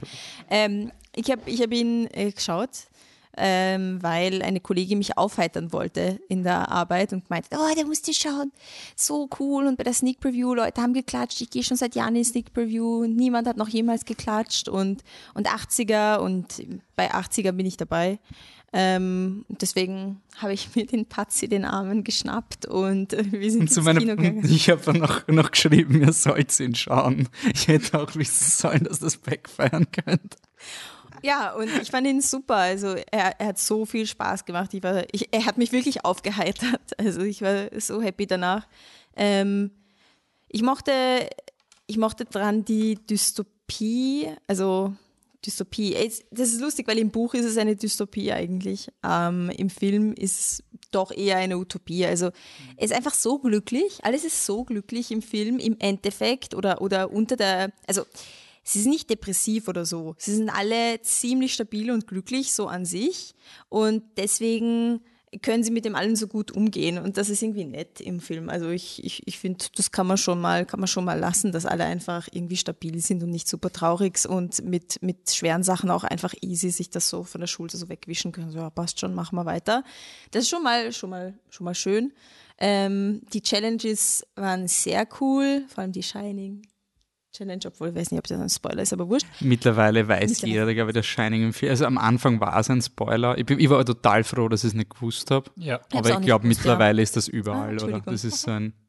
Ähm, 0.51 0.93
ich 1.15 1.31
habe 1.31 1.43
ich 1.47 1.63
hab 1.63 1.73
ihn 1.73 2.09
äh, 2.13 2.31
geschaut 2.33 2.89
ähm, 3.37 4.03
weil 4.03 4.43
eine 4.43 4.61
Kollegin 4.61 4.99
mich 4.99 5.19
aufheitern 5.19 5.73
wollte 5.73 6.21
in 6.29 6.43
der 6.43 6.71
Arbeit 6.71 7.13
und 7.13 7.29
meinte, 7.31 7.51
oh, 7.53 7.75
der 7.75 7.87
musst 7.87 8.09
du 8.09 8.13
schauen, 8.13 8.53
so 8.95 9.29
cool. 9.39 9.67
Und 9.67 9.77
bei 9.77 9.85
der 9.85 9.93
Sneak 9.93 10.21
Preview, 10.21 10.55
Leute 10.55 10.81
haben 10.81 10.95
geklatscht. 10.95 11.41
Ich 11.41 11.51
gehe 11.51 11.63
schon 11.63 11.77
seit 11.77 11.95
Jahren 11.95 12.17
in 12.17 12.25
Sneak 12.25 12.53
Preview 12.53 13.03
und 13.03 13.17
niemand 13.17 13.47
hat 13.47 13.57
noch 13.57 13.69
jemals 13.69 14.05
geklatscht 14.05 14.69
und, 14.69 15.03
und 15.35 15.49
80er 15.49 16.19
und 16.19 16.63
bei 16.97 17.13
80er 17.13 17.53
bin 17.53 17.67
ich 17.67 17.77
dabei. 17.77 18.19
Ähm, 18.73 19.45
deswegen 19.49 20.21
habe 20.37 20.53
ich 20.53 20.75
mir 20.75 20.87
den 20.87 21.07
Patzi 21.07 21.49
den 21.49 21.65
Armen 21.65 22.05
geschnappt 22.05 22.67
und 22.67 23.13
äh, 23.13 23.25
wir 23.31 23.51
sind 23.51 23.63
ins 23.63 23.81
meiner, 23.81 24.01
Kino 24.01 24.17
gegangen. 24.17 24.45
Ich 24.51 24.69
habe 24.69 24.99
noch, 24.99 25.27
noch 25.29 25.51
geschrieben, 25.51 26.03
ihr 26.03 26.13
sollt 26.13 26.59
ihn 26.61 26.75
schauen. 26.75 27.29
Ich 27.55 27.69
hätte 27.69 27.99
auch 27.99 28.15
wissen 28.17 28.51
sollen, 28.51 28.85
dass 28.85 28.99
das 28.99 29.17
backfeiern 29.17 29.87
könnte. 29.93 30.37
Ja, 31.23 31.53
und 31.55 31.69
ich 31.81 31.91
fand 31.91 32.07
ihn 32.07 32.21
super. 32.21 32.57
Also 32.57 32.89
er, 33.11 33.41
er 33.41 33.47
hat 33.49 33.59
so 33.59 33.85
viel 33.87 34.07
Spaß 34.07 34.45
gemacht. 34.45 34.73
Ich 34.75 34.83
war, 34.83 35.05
ich, 35.13 35.33
er 35.33 35.47
hat 35.47 35.59
mich 35.59 35.73
wirklich 35.73 36.05
aufgeheitert. 36.05 36.81
Also 36.99 37.21
ich 37.21 37.43
war 37.43 37.69
so 37.79 38.01
happy 38.01 38.27
danach. 38.27 38.67
Ähm, 39.17 39.71
ich 40.49 40.63
mochte, 40.63 40.93
ich 41.87 41.99
mochte 41.99 42.25
dran 42.25 42.65
die 42.65 42.95
Dystopie, 42.95 44.29
also 44.47 44.95
Dystopie. 45.45 45.95
Das 46.31 46.49
ist 46.49 46.61
lustig, 46.61 46.89
weil 46.89 46.99
im 46.99 47.11
Buch 47.11 47.35
ist 47.35 47.45
es 47.45 47.59
eine 47.59 47.77
Dystopie 47.77 48.33
eigentlich. 48.33 48.89
Ähm, 49.05 49.51
Im 49.51 49.71
Film 49.71 50.13
ist 50.15 50.41
es 50.41 50.65
doch 50.91 51.13
eher 51.13 51.37
eine 51.37 51.59
Utopie. 51.59 52.07
Also 52.07 52.31
er 52.77 52.85
ist 52.85 52.95
einfach 52.95 53.15
so 53.15 53.39
glücklich. 53.39 53.99
Alles 54.03 54.25
ist 54.25 54.47
so 54.47 54.65
glücklich 54.65 55.11
im 55.11 55.23
Film 55.23 55.59
im 55.59 55.77
Endeffekt 55.79 56.55
oder, 56.55 56.81
oder 56.81 57.13
unter 57.13 57.37
der, 57.37 57.73
also 57.87 58.05
sie 58.67 58.83
sind 58.83 58.91
nicht 58.91 59.09
depressiv 59.09 59.69
oder 59.69 59.87
so. 59.87 60.15
Sie 60.19 60.35
sind 60.35 60.51
alle 60.51 61.01
ziemlich 61.03 61.55
stabil 61.55 61.91
und 61.91 62.07
glücklich 62.07 62.53
so 62.53 62.67
an 62.67 62.85
sich 62.85 63.35
und 63.69 64.03
deswegen 64.17 65.01
können 65.43 65.63
sie 65.63 65.71
mit 65.71 65.85
dem 65.85 65.95
allen 65.95 66.17
so 66.17 66.29
gut 66.29 66.53
umgehen 66.53 66.99
und 66.99 67.17
das 67.17 67.29
ist 67.29 67.43
irgendwie 67.43 67.65
nett 67.65 68.01
im 68.01 68.21
Film. 68.21 68.49
Also 68.49 68.71
ich, 68.71 69.05
ich, 69.05 69.27
ich 69.27 69.39
finde, 69.39 69.67
das 69.75 69.91
kann 69.91 70.07
man 70.07 70.17
schon 70.17 70.41
mal, 70.41 70.65
kann 70.65 70.81
man 70.81 70.87
schon 70.87 71.05
mal 71.05 71.19
lassen, 71.19 71.53
dass 71.53 71.67
alle 71.67 71.85
einfach 71.85 72.29
irgendwie 72.33 72.57
stabil 72.57 73.01
sind 73.01 73.23
und 73.23 73.31
nicht 73.31 73.49
super 73.49 73.71
traurig 73.71 74.19
und 74.29 74.65
mit, 74.65 75.03
mit 75.03 75.31
schweren 75.31 75.63
Sachen 75.63 75.91
auch 75.91 76.05
einfach 76.05 76.35
easy 76.41 76.71
sich 76.71 76.91
das 76.91 77.09
so 77.09 77.23
von 77.23 77.41
der 77.41 77.49
Schulter 77.49 77.77
so 77.77 77.89
wegwischen 77.89 78.33
können. 78.33 78.51
So, 78.51 78.59
ja, 78.59 78.71
passt 78.71 78.99
schon, 79.01 79.15
machen 79.15 79.37
wir 79.37 79.45
weiter. 79.45 79.85
Das 80.31 80.45
ist 80.45 80.49
schon 80.49 80.63
mal, 80.63 80.93
schon 80.93 81.11
mal, 81.11 81.39
schon 81.51 81.65
mal 81.65 81.75
schön. 81.75 82.13
Ähm, 82.59 83.21
die 83.33 83.43
Challenges 83.43 84.25
waren 84.37 84.69
sehr 84.69 85.07
cool, 85.21 85.65
vor 85.69 85.83
allem 85.83 85.93
die 85.93 86.03
Shining 86.03 86.63
Challenge, 87.37 87.61
obwohl 87.67 87.89
ich 87.89 87.95
weiß 87.95 88.11
nicht, 88.11 88.19
ob 88.19 88.27
das 88.27 88.41
ein 88.41 88.49
Spoiler 88.49 88.83
ist, 88.83 88.93
aber 88.93 89.09
wurscht. 89.09 89.27
Mittlerweile 89.41 90.09
weiß 90.09 90.31
Mittlerweile. 90.31 90.53
jeder, 90.53 90.75
glaube 90.75 90.91
ich, 90.91 90.95
das 90.95 91.07
Shining 91.07 91.43
im 91.45 91.53
Film. 91.53 91.71
Also 91.71 91.85
am 91.85 91.99
Anfang 91.99 92.41
war 92.41 92.59
es 92.59 92.71
ein 92.71 92.81
Spoiler. 92.81 93.37
Ich, 93.39 93.49
ich 93.51 93.71
war 93.71 93.85
total 93.85 94.25
froh, 94.25 94.49
dass 94.49 94.65
ich 94.65 94.69
es 94.69 94.75
nicht 94.75 94.91
gewusst 94.91 95.31
habe. 95.31 95.51
Ja. 95.57 95.81
Aber 95.93 96.11
ich 96.11 96.21
glaube, 96.21 96.47
mittlerweile 96.47 96.99
ja. 96.99 97.03
ist 97.03 97.17
das 97.17 97.29
überall, 97.29 97.79
ah, 97.81 97.85
oder? 97.85 98.01
Das 98.01 98.25
ist 98.25 98.43
so 98.43 98.51
ein. 98.51 98.73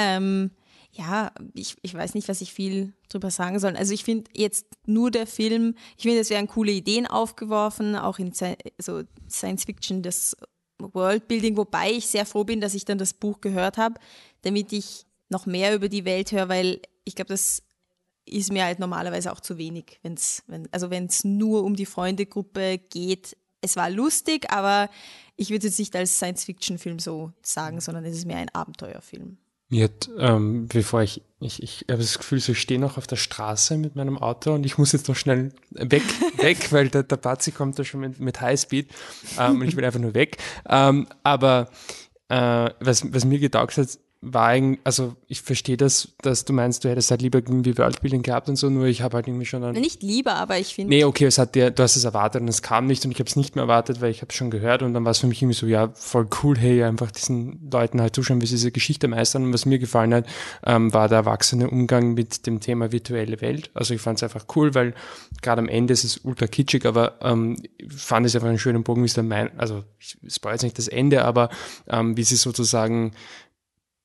Ähm, 0.00 0.52
ja, 0.92 1.32
ich, 1.54 1.76
ich 1.82 1.92
weiß 1.92 2.14
nicht, 2.14 2.28
was 2.28 2.40
ich 2.40 2.52
viel 2.52 2.92
drüber 3.08 3.32
sagen 3.32 3.58
soll. 3.58 3.76
Also 3.76 3.92
ich 3.92 4.04
finde 4.04 4.30
jetzt 4.36 4.66
nur 4.86 5.10
der 5.10 5.26
Film, 5.26 5.74
ich 5.96 6.02
finde, 6.04 6.20
es 6.20 6.30
werden 6.30 6.46
coole 6.46 6.70
Ideen 6.70 7.06
aufgeworfen, 7.06 7.96
auch 7.96 8.20
in 8.20 8.32
so 8.32 9.02
Science 9.28 9.64
Fiction, 9.64 10.02
das 10.02 10.36
Worldbuilding, 10.78 11.56
wobei 11.56 11.90
ich 11.90 12.06
sehr 12.06 12.26
froh 12.26 12.44
bin, 12.44 12.60
dass 12.60 12.74
ich 12.74 12.84
dann 12.84 12.98
das 12.98 13.14
Buch 13.14 13.40
gehört 13.40 13.76
habe, 13.76 13.98
damit 14.42 14.72
ich 14.72 15.06
noch 15.28 15.46
mehr 15.46 15.74
über 15.74 15.88
die 15.88 16.04
Welt 16.04 16.32
höre, 16.32 16.48
weil 16.48 16.80
ich 17.08 17.14
glaube, 17.14 17.30
das 17.30 17.62
ist 18.26 18.52
mir 18.52 18.64
halt 18.64 18.78
normalerweise 18.78 19.32
auch 19.32 19.40
zu 19.40 19.58
wenig, 19.58 19.98
wenn's, 20.02 20.42
wenn, 20.46 20.68
also 20.70 20.90
wenn 20.90 21.06
es 21.06 21.24
nur 21.24 21.64
um 21.64 21.74
die 21.74 21.86
Freundegruppe 21.86 22.78
geht. 22.78 23.36
Es 23.60 23.74
war 23.76 23.90
lustig, 23.90 24.50
aber 24.50 24.88
ich 25.36 25.50
würde 25.50 25.66
es 25.66 25.78
nicht 25.78 25.96
als 25.96 26.16
Science-Fiction-Film 26.16 26.98
so 26.98 27.32
sagen, 27.42 27.80
sondern 27.80 28.04
es 28.04 28.16
ist 28.16 28.26
mehr 28.26 28.36
ein 28.36 28.50
Abenteuerfilm. 28.50 29.38
Mir 29.70 29.84
hat, 29.84 30.08
ähm, 30.18 30.66
bevor 30.68 31.02
ich, 31.02 31.22
ich, 31.40 31.62
ich 31.62 31.84
habe 31.90 32.00
das 32.00 32.18
Gefühl, 32.18 32.40
so 32.40 32.52
ich 32.52 32.60
stehe 32.60 32.80
noch 32.80 32.96
auf 32.96 33.06
der 33.06 33.16
Straße 33.16 33.76
mit 33.76 33.96
meinem 33.96 34.16
Auto 34.16 34.54
und 34.54 34.64
ich 34.64 34.78
muss 34.78 34.92
jetzt 34.92 35.08
noch 35.08 35.16
schnell 35.16 35.52
weg, 35.70 36.02
weg, 36.38 36.72
weil 36.72 36.88
der, 36.88 37.02
der 37.02 37.16
Bazi 37.16 37.52
kommt 37.52 37.78
da 37.78 37.84
schon 37.84 38.00
mit, 38.00 38.20
mit 38.20 38.40
Highspeed 38.40 38.90
ähm, 39.38 39.60
und 39.60 39.68
ich 39.68 39.76
will 39.76 39.84
einfach 39.84 40.00
nur 40.00 40.14
weg. 40.14 40.38
Ähm, 40.68 41.06
aber 41.22 41.70
äh, 42.28 42.70
was, 42.80 43.12
was 43.12 43.24
mir 43.24 43.38
getaugt 43.38 43.76
hat, 43.76 43.98
war 44.20 44.46
eigentlich, 44.48 44.80
also 44.82 45.14
ich 45.28 45.42
verstehe 45.42 45.76
das, 45.76 46.08
dass 46.22 46.44
du 46.44 46.52
meinst, 46.52 46.82
du 46.82 46.88
hättest 46.88 47.10
halt 47.12 47.22
lieber 47.22 47.38
irgendwie 47.38 47.78
Worldbuilding 47.78 48.22
gehabt 48.22 48.48
und 48.48 48.56
so, 48.56 48.68
nur 48.68 48.86
ich 48.86 49.00
habe 49.00 49.16
halt 49.16 49.28
irgendwie 49.28 49.46
schon 49.46 49.62
dann. 49.62 49.74
Nicht 49.74 50.02
lieber, 50.02 50.34
aber 50.34 50.58
ich 50.58 50.74
finde. 50.74 50.90
Nee, 50.90 51.04
okay, 51.04 51.26
es 51.26 51.38
hat 51.38 51.54
dir, 51.54 51.70
du 51.70 51.84
hast 51.84 51.94
es 51.94 52.02
erwartet 52.02 52.42
und 52.42 52.48
es 52.48 52.62
kam 52.62 52.86
nicht 52.86 53.04
und 53.04 53.12
ich 53.12 53.20
habe 53.20 53.28
es 53.28 53.36
nicht 53.36 53.54
mehr 53.54 53.64
erwartet, 53.64 54.00
weil 54.00 54.10
ich 54.10 54.20
habe 54.20 54.30
es 54.30 54.34
schon 54.34 54.50
gehört 54.50 54.82
und 54.82 54.92
dann 54.92 55.04
war 55.04 55.12
es 55.12 55.18
für 55.18 55.28
mich 55.28 55.40
irgendwie 55.40 55.56
so, 55.56 55.66
ja, 55.66 55.90
voll 55.94 56.26
cool, 56.42 56.58
hey, 56.58 56.82
einfach 56.82 57.12
diesen 57.12 57.70
Leuten 57.70 58.00
halt 58.00 58.16
zuschauen, 58.16 58.40
wie 58.40 58.46
sie 58.46 58.56
diese 58.56 58.72
Geschichte 58.72 59.06
meistern. 59.06 59.44
Und 59.44 59.52
was 59.52 59.66
mir 59.66 59.78
gefallen 59.78 60.12
hat, 60.12 60.26
ähm, 60.66 60.92
war 60.92 61.08
der 61.08 61.18
erwachsene 61.18 61.70
Umgang 61.70 62.14
mit 62.14 62.44
dem 62.46 62.58
Thema 62.58 62.90
virtuelle 62.90 63.40
Welt. 63.40 63.70
Also 63.74 63.94
ich 63.94 64.00
fand 64.00 64.18
es 64.18 64.24
einfach 64.24 64.46
cool, 64.56 64.74
weil 64.74 64.94
gerade 65.42 65.60
am 65.60 65.68
Ende 65.68 65.92
ist 65.92 66.02
es 66.02 66.18
ultra 66.24 66.48
kitschig, 66.48 66.86
aber 66.86 67.18
ähm, 67.22 67.56
fand 67.96 68.26
es 68.26 68.34
einfach 68.34 68.48
einen 68.48 68.58
schönen 68.58 68.82
Bogen, 68.82 69.02
wie 69.02 69.06
es 69.06 69.14
dann 69.14 69.28
mein, 69.28 69.56
also 69.60 69.84
ich 70.00 70.16
spoil 70.28 70.54
jetzt 70.54 70.62
nicht 70.62 70.78
das 70.78 70.88
Ende, 70.88 71.24
aber 71.24 71.50
ähm, 71.88 72.16
wie 72.16 72.24
sie 72.24 72.36
sozusagen 72.36 73.12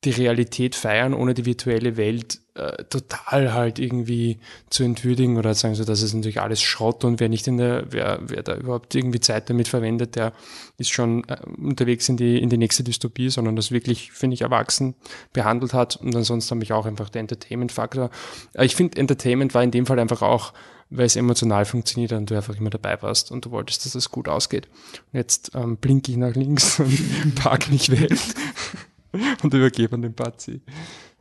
die 0.06 0.12
Realität 0.12 0.76
feiern, 0.76 1.14
ohne 1.14 1.34
die 1.34 1.45
virtuelle 1.45 1.97
Welt 1.97 2.39
äh, 2.56 2.84
total 2.86 3.54
halt 3.54 3.80
irgendwie 3.80 4.39
zu 4.70 4.84
entwürdigen 4.84 5.38
oder 5.38 5.54
sagen 5.56 5.76
so, 5.76 5.84
das 5.84 6.01
ist 6.01 6.14
natürlich 6.14 6.39
alles 6.39 6.62
Schrott 6.62 7.04
und 7.04 7.20
wer 7.20 7.30
nicht 7.30 7.47
in 7.47 7.58
der, 7.58 7.86
wer, 7.89 8.20
wer 8.22 8.43
da 8.43 8.56
überhaupt 8.56 8.93
irgendwie 8.93 9.20
Zeit 9.20 9.49
damit 9.49 9.68
verwendet, 9.68 10.16
der 10.16 10.34
ist 10.78 10.91
schon 10.91 11.24
äh, 11.30 11.38
unterwegs 11.58 12.08
in 12.10 12.18
die, 12.18 12.39
in 12.39 12.49
die 12.49 12.58
nächste 12.58 12.84
Dystopie, 12.84 13.30
sondern 13.30 13.56
das 13.56 13.72
wirklich, 13.72 14.12
finde 14.12 14.36
ich, 14.36 14.41
erwachsen 14.41 14.95
behandelt 15.32 15.74
hat 15.74 15.95
und 15.95 16.16
ansonsten 16.16 16.56
habe 16.56 16.64
ich 16.64 16.74
auch 16.74 16.86
einfach 16.86 17.10
der 17.10 17.22
Entertainment-Faktor. 17.22 18.10
Äh, 18.54 18.66
ich 18.66 18.76
finde, 18.76 18.99
Entertainment 18.99 19.54
war 19.54 19.64
in 19.64 19.72
dem 19.72 19.86
Fall 19.86 19.99
einfach 19.99 20.22
auch 20.22 20.54
weil 20.95 21.08
es 21.08 21.16
emotional 21.16 21.66
funktioniert 21.66 22.12
und 22.12 22.30
du 22.30 22.36
einfach 22.36 22.56
immer 22.56 22.70
dabei 22.70 23.01
warst 23.01 23.32
und 23.32 23.45
du 23.45 23.49
wolltest, 23.49 23.84
dass 23.84 23.95
es 23.95 24.12
gut 24.12 24.28
ausgeht. 24.28 24.68
Und 25.12 25.18
jetzt 25.18 25.49
ähm, 25.56 25.78
blinke 25.78 26.12
ich 26.12 26.18
nach 26.20 26.36
links 26.36 26.80
und 26.80 27.34
park 27.34 27.72
mich 27.72 27.89
weg 27.89 28.12
und 29.43 29.53
übergebe 29.53 29.95
an 29.95 30.01
den 30.01 30.16
Pazi. 30.16 30.61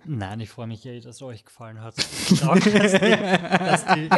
Nein, 0.04 0.40
ich 0.40 0.50
freue 0.50 0.66
mich, 0.66 0.84
eh, 0.84 0.98
dass 1.00 1.16
es 1.16 1.22
euch 1.22 1.44
gefallen 1.44 1.80
hat. 1.80 1.94
Ich, 2.30 2.42
auch, 2.42 2.58
dass 2.58 2.92
die, 2.92 3.18
dass 3.68 3.84
die 3.86 4.08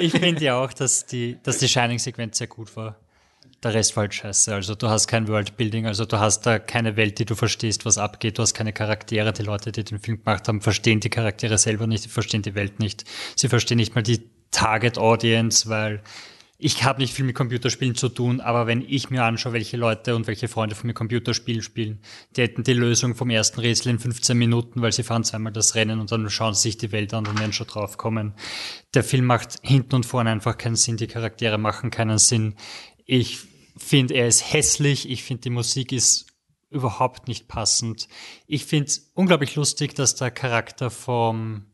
ich 0.00 0.12
finde 0.12 0.44
ja 0.44 0.62
auch, 0.62 0.72
dass 0.72 1.06
die, 1.06 1.38
dass 1.42 1.58
die 1.58 1.68
Shining-Sequenz 1.68 2.38
sehr 2.38 2.48
gut 2.48 2.76
war. 2.76 2.96
Der 3.62 3.74
Rest 3.74 3.96
war 3.96 4.02
halt 4.02 4.14
scheiße. 4.14 4.54
Also 4.54 4.74
du 4.74 4.88
hast 4.88 5.06
kein 5.06 5.28
Worldbuilding, 5.28 5.86
also 5.86 6.04
du 6.04 6.18
hast 6.18 6.42
da 6.42 6.58
keine 6.58 6.96
Welt, 6.96 7.18
die 7.18 7.24
du 7.24 7.34
verstehst, 7.34 7.84
was 7.84 7.98
abgeht. 7.98 8.38
Du 8.38 8.42
hast 8.42 8.54
keine 8.54 8.72
Charaktere. 8.72 9.32
Die 9.32 9.42
Leute, 9.42 9.72
die 9.72 9.84
den 9.84 9.98
Film 9.98 10.18
gemacht 10.18 10.48
haben, 10.48 10.60
verstehen 10.60 11.00
die 11.00 11.10
Charaktere 11.10 11.58
selber 11.58 11.86
nicht, 11.86 12.04
die 12.04 12.08
verstehen 12.08 12.42
die 12.42 12.54
Welt 12.54 12.78
nicht. 12.78 13.04
Sie 13.36 13.48
verstehen 13.48 13.76
nicht 13.76 13.94
mal 13.94 14.02
die 14.02 14.30
Target 14.50 14.98
Audience, 14.98 15.68
weil 15.68 16.02
ich 16.62 16.84
habe 16.84 17.00
nicht 17.00 17.14
viel 17.14 17.24
mit 17.24 17.34
Computerspielen 17.34 17.94
zu 17.94 18.10
tun, 18.10 18.40
aber 18.40 18.66
wenn 18.66 18.84
ich 18.86 19.08
mir 19.08 19.24
anschaue, 19.24 19.54
welche 19.54 19.78
Leute 19.78 20.14
und 20.14 20.26
welche 20.26 20.46
Freunde 20.46 20.74
von 20.74 20.88
mir 20.88 20.94
Computerspiel 20.94 21.62
spielen, 21.62 22.02
die 22.36 22.42
hätten 22.42 22.64
die 22.64 22.74
Lösung 22.74 23.14
vom 23.14 23.30
ersten 23.30 23.60
Rätsel 23.60 23.90
in 23.90 23.98
15 23.98 24.36
Minuten, 24.36 24.82
weil 24.82 24.92
sie 24.92 25.02
fahren 25.02 25.24
zweimal 25.24 25.52
das 25.52 25.74
Rennen 25.74 26.00
und 26.00 26.12
dann 26.12 26.28
schauen 26.28 26.54
sie 26.54 26.62
sich 26.62 26.76
die 26.76 26.92
Welt 26.92 27.14
an 27.14 27.26
und 27.26 27.38
werden 27.40 27.54
schon 27.54 27.66
drauf 27.66 27.96
kommen. 27.96 28.34
Der 28.92 29.02
Film 29.02 29.24
macht 29.24 29.56
hinten 29.62 29.94
und 29.96 30.06
vorne 30.06 30.30
einfach 30.30 30.58
keinen 30.58 30.76
Sinn, 30.76 30.98
die 30.98 31.06
Charaktere 31.06 31.56
machen 31.56 31.90
keinen 31.90 32.18
Sinn. 32.18 32.56
Ich 33.06 33.38
finde, 33.78 34.14
er 34.14 34.28
ist 34.28 34.52
hässlich, 34.52 35.08
ich 35.08 35.22
finde, 35.22 35.42
die 35.42 35.50
Musik 35.50 35.92
ist 35.92 36.26
überhaupt 36.68 37.26
nicht 37.26 37.48
passend. 37.48 38.06
Ich 38.46 38.66
finde 38.66 38.86
es 38.86 39.10
unglaublich 39.14 39.56
lustig, 39.56 39.94
dass 39.94 40.14
der 40.14 40.30
Charakter 40.30 40.90
vom, 40.90 41.64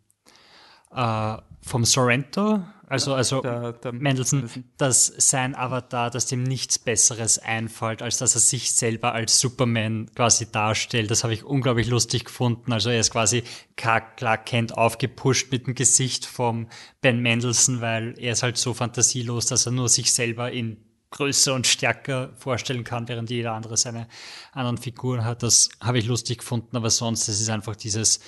äh, 0.94 1.36
vom 1.60 1.84
Sorrento, 1.84 2.62
also, 2.86 3.14
also 3.14 3.40
Der- 3.40 3.72
der 3.72 3.92
Mendelssohn, 3.92 4.40
Mendelssohn. 4.40 4.64
dass 4.78 5.06
sein 5.18 5.54
Avatar, 5.54 6.10
dass 6.10 6.26
dem 6.26 6.42
nichts 6.42 6.78
Besseres 6.78 7.38
einfällt, 7.38 8.02
als 8.02 8.18
dass 8.18 8.34
er 8.34 8.40
sich 8.40 8.74
selber 8.74 9.12
als 9.12 9.40
Superman 9.40 10.10
quasi 10.14 10.50
darstellt. 10.50 11.10
Das 11.10 11.24
habe 11.24 11.34
ich 11.34 11.44
unglaublich 11.44 11.88
lustig 11.88 12.24
gefunden. 12.26 12.72
Also 12.72 12.90
er 12.90 13.00
ist 13.00 13.10
quasi 13.10 13.42
Clark 13.76 14.16
Clark 14.16 14.46
Kent 14.46 14.76
aufgepusht 14.76 15.50
mit 15.50 15.66
dem 15.66 15.74
Gesicht 15.74 16.26
vom 16.26 16.68
Ben 17.00 17.20
Mendelssohn, 17.20 17.80
weil 17.80 18.14
er 18.18 18.32
ist 18.32 18.42
halt 18.42 18.56
so 18.56 18.72
fantasielos, 18.74 19.46
dass 19.46 19.66
er 19.66 19.72
nur 19.72 19.88
sich 19.88 20.12
selber 20.12 20.52
in 20.52 20.76
größer 21.10 21.54
und 21.54 21.66
stärker 21.66 22.32
vorstellen 22.36 22.84
kann, 22.84 23.08
während 23.08 23.30
jeder 23.30 23.52
andere 23.52 23.76
seine 23.76 24.08
anderen 24.52 24.76
Figuren 24.76 25.24
hat. 25.24 25.42
Das 25.42 25.70
habe 25.80 25.98
ich 25.98 26.06
lustig 26.06 26.38
gefunden, 26.38 26.76
aber 26.76 26.90
sonst, 26.90 27.28
es 27.28 27.40
ist 27.40 27.48
einfach 27.48 27.76
dieses 27.76 28.20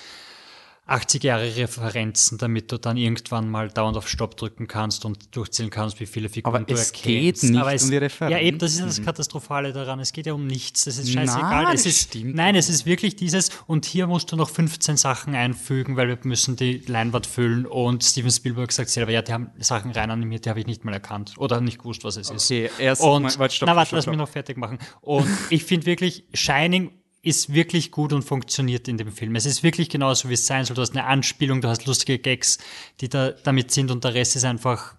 80 0.89 1.23
Jahre 1.23 1.55
Referenzen, 1.55 2.37
damit 2.37 2.71
du 2.71 2.77
dann 2.77 2.97
irgendwann 2.97 3.49
mal 3.49 3.69
dauernd 3.69 3.95
auf 3.97 4.07
Stopp 4.07 4.35
drücken 4.37 4.67
kannst 4.67 5.05
und 5.05 5.35
durchzählen 5.35 5.69
kannst, 5.69 5.99
wie 5.99 6.05
viele 6.05 6.29
Figuren 6.29 6.55
Aber 6.55 6.65
du 6.65 6.73
es 6.73 6.87
erkennst. 6.91 7.41
geht 7.41 7.51
nicht 7.51 7.59
Aber 7.61 7.73
es, 7.73 7.83
um 7.83 7.91
die 7.91 7.97
Referenzen. 7.97 8.37
Ja, 8.37 8.43
eben, 8.43 8.57
das 8.57 8.73
ist 8.73 8.83
das 8.85 9.01
Katastrophale 9.03 9.71
daran. 9.73 9.99
Es 9.99 10.11
geht 10.11 10.25
ja 10.25 10.33
um 10.33 10.47
nichts. 10.47 10.85
Das 10.85 10.97
ist 10.97 11.11
scheißegal. 11.11 11.65
es 11.73 11.83
das 11.83 11.85
ist, 11.85 12.01
stimmt 12.09 12.35
nein, 12.35 12.55
es 12.55 12.69
ist 12.69 12.85
wirklich 12.85 13.15
dieses, 13.15 13.49
und 13.67 13.85
hier 13.85 14.07
musst 14.07 14.31
du 14.31 14.35
noch 14.35 14.49
15 14.49 14.97
Sachen 14.97 15.35
einfügen, 15.35 15.95
weil 15.95 16.07
wir 16.07 16.17
müssen 16.23 16.55
die 16.55 16.79
Leinwand 16.79 17.25
füllen. 17.27 17.65
Und 17.65 18.03
Steven 18.03 18.31
Spielberg 18.31 18.71
sagt 18.71 18.89
selber, 18.89 19.11
ja, 19.11 19.21
die 19.21 19.31
haben 19.33 19.51
Sachen 19.59 19.91
rein 19.91 20.11
animiert, 20.11 20.45
die 20.45 20.49
habe 20.49 20.59
ich 20.59 20.65
nicht 20.67 20.85
mal 20.85 20.93
erkannt. 20.93 21.33
Oder 21.37 21.61
nicht 21.61 21.79
gewusst, 21.79 22.03
was 22.03 22.17
es 22.17 22.29
ist. 22.29 22.45
Okay, 22.51 22.69
erst 22.79 23.01
und, 23.01 23.23
mal- 23.23 23.39
warte, 23.39 23.55
stopp, 23.55 23.67
na, 23.67 23.75
warte, 23.75 23.87
stopp, 23.87 23.95
lass 23.97 24.03
stopp. 24.05 24.11
mich 24.13 24.19
noch 24.19 24.29
fertig 24.29 24.57
machen. 24.57 24.79
Und 25.01 25.27
ich 25.49 25.63
finde 25.63 25.85
wirklich, 25.85 26.25
Shining 26.33 26.91
ist 27.21 27.53
wirklich 27.53 27.91
gut 27.91 28.13
und 28.13 28.23
funktioniert 28.23 28.87
in 28.87 28.97
dem 28.97 29.11
Film. 29.11 29.35
Es 29.35 29.45
ist 29.45 29.63
wirklich 29.63 29.89
genauso, 29.89 30.29
wie 30.29 30.33
es 30.33 30.45
sein 30.45 30.65
soll. 30.65 30.75
Du 30.75 30.81
hast 30.81 30.95
eine 30.95 31.05
Anspielung, 31.05 31.61
du 31.61 31.67
hast 31.67 31.85
lustige 31.85 32.19
Gags, 32.19 32.59
die 33.01 33.09
da 33.09 33.31
damit 33.31 33.71
sind 33.71 33.91
und 33.91 34.03
der 34.03 34.13
Rest 34.13 34.35
ist 34.35 34.45
einfach, 34.45 34.95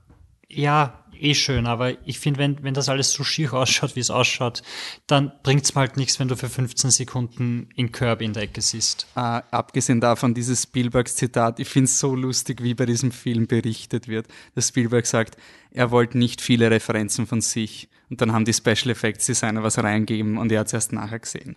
ja, 0.49 1.01
eh 1.21 1.35
schön. 1.35 1.67
Aber 1.67 1.97
ich 2.07 2.19
finde, 2.19 2.41
wenn, 2.41 2.63
wenn 2.63 2.75
das 2.75 2.89
alles 2.89 3.13
so 3.13 3.25
schier 3.25 3.53
ausschaut, 3.55 3.97
wie 3.97 4.01
es 4.01 4.11
ausschaut, 4.11 4.63
dann 5.07 5.33
bringt's 5.43 5.75
mir 5.75 5.81
halt 5.81 5.97
nichts, 5.97 6.19
wenn 6.19 6.29
du 6.29 6.37
für 6.37 6.49
15 6.49 6.91
Sekunden 6.91 7.69
in 7.77 7.93
Kirby 7.93 8.25
in 8.25 8.33
der 8.33 8.45
Ecke 8.45 8.61
siehst. 8.61 9.07
Äh, 9.15 9.43
abgesehen 9.51 10.01
davon, 10.01 10.35
dieses 10.35 10.65
Spielbergs 10.65 11.17
Zitat, 11.17 11.61
ich 11.61 11.69
finde 11.69 11.87
es 11.87 11.99
so 11.99 12.15
lustig, 12.15 12.63
wie 12.63 12.75
bei 12.75 12.87
diesem 12.87 13.13
Film 13.13 13.47
berichtet 13.47 14.09
wird. 14.09 14.27
Dass 14.55 14.69
Spielberg 14.69 15.07
sagt, 15.07 15.37
er 15.71 15.91
wollte 15.91 16.19
nicht 16.19 16.41
viele 16.41 16.71
Referenzen 16.71 17.27
von 17.27 17.41
sich. 17.41 17.89
Und 18.09 18.21
dann 18.21 18.33
haben 18.33 18.45
die 18.45 18.53
Special 18.53 18.91
Effects 18.91 19.27
Designer 19.27 19.63
was 19.63 19.79
reingegeben 19.79 20.37
und 20.37 20.51
er 20.51 20.61
hat 20.61 20.67
es 20.67 20.73
erst 20.73 20.93
nachher 20.93 21.21
gesehen. 21.21 21.57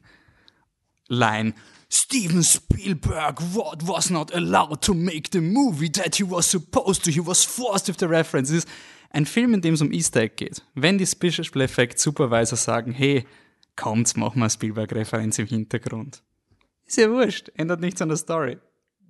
Line. 1.08 1.54
Steven 1.90 2.42
Spielberg 2.42 3.40
what 3.54 3.88
was 3.88 4.10
not 4.10 4.34
allowed 4.34 4.82
to 4.82 4.94
make 4.94 5.30
the 5.32 5.42
movie 5.42 5.90
that 5.90 6.16
he 6.16 6.24
was 6.24 6.50
supposed 6.50 7.04
to. 7.04 7.12
He 7.12 7.20
was 7.20 7.44
forced 7.44 7.88
with 7.88 8.00
the 8.00 8.08
reference. 8.08 8.50
Es 8.50 8.64
ist 8.64 8.70
ein 9.12 9.26
Film, 9.26 9.54
in 9.54 9.62
dem 9.62 9.76
es 9.76 9.82
um 9.82 9.92
Easter 9.92 10.22
Egg 10.22 10.36
geht. 10.38 10.64
Wenn 10.74 10.98
die 10.98 11.06
Special 11.06 11.62
Effects 11.62 12.02
Supervisor 12.02 12.58
sagen, 12.58 12.92
hey, 12.92 13.26
machen 13.80 14.14
wir 14.16 14.32
eine 14.34 14.50
Spielberg-Referenz 14.50 15.38
im 15.40 15.48
Hintergrund. 15.48 16.24
Ist 16.86 16.98
ja 16.98 17.10
wurscht, 17.10 17.52
ändert 17.56 17.80
nichts 17.80 18.02
an 18.02 18.10
der 18.10 18.18
Story. 18.18 18.58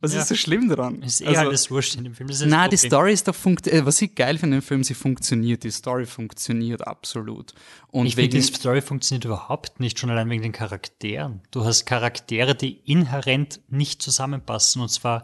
Was 0.04 0.14
Ja. 0.14 0.20
ist 0.22 0.28
so 0.28 0.36
schlimm 0.36 0.68
daran? 0.68 1.02
Ist 1.02 1.22
eh 1.22 1.28
Also- 1.28 1.40
alles 1.42 1.72
wurscht 1.72 1.96
in 1.96 2.04
dem 2.04 2.14
Film. 2.14 2.28
Das 2.28 2.40
das 2.40 2.82
die. 2.82 2.88
Story 2.88 3.14
ist 3.14 3.28
doch 3.28 3.34
funkt 3.36 3.68
äh, 3.68 3.86
was 3.86 4.02
ich 4.02 4.14
geil 4.16 4.38
finde 4.38 4.58
im 4.58 4.62
Film, 4.62 4.84
sie 4.84 4.94
funktioniert. 4.96 5.64
Die 5.64 5.72
Story 5.72 6.06
funktioniert 6.06 6.86
absolut. 6.86 7.54
Und 7.88 8.06
ich 8.08 8.16
finde, 8.16 8.30
die 8.38 8.42
Story 8.42 8.82
funktioniert 8.82 9.24
überhaupt 9.24 9.80
nicht, 9.80 9.98
schon 10.00 10.10
allein 10.10 10.30
wegen 10.30 10.42
den 10.44 10.52
Charakteren. 10.52 11.40
Du 11.52 11.64
hast 11.64 11.86
Charaktere, 11.86 12.54
die 12.54 12.82
inhärent 12.84 13.62
nicht 13.70 14.02
zusammenpassen. 14.02 14.82
Und 14.82 14.90
zwar, 14.90 15.24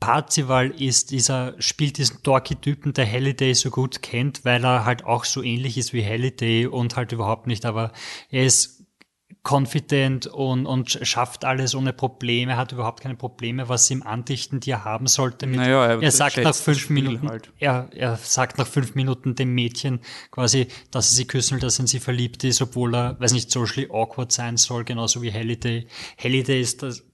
Parzival 0.00 0.70
ist 0.70 1.10
dieser, 1.10 1.54
spielt 1.60 1.98
diesen 1.98 2.18
Dorky-Typen, 2.22 2.92
der 2.92 3.10
Halliday 3.10 3.54
so 3.54 3.70
gut 3.70 4.02
kennt, 4.02 4.44
weil 4.44 4.64
er 4.64 4.84
halt 4.84 5.04
auch 5.04 5.24
so 5.24 5.42
ähnlich 5.42 5.76
ist 5.78 5.92
wie 5.92 6.04
Halliday 6.04 6.66
und 6.66 6.96
halt 6.96 7.12
überhaupt 7.12 7.46
nicht, 7.46 7.64
aber 7.64 7.92
er 8.30 8.44
ist 8.44 8.73
confident 9.44 10.26
und, 10.26 10.64
und 10.64 10.98
schafft 11.02 11.44
alles 11.44 11.74
ohne 11.74 11.92
Probleme, 11.92 12.56
hat 12.56 12.72
überhaupt 12.72 13.02
keine 13.02 13.14
Probleme, 13.14 13.68
was 13.68 13.90
ihm 13.90 14.02
andichten, 14.02 14.60
die 14.60 14.70
er 14.70 14.84
haben 14.84 15.06
sollte. 15.06 15.46
Mit, 15.46 15.56
Naja, 15.56 15.84
er 15.86 16.02
er 16.02 16.10
sagt 16.10 16.38
nach 16.38 16.54
fünf 16.54 16.88
Minuten, 16.88 17.28
halt. 17.28 17.50
er, 17.58 17.90
er 17.94 18.16
sagt 18.16 18.56
nach 18.58 18.66
fünf 18.66 18.94
Minuten 18.94 19.34
dem 19.34 19.54
Mädchen 19.54 20.00
quasi, 20.30 20.68
dass 20.90 21.12
er 21.12 21.16
sie 21.16 21.26
küssen 21.26 21.54
will, 21.54 21.60
dass 21.60 21.78
er 21.78 21.82
in 21.82 21.86
sie 21.88 22.00
verliebt 22.00 22.42
ist, 22.42 22.62
obwohl 22.62 22.94
er, 22.94 23.20
weiß 23.20 23.32
nicht, 23.32 23.50
socially 23.50 23.88
awkward 23.90 24.32
sein 24.32 24.56
soll, 24.56 24.84
genauso 24.84 25.20
wie 25.20 25.32
Halliday. 25.32 25.86
Halliday 26.18 26.60
ist 26.60 26.82
das, 26.82 27.04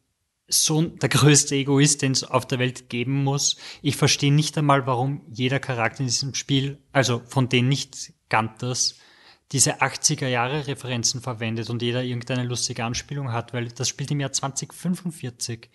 so 0.47 0.83
der 0.83 1.09
größte 1.09 1.55
Egoist, 1.57 2.03
den 2.03 2.12
es 2.12 2.24
auf 2.24 2.47
der 2.47 2.59
Welt 2.59 2.89
geben 2.89 3.24
muss. 3.24 3.57
Ich 3.83 3.97
verstehe 3.97 4.33
nicht 4.33 4.57
einmal, 4.59 4.87
warum 4.87 5.22
jeder 5.31 5.61
Charakter 5.61 6.01
in 6.01 6.07
diesem 6.07 6.35
Spiel, 6.35 6.78
also 6.93 7.22
von 7.26 7.49
den 7.49 7.68
nicht 7.68 8.12
Gunters, 8.28 8.99
diese 9.53 9.83
80er 9.83 10.29
Jahre 10.29 10.67
Referenzen 10.67 11.21
verwendet 11.21 11.71
und 11.71 11.83
jeder 11.83 12.05
irgendeine 12.05 12.45
lustige 12.45 12.85
Anspielung 12.85 13.33
hat, 13.33 13.53
weil 13.53 13.69
das 13.69 13.89
spielt 13.89 14.11
im 14.11 14.21
Jahr 14.21 14.33
2045. 14.33 15.69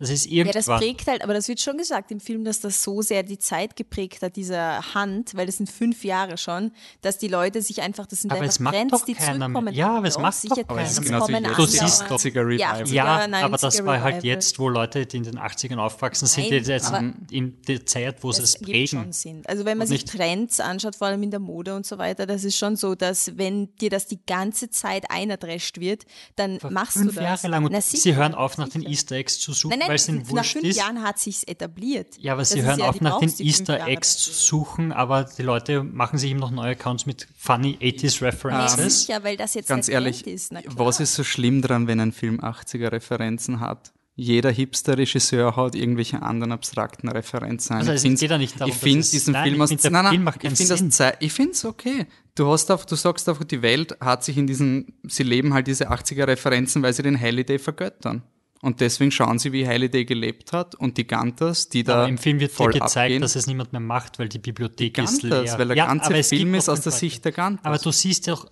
Das 0.00 0.10
ist 0.10 0.26
Ja, 0.26 0.44
irgendwann. 0.44 0.62
das 0.64 0.66
prägt 0.80 1.06
halt, 1.08 1.22
aber 1.24 1.34
das 1.34 1.48
wird 1.48 1.60
schon 1.60 1.76
gesagt 1.76 2.12
im 2.12 2.20
Film, 2.20 2.44
dass 2.44 2.60
das 2.60 2.84
so 2.84 3.02
sehr 3.02 3.24
die 3.24 3.38
Zeit 3.38 3.74
geprägt 3.74 4.22
hat, 4.22 4.36
dieser 4.36 4.94
Hand, 4.94 5.34
weil 5.34 5.46
das 5.46 5.56
sind 5.56 5.68
fünf 5.68 6.04
Jahre 6.04 6.38
schon, 6.38 6.70
dass 7.02 7.18
die 7.18 7.26
Leute 7.26 7.62
sich 7.62 7.82
einfach, 7.82 8.06
das 8.06 8.20
sind 8.20 8.30
Aber 8.30 8.42
einfach 8.42 8.70
Trends, 8.70 9.04
die 9.06 9.14
keiner 9.14 9.40
zurückkommen. 9.46 9.74
Ja, 9.74 9.96
aber 9.96 10.06
es 10.06 10.16
macht 10.16 10.34
sicher 10.34 10.54
doch 10.62 10.68
Aber 10.68 10.82
es 10.82 11.02
wie 11.02 11.08
kommen 11.10 11.44
Du 11.56 11.66
siehst 11.66 12.02
doch- 12.02 12.16
80er 12.20 12.46
Revival. 12.46 12.88
Ja, 12.88 13.24
90er 13.24 13.42
aber 13.42 13.56
das 13.58 13.84
war 13.84 14.00
halt 14.00 14.22
jetzt, 14.22 14.58
wo 14.60 14.68
Leute, 14.68 15.04
die 15.04 15.16
in 15.16 15.24
den 15.24 15.38
80ern 15.38 15.78
aufgewachsen 15.78 16.26
sind, 16.26 16.48
Nein, 16.50 16.62
die 16.62 16.70
jetzt 16.70 16.92
in 17.32 17.60
der 17.66 17.84
Zeit, 17.84 18.22
wo 18.22 18.30
sie 18.30 18.42
es 18.42 18.56
prägen. 18.56 19.10
Also 19.46 19.64
wenn 19.64 19.78
man 19.78 19.88
sich 19.88 20.04
Trends 20.04 20.60
anschaut, 20.60 20.94
vor 20.94 21.08
allem 21.08 21.24
in 21.24 21.32
der 21.32 21.40
Mode 21.40 21.74
und 21.74 21.84
so 21.86 21.98
weiter, 21.98 22.24
das 22.24 22.44
ist 22.44 22.56
schon 22.56 22.76
so, 22.76 22.94
dass 22.94 23.36
wenn 23.36 23.74
dir 23.78 23.90
das 23.90 24.06
die 24.06 24.20
ganze 24.26 24.70
Zeit 24.70 25.10
einerdrescht 25.10 25.80
wird, 25.80 26.04
dann 26.36 26.58
machst 26.70 26.92
Fünf 26.92 27.14
du 27.14 27.20
das. 27.20 27.24
Jahre 27.42 27.48
lang. 27.48 27.64
Und 27.64 27.72
Na, 27.72 27.80
sie 27.80 28.14
hören 28.14 28.34
auf, 28.34 28.58
nach 28.58 28.68
den. 28.68 28.82
Easter 28.88 29.16
Eggs 29.16 29.40
zu 29.40 29.52
suchen, 29.52 29.70
Nein, 29.70 29.80
nein, 29.80 29.87
weil 29.88 29.96
es 29.96 30.08
ihnen 30.08 30.18
nach 30.22 30.28
wurscht 30.30 30.52
fünf 30.52 30.64
ist. 30.64 30.76
Jahren 30.76 31.02
hat 31.02 31.18
sich's 31.18 31.42
etabliert. 31.44 32.16
Ja, 32.18 32.32
aber 32.32 32.42
Das 32.42 32.50
sie 32.50 32.62
hören 32.62 32.78
ja, 32.80 32.88
auf, 32.88 33.00
nach 33.00 33.18
den 33.18 33.28
fünf 33.28 33.40
Easter 33.40 33.86
Eggs 33.86 34.16
zu 34.18 34.32
suchen, 34.32 34.92
aber 34.92 35.24
die 35.24 35.42
Leute 35.42 35.82
machen 35.82 36.18
sich 36.18 36.30
eben 36.30 36.40
noch 36.40 36.50
neue 36.50 36.70
Accounts 36.72 37.06
mit 37.06 37.26
funny 37.36 37.76
80s 37.80 38.20
Ja, 38.20 38.26
References. 38.28 39.00
sicher, 39.06 39.24
weil 39.24 39.36
das 39.36 39.54
jetzt 39.54 39.68
Ganz 39.68 39.88
ehrlich, 39.88 40.26
ist. 40.26 40.52
Was 40.66 41.00
ist 41.00 41.14
so 41.14 41.24
schlimm 41.24 41.62
dran, 41.62 41.86
wenn 41.86 42.00
ein 42.00 42.12
Film 42.12 42.40
80er 42.40 42.92
Referenzen 42.92 43.60
hat? 43.60 43.92
jeder 44.20 44.50
Hipster-Regisseur 44.50 45.54
hat 45.54 45.76
irgendwelche 45.76 46.20
anderen 46.22 46.50
abstrakten 46.50 47.08
Referenzen. 47.08 47.76
Also 47.76 47.92
ich 47.92 48.20
ja 48.20 48.36
nicht 48.36 48.60
darum, 48.60 48.72
ich 48.72 48.76
finde 48.76 48.98
dass 48.98 49.06
es- 49.06 49.10
diesen 49.12 49.32
nein, 49.32 49.44
Film 49.44 49.54
ich 49.54 49.62
aus, 49.62 49.68
find, 49.68 49.84
nein, 49.84 49.92
nein, 49.92 50.34
ich 50.42 50.56
finde 50.58 51.14
ich 51.20 51.32
finde 51.32 51.52
es 51.52 51.64
okay. 51.64 52.06
Du 52.34 52.48
hast 52.50 52.68
auf, 52.72 52.84
du 52.84 52.96
sagst 52.96 53.28
einfach, 53.28 53.44
die 53.44 53.62
Welt 53.62 53.96
hat 54.00 54.24
sich 54.24 54.36
in 54.36 54.48
diesen, 54.48 54.92
sie 55.06 55.22
leben 55.22 55.54
halt 55.54 55.68
diese 55.68 55.88
80er-Referenzen, 55.92 56.82
weil 56.82 56.92
sie 56.94 57.04
den 57.04 57.20
Halliday 57.20 57.60
vergöttern. 57.60 58.22
Und 58.60 58.80
deswegen 58.80 59.10
schauen 59.12 59.38
sie, 59.38 59.52
wie 59.52 59.66
Halliday 59.66 60.04
gelebt 60.04 60.52
hat 60.52 60.74
und 60.74 60.96
die 60.98 61.06
Gantas, 61.06 61.68
die 61.68 61.84
da 61.84 62.00
Aber 62.00 62.08
im 62.08 62.18
Film 62.18 62.40
wird 62.40 62.50
dir 62.50 62.54
voll 62.56 62.72
gezeigt, 62.72 62.96
abgehen. 62.96 63.22
dass 63.22 63.36
es 63.36 63.46
niemand 63.46 63.72
mehr 63.72 63.80
macht, 63.80 64.18
weil 64.18 64.28
die 64.28 64.38
Bibliothek 64.40 64.98
ist 64.98 65.22
Gantas, 65.22 65.44
leer. 65.44 65.58
weil 65.58 65.68
der 65.68 65.76
Ja, 65.76 65.86
ganze 65.86 66.06
aber 66.06 66.18
es 66.18 66.28
Film 66.30 66.44
gibt 66.52 66.56
ist 66.56 66.68
aus 66.68 66.80
der 66.80 66.92
Sicht 66.92 67.24
der 67.24 67.32
Gantas. 67.32 67.64
Aber 67.64 67.78
du 67.78 67.92
siehst 67.92 68.26
ja 68.26 68.34
auch 68.34 68.46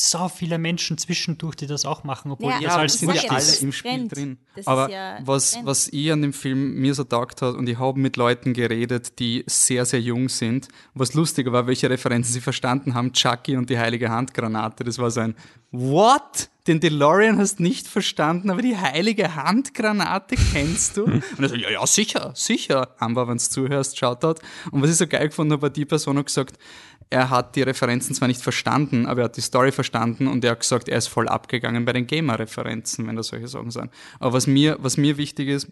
so 0.00 0.28
viele 0.28 0.58
Menschen 0.58 0.96
zwischendurch, 0.96 1.56
die 1.56 1.66
das 1.66 1.84
auch 1.84 2.04
machen, 2.04 2.30
obwohl 2.30 2.52
Ja, 2.52 2.60
das 2.60 3.00
Ja, 3.00 3.08
sind 3.08 3.14
ja 3.14 3.30
alle 3.30 3.56
im 3.62 3.72
Spiel 3.72 3.90
Trend. 3.90 4.14
drin. 4.16 4.38
Das 4.54 4.66
Aber 4.68 4.90
ja 4.90 5.18
was, 5.24 5.52
Trend. 5.52 5.66
was 5.66 5.88
ich 5.88 6.12
an 6.12 6.22
dem 6.22 6.32
Film 6.32 6.74
mir 6.74 6.94
so 6.94 7.02
taugt 7.02 7.42
hat, 7.42 7.56
und 7.56 7.68
ich 7.68 7.78
habe 7.78 7.98
mit 7.98 8.16
Leuten 8.16 8.52
geredet, 8.52 9.18
die 9.18 9.42
sehr, 9.48 9.84
sehr 9.86 10.00
jung 10.00 10.28
sind, 10.28 10.68
was 10.94 11.14
lustiger 11.14 11.50
war, 11.52 11.66
welche 11.66 11.90
Referenzen 11.90 12.32
sie 12.32 12.40
verstanden 12.40 12.94
haben, 12.94 13.12
Chucky 13.12 13.56
und 13.56 13.70
die 13.70 13.78
heilige 13.78 14.10
Handgranate, 14.10 14.84
das 14.84 14.98
war 14.98 15.10
so 15.10 15.20
ein 15.20 15.34
What? 15.72 16.48
Den 16.68 16.80
DeLorean 16.80 17.38
hast 17.38 17.60
nicht 17.60 17.88
verstanden, 17.88 18.50
aber 18.50 18.60
die 18.60 18.76
heilige 18.76 19.34
Handgranate 19.34 20.36
kennst 20.52 20.98
du? 20.98 21.04
Und 21.04 21.22
er 21.40 21.48
so, 21.48 21.54
ja, 21.56 21.70
ja, 21.70 21.86
sicher, 21.86 22.32
sicher. 22.34 22.94
Amber, 22.98 23.26
wenn 23.26 23.38
du 23.38 23.42
zuhörst, 23.42 23.98
Shoutout. 23.98 24.40
Und 24.70 24.82
was 24.82 24.90
ich 24.90 24.96
so 24.96 25.06
geil 25.06 25.28
gefunden 25.28 25.54
habe, 25.54 25.62
war 25.62 25.70
die 25.70 25.86
Person 25.86 26.18
hat 26.18 26.26
gesagt, 26.26 26.58
er 27.10 27.30
hat 27.30 27.56
die 27.56 27.62
Referenzen 27.62 28.14
zwar 28.14 28.28
nicht 28.28 28.42
verstanden, 28.42 29.06
aber 29.06 29.22
er 29.22 29.24
hat 29.24 29.36
die 29.38 29.40
Story 29.40 29.72
verstanden 29.72 30.26
und 30.26 30.44
er 30.44 30.50
hat 30.50 30.60
gesagt, 30.60 30.88
er 30.88 30.98
ist 30.98 31.06
voll 31.06 31.26
abgegangen 31.26 31.86
bei 31.86 31.94
den 31.94 32.06
Gamer-Referenzen, 32.06 33.06
wenn 33.06 33.16
das 33.16 33.28
solche 33.28 33.48
Sachen 33.48 33.70
sind. 33.70 33.90
Aber 34.20 34.34
was 34.34 34.46
mir, 34.46 34.76
was 34.80 34.98
mir 34.98 35.16
wichtig 35.16 35.48
ist, 35.48 35.68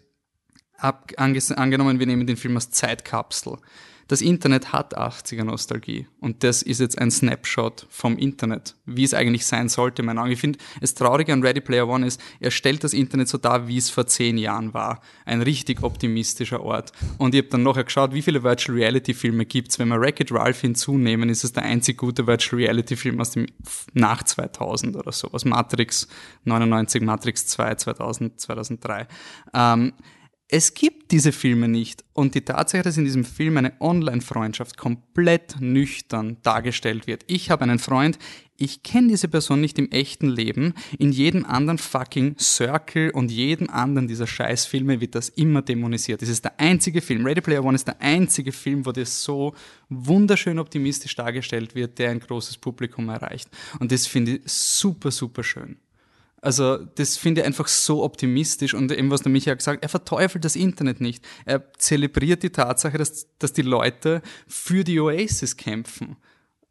ab, 0.77 1.11
angenommen, 1.17 1.99
wir 1.99 2.07
nehmen 2.07 2.27
den 2.27 2.37
Film 2.37 2.55
als 2.55 2.71
Zeitkapsel. 2.71 3.57
Das 4.07 4.21
Internet 4.21 4.71
hat 4.71 4.97
80er 4.97 5.43
Nostalgie 5.43 6.07
und 6.21 6.43
das 6.45 6.61
ist 6.61 6.79
jetzt 6.79 6.97
ein 6.97 7.11
Snapshot 7.11 7.87
vom 7.89 8.17
Internet, 8.17 8.75
wie 8.85 9.03
es 9.03 9.13
eigentlich 9.13 9.45
sein 9.45 9.67
sollte, 9.67 10.01
in 10.01 10.05
meinen 10.05 10.19
Augen. 10.19 10.31
Ich 10.31 10.39
finde, 10.39 10.59
das 10.79 10.93
Traurige 10.93 11.33
an 11.33 11.43
Ready 11.43 11.59
Player 11.59 11.89
One 11.89 12.07
ist, 12.07 12.21
er 12.39 12.51
stellt 12.51 12.85
das 12.85 12.93
Internet 12.93 13.27
so 13.27 13.37
dar, 13.37 13.67
wie 13.67 13.77
es 13.77 13.89
vor 13.89 14.07
zehn 14.07 14.37
Jahren 14.37 14.73
war. 14.73 15.01
Ein 15.25 15.41
richtig 15.41 15.83
optimistischer 15.83 16.61
Ort. 16.63 16.93
Und 17.17 17.35
ich 17.35 17.41
habe 17.41 17.49
dann 17.49 17.63
nachher 17.63 17.83
geschaut, 17.83 18.13
wie 18.13 18.21
viele 18.21 18.43
Virtual 18.43 18.77
Reality 18.77 19.13
Filme 19.13 19.45
gibt's. 19.45 19.77
Wenn 19.77 19.89
wir 19.89 19.99
Wreck-It 19.99 20.31
Ralph 20.31 20.61
hinzunehmen, 20.61 21.27
ist 21.27 21.43
es 21.43 21.51
der 21.51 21.63
einzig 21.63 21.97
gute 21.97 22.27
Virtual 22.27 22.61
Reality 22.61 22.95
Film 22.95 23.19
aus 23.19 23.31
dem 23.31 23.47
nach 23.93 24.23
2000 24.23 24.95
oder 24.95 25.11
sowas. 25.11 25.43
Matrix 25.43 26.07
99, 26.45 27.01
Matrix 27.01 27.47
2, 27.47 27.75
2000, 27.75 28.39
2003. 28.39 29.07
Ähm, 29.53 29.93
es 30.49 30.73
gibt 30.73 31.11
diese 31.11 31.33
Filme 31.33 31.67
nicht. 31.67 32.05
Und 32.13 32.33
die 32.33 32.41
Tatsache, 32.41 32.83
dass 32.83 32.97
in 32.97 33.03
diesem 33.03 33.25
Film 33.25 33.57
eine 33.57 33.73
Online-Freundschaft 33.81 34.77
komplett 34.77 35.59
nüchtern 35.59 36.37
dargestellt 36.41 37.05
wird. 37.05 37.23
Ich 37.27 37.51
habe 37.51 37.63
einen 37.63 37.79
Freund, 37.79 38.17
ich 38.55 38.81
kenne 38.81 39.09
diese 39.09 39.27
Person 39.27 39.59
nicht 39.59 39.77
im 39.77 39.91
echten 39.91 40.29
Leben. 40.29 40.73
In 40.97 41.11
jedem 41.11 41.45
anderen 41.45 41.77
fucking 41.77 42.37
Circle 42.39 43.11
und 43.11 43.29
jedem 43.29 43.69
anderen 43.69 44.07
dieser 44.07 44.25
Scheißfilme 44.25 45.01
wird 45.01 45.15
das 45.15 45.29
immer 45.29 45.61
dämonisiert. 45.61 46.21
Das 46.21 46.29
ist 46.29 46.45
der 46.45 46.59
einzige 46.59 47.01
Film. 47.01 47.25
Ready 47.25 47.41
Player 47.41 47.63
One 47.63 47.75
ist 47.75 47.87
der 47.87 48.01
einzige 48.01 48.53
Film, 48.53 48.85
wo 48.85 48.93
das 48.93 49.21
so 49.21 49.53
wunderschön 49.89 50.59
optimistisch 50.59 51.15
dargestellt 51.15 51.75
wird, 51.75 51.99
der 51.99 52.11
ein 52.11 52.19
großes 52.21 52.57
Publikum 52.57 53.09
erreicht. 53.09 53.49
Und 53.79 53.91
das 53.91 54.07
finde 54.07 54.37
ich 54.37 54.41
super, 54.45 55.11
super 55.11 55.43
schön. 55.43 55.77
Also 56.41 56.77
das 56.77 57.17
finde 57.17 57.41
ich 57.41 57.47
einfach 57.47 57.67
so 57.67 58.03
optimistisch 58.03 58.73
und 58.73 58.91
eben 58.91 59.09
was 59.09 59.21
der 59.21 59.31
Michael 59.31 59.57
gesagt 59.57 59.83
er 59.83 59.89
verteufelt 59.89 60.45
das 60.45 60.55
Internet 60.55 61.01
nicht. 61.01 61.25
Er 61.45 61.63
zelebriert 61.77 62.43
die 62.43 62.51
Tatsache, 62.51 62.97
dass, 62.97 63.27
dass 63.39 63.53
die 63.53 63.63
Leute 63.63 64.21
für 64.47 64.83
die 64.83 64.99
Oasis 64.99 65.57
kämpfen. 65.57 66.17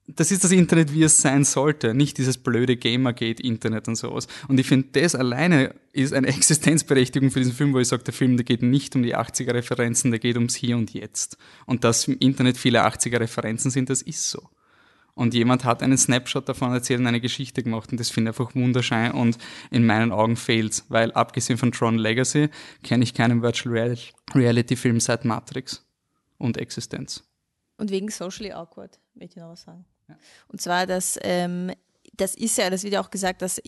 Das 0.08 0.30
ist 0.30 0.44
das 0.44 0.52
Internet, 0.52 0.94
wie 0.94 1.02
es 1.02 1.20
sein 1.20 1.42
sollte, 1.42 1.92
nicht 1.92 2.16
dieses 2.18 2.38
blöde 2.38 2.76
Gamergate-Internet 2.76 3.88
und 3.88 3.96
sowas. 3.96 4.28
Und 4.46 4.60
ich 4.60 4.68
finde, 4.68 4.86
das 4.92 5.16
alleine 5.16 5.74
ist 5.92 6.12
eine 6.12 6.28
Existenzberechtigung 6.28 7.32
für 7.32 7.40
diesen 7.40 7.54
Film, 7.54 7.74
wo 7.74 7.80
ich 7.80 7.88
sage, 7.88 8.04
der 8.04 8.14
Film, 8.14 8.36
der 8.36 8.44
geht 8.44 8.62
nicht 8.62 8.94
um 8.94 9.02
die 9.02 9.16
80er-Referenzen, 9.16 10.12
der 10.12 10.20
geht 10.20 10.36
ums 10.36 10.54
Hier 10.54 10.76
und 10.76 10.94
Jetzt. 10.94 11.38
Und 11.66 11.82
dass 11.82 12.06
im 12.06 12.18
Internet 12.18 12.56
viele 12.56 12.86
80er-Referenzen 12.86 13.72
sind, 13.72 13.90
das 13.90 14.00
ist 14.00 14.30
so. 14.30 14.48
Und 15.16 15.32
jemand 15.32 15.64
hat 15.64 15.82
einen 15.82 15.96
Snapshot 15.96 16.46
davon 16.46 16.74
erzählt 16.74 17.00
und 17.00 17.06
eine 17.06 17.22
Geschichte 17.22 17.62
gemacht 17.62 17.90
und 17.90 17.98
das 17.98 18.10
finde 18.10 18.30
ich 18.30 18.38
einfach 18.38 18.54
wunderschön 18.54 19.12
und 19.12 19.38
in 19.70 19.86
meinen 19.86 20.12
Augen 20.12 20.36
fails, 20.36 20.84
weil 20.90 21.10
abgesehen 21.12 21.58
von 21.58 21.72
Tron 21.72 21.96
Legacy 21.96 22.50
kenne 22.82 23.02
ich 23.02 23.14
keinen 23.14 23.40
Virtual 23.40 23.74
Real- 23.74 23.98
Reality 24.34 24.76
Film 24.76 25.00
seit 25.00 25.24
Matrix 25.24 25.86
und 26.36 26.58
Existenz. 26.58 27.24
Und 27.78 27.90
wegen 27.90 28.10
socially 28.10 28.52
awkward, 28.52 29.00
möchte 29.14 29.38
ich 29.38 29.42
noch 29.42 29.52
was 29.52 29.62
sagen. 29.62 29.86
Und 30.48 30.60
zwar, 30.60 30.86
dass 30.86 31.18
ähm, 31.22 31.72
das 32.14 32.34
ist 32.34 32.58
ja, 32.58 32.68
das 32.68 32.82
wird 32.82 32.92
ja 32.92 33.00
auch 33.00 33.10
gesagt, 33.10 33.40
dass 33.40 33.60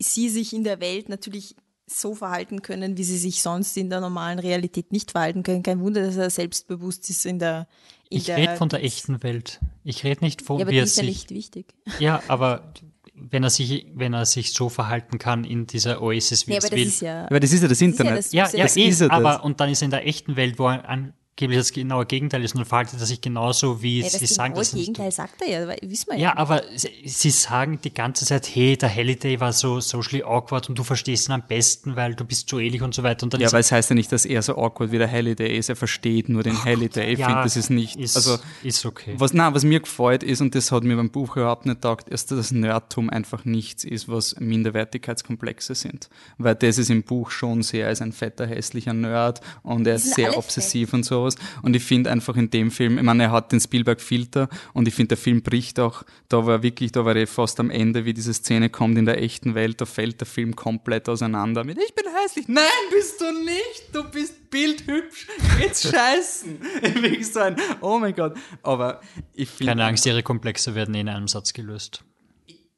sie 0.00 0.28
sich 0.28 0.52
in 0.52 0.64
der 0.64 0.80
Welt 0.80 1.08
natürlich 1.08 1.54
so 1.86 2.14
verhalten 2.16 2.62
können, 2.62 2.96
wie 2.96 3.04
sie 3.04 3.18
sich 3.18 3.40
sonst 3.40 3.76
in 3.76 3.88
der 3.88 4.00
normalen 4.00 4.40
Realität 4.40 4.90
nicht 4.90 5.12
verhalten 5.12 5.44
können. 5.44 5.62
Kein 5.62 5.80
Wunder, 5.80 6.04
dass 6.04 6.16
er 6.16 6.30
selbstbewusst 6.30 7.08
ist 7.08 7.24
in 7.24 7.38
der. 7.38 7.68
Ich 8.14 8.30
rede 8.30 8.56
von 8.56 8.68
der 8.68 8.84
echten 8.84 9.22
Welt. 9.22 9.60
Ich 9.84 10.04
rede 10.04 10.24
nicht 10.24 10.42
von, 10.42 10.58
Ja, 10.58 10.64
aber 10.64 10.70
wie 10.70 10.74
die 10.74 10.80
er 10.80 10.84
ist 10.84 10.96
ja 10.96 11.04
sich. 11.04 11.08
nicht 11.14 11.30
wichtig. 11.30 11.66
Ja, 11.98 12.22
aber 12.28 12.72
wenn 13.14 13.42
er 13.44 13.50
sich, 13.50 13.86
wenn 13.94 14.14
er 14.14 14.26
sich 14.26 14.52
so 14.52 14.68
verhalten 14.68 15.18
kann 15.18 15.44
in 15.44 15.66
dieser 15.66 16.02
Oasis, 16.02 16.46
wie 16.46 16.52
Nee, 16.52 16.56
es 16.58 16.64
aber 16.64 16.70
das 16.70 16.80
will. 16.80 16.86
ist 16.88 17.00
ja. 17.02 17.26
Aber 17.26 17.40
das 17.40 17.52
ist 17.52 17.62
ja 17.62 17.68
das 17.68 17.80
Internet. 17.80 18.18
das- 18.18 18.32
ja, 18.32 18.44
das 18.44 18.52
ja, 18.54 18.64
ist 18.64 18.76
eh, 18.76 18.88
ist 18.88 19.00
ja 19.00 19.08
das. 19.08 19.16
aber 19.16 19.44
und 19.44 19.60
dann 19.60 19.70
ist 19.70 19.82
er 19.82 19.86
in 19.86 19.90
der 19.92 20.06
echten 20.06 20.36
Welt, 20.36 20.58
wo 20.58 20.68
er 20.68 20.88
angeblich 21.34 21.58
das 21.58 21.72
genaue 21.72 22.06
Gegenteil 22.06 22.44
ist 22.44 22.54
und 22.54 22.64
verhaltet 22.64 23.00
er 23.00 23.06
sich 23.06 23.20
genauso, 23.20 23.82
wie 23.82 24.00
Ja, 24.00 24.08
sie 24.08 24.20
das 24.20 24.34
sagen. 24.34 24.54
dass 24.54 24.72
er 24.72 24.76
nicht 24.76 24.86
Gegenteil 24.86 25.10
sagt 25.12 25.40
er 25.42 25.48
ja, 25.62 25.66
weil- 25.66 25.78
wissen 25.82 26.06
wir 26.10 26.18
Ja, 26.18 26.36
aber 26.36 26.62
sie, 26.76 26.90
sie 27.06 27.30
sagen 27.30 27.78
die 27.82 27.92
ganze 27.92 28.26
Zeit, 28.26 28.46
hey, 28.54 28.76
der 28.76 28.94
Halliday 28.94 29.40
war 29.40 29.52
so 29.52 29.80
socially 29.80 30.22
awkward 30.22 30.68
und 30.68 30.78
du 30.78 30.84
verstehst 30.84 31.28
ihn 31.28 31.32
am 31.32 31.42
besten, 31.46 31.96
weil 31.96 32.14
du 32.14 32.24
bist 32.24 32.48
so 32.48 32.58
ähnlich 32.58 32.82
und 32.82 32.94
so 32.94 33.02
weiter. 33.02 33.24
Und 33.24 33.32
dann 33.34 33.40
Ja, 33.40 33.48
aber 33.48 33.56
er, 33.56 33.60
es 33.60 33.72
heißt 33.72 33.90
ja 33.90 33.94
nicht, 33.94 34.12
dass 34.12 34.24
er 34.24 34.42
so 34.42 34.56
awkward 34.56 34.92
wie 34.92 34.98
der 34.98 35.10
Halliday 35.10 35.56
ist. 35.56 35.68
Er 35.68 35.76
versteht 35.76 36.28
nur 36.28 36.42
den 36.42 36.62
Halliday. 36.64 37.12
Ich 37.14 37.18
ja, 37.18 37.26
finde, 37.26 37.42
das 37.42 37.56
ist 37.56 37.70
nicht. 37.70 37.96
Ist, 37.96 38.16
also, 38.16 38.38
ist 38.62 38.84
okay. 38.84 39.14
was, 39.16 39.32
na, 39.32 39.54
was 39.54 39.64
mir 39.64 39.80
gefällt 39.80 40.22
ist, 40.22 40.40
und 40.42 40.54
das 40.54 40.70
hat 40.70 40.84
mir 40.84 40.96
beim 40.96 41.10
Buch 41.10 41.36
überhaupt 41.36 41.66
nicht 41.66 41.80
taugt, 41.80 42.08
ist, 42.10 42.30
dass 42.30 42.38
das 42.38 42.52
Nerdtum 42.52 43.08
einfach 43.10 43.44
nichts 43.44 43.84
ist, 43.84 44.08
was 44.08 44.36
Minderwertigkeitskomplexe 44.38 45.74
sind. 45.74 46.08
Weil 46.38 46.54
das 46.56 46.78
ist 46.78 46.90
im 46.90 47.02
Buch 47.02 47.30
schon 47.30 47.62
sehr, 47.62 47.86
er 47.86 47.92
ist 47.92 48.02
ein 48.02 48.12
fetter, 48.12 48.46
hässlicher 48.46 48.92
Nerd 48.92 49.40
und 49.62 49.86
er 49.86 49.94
ist 49.96 50.14
sehr 50.14 50.36
obsessiv 50.36 50.92
und 50.92 51.04
sowas. 51.30 51.36
Und 51.62 51.76
ich 51.76 51.82
finde 51.82 52.10
einfach 52.10 52.36
in 52.36 52.50
dem 52.50 52.70
Film, 52.70 52.98
ich 52.98 53.04
meine, 53.04 53.24
er 53.24 53.30
hat 53.30 53.52
den 53.52 53.60
Spielberg-Filter 53.60 54.48
und 54.72 54.88
ich 54.88 54.94
finde, 54.94 55.08
der 55.08 55.18
Film 55.18 55.42
bricht 55.42 55.78
auch, 55.80 56.02
da 56.28 56.46
war 56.46 56.62
wirklich, 56.62 56.92
da 56.92 57.04
war 57.04 57.16
ich 57.16 57.28
fast 57.28 57.60
am 57.60 57.70
Ende, 57.70 58.04
wie 58.04 58.14
diese 58.14 58.34
Szene 58.34 58.70
kommt 58.70 58.98
in 58.98 59.06
der 59.06 59.22
echten 59.22 59.54
Welt, 59.54 59.80
da 59.80 59.84
fällt 59.84 60.20
der 60.20 60.26
Film 60.26 60.56
komplett 60.56 61.08
auseinander 61.08 61.64
mit, 61.64 61.78
ich 61.78 61.94
bin 61.94 62.04
hässlich. 62.22 62.48
Nein, 62.48 62.64
bist 62.90 63.20
du 63.20 63.32
nicht, 63.44 63.94
du 63.94 64.04
bist 64.10 64.50
bildhübsch, 64.50 65.26
jetzt 65.60 65.82
scheißen. 65.90 66.60
Wirklich 66.82 67.32
so 67.32 67.40
ein, 67.40 67.56
oh 67.80 67.98
mein 67.98 68.14
Gott. 68.14 68.34
Aber 68.62 69.00
ich 69.34 69.48
finde, 69.48 69.72
Keine 69.72 69.84
Angst, 69.84 70.06
ihre 70.06 70.22
Komplexe 70.22 70.74
werden 70.74 70.94
eh 70.94 71.00
in 71.00 71.08
einem 71.08 71.28
Satz 71.28 71.52
gelöst. 71.52 72.04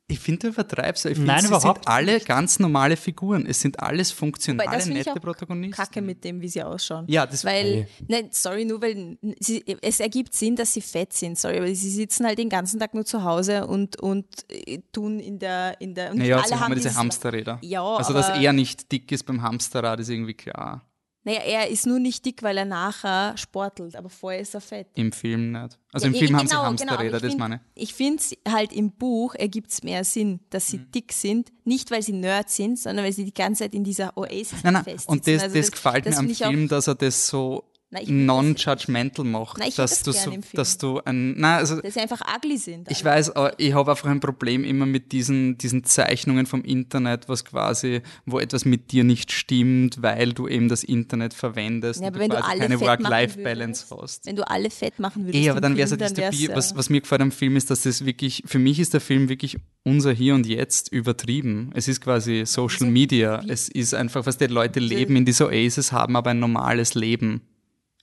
Ich 0.06 0.18
finde, 0.18 0.40
du 0.40 0.48
übertreibst. 0.48 1.06
Ich 1.06 1.14
finde, 1.14 1.28
Nein, 1.28 1.40
sie 1.40 1.46
überhaupt 1.48 1.84
sind 1.84 1.88
alle 1.88 2.20
ganz 2.20 2.58
normale 2.58 2.96
Figuren. 2.96 3.46
Es 3.46 3.60
sind 3.60 3.80
alles 3.80 4.10
funktionale, 4.12 4.70
das 4.70 4.84
finde 4.84 5.00
ich 5.00 5.06
nette 5.06 5.18
auch 5.18 5.22
Protagonisten. 5.22 5.74
Kacke 5.74 6.02
mit 6.02 6.22
dem, 6.24 6.42
wie 6.42 6.48
sie 6.48 6.62
ausschauen. 6.62 7.06
Ja, 7.08 7.26
das- 7.26 7.44
Weil, 7.44 7.88
nein, 8.06 8.28
sorry, 8.30 8.66
nur 8.66 8.82
weil 8.82 9.16
sie, 9.40 9.64
es 9.80 10.00
ergibt 10.00 10.34
Sinn, 10.34 10.56
dass 10.56 10.74
sie 10.74 10.82
fett 10.82 11.14
sind, 11.14 11.38
sorry, 11.38 11.56
aber 11.56 11.74
sie 11.74 11.90
sitzen 11.90 12.26
halt 12.26 12.38
den 12.38 12.50
ganzen 12.50 12.78
Tag 12.78 12.92
nur 12.92 13.06
zu 13.06 13.24
Hause 13.24 13.66
und, 13.66 13.98
und 14.00 14.26
äh, 14.50 14.80
tun 14.92 15.20
in 15.20 15.38
der, 15.38 15.80
in 15.80 15.94
der, 15.94 16.10
und 16.10 16.18
Naja, 16.18 16.36
alle 16.36 16.48
sie 16.48 16.54
haben 16.56 16.72
ja 16.72 16.76
diese 16.76 16.94
Hamsterräder. 16.96 17.58
Ja, 17.62 17.82
also, 17.96 18.10
aber, 18.10 18.18
dass 18.20 18.38
er 18.38 18.52
nicht 18.52 18.92
dick 18.92 19.10
ist 19.10 19.24
beim 19.24 19.40
Hamsterrad, 19.42 20.00
ist 20.00 20.10
irgendwie 20.10 20.34
klar. 20.34 20.82
Naja, 21.24 21.40
er 21.40 21.68
ist 21.70 21.86
nur 21.86 21.98
nicht 21.98 22.24
dick, 22.24 22.42
weil 22.42 22.56
er 22.58 22.64
nachher 22.64 23.36
sportelt, 23.36 23.96
aber 23.96 24.08
vorher 24.10 24.40
ist 24.40 24.54
er 24.54 24.60
fett. 24.60 24.86
Im 24.94 25.10
Film 25.12 25.52
nicht. 25.52 25.78
Also 25.92 26.06
Ja, 26.06 26.12
im 26.12 26.18
Film 26.18 26.36
haben 26.36 26.46
genau, 26.46 26.48
sie 26.48 26.48
genau, 26.48 26.64
Hamsterräder, 26.64 27.16
aber 27.16 27.20
das 27.20 27.32
ich 27.32 27.38
meine 27.38 27.54
find- 27.58 27.64
Ich 27.74 27.94
finde 27.94 28.22
halt 28.48 28.72
im 28.72 28.90
Buch 28.92 29.34
ergibt 29.34 29.70
es 29.70 29.82
mehr 29.82 30.04
Sinn, 30.04 30.40
dass 30.50 30.66
Mhm. 30.72 30.76
sie 30.78 30.78
dick 30.94 31.12
sind, 31.12 31.52
nicht 31.64 31.90
weil 31.90 32.02
sie 32.02 32.12
Nerds 32.12 32.56
sind, 32.56 32.78
sondern 32.78 33.04
weil 33.04 33.12
sie 33.12 33.24
die 33.24 33.34
ganze 33.34 33.64
Zeit 33.64 33.74
in 33.74 33.84
dieser 33.84 34.16
Oasis 34.16 34.62
Nein, 34.62 34.74
nein. 34.74 34.84
festsitzen. 34.84 35.12
Und 35.12 35.26
das, 35.26 35.42
Also 35.42 35.56
das 35.56 35.72
gefällt 35.72 36.04
mir 36.04 36.10
das 36.10 36.18
am 36.18 36.26
find 36.26 36.32
ich 36.38 36.44
auch- 36.44 36.50
Film, 36.50 36.68
dass 36.68 36.86
er 36.88 36.94
das 36.94 37.26
so 37.26 37.64
ich 37.72 37.73
non-judgmental 38.06 39.24
macht, 39.24 39.60
ich 39.66 39.76
dass, 39.76 40.02
du 40.02 40.12
das 40.12 40.24
Film. 40.24 40.42
dass 40.52 40.78
du 40.78 41.00
ein, 41.04 41.34
na, 41.38 41.56
also 41.56 41.80
dass 41.80 41.94
sie 41.94 42.00
einfach 42.00 42.20
ugly 42.36 42.56
sind. 42.56 42.90
ich 42.90 43.04
weiß, 43.04 43.30
aber 43.30 43.58
ich 43.58 43.74
habe 43.74 43.90
einfach 43.90 44.08
ein 44.08 44.20
Problem 44.20 44.64
immer 44.64 44.86
mit 44.86 45.12
diesen, 45.12 45.58
diesen 45.58 45.84
Zeichnungen 45.84 46.46
vom 46.46 46.62
Internet, 46.62 47.28
was 47.28 47.44
quasi, 47.44 48.02
wo 48.26 48.38
etwas 48.38 48.64
mit 48.64 48.92
dir 48.92 49.04
nicht 49.04 49.32
stimmt, 49.32 50.02
weil 50.02 50.32
du 50.32 50.48
eben 50.48 50.68
das 50.68 50.84
Internet 50.84 51.34
verwendest 51.34 52.00
Ja, 52.00 52.08
und 52.08 52.14
aber 52.14 52.20
wenn 52.20 52.30
du 52.30 52.44
alle 52.44 52.60
keine 52.60 52.78
fett 52.78 52.86
machen 52.86 53.04
Work-Life-Balance 53.04 53.86
hast. 54.00 54.26
Wenn 54.26 54.36
du 54.36 54.48
alle 54.48 54.70
fett 54.70 54.98
machen 54.98 55.26
würdest. 55.26 55.44
Eh, 55.44 55.50
aber 55.50 55.60
dann 55.60 55.76
wäre 55.76 55.86
es 55.86 55.92
eine 55.92 56.02
Dystopie. 56.02 56.48
äh, 56.48 56.56
Was, 56.56 56.76
was 56.76 56.90
mir 56.90 57.00
gefällt 57.00 57.20
am 57.20 57.32
Film 57.32 57.56
ist, 57.56 57.70
dass 57.70 57.86
es 57.86 58.04
wirklich, 58.04 58.42
für 58.46 58.58
mich 58.58 58.78
ist 58.80 58.94
der 58.94 59.00
Film 59.00 59.28
wirklich 59.28 59.58
unser 59.84 60.12
Hier 60.12 60.34
und 60.34 60.46
Jetzt 60.46 60.92
übertrieben. 60.92 61.70
Es 61.74 61.88
ist 61.88 62.00
quasi 62.00 62.44
Social 62.46 62.86
Media. 62.86 63.42
Es 63.48 63.68
ist 63.68 63.94
einfach, 63.94 64.26
was 64.26 64.38
die 64.38 64.46
Leute 64.46 64.80
leben 64.80 65.16
in 65.16 65.24
diese 65.24 65.46
Oasis, 65.46 65.92
haben 65.92 66.16
aber 66.16 66.30
ein 66.30 66.38
normales 66.38 66.94
Leben 66.94 67.42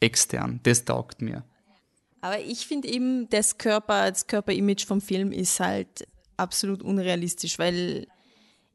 extern. 0.02 0.60
Das 0.64 0.84
taugt 0.84 1.22
mir. 1.22 1.46
Aber 2.20 2.40
ich 2.40 2.68
finde 2.68 2.90
eben, 2.90 3.30
das 3.30 3.58
Körper, 3.58 4.10
das 4.12 4.28
Körperimage 4.28 4.86
vom 4.86 5.02
Film 5.02 5.32
ist 5.32 5.60
halt 5.60 6.08
absolut 6.38 6.84
unrealistisch, 6.84 7.58
weil 7.58 8.08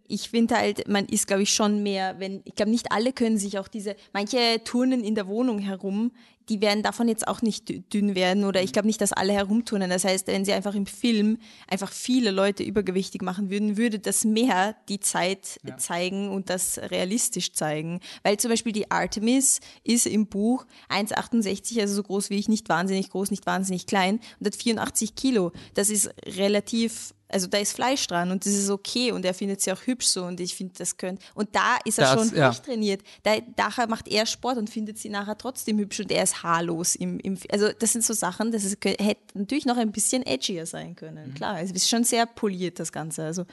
ich 0.08 0.30
finde 0.30 0.56
halt, 0.56 0.88
man 0.88 1.06
ist, 1.06 1.26
glaube 1.26 1.42
ich, 1.42 1.52
schon 1.52 1.82
mehr, 1.82 2.18
wenn, 2.18 2.40
ich 2.44 2.54
glaube, 2.54 2.70
nicht 2.70 2.92
alle 2.92 3.12
können 3.12 3.38
sich 3.38 3.58
auch 3.58 3.68
diese, 3.68 3.96
manche 4.12 4.62
turnen 4.64 5.02
in 5.02 5.14
der 5.14 5.26
Wohnung 5.26 5.58
herum, 5.58 6.12
die 6.48 6.60
werden 6.60 6.82
davon 6.82 7.08
jetzt 7.08 7.26
auch 7.26 7.42
nicht 7.42 7.68
dü- 7.68 7.82
dünn 7.92 8.14
werden 8.14 8.44
oder 8.44 8.62
ich 8.62 8.72
glaube 8.72 8.86
nicht, 8.86 9.00
dass 9.00 9.12
alle 9.12 9.32
herumturnen. 9.32 9.90
Das 9.90 10.04
heißt, 10.04 10.26
wenn 10.28 10.44
sie 10.44 10.52
einfach 10.52 10.74
im 10.74 10.86
Film 10.86 11.38
einfach 11.68 11.92
viele 11.92 12.30
Leute 12.30 12.62
übergewichtig 12.62 13.22
machen 13.22 13.50
würden, 13.50 13.76
würde 13.76 13.98
das 13.98 14.24
mehr 14.24 14.76
die 14.88 15.00
Zeit 15.00 15.58
zeigen 15.78 16.28
und 16.30 16.50
das 16.50 16.78
realistisch 16.78 17.52
zeigen. 17.52 18.00
Weil 18.22 18.38
zum 18.38 18.50
Beispiel 18.50 18.72
die 18.72 18.90
Artemis 18.90 19.60
ist 19.82 20.06
im 20.06 20.26
Buch 20.26 20.66
1,68, 20.88 21.80
also 21.80 21.94
so 21.94 22.02
groß 22.02 22.30
wie 22.30 22.36
ich, 22.36 22.48
nicht 22.48 22.68
wahnsinnig 22.68 23.10
groß, 23.10 23.30
nicht 23.30 23.46
wahnsinnig 23.46 23.86
klein 23.86 24.20
und 24.38 24.46
hat 24.46 24.56
84 24.56 25.14
Kilo. 25.14 25.52
Das 25.74 25.90
ist 25.90 26.10
relativ 26.36 27.12
also 27.28 27.46
da 27.48 27.58
ist 27.58 27.72
Fleisch 27.72 28.06
dran 28.06 28.30
und 28.30 28.46
das 28.46 28.52
ist 28.52 28.70
okay 28.70 29.10
und 29.10 29.24
er 29.24 29.34
findet 29.34 29.60
sie 29.60 29.72
auch 29.72 29.80
hübsch 29.84 30.06
so 30.06 30.24
und 30.24 30.40
ich 30.40 30.54
finde, 30.54 30.74
das 30.78 30.96
könnte. 30.96 31.24
Und 31.34 31.54
da 31.54 31.76
ist 31.84 31.98
er 31.98 32.14
Das, 32.14 32.28
schon 32.28 32.38
ja. 32.38 32.46
durchtrainiert. 32.48 33.02
Da, 33.24 33.36
nachher 33.56 33.88
macht 33.88 34.08
er 34.08 34.26
Sport 34.26 34.58
und 34.58 34.70
findet 34.70 34.98
sie 34.98 35.08
nachher 35.08 35.36
trotzdem 35.36 35.78
hübsch 35.78 36.00
und 36.00 36.12
er 36.12 36.22
ist 36.22 36.42
haarlos. 36.42 36.94
Im, 36.94 37.18
im, 37.20 37.36
also 37.50 37.68
das 37.76 37.92
sind 37.92 38.04
so 38.04 38.14
Sachen, 38.14 38.52
das 38.52 38.64
ist, 38.64 38.78
hätte 38.84 39.20
natürlich 39.34 39.66
noch 39.66 39.76
ein 39.76 39.90
bisschen 39.90 40.24
edgier 40.24 40.66
sein 40.66 40.94
können. 40.94 41.34
Klar, 41.34 41.60
es 41.60 41.72
ist 41.72 41.88
schon 41.88 42.04
sehr 42.04 42.26
poliert 42.26 42.78
das 42.78 42.92
Ganze. 42.92 43.24
Also 43.24 43.44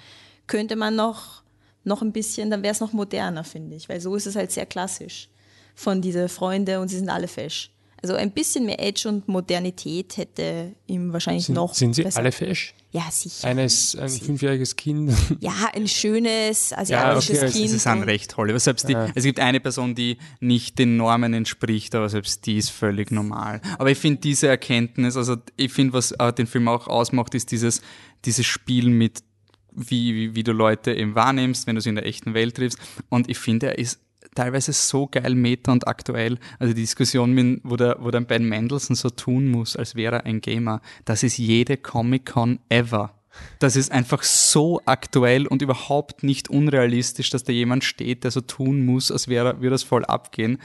könnte 0.45 0.75
man 0.75 0.95
noch, 0.95 1.41
noch 1.83 2.01
ein 2.03 2.11
bisschen, 2.11 2.51
dann 2.51 2.61
wäre 2.61 2.73
es 2.73 2.79
noch 2.79 2.93
moderner, 2.93 3.43
finde 3.43 3.75
ich, 3.75 3.89
weil 3.89 3.99
so 4.01 4.15
ist 4.15 4.27
es 4.27 4.35
halt 4.35 4.51
sehr 4.51 4.67
klassisch 4.67 5.29
von 5.75 6.01
diese 6.01 6.29
Freunde 6.29 6.79
und 6.79 6.89
sie 6.89 6.97
sind 6.97 7.09
alle 7.09 7.27
fesch. 7.27 7.71
Also 8.03 8.15
ein 8.15 8.31
bisschen 8.31 8.65
mehr 8.65 8.81
Edge 8.81 9.07
und 9.07 9.29
Modernität 9.29 10.17
hätte 10.17 10.75
ihm 10.87 11.13
wahrscheinlich 11.13 11.45
Sind, 11.45 11.55
noch 11.55 11.73
sind 11.73 11.93
sie 11.95 12.03
besser. 12.03 12.19
alle 12.19 12.33
fesch? 12.33 12.75
Ja, 12.91 13.09
sicher. 13.09 13.47
Eines, 13.47 13.95
ein 13.95 14.09
fünfjähriges 14.09 14.75
Kind. 14.75 15.13
Ja, 15.39 15.53
ein 15.73 15.87
schönes 15.87 16.73
asiatisches 16.73 17.37
okay, 17.37 17.47
es 17.47 17.53
Kind. 17.53 17.69
Sie 17.69 17.77
sind 17.79 18.03
recht 18.03 18.31
toll. 18.31 18.49
Aber 18.49 18.59
selbst 18.59 18.89
die, 18.89 18.95
Es 19.15 19.23
gibt 19.23 19.39
eine 19.39 19.61
Person, 19.61 19.95
die 19.95 20.17
nicht 20.41 20.77
den 20.79 20.97
Normen 20.97 21.33
entspricht, 21.33 21.95
aber 21.95 22.09
selbst 22.09 22.45
die 22.45 22.57
ist 22.57 22.71
völlig 22.71 23.09
normal. 23.09 23.61
Aber 23.79 23.89
ich 23.89 23.97
finde 23.97 24.19
diese 24.19 24.47
Erkenntnis, 24.47 25.15
also 25.15 25.37
ich 25.55 25.71
finde, 25.71 25.93
was 25.93 26.11
äh, 26.11 26.33
den 26.33 26.45
Film 26.45 26.67
auch 26.67 26.87
ausmacht, 26.87 27.33
ist 27.35 27.51
dieses, 27.51 27.81
dieses 28.25 28.45
Spiel 28.45 28.89
mit, 28.89 29.23
wie, 29.71 30.13
wie, 30.13 30.35
wie 30.35 30.43
du 30.43 30.51
Leute 30.51 30.93
eben 30.93 31.15
wahrnimmst, 31.15 31.67
wenn 31.67 31.75
du 31.75 31.81
sie 31.81 31.89
in 31.89 31.95
der 31.95 32.05
echten 32.05 32.33
Welt 32.33 32.55
triffst. 32.55 32.77
Und 33.07 33.29
ich 33.29 33.37
finde, 33.37 33.67
er 33.67 33.79
ist 33.79 34.01
teilweise 34.35 34.73
so 34.73 35.07
geil 35.07 35.35
meta 35.35 35.71
und 35.71 35.87
aktuell. 35.87 36.37
Also 36.59 36.73
die 36.73 36.81
Diskussion, 36.81 37.33
mit, 37.33 37.61
wo, 37.63 37.75
der, 37.75 37.97
wo 37.99 38.11
der 38.11 38.21
Ben 38.21 38.47
Mendelssohn 38.47 38.95
so 38.95 39.09
tun 39.09 39.49
muss, 39.49 39.75
als 39.75 39.95
wäre 39.95 40.15
er 40.15 40.25
ein 40.25 40.41
Gamer, 40.41 40.81
das 41.05 41.23
ist 41.23 41.37
jede 41.37 41.77
Comic-Con 41.77 42.59
ever. 42.69 43.13
Das 43.59 43.75
ist 43.75 43.91
einfach 43.91 44.23
so 44.23 44.81
aktuell 44.85 45.47
und 45.47 45.61
überhaupt 45.61 46.23
nicht 46.23 46.49
unrealistisch, 46.49 47.29
dass 47.29 47.43
da 47.43 47.51
jemand 47.51 47.83
steht, 47.83 48.23
der 48.23 48.31
so 48.31 48.41
tun 48.41 48.85
muss, 48.85 49.11
als 49.11 49.27
wäre, 49.27 49.57
würde 49.57 49.71
das 49.71 49.83
voll 49.83 50.05
abgehen. 50.05 50.59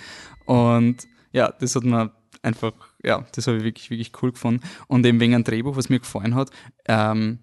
Und 0.44 1.08
ja, 1.32 1.50
das 1.60 1.76
hat 1.76 1.84
mir 1.84 2.12
einfach, 2.42 2.72
ja, 3.02 3.24
das 3.34 3.46
habe 3.46 3.58
ich 3.58 3.64
wirklich, 3.64 3.90
wirklich 3.90 4.12
cool 4.22 4.32
gefunden. 4.32 4.62
Und 4.86 5.06
eben 5.06 5.20
wegen 5.20 5.34
einem 5.34 5.44
Drehbuch, 5.44 5.76
was 5.76 5.88
mir 5.88 6.00
gefallen 6.00 6.34
hat, 6.34 6.50
ähm, 6.86 7.38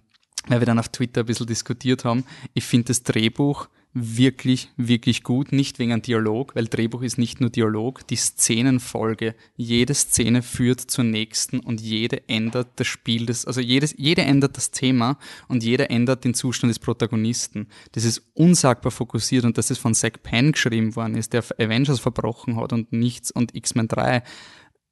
weil 0.48 0.62
wir 0.62 0.66
dann 0.66 0.80
auf 0.80 0.90
Twitter 0.90 1.22
ein 1.22 1.26
bisschen 1.26 1.48
diskutiert 1.48 2.06
haben, 2.06 2.24
ich 2.54 2.66
finde 2.66 2.88
das 2.88 3.04
Drehbuch 3.04 3.68
wirklich, 3.96 4.70
wirklich 4.76 5.24
gut. 5.24 5.54
Nicht 5.54 5.80
wegen 5.80 5.93
einem 5.93 6.02
Dialog, 6.02 6.54
weil 6.54 6.66
Drehbuch 6.66 7.02
ist 7.02 7.18
nicht 7.18 7.39
nur 7.39 7.50
Dialog. 7.50 8.06
Die 8.08 8.18
Szenenfolge, 8.18 9.36
jede 9.56 9.93
Szene 9.93 10.41
führt 10.43 10.82
zur 10.82 11.06
nächsten 11.06 11.62
und 11.62 11.80
jede 11.80 12.28
ändert 12.28 12.68
das 12.76 12.88
Spiel 12.88 13.26
des, 13.26 13.46
also 13.46 13.62
jedes, 13.62 13.96
jede 13.98 14.24
ändert 14.24 14.58
das 14.58 14.72
Thema 14.72 15.18
und 15.48 15.64
jede 15.64 15.89
ändert 15.89 16.26
den 16.26 16.34
Zustand 16.34 16.72
des 16.72 16.80
Protagonisten. 16.80 17.68
Das 17.93 18.04
ist 18.04 18.22
unsagbar 18.34 18.91
fokussiert 18.91 19.46
und 19.46 19.58
dass 19.58 19.70
es 19.70 19.78
von 19.78 19.96
Zack 19.96 20.24
Penn 20.24 20.52
geschrieben 20.52 20.96
worden 20.98 21.16
ist, 21.16 21.32
der 21.32 21.46
Avengers 21.58 22.02
verbrochen 22.02 22.58
hat 22.58 22.74
und 22.74 22.91
nichts 22.91 23.32
und 23.32 23.56
X-Men 23.56 23.88
3. 23.88 24.24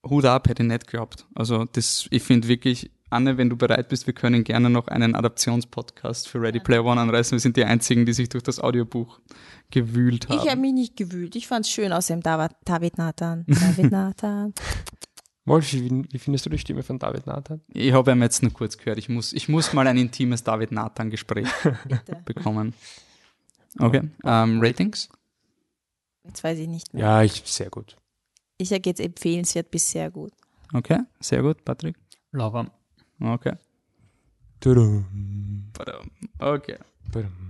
Hut 0.10 0.26
ab, 0.26 0.48
hätte 0.48 0.64
ich 0.64 0.70
nicht 0.70 0.88
geglaubt. 0.88 1.28
Also 1.36 1.66
das, 1.66 2.08
ich 2.10 2.24
finde 2.24 2.48
wirklich, 2.48 2.90
Anne, 3.14 3.38
wenn 3.38 3.50
du 3.50 3.56
bereit 3.56 3.90
bist, 3.90 4.08
wir 4.08 4.14
können 4.14 4.44
gerne 4.44 4.70
noch 4.70 4.88
einen 4.88 5.16
Adaptionspodcast 5.16 6.28
für 6.28 6.42
Ready 6.42 6.60
Player 6.60 6.84
One 6.84 7.00
anreißen. 7.00 7.36
Wir 7.36 7.40
sind 7.40 7.56
die 7.56 7.64
einzigen, 7.64 8.06
die 8.06 8.14
sich 8.14 8.30
durch 8.30 8.44
das 8.44 8.60
Audiobuch 8.60 9.20
gewühlt 9.72 10.30
haben. 10.30 10.40
Ich 10.40 10.50
habe 10.50 10.60
mich 10.60 10.74
nicht 10.74 10.98
gewühlt. 10.98 11.36
Ich 11.36 11.48
fand 11.48 11.66
es 11.66 11.72
schön 11.72 11.94
aus 11.94 12.08
dem 12.08 12.22
David, 12.22 12.98
Nathan. 12.98 13.46
David 13.48 13.92
Nathan. 13.92 14.54
Wolfi, 15.46 15.84
wie, 15.84 16.06
wie 16.12 16.20
findest 16.20 16.46
du 16.46 16.50
die 16.50 16.58
Stimme 16.58 16.84
von 16.84 17.00
David 17.00 17.28
Nathan? 17.28 17.62
Ich 17.68 17.94
habe 17.94 18.12
ihn 18.12 18.22
jetzt 18.22 18.42
nur 18.42 18.54
kurz 18.54 18.78
gehört. 18.78 18.98
Ich 18.98 19.10
muss, 19.10 19.34
ich 19.34 19.50
muss 19.50 19.74
mal 19.74 19.88
ein 19.88 19.98
intimes 19.98 20.44
David 20.44 20.72
Nathan-Gespräch 20.72 21.48
bekommen. 22.26 22.74
Okay, 23.80 24.02
ähm, 24.24 24.60
Ratings? 24.62 25.10
Jetzt 26.24 26.44
weiß 26.44 26.60
ich 26.60 26.68
nicht 26.68 26.94
mehr. 26.94 27.04
Ja, 27.04 27.24
ich, 27.24 27.42
sehr 27.46 27.70
gut. 27.70 27.98
Ich 28.58 28.70
sage 28.70 28.90
jetzt 28.90 29.02
empfehlenswert 29.02 29.72
bis 29.72 29.90
sehr 29.90 30.10
gut. 30.12 30.32
Okay, 30.74 31.00
sehr 31.20 31.42
gut, 31.42 31.66
Patrick. 31.66 31.98
Lauwarm. 32.32 32.72
Okay. 33.24 33.54
Tudum. 34.60 35.72
Okay. 36.40 36.78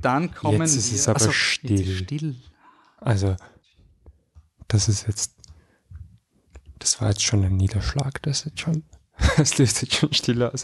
Dann 0.01 0.33
kommen 0.33 0.61
Jetzt 0.61 0.75
ist 0.75 0.91
wir. 0.91 0.99
es 0.99 1.07
aber 1.07 1.15
Achso, 1.17 1.31
still. 1.31 1.79
Ist 1.79 2.03
still. 2.03 2.35
Also, 2.97 3.35
das 4.67 4.87
ist 4.87 5.07
jetzt, 5.07 5.35
das 6.79 7.01
war 7.01 7.09
jetzt 7.09 7.23
schon 7.23 7.43
ein 7.43 7.55
Niederschlag, 7.55 8.21
das 8.23 8.45
jetzt 8.45 8.59
schon, 8.59 8.83
das 9.37 9.57
löst 9.57 9.81
jetzt 9.81 9.95
schon 9.95 10.13
still 10.13 10.43
aus. 10.43 10.63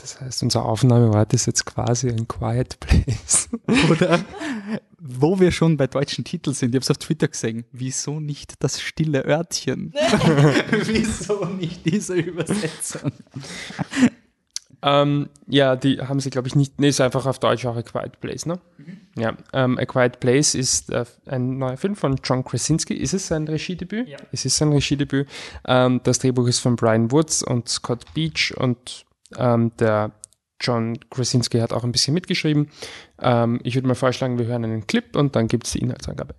Das 0.00 0.20
heißt, 0.20 0.42
unser 0.42 0.64
Aufnahmeort 0.64 1.32
ist 1.34 1.46
jetzt 1.46 1.66
quasi 1.66 2.08
ein 2.08 2.26
Quiet 2.26 2.80
Place. 2.80 3.48
Oder 3.90 4.20
wo 4.98 5.38
wir 5.38 5.50
schon 5.50 5.76
bei 5.76 5.86
deutschen 5.86 6.24
Titeln 6.24 6.54
sind, 6.54 6.70
ich 6.70 6.76
habe 6.76 6.82
es 6.82 6.90
auf 6.90 6.98
Twitter 6.98 7.28
gesehen, 7.28 7.64
wieso 7.72 8.20
nicht 8.20 8.54
das 8.62 8.80
stille 8.80 9.24
Örtchen? 9.24 9.92
wieso 10.84 11.44
nicht 11.44 11.84
diese 11.84 12.14
Übersetzung? 12.14 13.12
Ähm, 14.82 15.28
ja, 15.46 15.76
die 15.76 16.00
haben 16.00 16.20
sie, 16.20 16.30
glaube 16.30 16.48
ich, 16.48 16.54
nicht. 16.54 16.80
Nee, 16.80 16.88
ist 16.88 17.02
einfach 17.02 17.26
auf 17.26 17.38
Deutsch 17.38 17.66
auch 17.66 17.76
A 17.76 17.82
Quiet 17.82 18.18
Place, 18.20 18.46
ne? 18.46 18.58
Ja. 19.16 19.36
Ähm, 19.52 19.78
A 19.78 19.84
Quiet 19.84 20.20
Place 20.20 20.54
ist 20.54 20.90
äh, 20.90 21.04
ein 21.26 21.58
neuer 21.58 21.76
Film 21.76 21.96
von 21.96 22.18
John 22.24 22.44
Krasinski. 22.44 22.94
Ist 22.94 23.12
es 23.12 23.26
sein 23.26 23.46
Regiedebüt? 23.46 24.08
Ja. 24.08 24.16
Es 24.32 24.46
ist 24.46 24.56
sein 24.56 24.72
Regiedebüt. 24.72 25.28
Ähm, 25.66 26.00
das 26.04 26.20
Drehbuch 26.20 26.48
ist 26.48 26.60
von 26.60 26.76
Brian 26.76 27.10
Woods 27.12 27.42
und 27.42 27.68
Scott 27.68 28.06
Beach 28.14 28.54
und 28.56 29.04
ähm, 29.36 29.72
der 29.78 30.12
John 30.60 30.98
Krasinski 31.10 31.58
hat 31.58 31.72
auch 31.72 31.84
ein 31.84 31.92
bisschen 31.92 32.14
mitgeschrieben. 32.14 32.70
Ähm, 33.20 33.60
ich 33.64 33.74
würde 33.74 33.88
mal 33.88 33.94
vorschlagen, 33.94 34.38
wir 34.38 34.46
hören 34.46 34.64
einen 34.64 34.86
Clip 34.86 35.16
und 35.16 35.34
dann 35.36 35.48
gibt 35.48 35.66
es 35.66 35.72
die 35.72 35.80
Inhaltsangabe. 35.80 36.34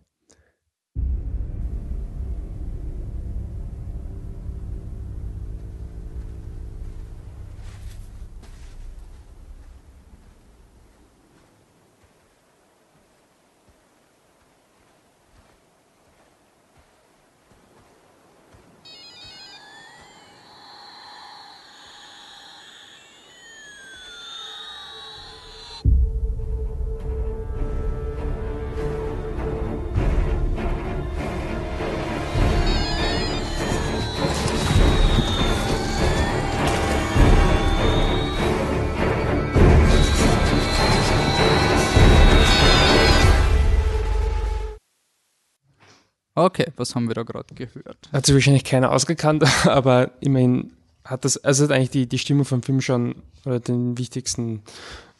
Okay, 46.45 46.67
was 46.75 46.95
haben 46.95 47.07
wir 47.07 47.13
da 47.15 47.23
gerade 47.23 47.53
gehört? 47.55 48.09
Hat 48.11 48.25
sich 48.25 48.35
wahrscheinlich 48.35 48.63
keiner 48.63 48.91
ausgekannt, 48.91 49.43
aber 49.67 50.11
immerhin 50.21 50.71
hat 51.03 51.25
das, 51.25 51.37
also 51.37 51.63
hat 51.63 51.71
eigentlich 51.71 51.89
die, 51.89 52.07
die 52.07 52.19
Stimmung 52.19 52.45
vom 52.45 52.61
Film 52.63 52.81
schon 52.81 53.15
oder 53.45 53.59
den 53.59 53.97
wichtigsten 53.97 54.61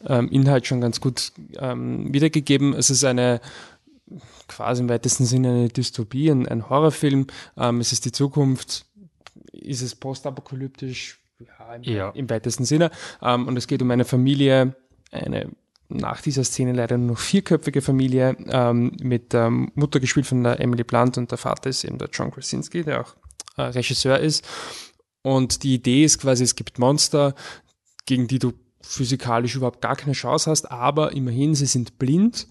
ähm, 0.06 0.28
Inhalt 0.30 0.66
schon 0.66 0.80
ganz 0.80 1.00
gut 1.00 1.32
ähm, 1.58 2.12
wiedergegeben. 2.12 2.72
Es 2.74 2.90
ist 2.90 3.04
eine 3.04 3.40
quasi 4.48 4.82
im 4.82 4.88
weitesten 4.88 5.24
Sinne 5.24 5.48
eine 5.48 5.68
Dystopie, 5.68 6.30
ein, 6.30 6.46
ein 6.46 6.68
Horrorfilm. 6.68 7.26
Ähm, 7.56 7.80
es 7.80 7.92
ist 7.92 8.04
die 8.04 8.12
Zukunft, 8.12 8.84
ist 9.52 9.82
es 9.82 9.94
postapokalyptisch, 9.94 11.18
ja, 11.40 11.74
im, 11.74 11.82
Ja. 11.82 12.10
im 12.10 12.28
weitesten 12.30 12.64
Sinne. 12.64 12.90
Ähm, 13.22 13.48
und 13.48 13.56
es 13.56 13.66
geht 13.66 13.82
um 13.82 13.90
eine 13.90 14.04
Familie, 14.04 14.76
eine 15.10 15.48
nach 15.96 16.20
dieser 16.20 16.44
Szene 16.44 16.72
leider 16.72 16.98
nur 16.98 17.12
noch 17.12 17.18
vierköpfige 17.18 17.82
Familie 17.82 18.36
ähm, 18.48 18.92
mit 19.00 19.32
der 19.32 19.50
Mutter 19.50 20.00
gespielt 20.00 20.26
von 20.26 20.42
der 20.42 20.60
Emily 20.60 20.84
Blunt 20.84 21.18
und 21.18 21.30
der 21.30 21.38
Vater 21.38 21.70
ist 21.70 21.84
eben 21.84 21.98
der 21.98 22.08
John 22.12 22.30
Krasinski, 22.30 22.82
der 22.82 23.02
auch 23.02 23.14
äh, 23.56 23.62
Regisseur 23.62 24.18
ist. 24.18 24.46
Und 25.22 25.62
die 25.62 25.74
Idee 25.74 26.04
ist 26.04 26.20
quasi, 26.20 26.44
es 26.44 26.56
gibt 26.56 26.78
Monster, 26.78 27.34
gegen 28.06 28.26
die 28.26 28.38
du 28.38 28.52
physikalisch 28.80 29.54
überhaupt 29.54 29.80
gar 29.80 29.96
keine 29.96 30.12
Chance 30.14 30.50
hast, 30.50 30.70
aber 30.70 31.12
immerhin, 31.12 31.54
sie 31.54 31.66
sind 31.66 31.98
blind 31.98 32.48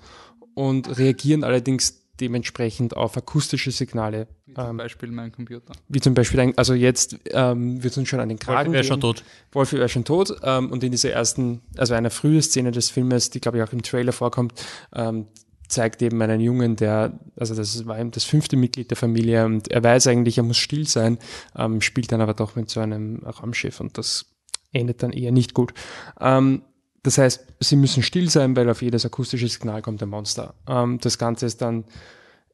und 0.53 0.97
reagieren 0.97 1.43
allerdings 1.43 2.00
dementsprechend 2.21 2.95
auf 2.95 3.17
akustische 3.17 3.71
Signale. 3.71 4.27
Wie 4.45 4.53
zum 4.53 4.77
Beispiel 4.77 5.11
mein 5.11 5.31
Computer. 5.31 5.73
Wie 5.89 5.99
zum 5.99 6.13
Beispiel, 6.13 6.39
ein, 6.39 6.57
also 6.57 6.73
jetzt 6.73 7.17
ähm, 7.31 7.83
wird 7.83 7.97
uns 7.97 8.07
schon 8.07 8.19
an 8.19 8.29
den 8.29 8.39
Kragen 8.39 8.71
wäre 8.71 8.83
gehen. 8.83 8.87
schon 8.89 9.01
tot. 9.01 9.23
Wolfi 9.51 9.77
wäre 9.77 9.89
schon 9.89 10.05
tot. 10.05 10.33
Ähm, 10.43 10.71
und 10.71 10.83
in 10.83 10.91
dieser 10.91 11.11
ersten, 11.11 11.61
also 11.77 11.93
einer 11.93 12.11
frühen 12.11 12.41
Szene 12.41 12.71
des 12.71 12.89
Filmes, 12.89 13.31
die 13.31 13.41
glaube 13.41 13.57
ich 13.57 13.63
auch 13.63 13.73
im 13.73 13.81
Trailer 13.81 14.13
vorkommt, 14.13 14.53
ähm, 14.93 15.27
zeigt 15.67 16.01
eben 16.01 16.21
einen 16.21 16.41
Jungen, 16.41 16.75
der, 16.75 17.19
also 17.37 17.55
das 17.55 17.85
war 17.87 17.97
eben 17.97 18.11
das 18.11 18.25
fünfte 18.25 18.57
Mitglied 18.57 18.89
der 18.89 18.97
Familie 18.97 19.45
und 19.45 19.71
er 19.71 19.83
weiß 19.83 20.07
eigentlich, 20.07 20.37
er 20.37 20.43
muss 20.43 20.57
still 20.57 20.87
sein, 20.87 21.17
ähm, 21.55 21.81
spielt 21.81 22.11
dann 22.11 22.21
aber 22.21 22.33
doch 22.33 22.55
mit 22.55 22.69
so 22.69 22.81
einem 22.81 23.23
Raumschiff 23.23 23.79
und 23.79 23.97
das 23.97 24.25
endet 24.73 25.01
dann 25.01 25.11
eher 25.11 25.31
nicht 25.31 25.53
gut. 25.53 25.73
Ähm, 26.19 26.61
das 27.03 27.17
heißt, 27.17 27.45
sie 27.59 27.75
müssen 27.75 28.03
still 28.03 28.29
sein, 28.29 28.55
weil 28.55 28.69
auf 28.69 28.81
jedes 28.81 29.05
akustische 29.05 29.47
Signal 29.47 29.81
kommt 29.81 30.03
ein 30.03 30.09
Monster. 30.09 30.53
Ähm, 30.67 30.99
das 31.01 31.17
Ganze 31.17 31.47
ist 31.47 31.61
dann, 31.61 31.85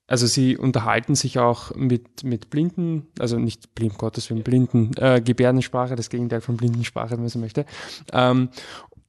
also 0.07 0.25
sie 0.25 0.57
unterhalten 0.57 1.15
sich 1.15 1.37
auch 1.37 1.75
mit, 1.75 2.23
mit 2.23 2.49
Blinden, 2.49 3.07
also 3.19 3.37
nicht 3.37 3.75
blind, 3.75 3.97
Gottes 3.97 4.29
Willen, 4.29 4.43
Blinden, 4.43 4.91
äh, 4.97 5.21
Gebärdensprache, 5.21 5.95
das 5.95 6.09
Gegenteil 6.09 6.41
von 6.41 6.55
Blindensprache, 6.55 7.11
wenn 7.11 7.21
man 7.21 7.29
so 7.29 7.39
möchte. 7.39 7.65
Ähm, 8.13 8.49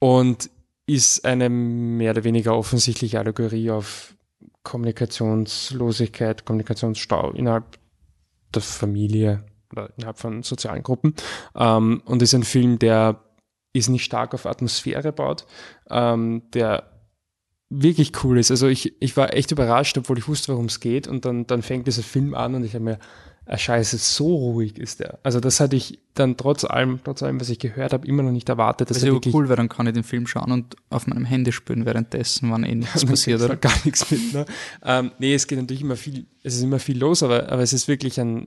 und 0.01 0.51
ist 0.87 1.25
eine 1.25 1.49
mehr 1.51 2.13
oder 2.13 2.25
weniger 2.25 2.57
offensichtliche 2.57 3.19
Allegorie 3.19 3.71
auf 3.71 4.15
Kommunikationslosigkeit, 4.65 6.45
Kommunikationsstau 6.45 7.31
innerhalb 7.33 7.79
der 8.55 8.63
Familie 8.63 9.45
oder 9.71 9.91
innerhalb 9.97 10.19
von 10.19 10.43
sozialen 10.43 10.83
Gruppen. 10.83 11.15
Ähm, 11.55 12.03
und 12.05 12.23
ist 12.23 12.35
ein 12.35 12.43
Film, 12.43 12.79
der 12.79 13.23
ist 13.73 13.89
nicht 13.89 14.05
stark 14.05 14.35
auf 14.35 14.47
Atmosphäre 14.47 15.13
baut, 15.13 15.47
ähm, 15.91 16.43
der 16.55 16.91
wirklich 17.71 18.13
cool 18.25 18.39
ist. 18.39 18.51
Also 18.51 18.67
ich, 18.67 18.95
ich 19.01 19.17
war 19.17 19.35
echt 19.35 19.51
überrascht, 19.51 19.99
obwohl 19.99 20.19
ich 20.19 20.27
wusste, 20.29 20.53
worum 20.53 20.67
es 20.67 20.81
geht. 20.81 21.07
Und 21.07 21.25
dann, 21.25 21.47
dann 21.47 21.63
fängt 21.63 21.87
dieser 21.87 22.03
Film 22.03 22.35
an 22.35 22.55
und 22.55 22.65
ich 22.65 22.75
habe 22.75 22.85
mir, 22.85 22.99
ah, 23.45 23.59
scheiße, 23.59 23.99
so 23.99 24.35
ruhig 24.35 24.79
ist 24.79 25.01
der. 25.01 25.19
Also 25.23 25.39
das 25.39 25.61
hatte 25.61 25.77
ich 25.77 25.99
dann 26.15 26.39
trotz 26.39 26.65
allem, 26.65 27.01
trotz 27.05 27.23
allem, 27.23 27.41
was 27.41 27.51
ich 27.51 27.59
gehört 27.59 27.93
habe, 27.93 28.07
immer 28.07 28.23
noch 28.23 28.31
nicht 28.31 28.49
erwartet. 28.49 28.89
Das 28.89 28.97
ist 28.97 29.03
ja 29.05 29.13
wirklich- 29.13 29.35
cool, 29.35 29.51
weil 29.51 29.57
dann 29.57 29.69
kann 29.69 29.87
ich 29.87 29.93
den 29.93 30.03
Film 30.03 30.27
schauen 30.27 30.51
und 30.51 30.77
auf 30.89 31.07
meinem 31.07 31.27
Handy 31.27 31.53
spielen 31.53 31.85
währenddessen, 31.85 32.51
wann 32.51 32.65
eh 32.65 32.75
nichts 32.75 32.95
dann 33.01 33.11
passiert. 33.11 33.43
Oder? 33.43 33.57
gar 33.57 33.75
nichts 33.85 34.11
mit. 34.11 34.33
Ne? 34.33 34.47
Ähm, 34.83 35.13
nee, 35.19 35.35
es 35.35 35.47
geht 35.47 35.59
natürlich 35.59 35.83
immer 35.83 35.97
viel, 35.97 36.27
es 36.43 36.55
ist 36.55 36.63
immer 36.63 36.79
viel 36.79 36.99
los, 36.99 37.23
aber, 37.23 37.51
aber 37.51 37.63
es 37.63 37.75
ist 37.75 37.87
wirklich 37.87 38.19
ein, 38.19 38.47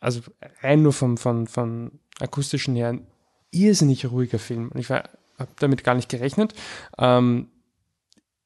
also 0.00 0.22
rein 0.62 0.82
nur 0.82 0.94
vom, 0.94 1.18
von, 1.18 1.46
von 1.46 1.92
akustischen 2.20 2.74
her 2.74 2.98
irrsinnig 3.52 4.10
ruhiger 4.10 4.40
Film. 4.40 4.70
Ich 4.74 4.90
habe 4.90 5.08
damit 5.60 5.84
gar 5.84 5.94
nicht 5.94 6.08
gerechnet. 6.08 6.54
Ähm, 6.98 7.48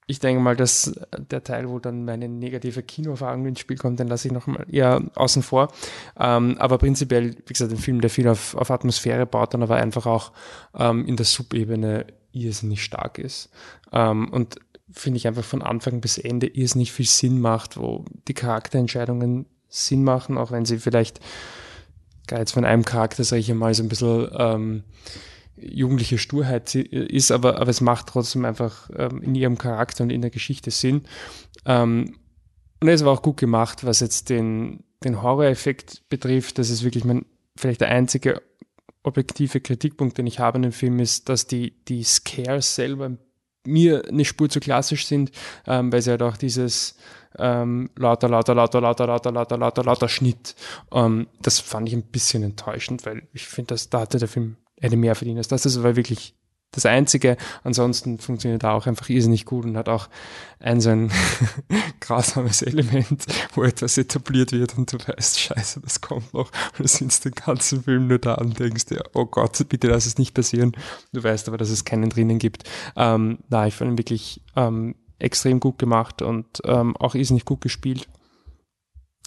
ich 0.09 0.21
denke 0.21 0.41
mal, 0.41 0.55
dass 0.55 0.95
der 1.19 1.43
Teil, 1.43 1.69
wo 1.69 1.81
dann 1.81 2.05
meine 2.05 2.29
negative 2.29 2.83
Kinoerfahrung 2.83 3.45
ins 3.47 3.59
Spiel 3.59 3.77
kommt, 3.77 3.99
den 3.99 4.07
lasse 4.07 4.29
ich 4.29 4.33
noch 4.33 4.47
mal 4.47 4.65
eher 4.71 5.03
außen 5.17 5.43
vor. 5.43 5.73
Ähm, 6.19 6.57
aber 6.59 6.79
prinzipiell, 6.79 7.35
wie 7.47 7.53
gesagt, 7.53 7.73
ein 7.73 7.79
Film, 7.79 8.01
der 8.01 8.11
viel 8.11 8.29
auf, 8.29 8.55
auf 8.55 8.71
Atmosphäre 8.71 9.27
baut, 9.27 9.53
dann 9.53 9.65
aber 9.65 9.77
einfach 9.77 10.07
auch 10.07 10.33
ähm, 10.77 11.07
in 11.07 11.17
der 11.17 11.27
Subebene 11.27 12.07
irrsinnig 12.31 12.85
stark 12.85 13.19
ist. 13.19 13.51
Ähm, 13.93 14.29
und 14.31 14.61
finde 14.93 15.17
ich 15.17 15.27
einfach 15.27 15.45
von 15.45 15.63
Anfang 15.63 16.01
bis 16.01 16.19
Ende 16.19 16.47
irrsinnig 16.47 16.93
viel 16.93 17.07
Sinn 17.07 17.41
macht, 17.41 17.77
wo 17.77 18.05
die 18.29 18.35
Charakterentscheidungen 18.35 19.47
Sinn 19.69 20.05
machen, 20.05 20.39
auch 20.39 20.53
wenn 20.53 20.65
sie 20.65 20.79
vielleicht 20.79 21.21
jetzt 22.31 22.53
von 22.53 22.65
einem 22.65 22.85
Charakter, 22.85 23.25
sage 23.25 23.41
ich 23.41 23.51
einmal, 23.51 23.75
so 23.75 23.83
ein 23.83 23.89
bisschen 23.89 24.29
ähm, 24.37 24.85
jugendliche 25.57 26.19
Sturheit 26.19 26.75
ist, 26.75 27.33
aber, 27.33 27.61
aber 27.61 27.71
es 27.71 27.81
macht 27.81 28.09
trotzdem 28.09 28.45
einfach 28.45 28.91
ähm, 28.97 29.23
in 29.23 29.35
ihrem 29.35 29.59
Charakter 29.59 30.05
und 30.05 30.11
in 30.11 30.21
der 30.21 30.31
Geschichte 30.31 30.71
Sinn. 30.71 31.03
Ähm, 31.65 32.17
und 32.81 32.89
es 32.89 33.05
war 33.05 33.13
auch 33.13 33.23
gut 33.23 33.39
gemacht, 33.39 33.85
was 33.85 34.01
jetzt 34.01 34.29
den, 34.29 34.85
den 35.03 35.23
Horror-Effekt 35.23 36.09
betrifft. 36.09 36.59
Das 36.59 36.69
ist 36.69 36.85
wirklich 36.85 37.05
mein, 37.05 37.25
vielleicht 37.57 37.81
der 37.81 37.89
einzige 37.89 38.43
objektive 39.03 39.61
Kritikpunkt, 39.61 40.19
den 40.19 40.27
ich 40.27 40.41
habe 40.41 40.57
an 40.57 40.63
dem 40.63 40.73
Film, 40.73 40.99
ist, 40.99 41.29
dass 41.29 41.47
die, 41.47 41.83
die 41.87 42.03
Scares 42.03 42.75
selber 42.75 43.17
mir 43.65 44.07
eine 44.09 44.25
Spur 44.25 44.49
zu 44.49 44.61
klassisch 44.61 45.07
sind, 45.07 45.31
ähm, 45.67 45.93
weil 45.93 46.03
sie 46.03 46.11
halt 46.11 46.23
auch 46.23 46.37
dieses 46.37 46.97
ähm, 47.39 47.91
lauter, 47.97 48.29
lauter, 48.29 48.55
lauter, 48.55 48.81
lauter, 48.81 49.07
lauter, 49.07 49.33
lauter, 49.33 49.57
lauter, 49.59 49.85
lauter 49.85 50.09
Schnitt, 50.09 50.55
ähm, 50.93 51.27
das 51.41 51.61
fand 51.61 51.89
ich 51.89 51.95
ein 51.95 52.05
bisschen 52.05 52.43
enttäuschend, 52.43 53.07
weil 53.07 53.23
ich 53.33 53.47
finde, 53.47 53.69
dass 53.69 53.91
da 53.91 54.01
hatte 54.01 54.19
der 54.19 54.29
Film 54.29 54.57
hätte 54.81 54.97
mehr 54.97 55.15
verdient 55.15 55.39
als 55.39 55.49
das. 55.49 55.63
Das 55.63 55.83
war 55.83 55.97
wirklich 55.97 56.35
das 56.73 56.87
Einzige. 56.87 57.37
Ansonsten 57.65 58.19
funktioniert 58.19 58.63
er 58.63 58.73
auch 58.73 58.87
einfach 58.87 59.09
irrsinnig 59.09 59.45
gut 59.47 59.65
und 59.65 59.77
hat 59.77 59.89
auch 59.89 60.09
ein 60.61 60.81
so 60.81 60.91
ein 60.91 61.11
grausames 62.01 62.63
Element, 62.63 63.25
wo 63.55 63.63
etwas 63.63 63.97
etabliert 63.97 64.53
wird 64.53 64.77
und 64.77 64.93
du 64.93 64.99
weißt, 64.99 65.41
scheiße, 65.41 65.81
das 65.81 66.01
kommt 66.01 66.35
noch. 66.35 66.51
Und 66.79 66.81
du 66.81 66.89
sitzt 66.89 67.25
den 67.25 67.33
ganzen 67.33 67.83
Film 67.83 68.09
nur 68.09 68.19
da 68.19 68.35
und 68.35 68.59
denkst 68.59 68.87
dir, 68.87 69.05
oh 69.15 69.27
Gott, 69.27 69.67
bitte 69.69 69.89
lass 69.89 70.07
es 70.07 70.19
nicht 70.19 70.35
passieren. 70.35 70.73
Du 71.13 71.23
weißt 71.23 71.49
aber, 71.49 71.57
dass 71.57 71.71
es 71.71 71.85
keinen 71.85 72.11
drinnen 72.11 72.39
gibt. 72.39 72.65
Ähm, 72.95 73.39
na, 73.49 73.67
ich 73.67 73.75
fand 73.75 73.93
ihn 73.93 73.99
wirklich 73.99 74.43
ähm, 74.55 74.97
extrem 75.19 75.61
gut 75.61 75.79
gemacht 75.79 76.23
und 76.23 76.61
ähm, 76.65 76.97
auch 76.97 77.15
irrsinnig 77.15 77.45
gut 77.45 77.61
gespielt. 77.61 78.09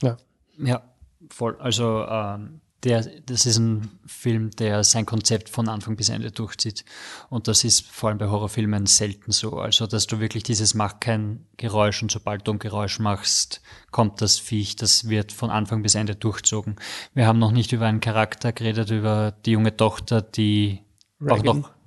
Ja. 0.01 0.17
Ja, 0.57 0.83
voll. 1.29 1.57
Also 1.59 2.05
ähm, 2.05 2.61
der, 2.83 3.03
das 3.25 3.45
ist 3.45 3.57
ein 3.57 3.99
Film, 4.05 4.51
der 4.51 4.83
sein 4.83 5.05
Konzept 5.05 5.49
von 5.49 5.67
Anfang 5.67 5.97
bis 5.97 6.09
Ende 6.09 6.31
durchzieht. 6.31 6.85
Und 7.29 7.47
das 7.47 7.63
ist 7.63 7.85
vor 7.85 8.09
allem 8.09 8.17
bei 8.17 8.27
Horrorfilmen 8.27 8.85
selten 8.85 9.31
so. 9.31 9.57
Also, 9.59 9.85
dass 9.85 10.07
du 10.07 10.19
wirklich 10.19 10.43
dieses 10.43 10.73
Mach 10.75 10.99
kein 10.99 11.45
Geräusch 11.57 12.01
und 12.01 12.11
sobald 12.11 12.47
du 12.47 12.53
ein 12.53 12.59
Geräusch 12.59 12.99
machst, 12.99 13.61
kommt 13.91 14.21
das 14.21 14.37
Viech. 14.37 14.77
Das 14.77 15.09
wird 15.09 15.31
von 15.33 15.49
Anfang 15.49 15.81
bis 15.81 15.95
Ende 15.95 16.15
durchzogen. 16.15 16.77
Wir 17.13 17.27
haben 17.27 17.39
noch 17.39 17.51
nicht 17.51 17.73
über 17.73 17.85
einen 17.85 17.99
Charakter 17.99 18.53
geredet, 18.53 18.91
über 18.91 19.31
die 19.45 19.51
junge 19.51 19.75
Tochter, 19.75 20.21
die 20.21 20.83
auch 21.21 21.37
Reagan. 21.37 21.61
noch 21.61 21.78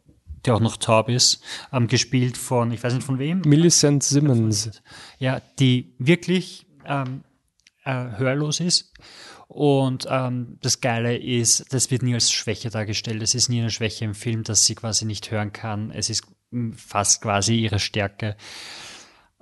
die 0.45 0.51
auch 0.51 0.61
noch 0.61 0.77
taub 0.77 1.09
ist, 1.09 1.43
ähm, 1.73 1.87
gespielt 1.87 2.37
von, 2.37 2.73
ich 2.73 2.83
weiß 2.83 2.95
nicht 2.95 3.05
von 3.05 3.19
wem, 3.19 3.43
Millicent 3.45 4.03
Simmons. 4.03 4.71
ja, 5.19 5.41
die 5.59 5.95
wirklich 5.99 6.67
ähm, 6.85 7.25
äh, 7.85 7.93
hörlos 8.17 8.61
ist. 8.61 8.93
Und 9.49 10.07
ähm, 10.09 10.59
das 10.63 10.81
Geile 10.81 11.17
ist, 11.17 11.75
das 11.75 11.91
wird 11.91 12.03
nie 12.03 12.15
als 12.15 12.33
Schwäche 12.33 12.71
dargestellt. 12.71 13.23
Es 13.23 13.35
ist 13.35 13.51
nie 13.51 13.61
eine 13.61 13.71
Schwäche 13.71 14.07
im 14.07 14.15
Film, 14.15 14.45
dass 14.45 14.65
sie 14.65 14.75
quasi 14.75 15.05
nicht 15.05 15.31
hören 15.31 15.53
kann. 15.53 15.91
Es 15.91 16.09
ist 16.09 16.27
fast 16.75 17.21
quasi 17.21 17.57
ihre 17.57 17.79
Stärke. 17.79 18.37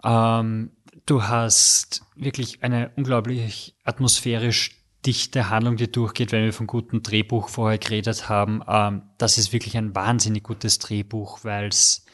Ähm, 0.03 0.73
du 1.07 1.23
hast 1.25 2.03
wirklich 2.17 2.63
eine 2.65 2.91
unglaublich 2.97 3.77
atmosphärisch 3.85 4.80
dichte 5.07 5.49
Handlung, 5.51 5.77
die 5.77 5.91
durchgeht, 5.91 6.33
wenn 6.33 6.45
wir 6.45 6.53
von 6.53 6.67
gutem 6.67 7.03
Drehbuch 7.03 7.49
vorher 7.49 7.79
geredet 7.79 8.29
haben. 8.29 8.63
Ähm, 8.69 9.03
das 9.19 9.39
ist 9.39 9.53
wirklich 9.53 9.77
ein 9.77 9.95
wahnsinnig 9.95 10.43
gutes 10.43 10.79
Drehbuch, 10.79 11.41
weil 11.43 11.69
es 11.69 12.05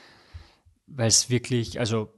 weil 0.88 1.08
es 1.08 1.30
wirklich, 1.30 1.80
also 1.80 2.12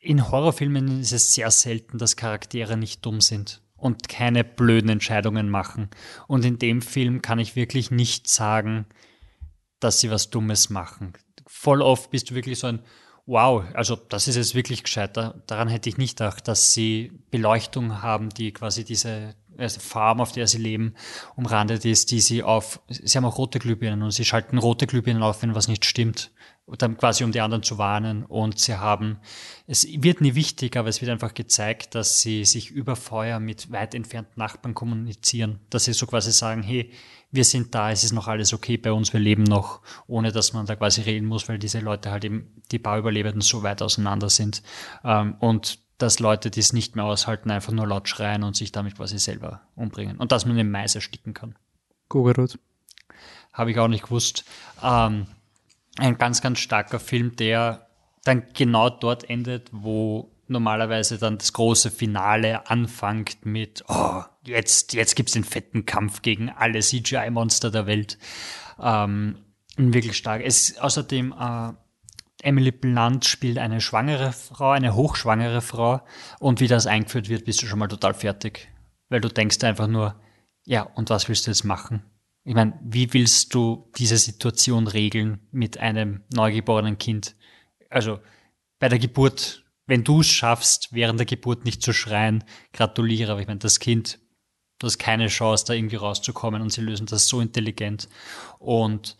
in 0.00 0.30
Horrorfilmen 0.30 1.00
ist 1.00 1.12
es 1.12 1.34
sehr 1.34 1.50
selten, 1.50 1.98
dass 1.98 2.16
Charaktere 2.16 2.76
nicht 2.76 3.04
dumm 3.04 3.20
sind 3.20 3.60
und 3.76 4.08
keine 4.08 4.44
blöden 4.44 4.88
Entscheidungen 4.88 5.50
machen. 5.50 5.90
Und 6.26 6.44
in 6.46 6.58
dem 6.58 6.80
Film 6.80 7.20
kann 7.20 7.38
ich 7.38 7.54
wirklich 7.54 7.90
nicht 7.90 8.28
sagen, 8.28 8.86
dass 9.78 10.00
sie 10.00 10.10
was 10.10 10.30
Dummes 10.30 10.70
machen. 10.70 11.12
Voll 11.46 11.82
oft 11.82 12.10
bist 12.10 12.30
du 12.30 12.34
wirklich 12.34 12.58
so 12.58 12.68
ein 12.68 12.82
Wow, 13.28 13.64
also 13.74 13.96
das 13.96 14.28
ist 14.28 14.36
jetzt 14.36 14.54
wirklich 14.54 14.84
gescheit. 14.84 15.16
Da- 15.16 15.34
Daran 15.48 15.66
hätte 15.66 15.88
ich 15.88 15.98
nicht 15.98 16.16
gedacht, 16.16 16.46
dass 16.46 16.72
sie 16.72 17.10
Beleuchtung 17.32 18.00
haben, 18.00 18.28
die 18.30 18.52
quasi 18.52 18.84
diese 18.84 19.34
also 19.58 19.80
Farm, 19.80 20.20
auf 20.20 20.32
der 20.32 20.46
sie 20.46 20.58
leben, 20.58 20.94
umrandet 21.36 21.84
ist, 21.84 22.10
die 22.10 22.20
sie 22.20 22.42
auf, 22.42 22.80
sie 22.88 23.16
haben 23.16 23.24
auch 23.24 23.38
rote 23.38 23.58
Glühbirnen 23.58 24.02
und 24.02 24.10
sie 24.10 24.24
schalten 24.24 24.58
rote 24.58 24.86
Glühbirnen 24.86 25.22
auf, 25.22 25.42
wenn 25.42 25.54
was 25.54 25.68
nicht 25.68 25.84
stimmt. 25.84 26.30
Dann 26.78 26.96
quasi 26.96 27.22
um 27.22 27.30
die 27.30 27.40
anderen 27.40 27.62
zu 27.62 27.78
warnen. 27.78 28.24
Und 28.24 28.58
sie 28.58 28.74
haben, 28.74 29.18
es 29.68 29.86
wird 29.86 30.20
nie 30.20 30.34
wichtig, 30.34 30.76
aber 30.76 30.88
es 30.88 31.00
wird 31.00 31.12
einfach 31.12 31.32
gezeigt, 31.32 31.94
dass 31.94 32.20
sie 32.20 32.44
sich 32.44 32.72
über 32.72 32.96
Feuer 32.96 33.38
mit 33.38 33.70
weit 33.70 33.94
entfernten 33.94 34.34
Nachbarn 34.36 34.74
kommunizieren. 34.74 35.60
Dass 35.70 35.84
sie 35.84 35.92
so 35.92 36.06
quasi 36.06 36.32
sagen, 36.32 36.64
hey, 36.64 36.90
wir 37.30 37.44
sind 37.44 37.72
da, 37.74 37.92
es 37.92 38.02
ist 38.02 38.12
noch 38.12 38.26
alles 38.26 38.52
okay 38.52 38.76
bei 38.78 38.90
uns, 38.90 39.12
wir 39.12 39.20
leben 39.20 39.44
noch, 39.44 39.80
ohne 40.08 40.32
dass 40.32 40.52
man 40.54 40.66
da 40.66 40.74
quasi 40.74 41.02
reden 41.02 41.26
muss, 41.26 41.48
weil 41.48 41.58
diese 41.58 41.78
Leute 41.78 42.10
halt 42.10 42.24
eben, 42.24 42.62
die 42.72 42.78
Bauüberlebenden 42.80 43.42
so 43.42 43.62
weit 43.62 43.80
auseinander 43.80 44.28
sind. 44.28 44.62
Ähm, 45.04 45.36
und 45.38 45.85
dass 45.98 46.18
Leute, 46.18 46.50
die 46.50 46.60
es 46.60 46.72
nicht 46.72 46.96
mehr 46.96 47.04
aushalten, 47.04 47.50
einfach 47.50 47.72
nur 47.72 47.86
laut 47.86 48.08
schreien 48.08 48.42
und 48.42 48.56
sich 48.56 48.72
damit 48.72 48.96
quasi 48.96 49.18
selber 49.18 49.62
umbringen. 49.74 50.18
Und 50.18 50.32
dass 50.32 50.46
man 50.46 50.56
den 50.56 50.70
Mais 50.70 50.94
ersticken 50.94 51.34
kann. 51.34 51.54
Gogerut. 52.08 52.58
Habe 53.52 53.70
ich 53.70 53.78
auch 53.78 53.88
nicht 53.88 54.04
gewusst. 54.04 54.44
Ähm, 54.82 55.26
ein 55.98 56.18
ganz, 56.18 56.42
ganz 56.42 56.58
starker 56.58 57.00
Film, 57.00 57.36
der 57.36 57.86
dann 58.24 58.44
genau 58.52 58.90
dort 58.90 59.28
endet, 59.28 59.70
wo 59.72 60.30
normalerweise 60.48 61.18
dann 61.18 61.38
das 61.38 61.52
große 61.52 61.90
Finale 61.90 62.68
anfängt 62.68 63.44
mit, 63.46 63.84
oh, 63.88 64.22
jetzt, 64.44 64.92
jetzt 64.92 65.16
gibt's 65.16 65.32
den 65.32 65.44
fetten 65.44 65.86
Kampf 65.86 66.22
gegen 66.22 66.50
alle 66.50 66.80
CGI-Monster 66.80 67.70
der 67.70 67.86
Welt. 67.86 68.18
Ähm, 68.78 69.38
wirklich 69.76 70.16
stark. 70.16 70.42
Es 70.44 70.78
außerdem 70.78 71.32
äh, 71.32 71.72
Emily 72.46 72.70
Blunt 72.70 73.24
spielt 73.24 73.58
eine 73.58 73.80
schwangere 73.80 74.32
Frau, 74.32 74.70
eine 74.70 74.94
hochschwangere 74.94 75.60
Frau 75.60 76.00
und 76.38 76.60
wie 76.60 76.68
das 76.68 76.86
eingeführt 76.86 77.28
wird, 77.28 77.44
bist 77.44 77.60
du 77.60 77.66
schon 77.66 77.80
mal 77.80 77.88
total 77.88 78.14
fertig. 78.14 78.68
Weil 79.08 79.20
du 79.20 79.28
denkst 79.28 79.64
einfach 79.64 79.88
nur, 79.88 80.20
ja, 80.64 80.82
und 80.82 81.10
was 81.10 81.28
willst 81.28 81.46
du 81.46 81.50
jetzt 81.50 81.64
machen? 81.64 82.04
Ich 82.44 82.54
meine, 82.54 82.78
wie 82.84 83.12
willst 83.12 83.52
du 83.52 83.90
diese 83.98 84.16
Situation 84.16 84.86
regeln 84.86 85.40
mit 85.50 85.78
einem 85.78 86.22
neugeborenen 86.32 86.98
Kind? 86.98 87.34
Also 87.90 88.20
bei 88.78 88.88
der 88.88 89.00
Geburt, 89.00 89.64
wenn 89.86 90.04
du 90.04 90.20
es 90.20 90.28
schaffst, 90.28 90.90
während 90.92 91.18
der 91.18 91.26
Geburt 91.26 91.64
nicht 91.64 91.82
zu 91.82 91.92
schreien, 91.92 92.44
gratuliere. 92.72 93.32
Aber 93.32 93.40
ich 93.40 93.48
meine, 93.48 93.58
das 93.58 93.80
Kind, 93.80 94.20
du 94.78 94.86
hast 94.86 94.98
keine 94.98 95.26
Chance, 95.26 95.64
da 95.66 95.74
irgendwie 95.74 95.96
rauszukommen 95.96 96.62
und 96.62 96.70
sie 96.70 96.80
lösen 96.80 97.06
das 97.06 97.26
so 97.26 97.40
intelligent. 97.40 98.08
Und 98.60 99.16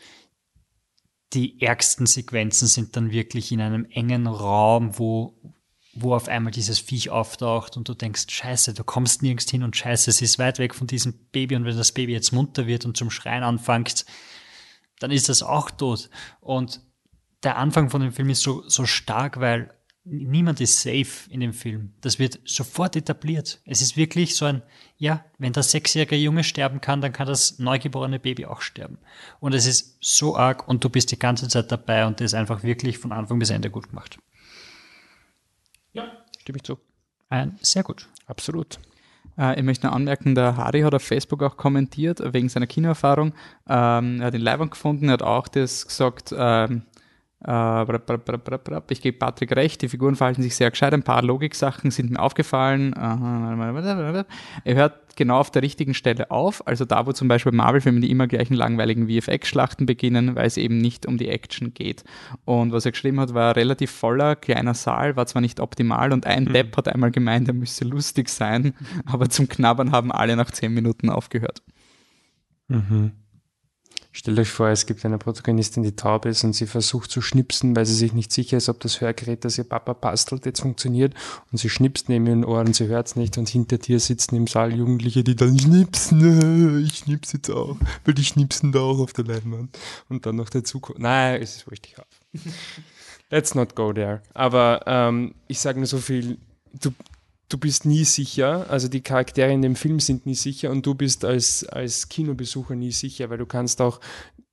die 1.37 1.61
ärgsten 1.61 2.07
Sequenzen 2.07 2.66
sind 2.66 2.97
dann 2.97 3.12
wirklich 3.12 3.53
in 3.53 3.61
einem 3.61 3.84
engen 3.91 4.26
Raum, 4.26 4.99
wo, 4.99 5.39
wo 5.95 6.14
auf 6.14 6.28
einmal 6.28 6.51
dieses 6.51 6.78
Viech 6.78 7.11
auftaucht 7.11 7.76
und 7.76 7.89
du 7.89 7.95
denkst, 7.95 8.24
scheiße, 8.28 8.72
du 8.72 8.84
kommst 8.84 9.22
nirgends 9.22 9.51
hin 9.51 9.62
und 9.62 9.76
scheiße, 9.76 10.09
es 10.09 10.22
ist 10.22 10.39
weit 10.39 10.59
weg 10.59 10.74
von 10.74 10.87
diesem 10.87 11.12
Baby 11.32 11.57
und 11.57 11.66
wenn 11.66 11.76
das 11.76 11.93
Baby 11.93 12.12
jetzt 12.12 12.32
munter 12.32 12.66
wird 12.66 12.87
und 12.87 12.97
zum 12.97 13.11
Schreien 13.11 13.43
anfängt, 13.43 14.07
dann 14.99 15.11
ist 15.11 15.28
das 15.28 15.43
auch 15.43 15.70
tot. 15.70 16.09
Und 16.41 16.80
der 17.43 17.59
Anfang 17.59 17.91
von 17.91 18.01
dem 18.01 18.12
Film 18.12 18.30
ist 18.30 18.43
so, 18.43 18.66
so 18.66 18.87
stark, 18.87 19.39
weil 19.39 19.76
niemand 20.07 20.61
ist 20.61 20.80
safe 20.80 21.28
in 21.30 21.40
dem 21.40 21.52
Film. 21.52 21.92
Das 22.00 22.18
wird 22.18 22.38
sofort 22.44 22.96
etabliert. 22.96 23.61
Es 23.64 23.82
ist 23.82 23.96
wirklich 23.96 24.36
so 24.36 24.44
ein, 24.44 24.62
ja, 24.96 25.24
wenn 25.38 25.52
das 25.52 25.72
sechsjährige 25.72 26.16
Junge 26.16 26.44
sterben 26.44 26.80
kann, 26.80 27.00
dann 27.00 27.12
kann 27.12 27.26
das 27.26 27.59
neugeborene 27.59 28.18
Baby 28.18 28.46
auch 28.46 28.61
sterben. 28.61 28.98
Und 29.40 29.52
es 29.52 29.66
ist 29.66 29.98
so 30.00 30.36
arg 30.36 30.68
und 30.68 30.84
du 30.84 30.88
bist 30.88 31.11
die 31.11 31.18
ganze 31.18 31.48
Zeit 31.48 31.70
dabei 31.72 32.07
und 32.07 32.20
das 32.20 32.26
ist 32.26 32.34
einfach 32.34 32.62
wirklich 32.62 32.98
von 32.98 33.12
Anfang 33.12 33.38
bis 33.38 33.50
Ende 33.50 33.70
gut 33.70 33.88
gemacht. 33.88 34.18
Stimme 36.38 36.59
ich 36.59 36.62
zu. 36.62 36.78
Ein, 37.28 37.59
sehr 37.61 37.82
gut. 37.82 38.09
Absolut. 38.26 38.78
Äh, 39.36 39.59
ich 39.59 39.64
möchte 39.64 39.86
noch 39.86 39.94
anmerken, 39.94 40.34
der 40.34 40.57
Harry 40.57 40.82
hat 40.82 40.94
auf 40.94 41.02
Facebook 41.02 41.42
auch 41.42 41.57
kommentiert, 41.57 42.20
wegen 42.32 42.48
seiner 42.48 42.68
Kinoerfahrung. 42.68 43.34
Ähm, 43.68 44.20
er 44.20 44.26
hat 44.26 44.34
den 44.34 44.40
Leibwand 44.40 44.70
gefunden, 44.70 45.09
er 45.09 45.14
hat 45.14 45.22
auch 45.22 45.48
das 45.48 45.86
gesagt, 45.86 46.32
ähm, 46.36 46.82
äh, 46.82 46.95
ich 48.91 49.03
gebe 49.03 49.18
Patrick 49.18 49.55
recht, 49.55 49.82
die 49.82 49.89
Figuren 49.89 50.16
verhalten 50.16 50.43
sich 50.43 50.57
sehr 50.57 50.70
gescheit, 50.70 50.95
ein 50.95 51.03
paar 51.03 51.22
Logiksachen 51.22 51.91
sind 51.91 52.11
mir 52.11 52.20
aufgefallen. 52.20 52.95
Er 54.64 54.74
hört 54.74 55.16
genau 55.16 55.39
auf 55.39 55.51
der 55.51 55.62
richtigen 55.62 55.93
Stelle 55.93 56.30
auf, 56.30 56.66
also 56.66 56.84
da, 56.84 57.07
wo 57.07 57.12
zum 57.12 57.28
Beispiel 57.28 57.53
Marvel-Filme 57.53 58.01
die 58.01 58.11
immer 58.11 58.26
gleichen 58.26 58.55
langweiligen 58.55 59.09
VFX-Schlachten 59.09 59.84
beginnen, 59.84 60.34
weil 60.34 60.47
es 60.47 60.57
eben 60.57 60.78
nicht 60.78 61.07
um 61.07 61.18
die 61.18 61.28
Action 61.28 61.74
geht. 61.74 62.05
Und 62.45 62.72
was 62.72 62.87
er 62.87 62.93
geschrieben 62.93 63.20
hat, 63.20 63.34
war 63.34 63.55
relativ 63.55 63.91
voller, 63.91 64.34
kleiner 64.37 64.74
Saal, 64.74 65.16
war 65.16 65.26
zwar 65.26 65.43
nicht 65.43 65.61
optimal 65.61 66.12
und 66.12 66.26
ein 66.26 66.45
mhm. 66.45 66.53
Depp 66.55 66.76
hat 66.76 66.89
einmal 66.89 67.11
gemeint, 67.11 67.49
er 67.49 67.55
müsse 67.55 67.84
lustig 67.84 68.28
sein, 68.30 68.74
aber 69.05 69.28
zum 69.28 69.49
Knabbern 69.49 69.93
haben 69.93 70.11
alle 70.11 70.37
nach 70.37 70.51
zehn 70.51 70.72
Minuten 70.72 71.11
aufgehört. 71.11 71.62
Mhm. 72.68 73.12
Stellt 74.17 74.39
euch 74.39 74.49
vor, 74.49 74.69
es 74.69 74.87
gibt 74.87 75.05
eine 75.05 75.19
Protagonistin, 75.19 75.83
die 75.83 75.95
taub 75.95 76.25
ist 76.25 76.43
und 76.43 76.55
sie 76.55 76.67
versucht 76.67 77.11
zu 77.11 77.21
schnipsen, 77.21 77.77
weil 77.77 77.85
sie 77.85 77.95
sich 77.95 78.14
nicht 78.14 78.33
sicher 78.33 78.57
ist, 78.57 78.71
ob 78.71 78.81
das 78.81 79.03
Hörgerät, 79.03 79.45
das 79.45 79.59
ihr 79.59 79.64
Papa 79.64 79.93
bastelt, 79.93 80.47
jetzt 80.47 80.62
funktioniert. 80.62 81.12
Und 81.53 81.59
sie 81.59 81.69
schnipst 81.69 82.09
neben 82.09 82.27
ihren 82.27 82.43
Ohren, 82.43 82.73
sie 82.73 82.87
hört 82.87 83.09
es 83.09 83.17
nicht 83.17 83.37
und 83.37 83.47
hinter 83.47 83.77
dir 83.77 84.01
sitzen 84.01 84.37
im 84.37 84.47
Saal 84.47 84.75
Jugendliche, 84.75 85.23
die 85.23 85.37
dann 85.37 85.59
schnipsen. 85.59 86.81
Ich 86.87 87.01
schnips 87.01 87.35
jetzt 87.35 87.51
auch, 87.51 87.77
weil 88.07 88.14
die 88.14 88.25
schnipsen 88.25 88.73
da 88.73 88.81
auch 88.81 89.01
auf 89.01 89.12
der 89.12 89.27
Leinwand. 89.27 89.77
Und 90.09 90.25
dann 90.25 90.37
noch 90.37 90.49
dazu 90.49 90.81
kommt. 90.81 90.99
Nein, 90.99 91.43
es 91.43 91.57
ist 91.57 91.71
richtig 91.71 91.99
auf. 91.99 92.07
Let's 93.31 93.55
not 93.55 93.75
go 93.75 93.93
there. 93.93 94.23
Aber 94.33 94.81
ähm, 94.87 95.35
ich 95.47 95.61
sage 95.61 95.79
nur 95.79 95.89
so 95.89 95.99
viel, 95.99 96.39
du, 96.81 96.91
du 97.49 97.59
bist 97.59 97.84
nie 97.84 98.05
sicher, 98.05 98.66
also 98.70 98.88
die 98.88 99.03
Charaktere 99.03 99.53
in 99.53 99.62
dem 99.62 99.76
Film 99.76 100.01
sind 100.01 100.26
nie 100.26 100.34
sicher 100.34 100.70
und 100.70 100.84
du 100.84 100.94
bist 100.94 101.24
als, 101.24 101.64
als 101.64 102.09
Kinobesucher 102.09 102.74
nie 102.74 102.92
sicher, 102.92 103.30
weil 103.30 103.38
du 103.38 103.47
kannst 103.47 103.80
auch 103.80 104.01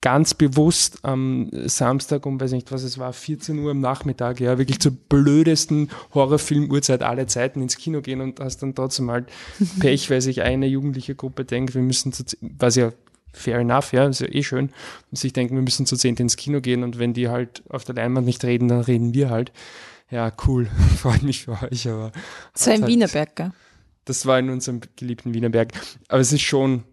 ganz 0.02 0.34
bewusst 0.34 1.00
am 1.04 1.50
Samstag 1.66 2.26
um, 2.26 2.40
weiß 2.40 2.52
nicht, 2.52 2.72
was 2.72 2.84
es 2.84 2.98
war, 2.98 3.14
14 3.14 3.58
Uhr 3.60 3.72
am 3.72 3.80
Nachmittag, 3.80 4.42
ja, 4.42 4.58
wirklich 4.58 4.80
zur 4.80 4.92
blödesten 4.92 5.90
Horrorfilm-Uhrzeit 6.14 7.02
aller 7.04 7.26
Zeiten 7.28 7.62
ins 7.62 7.78
Kino 7.78 8.02
gehen 8.02 8.20
und 8.20 8.40
hast 8.40 8.62
dann 8.62 8.76
trotzdem 8.76 9.10
halt 9.10 9.28
Pech, 9.80 10.10
weil 10.10 10.22
sich 10.22 10.42
eine 10.42 10.68
jugendliche 10.68 11.16
Gruppe 11.16 11.46
denkt, 11.46 11.74
wir 11.74 11.82
müssen 11.82 12.12
zu, 12.12 12.24
was 12.42 12.76
ja 12.76 12.92
fair 13.32 13.60
enough, 13.60 13.94
ja, 13.94 14.06
ist 14.06 14.20
ja 14.20 14.28
eh 14.28 14.44
schön, 14.44 14.72
und 15.10 15.18
sich 15.18 15.34
denken, 15.34 15.56
wir 15.56 15.64
müssen 15.64 15.86
zu 15.86 15.96
zehnt 15.96 16.20
ins 16.20 16.36
Kino 16.36 16.62
gehen 16.62 16.84
und 16.84 17.00
wenn 17.00 17.14
die 17.14 17.30
halt 17.30 17.64
auf 17.70 17.86
der 17.86 17.96
Leinwand 17.96 18.28
nicht 18.28 18.44
reden, 18.44 18.68
dann 18.68 18.82
reden 18.82 19.14
wir 19.14 19.30
halt 19.30 19.52
ja, 20.10 20.32
cool, 20.48 20.66
freut 20.98 21.24
mich 21.24 21.46
für 21.46 21.62
euch. 21.64 21.88
Aber 21.88 22.12
das 22.54 22.68
war 22.68 22.76
im 22.76 22.82
halt, 22.82 22.92
Wienerberg, 22.92 23.36
gell? 23.36 23.52
Das 24.06 24.26
war 24.26 24.38
in 24.40 24.50
unserem 24.50 24.82
geliebten 24.96 25.34
Wienerberg. 25.34 25.72
Aber 26.10 26.20
es 26.20 26.34
ist 26.34 26.42
schon, 26.42 26.84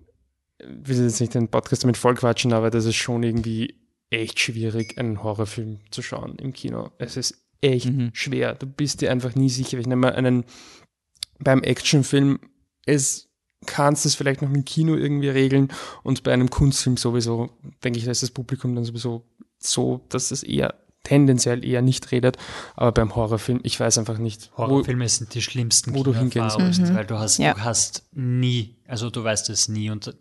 ich 0.59 0.89
will 0.89 1.03
jetzt 1.03 1.21
nicht 1.21 1.35
den 1.35 1.49
Podcast 1.49 1.83
damit 1.83 1.97
vollquatschen, 1.97 2.53
aber 2.53 2.71
das 2.71 2.85
ist 2.85 2.97
schon 2.97 3.23
irgendwie 3.23 3.75
echt 4.11 4.39
schwierig, 4.41 4.99
einen 4.99 5.23
Horrorfilm 5.23 5.81
zu 5.91 6.03
schauen 6.03 6.37
im 6.37 6.53
Kino. 6.53 6.91
Es 6.99 7.17
ist 7.17 7.47
echt 7.61 7.87
mhm. 7.87 8.11
schwer. 8.13 8.55
Du 8.55 8.67
bist 8.67 9.01
dir 9.01 9.11
einfach 9.11 9.35
nie 9.35 9.51
sicher. 9.51 9.79
Ich 9.79 9.87
nehme 9.87 10.03
mal 10.03 10.13
einen, 10.13 10.45
beim 11.39 11.63
Actionfilm, 11.63 12.39
es 12.87 13.29
kannst 13.67 14.07
es 14.07 14.15
vielleicht 14.15 14.43
noch 14.43 14.51
im 14.51 14.65
Kino 14.65 14.95
irgendwie 14.95 15.29
regeln 15.29 15.69
und 16.03 16.23
bei 16.23 16.33
einem 16.33 16.51
Kunstfilm 16.51 16.97
sowieso, 16.97 17.51
denke 17.85 17.99
ich, 17.99 18.05
da 18.05 18.11
ist 18.11 18.23
das 18.23 18.31
Publikum 18.31 18.75
dann 18.75 18.85
sowieso 18.85 19.27
so, 19.59 20.01
dass 20.09 20.31
es 20.31 20.43
eher 20.43 20.75
tendenziell 21.03 21.65
eher 21.65 21.83
nicht 21.83 22.13
redet, 22.13 22.37
aber 22.77 22.93
beim 22.93 23.17
Horrorfilm, 23.17 23.61
ich 23.63 23.79
weiß 23.79 23.99
einfach 23.99 24.19
nicht. 24.19 24.51
Horrorfilme 24.57 25.05
wo, 25.05 25.09
sind 25.09 25.35
die 25.35 25.43
schlimmsten, 25.43 25.95
wo 25.95 26.03
du 26.03 26.15
hingehen 26.15 26.51
sollst, 26.51 26.81
mhm. 26.81 26.95
weil 26.95 27.07
du 27.07 27.19
hast, 27.19 27.39
ja. 27.39 27.55
du 27.55 27.65
hast 27.65 28.05
nie, 28.13 28.77
also 28.87 29.11
du 29.11 29.25
weißt 29.25 29.51
es 29.51 29.69
nie 29.69 29.91
und 29.91 30.17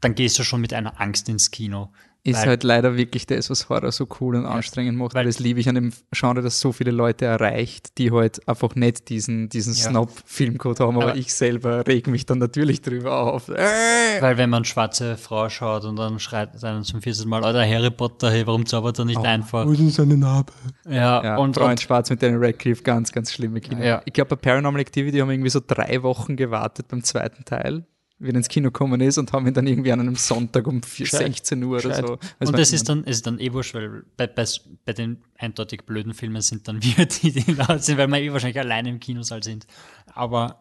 dann 0.00 0.14
gehst 0.14 0.38
du 0.38 0.44
schon 0.44 0.60
mit 0.60 0.72
einer 0.72 1.00
Angst 1.00 1.28
ins 1.28 1.50
Kino 1.50 1.92
ist 2.26 2.40
weil, 2.40 2.48
halt 2.48 2.64
leider 2.64 2.96
wirklich 2.96 3.26
das, 3.26 3.50
was 3.50 3.68
Horror 3.68 3.92
so 3.92 4.06
cool 4.20 4.36
und 4.36 4.46
anstrengend 4.46 4.98
macht. 4.98 5.14
Weil 5.14 5.26
das 5.26 5.38
liebe 5.38 5.60
ich 5.60 5.68
an 5.68 5.76
dem 5.76 5.92
Genre, 6.12 6.42
dass 6.42 6.60
so 6.60 6.72
viele 6.72 6.90
Leute 6.90 7.24
erreicht, 7.24 7.98
die 7.98 8.10
halt 8.10 8.46
einfach 8.48 8.74
nicht 8.74 9.08
diesen, 9.08 9.48
diesen 9.48 9.74
ja. 9.74 9.90
Snob-Filmcode 9.90 10.80
haben, 10.80 10.96
aber, 10.96 11.10
aber, 11.10 11.16
ich 11.16 11.32
selber 11.32 11.86
reg 11.86 12.06
mich 12.08 12.26
dann 12.26 12.38
natürlich 12.38 12.82
drüber 12.82 13.18
auf. 13.18 13.48
Äh! 13.48 14.20
Weil 14.20 14.38
wenn 14.38 14.50
man 14.50 14.64
schwarze 14.64 15.16
Frau 15.16 15.48
schaut 15.48 15.84
und 15.84 15.96
dann 15.96 16.18
schreit 16.18 16.62
einer 16.62 16.82
zum 16.82 17.00
vierten 17.00 17.28
Mal, 17.28 17.44
Alter, 17.44 17.66
Harry 17.66 17.90
Potter, 17.90 18.30
hey, 18.30 18.46
warum 18.46 18.66
zaubert 18.66 18.98
er 18.98 19.04
nicht 19.04 19.18
oh, 19.18 19.22
einfach? 19.22 19.66
Wo 19.66 19.72
ist 19.72 19.94
seine 19.94 20.16
Narbe? 20.16 20.52
Ja, 20.88 21.22
ja 21.22 21.36
und, 21.36 21.56
in 21.56 21.78
Schwarz 21.78 22.10
mit 22.10 22.22
Daniel 22.22 22.44
Radcliffe, 22.44 22.82
ganz, 22.82 23.12
ganz 23.12 23.32
schlimme 23.32 23.60
Kinder. 23.60 23.84
Ja. 23.84 24.02
Ich 24.04 24.12
glaube, 24.12 24.36
bei 24.36 24.36
Paranormal 24.36 24.80
Activity 24.80 25.18
haben 25.18 25.28
wir 25.28 25.34
irgendwie 25.34 25.50
so 25.50 25.60
drei 25.64 26.02
Wochen 26.02 26.36
gewartet 26.36 26.88
beim 26.88 27.02
zweiten 27.02 27.44
Teil 27.44 27.84
wie 28.18 28.30
er 28.30 28.34
ins 28.34 28.48
Kino 28.48 28.68
gekommen 28.68 29.00
ist 29.00 29.18
und 29.18 29.32
haben 29.32 29.46
ihn 29.46 29.54
dann 29.54 29.66
irgendwie 29.66 29.92
an 29.92 30.00
einem 30.00 30.16
Sonntag 30.16 30.66
um 30.66 30.80
16 30.82 31.62
Uhr 31.62 31.78
oder 31.78 31.94
so. 31.94 32.18
Also 32.38 32.52
und 32.52 32.58
das 32.58 32.72
ist 32.72 32.88
dann, 32.88 33.04
ist 33.04 33.26
dann 33.26 33.38
eh 33.38 33.52
wurscht, 33.52 33.74
weil 33.74 34.04
bei, 34.16 34.26
bei, 34.26 34.44
bei 34.84 34.92
den 34.92 35.18
eindeutig 35.36 35.84
blöden 35.84 36.14
Filmen 36.14 36.40
sind 36.40 36.66
dann 36.66 36.82
wir 36.82 37.06
die, 37.06 37.32
die 37.32 37.52
laut 37.52 37.82
sind, 37.82 37.98
weil 37.98 38.08
wir 38.08 38.18
eh 38.18 38.32
wahrscheinlich 38.32 38.58
alleine 38.58 38.88
im 38.88 39.00
Kinosaal 39.00 39.42
sind. 39.42 39.66
Aber 40.14 40.60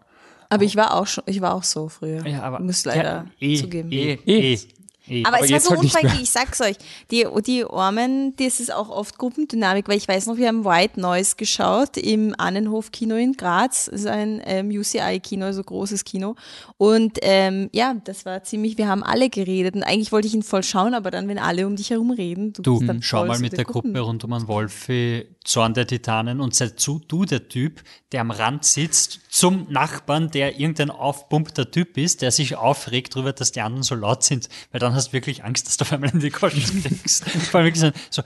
aber 0.50 0.64
ich 0.64 0.76
war 0.76 0.94
auch 0.94 1.08
schon, 1.08 1.24
ich 1.28 1.42
war 1.42 1.56
auch 1.56 1.64
so 1.64 1.90
früher. 1.90 2.26
Ja, 2.26 2.44
aber 2.44 2.60
muss 2.60 2.86
leider 2.86 3.04
ja, 3.04 3.48
eh, 3.48 3.56
zugeben. 3.56 3.92
Eh, 3.92 4.20
eh. 4.26 4.54
Eh. 4.54 4.60
Aber, 5.26 5.40
es 5.44 5.52
war 5.52 5.60
so 5.60 5.70
halt 5.72 5.80
unfreundlich, 5.82 6.22
ich 6.24 6.30
sag's 6.30 6.62
euch. 6.62 6.76
Die, 7.12 7.26
die 7.46 7.64
Armen, 7.64 8.36
das 8.38 8.60
ist 8.60 8.74
auch 8.74 8.90
oft 8.90 9.18
Gruppendynamik, 9.18 9.88
weil 9.88 9.98
ich 9.98 10.08
weiß 10.08 10.26
noch, 10.26 10.38
wir 10.38 10.48
haben 10.48 10.66
White 10.66 11.00
Noise 11.00 11.36
geschaut 11.38 11.98
im 11.98 12.34
Annenhof-Kino 12.38 13.16
in 13.16 13.34
Graz. 13.34 13.86
Das 13.86 14.02
ist 14.02 14.08
ein 14.08 14.42
ähm, 14.46 14.70
UCI-Kino, 14.70 15.46
also 15.46 15.64
großes 15.64 16.06
Kino. 16.06 16.36
Und 16.78 17.20
ähm, 17.22 17.70
ja, 17.72 17.96
das 18.04 18.26
war 18.26 18.44
ziemlich, 18.44 18.78
wir 18.78 18.88
haben 18.88 19.04
alle 19.04 19.30
geredet 19.30 19.76
und 19.76 19.84
eigentlich 19.84 20.12
wollte 20.12 20.28
ich 20.28 20.34
ihn 20.34 20.44
voll 20.44 20.64
schauen, 20.64 20.94
aber 20.94 21.12
dann, 21.12 21.28
wenn 21.28 21.38
alle 21.40 21.68
um 21.68 21.76
dich 21.76 21.90
herum 21.92 22.12
reden, 22.12 22.54
du, 22.54 22.62
Du, 22.62 22.84
dann 22.84 23.02
schau 23.02 23.26
mal 23.26 23.40
mit 23.40 23.54
der 23.58 23.66
Gruppen- 23.66 23.94
Gruppe 23.94 24.06
rund 24.06 24.24
um 24.24 24.34
einen 24.34 24.48
Wolfi, 24.48 25.26
Zorn 25.46 25.74
der 25.74 25.88
Titanen 25.88 26.42
und 26.42 26.54
sei 26.54 26.70
zu, 26.70 27.00
du 27.08 27.24
der 27.24 27.48
Typ, 27.48 27.84
der 28.12 28.22
am 28.22 28.32
Rand 28.32 28.66
sitzt, 28.66 29.22
zum 29.30 29.68
Nachbarn, 29.72 30.32
der 30.32 30.60
irgendein 30.60 30.90
aufpumpter 30.90 31.72
Typ 31.72 31.98
ist, 31.98 32.22
der 32.22 32.32
sich 32.32 32.56
aufregt 32.56 33.16
darüber, 33.16 33.32
dass 33.32 33.52
die 33.52 33.62
anderen 33.62 33.84
so 33.84 33.96
laut 33.96 34.24
sind, 34.24 34.50
weil 34.72 34.80
dann 34.80 34.94
hast 34.94 35.10
du 35.10 35.14
wirklich 35.14 35.44
Angst, 35.44 35.68
dass 35.68 35.78
du 35.78 35.84
auf 35.84 35.94
einmal 35.94 36.10
in 36.10 36.20
die 36.20 36.32
Kosten 36.32 36.84
kriegst. 36.84 37.24
Vor 37.30 37.60
allem 37.60 37.74
wirklich 37.74 37.94
so, 38.10 38.22
so 38.22 38.24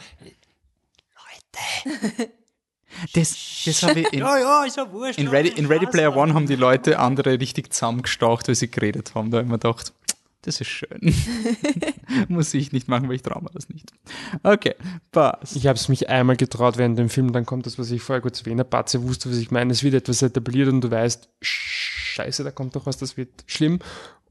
Das, 3.13 3.63
das 3.65 3.83
habe 3.83 4.01
ich 4.01 4.13
in, 4.13 4.19
ja, 4.19 4.37
ja, 4.37 4.63
ist 4.65 4.77
ja 4.77 4.91
wurscht. 4.91 5.19
in, 5.19 5.27
Ready, 5.27 5.49
in 5.49 5.67
Ready 5.67 5.85
Player. 5.85 6.15
One 6.15 6.33
haben 6.33 6.47
die 6.47 6.55
Leute 6.55 6.99
andere 6.99 7.39
richtig 7.39 7.71
zusammengestaucht, 7.71 8.47
weil 8.47 8.55
sie 8.55 8.69
geredet 8.69 9.13
haben. 9.15 9.31
Da 9.31 9.37
habe 9.37 9.45
ich 9.45 9.51
mir 9.51 9.59
gedacht, 9.59 9.93
das 10.41 10.61
ist 10.61 10.68
schön. 10.68 11.14
Muss 12.28 12.53
ich 12.53 12.72
nicht 12.72 12.88
machen, 12.88 13.10
weil 13.10 13.16
ich 13.16 13.22
traue 13.22 13.44
mir 13.44 13.52
das 13.53 13.70
nicht. 13.70 13.91
Okay, 14.44 14.76
passt. 15.11 15.56
Ich 15.56 15.68
habe 15.68 15.78
es 15.78 15.90
mich 15.90 16.10
einmal 16.10 16.38
getraut 16.38 16.78
während 16.78 16.98
dem 16.98 17.10
Film, 17.10 17.34
dann 17.34 17.45
kommt 17.45 17.66
das, 17.66 17.78
was 17.78 17.91
ich 17.91 18.02
vorher 18.02 18.22
kurz 18.22 18.40
erwähnt 18.40 18.60
habe. 18.60 18.70
Batze 18.70 19.03
wusste, 19.03 19.30
was 19.30 19.38
ich 19.38 19.52
meine. 19.52 19.72
Es 19.72 19.84
wird 19.84 19.95
etwas 19.95 20.22
etabliert 20.22 20.70
und 20.70 20.82
du 20.82 20.91
weißt, 20.91 21.30
scheiße, 21.41 22.44
da 22.44 22.52
kommt 22.52 22.76
doch 22.76 22.86
was, 22.86 22.98
das 22.98 23.18
wird 23.18 23.44
schlimm. 23.48 23.80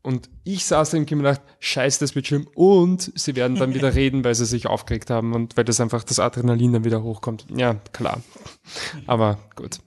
Und 0.00 0.30
ich 0.44 0.64
saß 0.64 0.94
im 0.94 1.04
Kino 1.04 1.20
und 1.20 1.24
dachte, 1.24 1.44
scheiße, 1.58 2.00
das 2.00 2.14
wird 2.14 2.26
schlimm. 2.26 2.48
Und 2.54 3.12
sie 3.14 3.36
werden 3.36 3.56
dann 3.56 3.74
wieder 3.74 3.94
reden, 3.94 4.24
weil 4.24 4.34
sie 4.34 4.46
sich 4.46 4.66
aufgeregt 4.66 5.10
haben 5.10 5.34
und 5.34 5.56
weil 5.56 5.64
das 5.64 5.80
einfach 5.80 6.04
das 6.04 6.18
Adrenalin 6.18 6.72
dann 6.72 6.84
wieder 6.84 7.02
hochkommt. 7.02 7.46
Ja, 7.54 7.74
klar. 7.92 8.22
Aber 9.06 9.38
gut. 9.54 9.80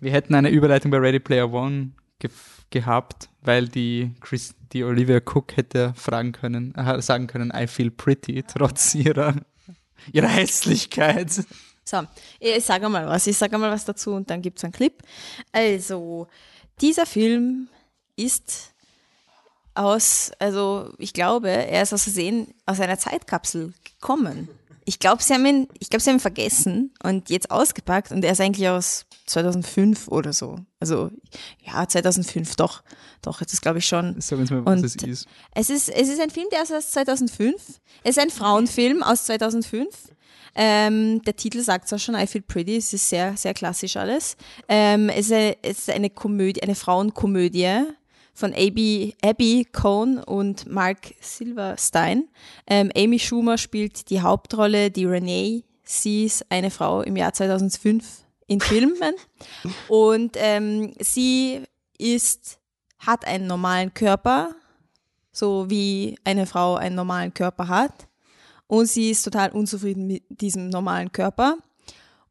Wir 0.00 0.12
hätten 0.12 0.34
eine 0.34 0.50
Überleitung 0.50 0.90
bei 0.90 0.98
Ready 0.98 1.18
Player 1.18 1.52
One 1.52 1.92
ge 2.18 2.30
gehabt, 2.70 3.28
weil 3.44 3.68
die, 3.68 4.12
Chris, 4.20 4.54
die 4.72 4.82
Olivia 4.84 5.18
Cook 5.18 5.56
hätte 5.56 5.94
fragen 5.96 6.32
können, 6.32 6.74
äh, 6.74 7.00
sagen 7.00 7.26
können, 7.26 7.52
I 7.54 7.66
feel 7.66 7.90
pretty, 7.90 8.42
trotz 8.42 8.94
ihrer, 8.94 9.36
ihrer 10.12 10.28
Hässlichkeit. 10.28 11.30
So, 11.84 12.02
ich 12.40 12.64
sage 12.64 12.88
mal 12.88 13.06
was, 13.06 13.26
ich 13.26 13.36
sage 13.36 13.58
mal 13.58 13.70
was 13.70 13.84
dazu 13.84 14.12
und 14.12 14.30
dann 14.30 14.40
gibt's 14.40 14.64
einen 14.64 14.72
Clip. 14.72 15.02
Also, 15.52 16.26
dieser 16.80 17.06
Film 17.06 17.68
ist 18.16 18.74
aus, 19.74 20.32
also 20.38 20.92
ich 20.98 21.12
glaube, 21.12 21.50
er 21.50 21.82
ist 21.82 21.92
aus 21.92 22.04
Versehen 22.04 22.54
aus 22.64 22.80
einer 22.80 22.98
Zeitkapsel 22.98 23.74
gekommen. 23.84 24.48
Ich 24.84 24.98
glaube, 24.98 25.22
sie 25.22 25.34
glaube, 25.90 26.02
sie 26.02 26.10
haben 26.10 26.16
ihn 26.16 26.20
vergessen 26.20 26.94
und 27.02 27.30
jetzt 27.30 27.50
ausgepackt 27.50 28.12
und 28.12 28.24
er 28.24 28.32
ist 28.32 28.40
eigentlich 28.40 28.68
aus 28.68 29.06
2005 29.26 30.08
oder 30.08 30.32
so. 30.32 30.58
Also 30.80 31.10
ja, 31.62 31.86
2005 31.86 32.56
doch, 32.56 32.82
doch, 33.22 33.40
jetzt 33.40 33.52
ist 33.52 33.62
glaube 33.62 33.78
ich 33.78 33.86
schon. 33.86 34.16
Sag 34.20 34.38
uns 34.38 34.50
mal, 34.50 34.64
was 34.64 34.78
Und 34.78 34.84
es 34.84 34.96
ist. 34.96 35.26
Es 35.54 35.70
ist, 35.70 35.88
es 35.88 36.08
ist 36.08 36.20
ein 36.20 36.30
Film, 36.30 36.46
der 36.52 36.62
ist 36.62 36.72
aus 36.72 36.90
2005. 36.90 37.54
Es 38.02 38.16
ist 38.16 38.22
ein 38.22 38.30
Frauenfilm 38.30 39.02
aus 39.02 39.24
2005. 39.26 39.86
Ähm, 40.54 41.22
der 41.22 41.34
Titel 41.36 41.60
sagt 41.60 41.86
es 41.86 41.92
auch 41.92 41.98
schon, 41.98 42.14
I 42.14 42.26
Feel 42.26 42.42
Pretty. 42.42 42.76
Es 42.76 42.92
ist 42.92 43.08
sehr, 43.08 43.36
sehr 43.36 43.54
klassisch 43.54 43.96
alles. 43.96 44.36
Ähm, 44.68 45.08
es, 45.08 45.26
ist 45.26 45.32
eine, 45.32 45.56
es 45.62 45.78
ist 45.78 45.90
eine 45.90 46.10
Komödie, 46.10 46.62
eine 46.62 46.74
Frauenkomödie 46.74 47.82
von 48.34 48.52
Abby, 48.52 49.14
Abby 49.22 49.66
Cohn 49.70 50.18
und 50.18 50.66
Mark 50.66 51.14
Silverstein. 51.20 52.28
Ähm, 52.66 52.90
Amy 52.96 53.18
Schumer 53.18 53.58
spielt 53.58 54.10
die 54.10 54.20
Hauptrolle, 54.20 54.90
die 54.90 55.06
Renee. 55.06 55.64
Sie 55.82 56.24
ist 56.24 56.50
eine 56.50 56.70
Frau 56.70 57.02
im 57.02 57.16
Jahr 57.16 57.32
2005 57.32 58.23
in 58.46 58.60
Filmen. 58.60 59.14
Und 59.88 60.36
ähm, 60.38 60.94
sie 61.00 61.62
ist, 61.98 62.58
hat 62.98 63.26
einen 63.26 63.46
normalen 63.46 63.94
Körper, 63.94 64.54
so 65.32 65.68
wie 65.70 66.16
eine 66.24 66.46
Frau 66.46 66.76
einen 66.76 66.96
normalen 66.96 67.34
Körper 67.34 67.68
hat. 67.68 68.08
Und 68.66 68.86
sie 68.86 69.10
ist 69.10 69.22
total 69.22 69.50
unzufrieden 69.50 70.06
mit 70.06 70.24
diesem 70.28 70.68
normalen 70.68 71.12
Körper 71.12 71.58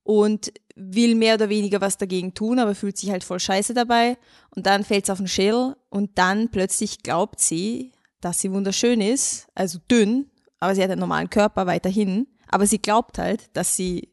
und 0.04 0.52
will 0.76 1.16
mehr 1.16 1.36
oder 1.36 1.50
weniger 1.50 1.82
was 1.82 1.98
dagegen 1.98 2.34
tun, 2.34 2.60
aber 2.60 2.76
fühlt 2.76 2.98
sich 2.98 3.12
halt 3.12 3.24
voll 3.24 3.40
scheiße 3.40 3.74
dabei. 3.74 4.18
Und 4.56 4.66
dann 4.66 4.84
fällt 4.84 5.06
es 5.06 5.10
auf 5.10 5.20
den 5.20 5.28
Schädel 5.28 5.76
und 5.90 6.18
dann 6.18 6.50
plötzlich 6.50 7.04
glaubt 7.04 7.40
sie, 7.40 7.92
dass 8.20 8.40
sie 8.40 8.52
wunderschön 8.52 9.02
ist, 9.02 9.48
also 9.54 9.80
dünn, 9.92 10.32
aber 10.60 10.76
sie 10.76 10.82
hat 10.82 10.90
einen 10.90 11.02
normalen 11.02 11.30
Körper 11.30 11.68
weiterhin. 11.68 12.28
Aber 12.48 12.66
sie 12.66 12.80
glaubt 12.80 13.18
halt, 13.18 13.50
dass 13.54 13.76
sie 13.76 14.13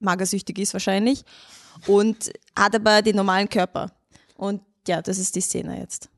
magersüchtig 0.00 0.58
ist 0.58 0.72
wahrscheinlich 0.72 1.24
und 1.86 2.32
hat 2.56 2.74
aber 2.74 3.02
den 3.02 3.16
normalen 3.16 3.48
Körper. 3.48 3.90
Und 4.36 4.62
ja, 4.88 5.00
das 5.02 5.18
ist 5.18 5.34
die 5.36 5.40
Szene 5.40 5.78
jetzt. 5.78 6.08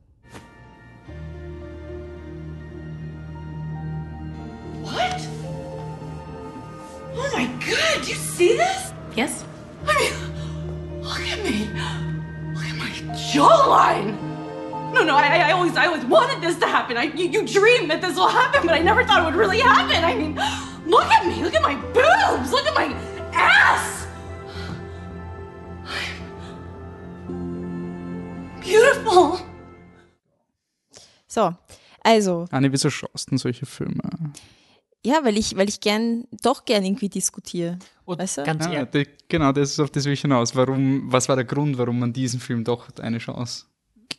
What? 4.82 5.20
Oh 7.14 7.36
my 7.36 7.46
god, 7.60 8.08
you 8.08 8.14
see 8.14 8.56
this? 8.56 8.92
Yes? 9.14 9.44
I 9.86 9.94
mean, 9.98 11.02
look 11.02 11.20
at 11.20 11.42
me. 11.44 11.68
Look 12.54 12.64
at 12.64 12.76
my 12.76 12.90
jawline. 13.14 14.16
No, 14.92 15.04
no, 15.04 15.16
I, 15.16 15.48
I 15.48 15.52
always, 15.52 15.76
I 15.76 15.86
always 15.86 16.04
wanted 16.04 16.42
this 16.42 16.58
to 16.58 16.66
happen. 16.66 16.96
I, 16.96 17.04
you, 17.04 17.28
you 17.28 17.46
dream 17.46 17.88
that 17.88 18.02
this 18.02 18.16
will 18.16 18.28
happen, 18.28 18.66
but 18.66 18.74
I 18.74 18.80
never 18.80 19.04
thought 19.04 19.22
it 19.22 19.24
would 19.24 19.34
really 19.34 19.58
happen. 19.60 20.04
I 20.04 20.14
mean, 20.14 20.34
look 20.86 21.06
at 21.06 21.26
me. 21.26 21.42
Look 21.42 21.54
at 21.54 21.62
my 21.62 21.74
boobs. 21.92 22.52
Look 22.52 22.66
at 22.66 22.74
my 22.74 22.94
Beautiful. 29.04 29.38
So, 31.26 31.54
also, 32.02 32.46
Anni, 32.50 32.70
wieso 32.70 32.90
schaust 32.90 33.26
du 33.26 33.30
denn 33.30 33.38
solche 33.38 33.64
Filme? 33.66 34.02
ja, 35.04 35.24
weil 35.24 35.36
ich, 35.36 35.56
weil 35.56 35.68
ich 35.68 35.80
gern, 35.80 36.24
doch 36.42 36.64
gern 36.64 36.84
irgendwie 36.84 37.08
diskutiere. 37.08 37.78
Und 38.04 38.18
Weißt 38.18 38.38
du? 38.38 38.44
ganz 38.44 38.66
Ah, 38.66 38.72
ehrlich, 38.72 39.08
genau, 39.28 39.52
das 39.52 39.70
ist 39.70 39.80
auf 39.80 39.90
das 39.90 40.04
will 40.04 40.12
ich 40.12 40.20
hinaus. 40.20 40.54
Warum, 40.54 41.10
was 41.10 41.28
war 41.28 41.36
der 41.36 41.44
Grund, 41.44 41.78
warum 41.78 41.98
man 41.98 42.12
diesem 42.12 42.40
Film 42.40 42.64
doch 42.64 42.88
eine 42.98 43.18
Chance 43.18 43.66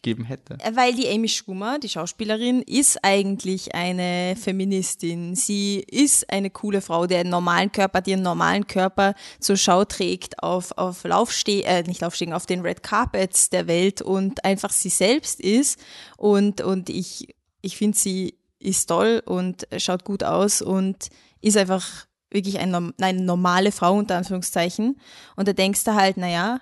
gegeben 0.02 0.24
hätte? 0.26 0.58
Weil 0.74 0.94
die 0.94 1.08
Amy 1.08 1.28
Schumer, 1.28 1.80
die 1.80 1.90
Schauspielerin, 1.90 2.62
ist 2.62 3.00
eigentlich 3.04 3.74
eine 3.76 4.36
Feministin. 4.36 5.36
Sie 5.36 5.80
ist 5.80 6.30
eine 6.30 6.50
coole 6.50 6.82
Frau, 6.82 7.08
die 7.08 7.16
einen 7.16 7.30
normalen 7.30 7.72
Körper, 7.72 8.02
die 8.02 8.14
einen 8.14 8.24
normalen 8.24 8.68
Körper 8.68 9.14
zur 9.40 9.58
Schau 9.58 9.86
trägt 9.86 10.42
auf, 10.44 10.72
auf 10.78 11.04
Laufsteh, 11.04 11.62
äh, 11.62 11.84
nicht 11.84 12.02
Laufstegen, 12.02 12.34
auf 12.34 12.46
den 12.46 12.62
Red 12.62 12.84
Carpets 12.84 13.50
der 13.50 13.68
Welt 13.68 14.02
und 14.02 14.44
einfach 14.46 14.72
sie 14.72 14.90
selbst 14.90 15.40
ist. 15.40 15.80
Und, 16.18 16.62
und 16.62 16.90
ich, 16.90 17.36
ich 17.62 17.78
finde, 17.78 17.98
sie 17.98 18.38
ist 18.60 18.88
toll 18.88 19.22
und 19.26 19.68
schaut 19.78 20.06
gut 20.06 20.24
aus 20.24 20.62
und 20.62 21.10
ist 21.42 21.58
einfach 21.58 22.08
wirklich 22.32 22.58
ein, 22.60 22.72
norm- 22.72 22.94
eine 23.00 23.22
normale 23.22 23.72
Frau 23.72 23.94
unter 23.94 24.16
Anführungszeichen. 24.16 25.00
Und 25.36 25.48
da 25.48 25.54
denkst 25.54 25.84
du 25.84 25.94
halt, 25.94 26.18
naja, 26.18 26.60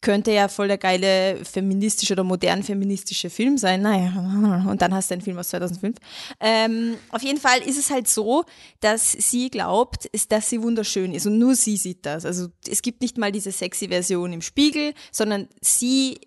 könnte 0.00 0.32
ja 0.32 0.48
voll 0.48 0.68
der 0.68 0.78
geile 0.78 1.44
feministische 1.44 2.14
oder 2.14 2.24
modern 2.24 2.62
feministische 2.62 3.30
Film 3.30 3.58
sein. 3.58 3.82
Naja, 3.82 4.64
und 4.68 4.82
dann 4.82 4.94
hast 4.94 5.10
du 5.10 5.14
einen 5.14 5.22
Film 5.22 5.38
aus 5.38 5.48
2005. 5.48 5.96
Ähm, 6.40 6.96
auf 7.10 7.22
jeden 7.22 7.40
Fall 7.40 7.60
ist 7.60 7.78
es 7.78 7.90
halt 7.90 8.08
so, 8.08 8.44
dass 8.80 9.12
sie 9.12 9.50
glaubt, 9.50 10.10
dass 10.28 10.48
sie 10.48 10.62
wunderschön 10.62 11.14
ist 11.14 11.26
und 11.26 11.38
nur 11.38 11.54
sie 11.54 11.76
sieht 11.76 12.06
das. 12.06 12.24
Also 12.24 12.48
es 12.66 12.82
gibt 12.82 13.02
nicht 13.02 13.18
mal 13.18 13.32
diese 13.32 13.52
sexy 13.52 13.88
Version 13.88 14.32
im 14.32 14.42
Spiegel, 14.42 14.94
sondern 15.12 15.48
sie 15.60 16.20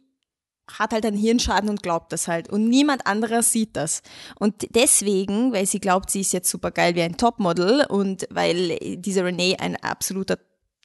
hat 0.79 0.93
halt 0.93 1.05
einen 1.05 1.17
Hirnschaden 1.17 1.69
und 1.69 1.83
glaubt 1.83 2.11
das 2.13 2.27
halt. 2.27 2.49
Und 2.49 2.69
niemand 2.69 3.07
anderer 3.07 3.43
sieht 3.43 3.75
das. 3.75 4.01
Und 4.39 4.67
deswegen, 4.73 5.51
weil 5.51 5.65
sie 5.65 5.79
glaubt, 5.79 6.09
sie 6.09 6.21
ist 6.21 6.33
jetzt 6.33 6.49
super 6.49 6.71
geil 6.71 6.95
wie 6.95 7.01
ein 7.01 7.17
Topmodel 7.17 7.85
und 7.89 8.27
weil 8.29 8.77
diese 8.97 9.23
Renee 9.23 9.57
ein 9.57 9.75
absoluter 9.75 10.37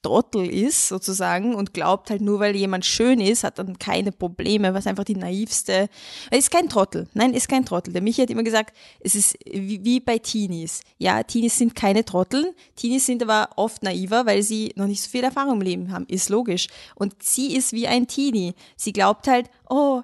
Trottel 0.06 0.48
ist, 0.48 0.86
sozusagen, 0.86 1.56
und 1.56 1.74
glaubt 1.74 2.10
halt 2.10 2.20
nur, 2.20 2.38
weil 2.38 2.54
jemand 2.54 2.84
schön 2.86 3.18
ist, 3.18 3.42
hat 3.42 3.58
dann 3.58 3.76
keine 3.80 4.12
Probleme, 4.12 4.72
was 4.72 4.86
einfach 4.86 5.02
die 5.02 5.16
naivste. 5.16 5.88
Er 6.30 6.38
ist 6.38 6.52
kein 6.52 6.68
Trottel. 6.68 7.08
Nein, 7.12 7.34
ist 7.34 7.48
kein 7.48 7.64
Trottel. 7.64 7.92
Der 7.92 8.02
Michi 8.02 8.22
hat 8.22 8.30
immer 8.30 8.44
gesagt, 8.44 8.76
es 9.00 9.16
ist 9.16 9.36
wie, 9.50 9.98
bei 9.98 10.18
Teenies. 10.18 10.82
Ja, 10.98 11.24
Teenies 11.24 11.58
sind 11.58 11.74
keine 11.74 12.04
Trotteln. 12.04 12.46
Teenies 12.76 13.04
sind 13.04 13.20
aber 13.20 13.48
oft 13.56 13.82
naiver, 13.82 14.26
weil 14.26 14.44
sie 14.44 14.72
noch 14.76 14.86
nicht 14.86 15.02
so 15.02 15.10
viel 15.10 15.24
Erfahrung 15.24 15.54
im 15.54 15.60
Leben 15.60 15.90
haben. 15.90 16.06
Ist 16.06 16.28
logisch. 16.28 16.68
Und 16.94 17.20
sie 17.20 17.56
ist 17.56 17.72
wie 17.72 17.88
ein 17.88 18.06
Teenie. 18.06 18.54
Sie 18.76 18.92
glaubt 18.92 19.26
halt, 19.26 19.50
oh, 19.68 20.02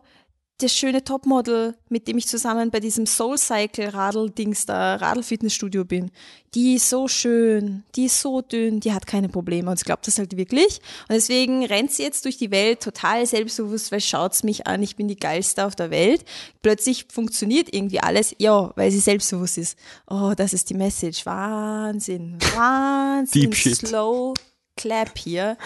das 0.58 0.72
schöne 0.72 1.02
Topmodel, 1.02 1.74
mit 1.88 2.06
dem 2.06 2.18
ich 2.18 2.28
zusammen 2.28 2.70
bei 2.70 2.78
diesem 2.78 3.06
Soul 3.06 3.36
Cycle 3.36 3.88
Radl-Dings 3.88 4.66
da, 4.66 4.96
Radl-Fitnessstudio 4.96 5.84
bin, 5.84 6.10
die 6.54 6.74
ist 6.74 6.88
so 6.88 7.08
schön, 7.08 7.82
die 7.96 8.06
ist 8.06 8.20
so 8.20 8.42
dünn, 8.42 8.78
die 8.78 8.92
hat 8.92 9.06
keine 9.06 9.28
Probleme 9.28 9.70
und 9.70 9.78
sie 9.78 9.84
glaubt 9.84 10.06
das 10.06 10.18
halt 10.18 10.36
wirklich. 10.36 10.80
Und 11.08 11.14
deswegen 11.14 11.64
rennt 11.64 11.90
sie 11.90 12.02
jetzt 12.02 12.24
durch 12.24 12.36
die 12.36 12.50
Welt 12.50 12.80
total 12.80 13.26
selbstbewusst, 13.26 13.90
weil 13.90 14.00
schaut's 14.00 14.42
mich 14.44 14.66
an, 14.66 14.82
ich 14.82 14.96
bin 14.96 15.08
die 15.08 15.16
geilste 15.16 15.64
auf 15.64 15.74
der 15.74 15.90
Welt. 15.90 16.24
Plötzlich 16.60 17.06
funktioniert 17.10 17.74
irgendwie 17.74 18.00
alles, 18.00 18.34
ja, 18.38 18.72
weil 18.76 18.90
sie 18.90 19.00
selbstbewusst 19.00 19.58
ist. 19.58 19.78
Oh, 20.08 20.34
das 20.36 20.52
ist 20.52 20.70
die 20.70 20.74
Message. 20.74 21.26
Wahnsinn, 21.26 22.38
Wahnsinn. 22.54 23.52
Slow 23.52 24.34
Clap 24.76 25.16
hier. 25.18 25.56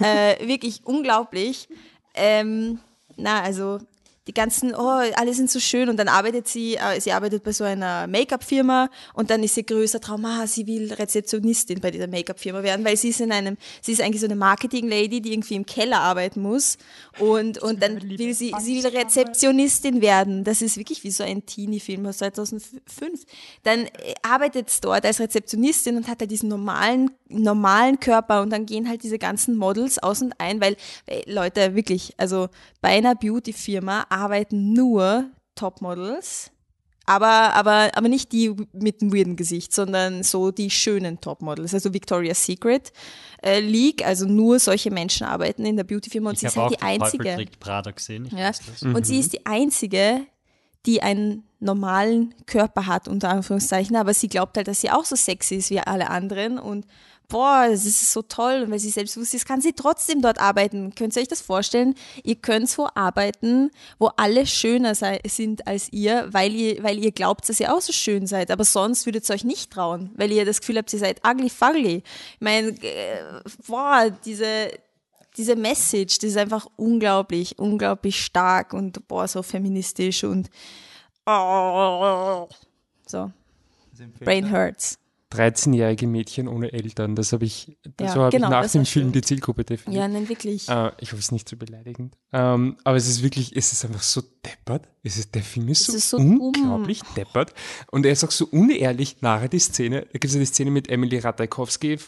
äh, 0.00 0.46
wirklich 0.46 0.82
unglaublich. 0.84 1.68
Ähm, 2.14 2.78
na, 3.16 3.42
also 3.42 3.78
die 4.26 4.32
ganzen, 4.32 4.74
oh, 4.74 5.02
alle 5.16 5.34
sind 5.34 5.50
so 5.50 5.60
schön 5.60 5.90
und 5.90 5.98
dann 5.98 6.08
arbeitet 6.08 6.48
sie, 6.48 6.76
äh, 6.76 6.98
sie 6.98 7.12
arbeitet 7.12 7.42
bei 7.44 7.52
so 7.52 7.64
einer 7.64 8.06
Make-up-Firma 8.06 8.88
und 9.12 9.28
dann 9.28 9.42
ist 9.42 9.56
ihr 9.56 9.64
größter 9.64 10.00
Traum, 10.00 10.24
ah, 10.24 10.46
sie 10.46 10.66
will 10.66 10.92
Rezeptionistin 10.92 11.80
bei 11.80 11.90
dieser 11.90 12.06
Make-up-Firma 12.06 12.62
werden, 12.62 12.86
weil 12.86 12.96
sie 12.96 13.10
ist 13.10 13.20
in 13.20 13.32
einem, 13.32 13.58
sie 13.82 13.92
ist 13.92 14.00
eigentlich 14.00 14.20
so 14.20 14.26
eine 14.26 14.36
Marketing-Lady, 14.36 15.20
die 15.20 15.34
irgendwie 15.34 15.56
im 15.56 15.66
Keller 15.66 16.00
arbeiten 16.00 16.40
muss 16.40 16.78
und, 17.18 17.58
und 17.58 17.82
dann 17.82 18.00
will 18.00 18.32
sie, 18.32 18.54
sie 18.60 18.82
will 18.82 18.96
Rezeptionistin 18.96 20.00
werden. 20.00 20.42
Das 20.42 20.62
ist 20.62 20.78
wirklich 20.78 21.04
wie 21.04 21.10
so 21.10 21.22
ein 21.22 21.44
Teenie-Film 21.44 22.06
aus 22.06 22.18
2005. 22.18 22.72
Dann 23.62 23.80
äh, 23.80 24.14
arbeitet 24.22 24.70
sie 24.70 24.80
dort 24.80 25.04
als 25.04 25.20
Rezeptionistin 25.20 25.98
und 25.98 26.08
hat 26.08 26.20
halt 26.20 26.30
diesen 26.30 26.48
normalen, 26.48 27.10
normalen 27.28 28.00
Körper 28.00 28.40
und 28.40 28.50
dann 28.50 28.64
gehen 28.64 28.88
halt 28.88 29.02
diese 29.02 29.18
ganzen 29.18 29.56
Models 29.56 29.98
aus 29.98 30.22
und 30.22 30.32
ein, 30.38 30.62
weil, 30.62 30.76
weil 31.06 31.24
Leute, 31.26 31.74
wirklich, 31.74 32.14
also 32.16 32.48
bei 32.80 32.88
einer 32.88 33.14
Beauty-Firma 33.14 34.06
arbeiten 34.14 34.72
nur 34.72 35.30
Topmodels, 35.54 36.50
aber, 37.06 37.54
aber, 37.54 37.90
aber 37.94 38.08
nicht 38.08 38.32
die 38.32 38.54
mit 38.72 39.02
dem 39.02 39.12
weirden 39.12 39.36
Gesicht, 39.36 39.74
sondern 39.74 40.22
so 40.22 40.50
die 40.50 40.70
schönen 40.70 41.20
Topmodels. 41.20 41.74
Also 41.74 41.92
Victoria's 41.92 42.44
Secret 42.44 42.92
äh, 43.42 43.60
League, 43.60 44.06
also 44.06 44.26
nur 44.26 44.58
solche 44.58 44.90
Menschen 44.90 45.26
arbeiten 45.26 45.66
in 45.66 45.76
der 45.76 45.84
Beauty-Firma 45.84 46.30
und 46.30 46.34
ich 46.34 46.40
sie 46.40 46.46
ist 46.46 46.56
halt 46.56 46.72
auch 46.72 46.76
die 46.76 46.82
einzige. 46.82 47.24
Teufel 47.24 47.46
Prada 47.60 47.90
gesehen. 47.90 48.26
Ich 48.26 48.32
Ja. 48.32 48.48
das. 48.48 48.82
Und 48.82 49.04
sie 49.06 49.18
ist 49.18 49.34
die 49.34 49.44
einzige, 49.44 50.22
die 50.86 51.02
einen 51.02 51.44
normalen 51.60 52.34
Körper 52.46 52.86
hat, 52.86 53.08
unter 53.08 53.30
Anführungszeichen, 53.30 53.96
aber 53.96 54.14
sie 54.14 54.28
glaubt 54.28 54.56
halt, 54.56 54.68
dass 54.68 54.80
sie 54.80 54.90
auch 54.90 55.04
so 55.04 55.16
sexy 55.16 55.56
ist 55.56 55.70
wie 55.70 55.80
alle 55.80 56.08
anderen 56.08 56.58
und 56.58 56.86
boah, 57.28 57.66
das 57.68 57.84
ist 57.84 58.12
so 58.12 58.22
toll 58.22 58.62
und 58.62 58.70
weil 58.70 58.78
sie 58.78 58.90
selbstbewusst 58.90 59.34
ist, 59.34 59.46
kann 59.46 59.60
sie 59.60 59.72
trotzdem 59.72 60.22
dort 60.22 60.38
arbeiten. 60.38 60.94
Könnt 60.94 61.16
ihr 61.16 61.22
euch 61.22 61.28
das 61.28 61.40
vorstellen? 61.40 61.94
Ihr 62.22 62.36
könnt 62.36 62.76
wo 62.78 62.88
arbeiten, 62.94 63.70
wo 63.98 64.06
alle 64.16 64.46
schöner 64.46 64.94
sei, 64.94 65.20
sind 65.26 65.66
als 65.66 65.92
ihr, 65.92 66.28
weil 66.32 66.54
ihr, 66.54 66.82
weil 66.82 66.98
ihr 66.98 67.12
glaubt, 67.12 67.48
dass 67.48 67.60
ihr 67.60 67.74
auch 67.74 67.80
so 67.80 67.92
schön 67.92 68.26
seid, 68.26 68.50
aber 68.50 68.64
sonst 68.64 69.06
würdet 69.06 69.28
ihr 69.28 69.34
euch 69.34 69.44
nicht 69.44 69.72
trauen, 69.72 70.10
weil 70.16 70.32
ihr 70.32 70.44
das 70.44 70.60
Gefühl 70.60 70.78
habt, 70.78 70.92
ihr 70.92 70.98
seid 70.98 71.20
ugly 71.26 71.50
fugly. 71.50 72.02
Ich 72.34 72.40
meine, 72.40 72.68
äh, 72.68 73.40
boah, 73.66 74.10
diese, 74.24 74.70
diese 75.36 75.56
Message, 75.56 76.18
das 76.18 76.30
ist 76.30 76.36
einfach 76.36 76.66
unglaublich, 76.76 77.58
unglaublich 77.58 78.24
stark 78.24 78.72
und 78.72 79.06
boah, 79.08 79.28
so 79.28 79.42
feministisch 79.42 80.24
und 80.24 80.48
oh, 81.26 82.48
so. 83.06 83.30
Brain 84.20 84.50
hurts. 84.50 84.98
13-jährige 85.34 86.06
Mädchen 86.06 86.48
ohne 86.48 86.72
Eltern, 86.72 87.16
das 87.16 87.32
habe 87.32 87.44
ich, 87.44 87.76
Ja, 88.00 88.08
so 88.12 88.20
habe 88.22 88.30
genau, 88.36 88.46
ich 88.48 88.50
nach 88.52 88.70
dem 88.70 88.86
Film 88.86 89.12
die 89.12 89.20
Zielgruppe 89.22 89.64
definiert. 89.64 90.02
Ja, 90.02 90.08
nein, 90.08 90.28
wirklich. 90.28 90.68
Äh, 90.68 90.92
ich 91.00 91.08
hoffe, 91.12 91.18
es 91.20 91.26
ist 91.26 91.32
nicht 91.32 91.48
zu 91.48 91.56
beleidigend. 91.56 92.16
Ähm, 92.32 92.76
aber 92.84 92.96
es 92.96 93.08
ist 93.08 93.22
wirklich, 93.22 93.54
es 93.56 93.72
ist 93.72 93.84
einfach 93.84 94.02
so 94.02 94.22
deppert. 94.44 94.88
Es 95.02 95.16
ist, 95.18 95.34
der 95.34 95.42
Film 95.42 95.68
ist 95.68 95.84
so, 95.84 95.92
ist 95.94 96.10
so 96.10 96.16
dumm. 96.18 96.40
unglaublich 96.40 97.00
deppert. 97.16 97.52
Und 97.90 98.06
er 98.06 98.12
ist 98.12 98.24
auch 98.24 98.30
so 98.30 98.46
unehrlich 98.50 99.20
nachher 99.20 99.48
die 99.48 99.58
Szene. 99.58 100.02
Da 100.02 100.12
gibt 100.12 100.24
es 100.24 100.34
ja 100.34 100.40
die 100.40 100.46
Szene 100.46 100.70
mit 100.70 100.88
Emily 100.88 101.18
Ratajkowski, 101.18 101.98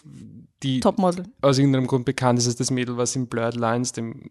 die 0.62 0.80
Topmodel. 0.80 1.26
aus 1.42 1.58
irgendeinem 1.58 1.86
Grund 1.86 2.06
bekannt 2.06 2.38
ist 2.38 2.46
als 2.46 2.56
das 2.56 2.70
Mädel, 2.70 2.96
was 2.96 3.14
in 3.14 3.26
Blurred 3.26 3.56
Lines, 3.56 3.92
dem 3.92 4.22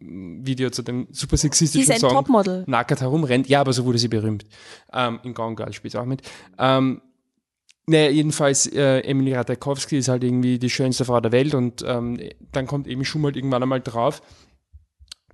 Video 0.43 0.71
zu 0.71 0.81
dem 0.81 1.07
super 1.11 1.37
Sie 1.37 1.41
sexistischen 1.43 1.83
ist 1.83 1.91
ein 1.91 1.99
Song, 1.99 2.11
Topmodel. 2.11 2.63
nackert 2.65 3.01
herumrennt. 3.01 3.47
Ja, 3.47 3.61
aber 3.61 3.73
so 3.73 3.85
wurde 3.85 3.99
sie 3.99 4.07
berühmt. 4.07 4.43
Ähm, 4.91 5.19
in 5.23 5.35
Gone 5.35 5.55
Girl 5.55 5.71
spielt 5.71 5.91
sie 5.91 5.99
auch 6.01 6.05
mit. 6.05 6.23
Ähm, 6.57 7.01
naja, 7.87 8.09
jedenfalls, 8.09 8.65
äh, 8.67 8.99
Emily 9.01 9.33
Ratajkowski 9.33 9.97
ist 9.97 10.07
halt 10.07 10.23
irgendwie 10.23 10.57
die 10.57 10.69
schönste 10.69 11.05
Frau 11.05 11.19
der 11.21 11.31
Welt 11.31 11.53
und 11.53 11.83
ähm, 11.85 12.19
dann 12.51 12.65
kommt 12.65 12.87
Amy 12.87 13.05
Schumer 13.05 13.27
halt 13.27 13.35
irgendwann 13.35 13.61
einmal 13.61 13.81
drauf, 13.81 14.21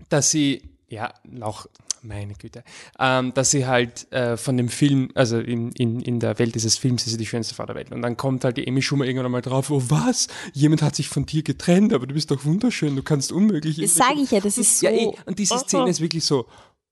dass 0.10 0.32
sie, 0.32 0.61
ja, 0.90 1.14
auch, 1.41 1.65
meine 2.03 2.34
Güte, 2.34 2.64
ähm, 2.99 3.34
dass 3.36 3.52
sie 3.52 3.68
halt 3.68 4.11
äh, 4.11 4.36
von 4.36 4.57
dem 4.57 4.69
Film, 4.69 5.11
also 5.14 5.40
in, 5.40 5.72
in, 5.73 5.99
in 6.02 6.19
der 6.19 6.40
Welt 6.40 6.56
dieses 6.56 6.78
Films 6.78 7.06
ist 7.06 7.11
sie 7.11 7.18
die 7.18 7.28
schönste 7.28 7.53
Frau 7.53 7.65
der 7.65 7.76
Welt. 7.76 7.91
Und 7.91 8.02
dann 8.02 8.18
kommt 8.18 8.44
halt 8.44 8.57
die 8.57 8.68
Amy 8.68 8.82
Schumer 8.82 9.06
irgendwann 9.06 9.28
einmal 9.28 9.44
drauf, 9.44 9.69
oh 9.69 9.84
was, 9.88 10.28
jemand 10.53 10.82
hat 10.82 10.95
sich 10.95 11.10
von 11.10 11.26
dir 11.26 11.44
getrennt, 11.44 11.94
aber 11.94 12.07
du 12.07 12.15
bist 12.15 12.32
doch 12.32 12.44
wunderschön, 12.44 12.95
du 12.95 13.03
kannst 13.03 13.32
unmöglich... 13.32 13.78
Das 13.78 13.95
sage 13.95 14.19
ich 14.22 14.32
ja, 14.32 14.40
das 14.40 14.57
ist 14.57 14.80
so. 14.80 14.88
Ja, 14.88 14.91
eh, 14.91 15.11
und 15.26 15.38
diese 15.38 15.57
Szene 15.60 15.90
ist 15.90 16.02
wirklich 16.02 16.26
so, 16.26 16.48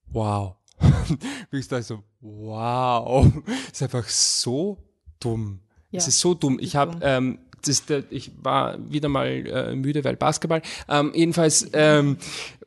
wow. 0.07 0.56
wirklich 1.49 1.68
da 1.68 1.81
so, 1.81 2.03
wow. 2.22 3.26
ist 3.72 3.81
einfach 3.81 4.07
so 4.07 4.77
dumm. 5.20 5.60
Ja, 5.91 5.98
es 5.98 6.08
ist 6.08 6.20
so 6.20 6.34
dumm. 6.34 6.60
Ich 6.62 6.76
habe, 6.76 7.00
ähm, 7.02 7.40
das 7.66 7.84
ich 8.10 8.32
war 8.41 8.78
wieder 8.91 9.10
mal 9.10 9.28
äh, 9.28 9.76
müde, 9.76 10.04
weil 10.04 10.16
Basketball. 10.16 10.62
Ähm, 10.88 11.12
jedenfalls 11.14 11.68
ähm, 11.74 12.18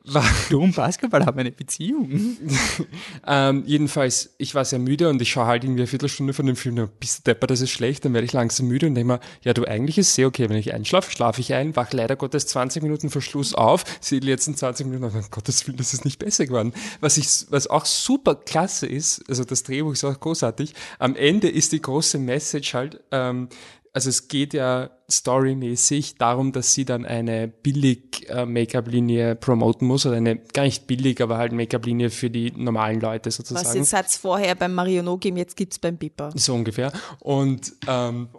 Du 0.49 0.61
und 0.61 0.75
Basketball 0.75 1.25
haben 1.25 1.39
eine 1.39 1.51
Beziehung. 1.51 2.37
ähm, 3.27 3.63
jedenfalls, 3.65 4.33
ich 4.37 4.53
war 4.53 4.65
sehr 4.65 4.79
müde 4.79 5.09
und 5.09 5.21
ich 5.21 5.31
schaue 5.31 5.45
halt 5.45 5.63
irgendwie 5.63 5.81
eine 5.81 5.87
Viertelstunde 5.87 6.33
von 6.33 6.45
dem 6.45 6.55
Film, 6.55 6.75
dann 6.75 6.89
bist 6.99 7.19
du 7.19 7.31
depper, 7.31 7.47
das 7.47 7.61
ist 7.61 7.71
schlecht, 7.71 8.03
dann 8.03 8.13
werde 8.13 8.25
ich 8.25 8.33
langsam 8.33 8.67
müde 8.67 8.87
und 8.87 8.95
denke 8.95 9.13
mir, 9.13 9.19
ja 9.43 9.53
du, 9.53 9.65
eigentlich 9.65 9.97
ist 9.97 10.09
es 10.09 10.15
sehr 10.15 10.27
okay, 10.27 10.49
wenn 10.49 10.57
ich 10.57 10.73
einschlafe, 10.73 11.11
schlafe 11.11 11.39
ich 11.39 11.53
ein, 11.53 11.75
wach 11.75 11.93
leider 11.93 12.15
Gottes 12.15 12.47
20 12.47 12.83
Minuten 12.83 13.09
vor 13.09 13.21
Schluss 13.21 13.53
auf, 13.53 13.85
sehe 14.01 14.19
die 14.19 14.27
letzten 14.27 14.55
20 14.55 14.87
Minuten 14.87 15.05
und 15.05 15.15
um 15.15 15.31
Gottes 15.31 15.65
Willen, 15.67 15.77
das 15.77 15.93
ist 15.93 16.03
nicht 16.03 16.19
besser 16.19 16.45
geworden. 16.45 16.73
Was 16.99 17.17
ich, 17.17 17.27
was 17.49 17.67
auch 17.67 17.85
super 17.85 18.35
klasse 18.35 18.87
ist, 18.87 19.23
also 19.29 19.45
das 19.45 19.63
Drehbuch 19.63 19.93
ist 19.93 20.03
auch 20.03 20.19
großartig, 20.19 20.73
am 20.99 21.15
Ende 21.15 21.49
ist 21.49 21.71
die 21.71 21.81
große 21.81 22.17
Message 22.17 22.73
halt, 22.73 22.99
ähm, 23.11 23.47
also 23.93 24.09
es 24.09 24.27
geht 24.27 24.55
ja 24.55 24.89
storymäßig 25.09 26.15
darum, 26.15 26.51
dass 26.51 26.73
sie 26.73 26.83
dann 26.83 27.05
eine 27.05 27.47
billig 27.47 28.27
äh, 28.27 28.45
Make-up-Linie 28.45 29.35
promoten 29.35 29.87
muss 29.87 30.07
oder 30.07 30.17
eine 30.17 30.37
gar 30.37 30.63
nicht 30.63 30.87
billig, 30.87 31.21
aber 31.21 31.37
halt 31.37 31.51
Make-up-Linie 31.51 32.09
für 32.09 32.31
die 32.31 32.51
normalen 32.51 32.99
Leute 32.99 33.27
Was 33.27 33.35
sozusagen. 33.35 33.77
jetzt 33.77 33.93
hat 33.93 34.07
es 34.07 34.17
vorher 34.17 34.55
beim 34.55 34.73
Marionot 34.73 35.21
gegeben, 35.21 35.37
jetzt 35.37 35.55
gibt 35.55 35.73
es 35.73 35.79
beim 35.79 35.97
Pippa. 35.97 36.31
So 36.33 36.55
ungefähr. 36.55 36.91
Und, 37.19 37.73
ähm, 37.87 38.29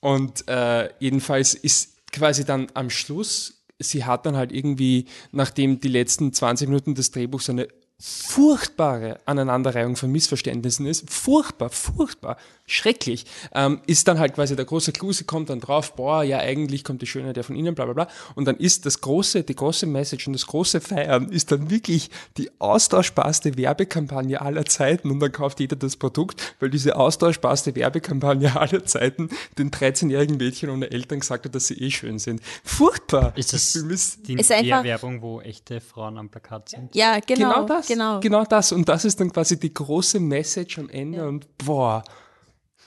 und 0.00 0.48
äh, 0.48 0.90
jedenfalls 0.98 1.54
ist 1.54 2.10
quasi 2.10 2.44
dann 2.44 2.66
am 2.74 2.90
Schluss, 2.90 3.64
sie 3.78 4.04
hat 4.04 4.26
dann 4.26 4.36
halt 4.36 4.50
irgendwie, 4.50 5.06
nachdem 5.30 5.80
die 5.80 5.88
letzten 5.88 6.32
20 6.32 6.68
Minuten 6.68 6.96
des 6.96 7.12
Drehbuchs 7.12 7.48
eine 7.48 7.68
furchtbare 8.04 9.20
Aneinanderreihung 9.26 9.94
von 9.94 10.10
Missverständnissen 10.10 10.86
ist, 10.86 11.08
furchtbar, 11.08 11.70
furchtbar, 11.70 12.36
schrecklich, 12.72 13.24
ähm, 13.54 13.80
ist 13.86 14.08
dann 14.08 14.18
halt 14.18 14.34
quasi 14.34 14.56
der 14.56 14.64
große 14.64 14.92
Clou, 14.92 15.12
sie 15.12 15.24
kommt 15.24 15.50
dann 15.50 15.60
drauf, 15.60 15.94
boah, 15.94 16.22
ja, 16.22 16.38
eigentlich 16.38 16.84
kommt 16.84 17.02
die 17.02 17.06
Schönheit 17.06 17.36
ja 17.36 17.42
von 17.42 17.56
innen, 17.56 17.74
bla 17.74 17.84
bla 17.84 17.94
bla. 17.94 18.08
Und 18.34 18.46
dann 18.46 18.56
ist 18.56 18.86
das 18.86 19.00
große, 19.00 19.42
die 19.44 19.54
große 19.54 19.86
Message 19.86 20.26
und 20.26 20.32
das 20.32 20.46
große 20.46 20.80
Feiern 20.80 21.28
ist 21.28 21.52
dann 21.52 21.70
wirklich 21.70 22.10
die 22.36 22.50
austauschbarste 22.58 23.56
Werbekampagne 23.56 24.40
aller 24.40 24.64
Zeiten 24.64 25.10
und 25.10 25.20
dann 25.20 25.32
kauft 25.32 25.60
jeder 25.60 25.76
das 25.76 25.96
Produkt, 25.96 26.56
weil 26.60 26.70
diese 26.70 26.96
austauschbarste 26.96 27.74
Werbekampagne 27.76 28.56
aller 28.58 28.84
Zeiten 28.84 29.28
den 29.58 29.70
13-jährigen 29.70 30.36
Mädchen 30.36 30.70
ohne 30.70 30.90
Eltern 30.90 31.20
gesagt 31.20 31.44
hat, 31.44 31.54
dass 31.54 31.66
sie 31.66 31.74
eh 31.74 31.90
schön 31.90 32.18
sind. 32.18 32.40
Furchtbar! 32.64 33.32
Ist 33.36 33.52
das 33.52 33.74
ist 33.76 34.26
die 34.26 34.34
Ist 34.34 34.50
einfach- 34.50 34.84
Werbung, 34.84 35.22
wo 35.22 35.40
echte 35.40 35.80
Frauen 35.80 36.18
am 36.18 36.28
Plakat 36.30 36.70
sind? 36.70 36.94
Ja, 36.94 37.18
genau. 37.20 37.50
genau 37.50 37.66
das. 37.66 37.86
Genau. 37.86 38.20
Genau 38.20 38.44
das. 38.44 38.72
Und 38.72 38.88
das 38.88 39.04
ist 39.04 39.20
dann 39.20 39.32
quasi 39.32 39.58
die 39.58 39.72
große 39.72 40.18
Message 40.20 40.78
am 40.78 40.88
Ende 40.88 41.26
und 41.26 41.46
boah. 41.58 42.02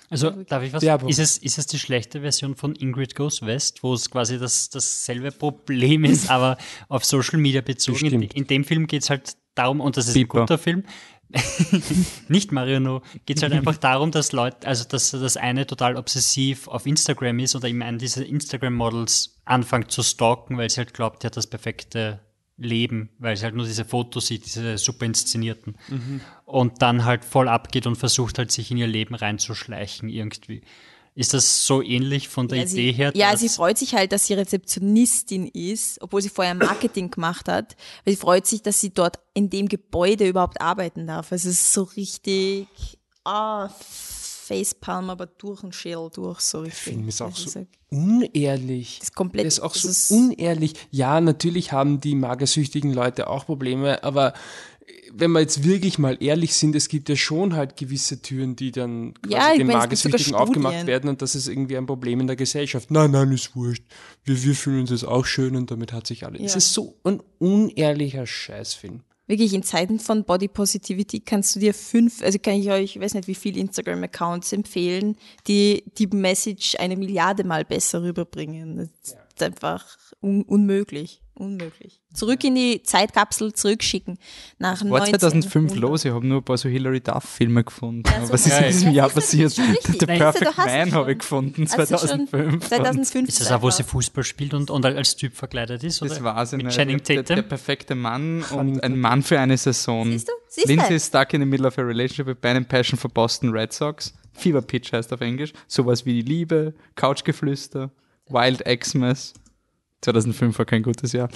Also, 0.09 0.29
darf 0.29 0.63
ich 0.63 0.73
was? 0.73 0.83
Werbung. 0.83 1.09
Ist 1.09 1.19
es, 1.19 1.37
ist 1.37 1.57
es 1.57 1.67
die 1.67 1.79
schlechte 1.79 2.21
Version 2.21 2.55
von 2.55 2.75
Ingrid 2.75 3.15
Goes 3.15 3.41
West, 3.41 3.83
wo 3.83 3.93
es 3.93 4.09
quasi 4.09 4.37
das, 4.37 4.69
dasselbe 4.69 5.31
Problem 5.31 6.03
ist, 6.03 6.29
aber 6.29 6.57
auf 6.87 7.03
Social 7.05 7.39
Media 7.39 7.61
bezogen? 7.61 8.05
In, 8.05 8.21
in 8.21 8.47
dem 8.47 8.63
Film 8.63 8.87
geht 8.87 9.03
es 9.03 9.09
halt 9.09 9.35
darum, 9.55 9.81
und 9.81 9.97
das 9.97 10.07
ist 10.07 10.13
Piper. 10.13 10.39
ein 10.39 10.41
guter 10.41 10.57
Film, 10.57 10.83
nicht 12.27 12.51
Mariano, 12.51 13.01
geht 13.25 13.37
es 13.37 13.43
halt 13.43 13.53
einfach 13.53 13.77
darum, 13.77 14.11
dass 14.11 14.31
Leute, 14.31 14.67
also 14.67 14.85
dass 14.87 15.11
das 15.11 15.37
eine 15.37 15.65
total 15.65 15.97
obsessiv 15.97 16.67
auf 16.67 16.85
Instagram 16.85 17.39
ist 17.39 17.55
oder 17.55 17.67
eben 17.67 17.81
einen 17.81 17.97
dieser 17.97 18.25
Instagram-Models 18.25 19.41
anfängt 19.45 19.91
zu 19.91 20.03
stalken, 20.03 20.57
weil 20.57 20.69
sie 20.69 20.77
halt 20.77 20.93
glaubt, 20.93 21.23
er 21.23 21.27
hat 21.27 21.37
das 21.37 21.47
perfekte 21.47 22.19
Leben, 22.57 23.09
weil 23.19 23.35
sie 23.35 23.43
halt 23.43 23.55
nur 23.55 23.65
diese 23.65 23.83
Fotos 23.85 24.27
sieht, 24.27 24.45
diese 24.45 24.77
super 24.77 25.05
inszenierten. 25.05 25.75
Und 26.45 26.81
dann 26.81 27.03
halt 27.05 27.25
voll 27.25 27.47
abgeht 27.49 27.85
und 27.87 27.95
versucht 27.95 28.37
halt 28.37 28.51
sich 28.51 28.71
in 28.71 28.77
ihr 28.77 28.87
Leben 28.87 29.15
reinzuschleichen 29.15 30.09
irgendwie. 30.09 30.61
Ist 31.17 31.33
das 31.33 31.65
so 31.65 31.81
ähnlich 31.81 32.27
von 32.27 32.49
der 32.49 32.57
Ja, 32.57 32.63
Idee 32.65 32.71
sie, 32.73 32.91
her? 32.91 33.11
ja, 33.15 33.37
sie 33.37 33.47
freut 33.47 33.77
sich 33.77 33.95
halt, 33.95 34.11
dass 34.11 34.27
sie 34.27 34.33
Rezeptionistin 34.33 35.47
ist, 35.47 36.01
obwohl 36.01 36.21
sie 36.21 36.27
vorher 36.29 36.55
Marketing 36.55 37.09
gemacht 37.09 37.47
hat. 37.47 37.77
Weil 38.03 38.15
sie 38.15 38.19
freut 38.19 38.45
sich, 38.45 38.61
dass 38.61 38.81
sie 38.81 38.93
dort 38.93 39.19
in 39.33 39.49
dem 39.49 39.69
Gebäude 39.69 40.27
überhaupt 40.27 40.59
arbeiten 40.59 41.07
darf. 41.07 41.31
Also 41.31 41.47
es 41.49 41.55
ist 41.59 41.73
so 41.73 41.83
richtig, 41.83 42.67
ah, 43.23 43.69
Facepalm, 44.47 45.09
aber 45.09 45.25
durch 45.25 45.61
den 45.61 45.71
Schädel 45.71 46.09
durch, 46.13 46.39
so 46.41 46.59
richtig. 46.59 46.83
Der 46.85 46.93
Film 46.93 47.07
ist 47.07 47.21
auch 47.21 47.27
Also 47.27 47.49
so 47.49 47.65
unehrlich. 47.89 48.99
Das 48.99 49.09
ist 49.09 49.15
komplett, 49.15 49.41
Der 49.43 49.47
ist 49.47 49.59
auch 49.59 49.73
das 49.73 49.81
so 49.83 49.89
ist- 49.89 50.11
unehrlich. 50.11 50.73
Ja, 50.91 51.19
natürlich 51.21 51.71
haben 51.71 51.99
die 52.01 52.15
magersüchtigen 52.15 52.93
Leute 52.93 53.27
auch 53.29 53.45
Probleme, 53.45 54.03
aber 54.03 54.33
wenn 55.13 55.31
wir 55.31 55.39
jetzt 55.39 55.63
wirklich 55.63 55.97
mal 55.97 56.17
ehrlich 56.21 56.53
sind, 56.55 56.75
es 56.75 56.89
gibt 56.89 57.09
ja 57.09 57.15
schon 57.15 57.55
halt 57.55 57.75
gewisse 57.77 58.21
Türen, 58.21 58.55
die 58.55 58.71
dann 58.71 59.13
quasi 59.15 59.33
Ja, 59.33 59.55
den 59.55 59.67
meine, 59.67 59.79
es 59.79 59.83
Magersüchtigen 60.03 60.35
aufgemacht 60.35 60.85
werden 60.85 61.09
und 61.09 61.21
das 61.21 61.33
ist 61.35 61.47
irgendwie 61.47 61.77
ein 61.77 61.85
Problem 61.85 62.19
in 62.19 62.27
der 62.27 62.35
Gesellschaft. 62.35 62.91
Nein, 62.91 63.11
nein, 63.11 63.31
ist 63.31 63.55
wurscht. 63.55 63.83
Wir, 64.25 64.43
wir 64.43 64.53
fühlen 64.55 64.81
uns 64.81 64.91
jetzt 64.91 65.05
auch 65.05 65.25
schön 65.25 65.55
und 65.55 65.71
damit 65.71 65.91
hat 65.93 66.05
sich 66.05 66.25
alles. 66.25 66.41
Es 66.41 66.51
Ja. 66.51 66.57
ist 66.57 66.73
so 66.73 66.97
ein 67.03 67.21
unehrlicher 67.39 68.27
Scheißfilm. 68.27 69.01
Wirklich 69.27 69.53
in 69.53 69.63
Zeiten 69.63 69.99
von 69.99 70.23
Body 70.23 70.47
Positivity 70.47 71.19
kannst 71.19 71.55
du 71.55 71.59
dir 71.59 71.73
fünf, 71.73 72.21
also 72.21 72.37
kann 72.37 72.55
ich 72.55 72.69
euch, 72.69 72.95
ich 72.95 73.01
weiß 73.01 73.15
nicht 73.15 73.27
wie 73.27 73.33
viele 73.33 73.59
Instagram-Accounts 73.59 74.53
empfehlen, 74.53 75.17
die 75.47 75.83
die 75.97 76.07
Message 76.07 76.75
eine 76.79 76.95
Milliarde 76.95 77.43
Mal 77.43 77.65
besser 77.65 78.03
rüberbringen. 78.03 78.77
Das 78.77 78.89
ist 79.03 79.43
einfach 79.43 79.97
un 80.21 80.43
unmöglich. 80.43 81.21
Unmöglich. 81.37 82.01
Zurück 82.13 82.41
in 82.45 82.55
die 82.55 82.81
Zeitkapsel 82.81 83.51
zurückschicken. 83.53 84.17
Nach 84.57 84.81
War 84.85 85.03
2005 85.05 85.45
1900. 85.73 85.77
los, 85.77 86.05
ich 86.05 86.11
habe 86.13 86.25
nur 86.25 86.37
ein 86.39 86.43
paar 86.43 86.57
so 86.57 86.69
Hilary 86.69 87.01
Duff-Filme 87.01 87.63
gefunden. 87.65 88.03
Ja, 88.09 88.25
so 88.25 88.31
Was 88.33 88.47
ist 88.47 88.57
in 88.57 88.67
diesem 88.67 88.87
Ja, 88.87 88.93
Jahr 88.93 89.09
passiert? 89.09 89.51
The 89.99 90.05
Perfect 90.05 90.57
Man 90.57 90.93
habe 90.93 91.11
ich 91.11 91.19
gefunden, 91.19 91.65
Hast 91.65 91.73
du 91.91 91.97
schon 91.97 92.27
2005. 92.29 92.67
2005 92.69 93.27
Ist 93.29 93.41
das 93.41 93.51
auch, 93.51 93.61
wo 93.61 93.69
sie 93.69 93.83
Fußball 93.83 94.23
spielt 94.23 94.53
und, 94.53 94.69
und 94.71 94.85
als 94.85 95.17
Typ 95.17 95.35
verkleidet 95.35 95.83
ist? 95.83 96.01
Oder? 96.01 96.09
Das 96.09 96.23
war 96.23 96.45
sie 96.45 96.55
Mit. 96.55 96.69
Channing 96.71 97.03
Der, 97.03 97.17
der 97.23 97.25
Tatum? 97.25 97.49
perfekte 97.49 97.95
Mann 97.95 98.43
und 98.51 98.81
ein 98.81 98.97
Mann 98.97 99.21
für 99.21 99.37
eine 99.37 99.57
Saison. 99.57 100.09
Siehst 100.09 100.29
du? 100.29 100.31
Siehst 100.47 100.67
du? 100.67 100.71
Lindsay 100.71 100.95
is 100.95 101.05
stuck 101.07 101.33
in 101.33 101.41
the 101.41 101.45
middle 101.45 101.67
of 101.67 101.77
a 101.77 101.81
relationship 101.81 102.27
with 102.27 102.37
Ben 102.39 102.55
and 102.55 102.69
Passion 102.69 102.97
for 102.97 103.11
Boston 103.11 103.49
Red 103.49 103.73
Sox. 103.73 104.13
Fever 104.31 104.61
Pitch 104.61 104.93
heißt 104.93 105.11
auf 105.11 105.19
Englisch. 105.19 105.51
Sowas 105.67 106.05
wie 106.05 106.13
die 106.21 106.29
Liebe, 106.29 106.73
Couchgeflüster, 106.95 107.91
Wild 108.29 108.63
Xmas. 108.79 109.33
2005 110.01 110.57
war 110.57 110.65
kein 110.65 110.83
gutes 110.83 111.11
Jahr. 111.13 111.29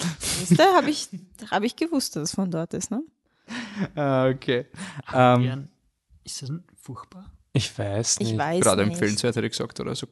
Du, 0.50 0.62
habe 0.62 0.90
ich, 0.90 1.08
hab 1.50 1.62
ich 1.62 1.76
gewusst, 1.76 2.16
dass 2.16 2.30
es 2.30 2.34
von 2.34 2.50
dort 2.50 2.74
ist, 2.74 2.90
ne? 2.90 3.02
Ah, 3.96 4.28
okay. 4.28 4.66
Ähm, 5.12 5.68
ist 6.24 6.42
das 6.42 6.50
ein 6.50 6.62
furchtbar? 6.80 7.32
Ich 7.52 7.76
weiß 7.76 8.20
nicht. 8.20 8.32
Ich 8.32 8.38
weiß 8.38 8.60
gerade 8.62 8.84
nicht. 8.84 8.92
empfehlenswert, 8.92 9.34
hätte 9.34 9.46
ich 9.46 9.52
gesagt, 9.52 9.80
oder 9.80 9.94
so. 9.96 10.06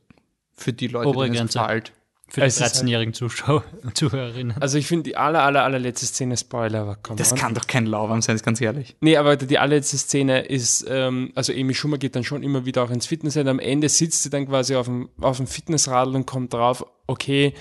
Für 0.55 0.73
die 0.73 0.89
Leute, 0.89 1.09
Obere 1.09 1.31
denen 1.31 1.47
es 1.47 1.53
gefällt. 1.55 1.93
Für 2.31 2.41
die 2.41 2.47
Es 2.49 2.57
ist 2.57 2.63
halt- 2.63 2.73
13-jährigen 2.75 3.15
Zuschauer 3.15 3.63
und 3.85 3.97
Zuhörerinnen. 3.97 4.57
Also 4.61 4.77
ich 4.77 4.87
finde 4.89 5.05
die 5.05 5.17
aller, 5.17 5.43
aller, 5.45 5.63
allerletzte 5.63 6.05
Szene 6.07 6.37
Spoiler, 6.37 6.81
aber 6.81 6.97
komm 7.01 7.17
Das 7.17 7.33
on. 7.33 7.39
kann 7.39 7.55
doch 7.55 7.67
kein 7.69 7.87
Lauwarm 7.87 8.21
sein, 8.23 8.35
ist 8.35 8.45
ganz 8.45 8.61
ehrlich. 8.61 8.97
Nee, 9.01 9.17
aber 9.17 9.37
die 9.37 9.57
allerletzte 9.59 9.97
Szene 9.99 10.41
ist, 10.47 10.85
ähm, 10.89 11.31
also 11.37 11.53
Amy 11.53 11.75
Schumer 11.75 11.97
geht 11.97 12.17
dann 12.17 12.25
schon 12.25 12.43
immer 12.43 12.67
wieder 12.67 12.83
auch 12.83 12.91
ins 12.91 13.07
Fitness 13.07 13.37
und 13.37 13.47
am 13.49 13.61
Ende 13.61 13.89
sitzt 13.89 14.25
sie 14.25 14.31
dann 14.31 14.47
quasi 14.49 14.75
auf 14.75 14.87
dem, 14.87 15.09
auf 15.21 15.37
dem 15.37 15.47
Fitnessradl 15.47 16.17
und 16.17 16.27
kommt 16.27 16.53
drauf, 16.53 16.85
okay, 17.07 17.55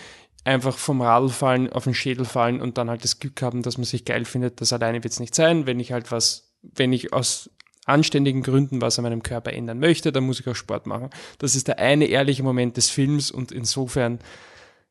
einfach 0.43 0.77
vom 0.77 1.01
Radl 1.01 1.29
fallen, 1.29 1.71
auf 1.71 1.83
den 1.85 1.93
Schädel 1.93 2.25
fallen 2.25 2.61
und 2.61 2.77
dann 2.77 2.89
halt 2.89 3.03
das 3.03 3.19
Glück 3.19 3.41
haben, 3.41 3.61
dass 3.63 3.77
man 3.77 3.85
sich 3.85 4.05
geil 4.05 4.25
findet, 4.25 4.61
das 4.61 4.71
alleine 4.73 5.03
wird 5.03 5.13
es 5.13 5.19
nicht 5.19 5.35
sein. 5.35 5.65
Wenn 5.65 5.79
ich 5.79 5.91
halt 5.91 6.11
was, 6.11 6.53
wenn 6.61 6.93
ich 6.93 7.13
aus 7.13 7.49
anständigen 7.85 8.43
Gründen 8.43 8.81
was 8.81 8.97
an 8.99 9.03
meinem 9.03 9.23
Körper 9.23 9.53
ändern 9.53 9.79
möchte, 9.79 10.11
dann 10.11 10.25
muss 10.25 10.39
ich 10.39 10.47
auch 10.47 10.55
Sport 10.55 10.87
machen. 10.87 11.09
Das 11.39 11.55
ist 11.55 11.67
der 11.67 11.79
eine 11.79 12.05
ehrliche 12.05 12.43
Moment 12.43 12.75
des 12.77 12.89
Films 12.89 13.31
und 13.31 13.51
insofern 13.51 14.19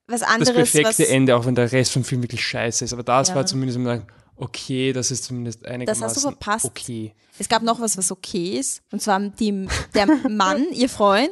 Was 0.06 0.20
das 0.20 0.28
anderes, 0.30 0.54
perfekte 0.54 1.02
was, 1.02 1.08
Ende, 1.10 1.36
auch 1.36 1.44
wenn 1.46 1.54
der 1.54 1.72
Rest 1.72 1.92
vom 1.92 2.04
Film 2.04 2.22
wirklich 2.22 2.44
scheiße 2.44 2.84
ist. 2.84 2.92
Aber 2.92 3.02
das 3.02 3.28
Ja. 3.28 3.34
war 3.34 3.44
zumindest 3.46 3.76
immer 3.78 4.02
okay, 4.38 4.92
das 4.92 5.10
ist 5.10 5.24
zumindest 5.24 5.64
einigermaßen 5.66 6.00
Das 6.02 6.10
hast 6.10 6.16
du 6.24 6.28
verpasst. 6.28 6.64
okay. 6.66 7.14
Es 7.38 7.48
gab 7.48 7.62
noch 7.62 7.80
was, 7.80 7.96
was 7.96 8.12
okay 8.12 8.58
ist. 8.58 8.82
Und 8.92 9.00
zwar 9.00 9.18
die, 9.20 9.66
der 9.94 10.06
Mann, 10.30 10.66
ihr 10.72 10.88
Freund, 10.90 11.30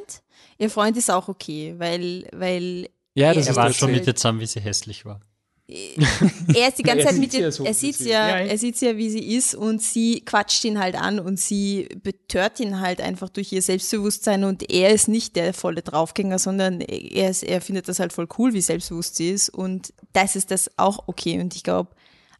ihr 0.58 0.70
Freund 0.70 0.96
ist 0.96 1.10
auch 1.10 1.28
okay, 1.28 1.74
weil, 1.78 2.26
weil 2.32 2.88
Ja, 3.14 3.32
das 3.32 3.46
Er 3.46 3.50
ist 3.52 3.56
war 3.56 3.72
schon 3.72 3.92
mit 3.92 4.06
ihr 4.06 4.14
zusammen, 4.16 4.40
wie 4.40 4.46
sie 4.46 4.60
hässlich 4.60 5.04
war. 5.04 5.20
er 5.68 6.68
ist 6.68 6.78
die 6.78 6.82
ganze 6.84 7.06
Zeit 7.06 7.16
mit 7.16 7.32
sieht 7.32 7.40
ihr, 7.40 7.52
so, 7.52 7.64
er 7.64 7.72
sieht 7.74 7.96
sie- 7.96 8.10
ja, 8.10 8.28
er 8.38 8.58
sieht 8.58 8.78
ja, 8.80 8.96
wie 8.96 9.08
sie 9.08 9.34
ist 9.34 9.54
und 9.54 9.80
sie 9.80 10.20
quatscht 10.20 10.62
ihn 10.64 10.78
halt 10.78 10.94
an 10.94 11.18
und 11.20 11.40
sie 11.40 11.88
betört 12.02 12.60
ihn 12.60 12.80
halt 12.80 13.00
einfach 13.00 13.28
durch 13.30 13.50
ihr 13.52 13.62
Selbstbewusstsein 13.62 14.44
und 14.44 14.70
er 14.70 14.90
ist 14.90 15.08
nicht 15.08 15.36
der 15.36 15.54
volle 15.54 15.80
Draufgänger, 15.82 16.38
sondern 16.38 16.80
er, 16.82 17.30
ist, 17.30 17.42
er 17.44 17.60
findet 17.62 17.88
das 17.88 17.98
halt 17.98 18.12
voll 18.12 18.28
cool, 18.38 18.52
wie 18.52 18.60
selbstbewusst 18.60 19.16
sie 19.16 19.30
ist 19.30 19.48
und 19.48 19.94
das 20.12 20.36
ist 20.36 20.50
das 20.50 20.70
auch 20.76 21.04
okay 21.08 21.40
und 21.40 21.54
ich 21.56 21.62
glaube, 21.62 21.90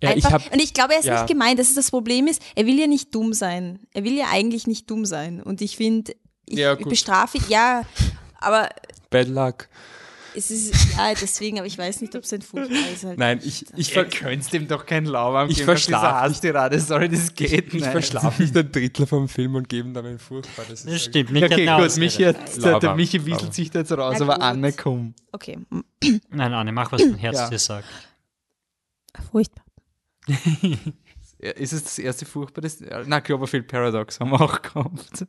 Ja, 0.02 0.10
ich 0.10 0.16
Einfach, 0.16 0.32
hab- 0.44 0.52
und 0.52 0.60
ich 0.60 0.74
glaube, 0.74 0.92
er 0.92 0.98
ist 1.00 1.06
ja. 1.06 1.14
nicht 1.22 1.28
gemein. 1.28 1.56
Das 1.56 1.68
ist 1.68 1.78
das 1.78 1.90
Problem 1.90 2.26
ist, 2.26 2.42
er 2.56 2.66
will 2.66 2.78
ja 2.78 2.86
nicht 2.88 3.14
dumm 3.14 3.32
sein. 3.32 3.78
Er 3.94 4.04
will 4.04 4.14
ja 4.16 4.26
eigentlich 4.30 4.66
nicht 4.66 4.90
dumm 4.90 5.06
sein. 5.06 5.40
Und 5.42 5.62
ich 5.62 5.76
finde, 5.78 6.14
ich 6.46 6.58
Ja, 6.58 6.74
bestrafe 6.74 7.38
ihn, 7.38 7.44
ja, 7.48 7.84
aber 8.38 8.68
Bad 9.08 9.28
luck. 9.28 9.68
Es 10.36 10.50
ist, 10.50 10.74
ja, 10.96 11.14
deswegen, 11.14 11.58
aber 11.58 11.66
ich 11.66 11.78
weiß 11.78 12.00
nicht, 12.00 12.14
ob 12.16 12.24
es 12.24 12.32
ein 12.32 12.42
Furchtbar 12.42 12.76
ist. 12.92 13.04
Halt. 13.04 13.18
Nein, 13.18 13.40
ich, 13.44 13.64
ich, 13.76 13.88
Ihr 13.88 13.94
ver 13.94 14.04
könnt 14.06 14.52
ihm 14.52 14.66
doch 14.68 14.84
kein 14.86 15.04
Lauwarm 15.06 15.48
Ich 15.48 15.56
geben 15.56 15.66
verschlaf 15.66 16.02
nicht. 16.02 16.32
Hasstirade. 16.34 16.80
Sorry, 16.80 17.08
das 17.08 17.34
geht 17.34 17.52
ich 17.52 17.72
nicht. 17.72 17.86
verschlafe 17.86 18.42
nicht 18.42 18.56
ein 18.56 18.70
Drittel 18.72 19.06
vom 19.06 19.28
Film 19.28 19.54
und 19.54 19.68
gebe 19.68 19.88
ihm 19.88 19.94
dann 19.94 20.06
ein 20.06 20.18
furchtbar. 20.18 20.64
Das, 20.68 20.84
ist 20.84 20.92
Das 20.92 21.04
stimmt. 21.04 21.30
Mich 21.30 21.44
Okay, 21.44 21.66
gut, 21.66 21.96
Michi, 21.96 22.24
hat, 22.24 22.62
der, 22.64 22.78
der. 22.80 22.94
Michi 22.94 23.24
wieselt 23.24 23.54
sich 23.54 23.70
da 23.70 23.80
jetzt 23.80 23.92
raus, 23.92 24.16
Na 24.18 24.24
aber 24.24 24.34
gut. 24.34 24.42
Anne, 24.42 24.72
komm. 24.72 25.14
Okay, 25.32 25.58
Nein, 26.30 26.52
Anne, 26.52 26.72
mach, 26.72 26.90
was 26.92 27.00
dein 27.02 27.14
Herz 27.16 27.36
Ja. 27.36 27.50
dir 27.50 27.58
sagt. 27.58 27.86
furchtbar. 29.30 29.64
Ist 31.38 31.72
es 31.74 31.84
das 31.84 31.98
erste 31.98 32.24
Furchtbar? 32.24 32.62
Das, 32.62 32.78
na, 33.06 33.20
Cloverfield 33.20 33.66
Paradox 33.68 34.18
haben 34.18 34.30
wir 34.30 34.40
auch 34.40 34.62
gehabt. 34.62 35.26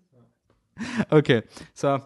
Okay, 1.10 1.44
so. 1.74 2.00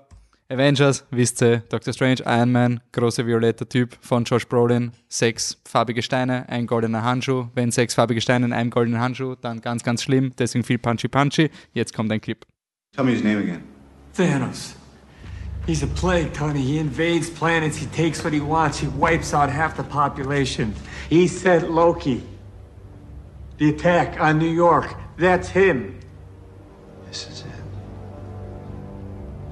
Avengers, 0.52 1.06
wisst 1.12 1.44
ihr, 1.44 1.60
Doctor 1.70 1.94
Strange, 1.94 2.24
Iron 2.26 2.52
Man, 2.52 2.80
großer 2.92 3.28
violetter 3.28 3.70
Typ 3.70 3.96
von 4.02 4.24
Josh 4.24 4.48
Brolin, 4.48 4.94
sechs 5.08 5.62
farbige 5.64 6.02
Steine, 6.02 6.50
ein 6.50 6.66
goldener 6.66 7.04
Handschuh. 7.04 7.50
Wenn 7.54 7.70
sechs 7.70 7.94
farbige 7.94 8.20
Steine 8.20 8.48
in 8.48 8.54
einem 8.54 8.72
goldenen 8.72 9.00
Handschuh, 9.00 9.36
dann 9.36 9.62
ganz, 9.62 9.84
ganz 9.84 10.02
schlimm, 10.02 10.34
deswegen 10.40 10.64
viel 10.64 10.80
Punchy 10.80 11.08
Punchy. 11.08 11.52
Jetzt 11.74 11.94
kommt 11.94 12.12
ein 12.12 12.20
Clip. 12.20 12.44
Tell 12.96 13.06
me 13.06 13.12
his 13.12 13.24
name 13.24 13.38
again. 13.38 13.62
Thanos. 14.18 14.74
He's 15.68 15.84
a 15.84 15.88
plague, 15.88 16.34
Tony. 16.34 16.64
He 16.64 16.80
invades 16.80 17.30
planets, 17.30 17.78
he 17.78 17.86
takes 17.86 18.24
what 18.24 18.34
he 18.34 18.42
wants, 18.42 18.80
he 18.80 18.88
wipes 18.88 19.36
out 19.36 19.52
half 19.52 19.78
the 19.78 19.84
population. 19.84 20.74
He 21.10 21.28
sent 21.28 21.70
Loki. 21.70 22.24
The 23.60 23.70
attack 23.70 24.20
on 24.20 24.40
New 24.40 24.50
York. 24.50 24.96
That's 25.16 25.50
him. 25.50 26.00
This 27.08 27.28
is 27.28 27.42
it. 27.42 27.59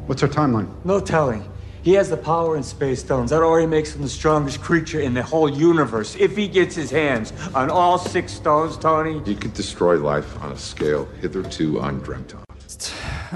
What's 0.08 0.24
our 0.24 0.30
timeline? 0.30 0.70
No 0.86 1.02
telling. 1.02 1.44
He 1.84 1.94
has 1.96 2.10
the 2.10 2.16
power 2.16 2.56
in 2.56 2.64
space 2.64 3.02
stones. 3.02 3.30
That 3.30 3.44
already 3.44 3.68
makes 3.68 3.94
him 3.94 4.02
the 4.02 4.10
strongest 4.10 4.62
creature 4.62 5.02
in 5.02 5.14
the 5.14 5.22
whole 5.22 5.50
universe. 5.50 6.16
If 6.16 6.38
he 6.38 6.48
gets 6.48 6.76
his 6.76 6.92
hands 6.92 7.34
on 7.54 7.70
all 7.70 7.98
six 7.98 8.32
stones, 8.32 8.78
Tony. 8.78 9.22
He 9.26 9.36
could 9.36 9.54
destroy 9.54 9.98
life 9.98 10.42
on 10.42 10.54
a 10.54 10.58
scale 10.58 11.10
hitherto 11.22 11.80
undreamt 11.80 12.34
of. 12.34 12.46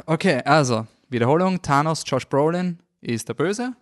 Okay, 0.08 0.42
also, 0.46 0.88
Wiederholung, 1.10 1.62
Thanos, 1.62 2.04
Josh 2.06 2.26
Brolin 2.26 2.80
ist 3.02 3.28
der 3.28 3.34
Böse. 3.34 3.74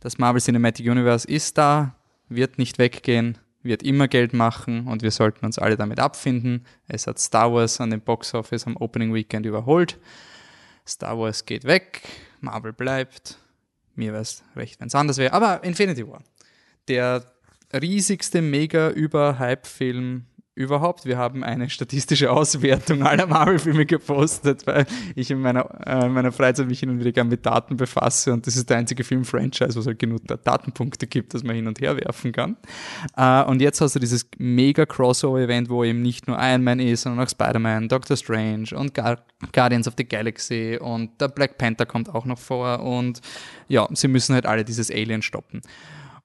Das 0.00 0.18
Marvel 0.18 0.40
Cinematic 0.40 0.86
Universe 0.86 1.28
ist 1.28 1.58
da, 1.58 1.96
wird 2.30 2.58
nicht 2.58 2.78
weggehen, 2.78 3.36
wird 3.62 3.82
immer 3.82 4.08
Geld 4.08 4.32
machen 4.32 4.86
und 4.86 5.02
wir 5.02 5.10
sollten 5.10 5.44
uns 5.44 5.58
alle 5.58 5.76
damit 5.76 6.00
abfinden. 6.00 6.64
Es 6.88 7.06
hat 7.06 7.18
Star 7.18 7.52
Wars 7.52 7.78
an 7.78 7.90
dem 7.90 8.00
Box 8.00 8.32
Office 8.32 8.66
am 8.66 8.78
Opening 8.78 9.12
Weekend 9.12 9.44
überholt. 9.44 9.98
Star 10.86 11.18
Wars 11.18 11.44
geht 11.44 11.64
weg, 11.64 12.02
Marvel 12.40 12.72
bleibt. 12.72 13.38
Mir 13.94 14.12
wäre 14.12 14.22
es 14.22 14.42
recht, 14.56 14.80
wenn 14.80 14.88
es 14.88 14.94
anders 14.94 15.18
wäre. 15.18 15.32
Aber 15.32 15.62
Infinity 15.64 16.06
War, 16.08 16.22
der 16.88 17.32
riesigste 17.72 18.42
Mega-Über-Hype-Film 18.42 20.26
überhaupt. 20.54 21.06
Wir 21.06 21.16
haben 21.16 21.42
eine 21.42 21.70
statistische 21.70 22.30
Auswertung 22.30 23.02
aller 23.04 23.26
Marvel-Filme 23.26 23.86
gepostet, 23.86 24.66
weil 24.66 24.86
ich 25.14 25.30
in 25.30 25.40
meiner, 25.40 25.66
äh, 25.86 26.06
in 26.06 26.12
meiner 26.12 26.30
Freizeit 26.30 26.66
mich 26.66 26.80
hin 26.80 26.90
und 26.90 27.00
wieder 27.00 27.12
gerne 27.12 27.30
mit 27.30 27.46
Daten 27.46 27.76
befasse 27.76 28.32
und 28.32 28.46
das 28.46 28.56
ist 28.56 28.68
der 28.68 28.76
einzige 28.76 29.02
Film-Franchise, 29.02 29.74
wo 29.74 29.80
es 29.80 29.86
halt 29.86 29.98
genug 29.98 30.20
Da- 30.26 30.36
Datenpunkte 30.36 31.06
gibt, 31.06 31.32
dass 31.32 31.42
man 31.42 31.56
hin 31.56 31.66
und 31.66 31.80
her 31.80 31.96
werfen 31.96 32.32
kann. 32.32 32.56
Äh, 33.16 33.44
und 33.44 33.62
jetzt 33.62 33.80
hast 33.80 33.94
du 33.94 33.98
dieses 33.98 34.28
Mega-Crossover-Event, 34.38 35.70
wo 35.70 35.84
eben 35.84 36.02
nicht 36.02 36.28
nur 36.28 36.36
Iron 36.38 36.64
Man 36.64 36.80
ist, 36.80 37.02
sondern 37.02 37.24
auch 37.24 37.30
Spider-Man, 37.30 37.88
Doctor 37.88 38.16
Strange 38.16 38.66
und 38.74 38.92
Gar 38.94 39.24
Guardians 39.52 39.88
of 39.88 39.94
the 39.96 40.04
Galaxy 40.04 40.78
und 40.80 41.20
der 41.20 41.28
Black 41.28 41.58
Panther 41.58 41.86
kommt 41.86 42.08
auch 42.14 42.26
noch 42.26 42.38
vor 42.38 42.80
und 42.80 43.20
ja, 43.68 43.88
sie 43.92 44.08
müssen 44.08 44.34
halt 44.34 44.46
alle 44.46 44.64
dieses 44.64 44.90
Alien 44.90 45.22
stoppen. 45.22 45.62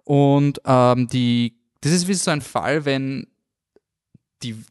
Und 0.03 0.61
ähm, 0.65 1.07
die, 1.07 1.55
das 1.81 1.93
ist 1.93 2.07
wie 2.07 2.13
so 2.13 2.29
ein 2.29 2.41
Fall, 2.41 2.85
wenn 2.85 3.27
die, 4.43 4.63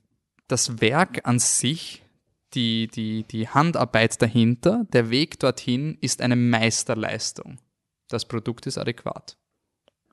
das 0.48 0.80
Werk 0.80 1.26
an 1.26 1.38
sich, 1.38 2.02
die, 2.54 2.88
die, 2.88 3.24
die 3.24 3.48
Handarbeit 3.48 4.20
dahinter, 4.22 4.86
der 4.92 5.10
Weg 5.10 5.38
dorthin 5.38 5.98
ist 6.00 6.22
eine 6.22 6.36
Meisterleistung. 6.36 7.58
das 8.08 8.24
Produkt 8.24 8.66
ist 8.66 8.78
adäquat. 8.78 9.36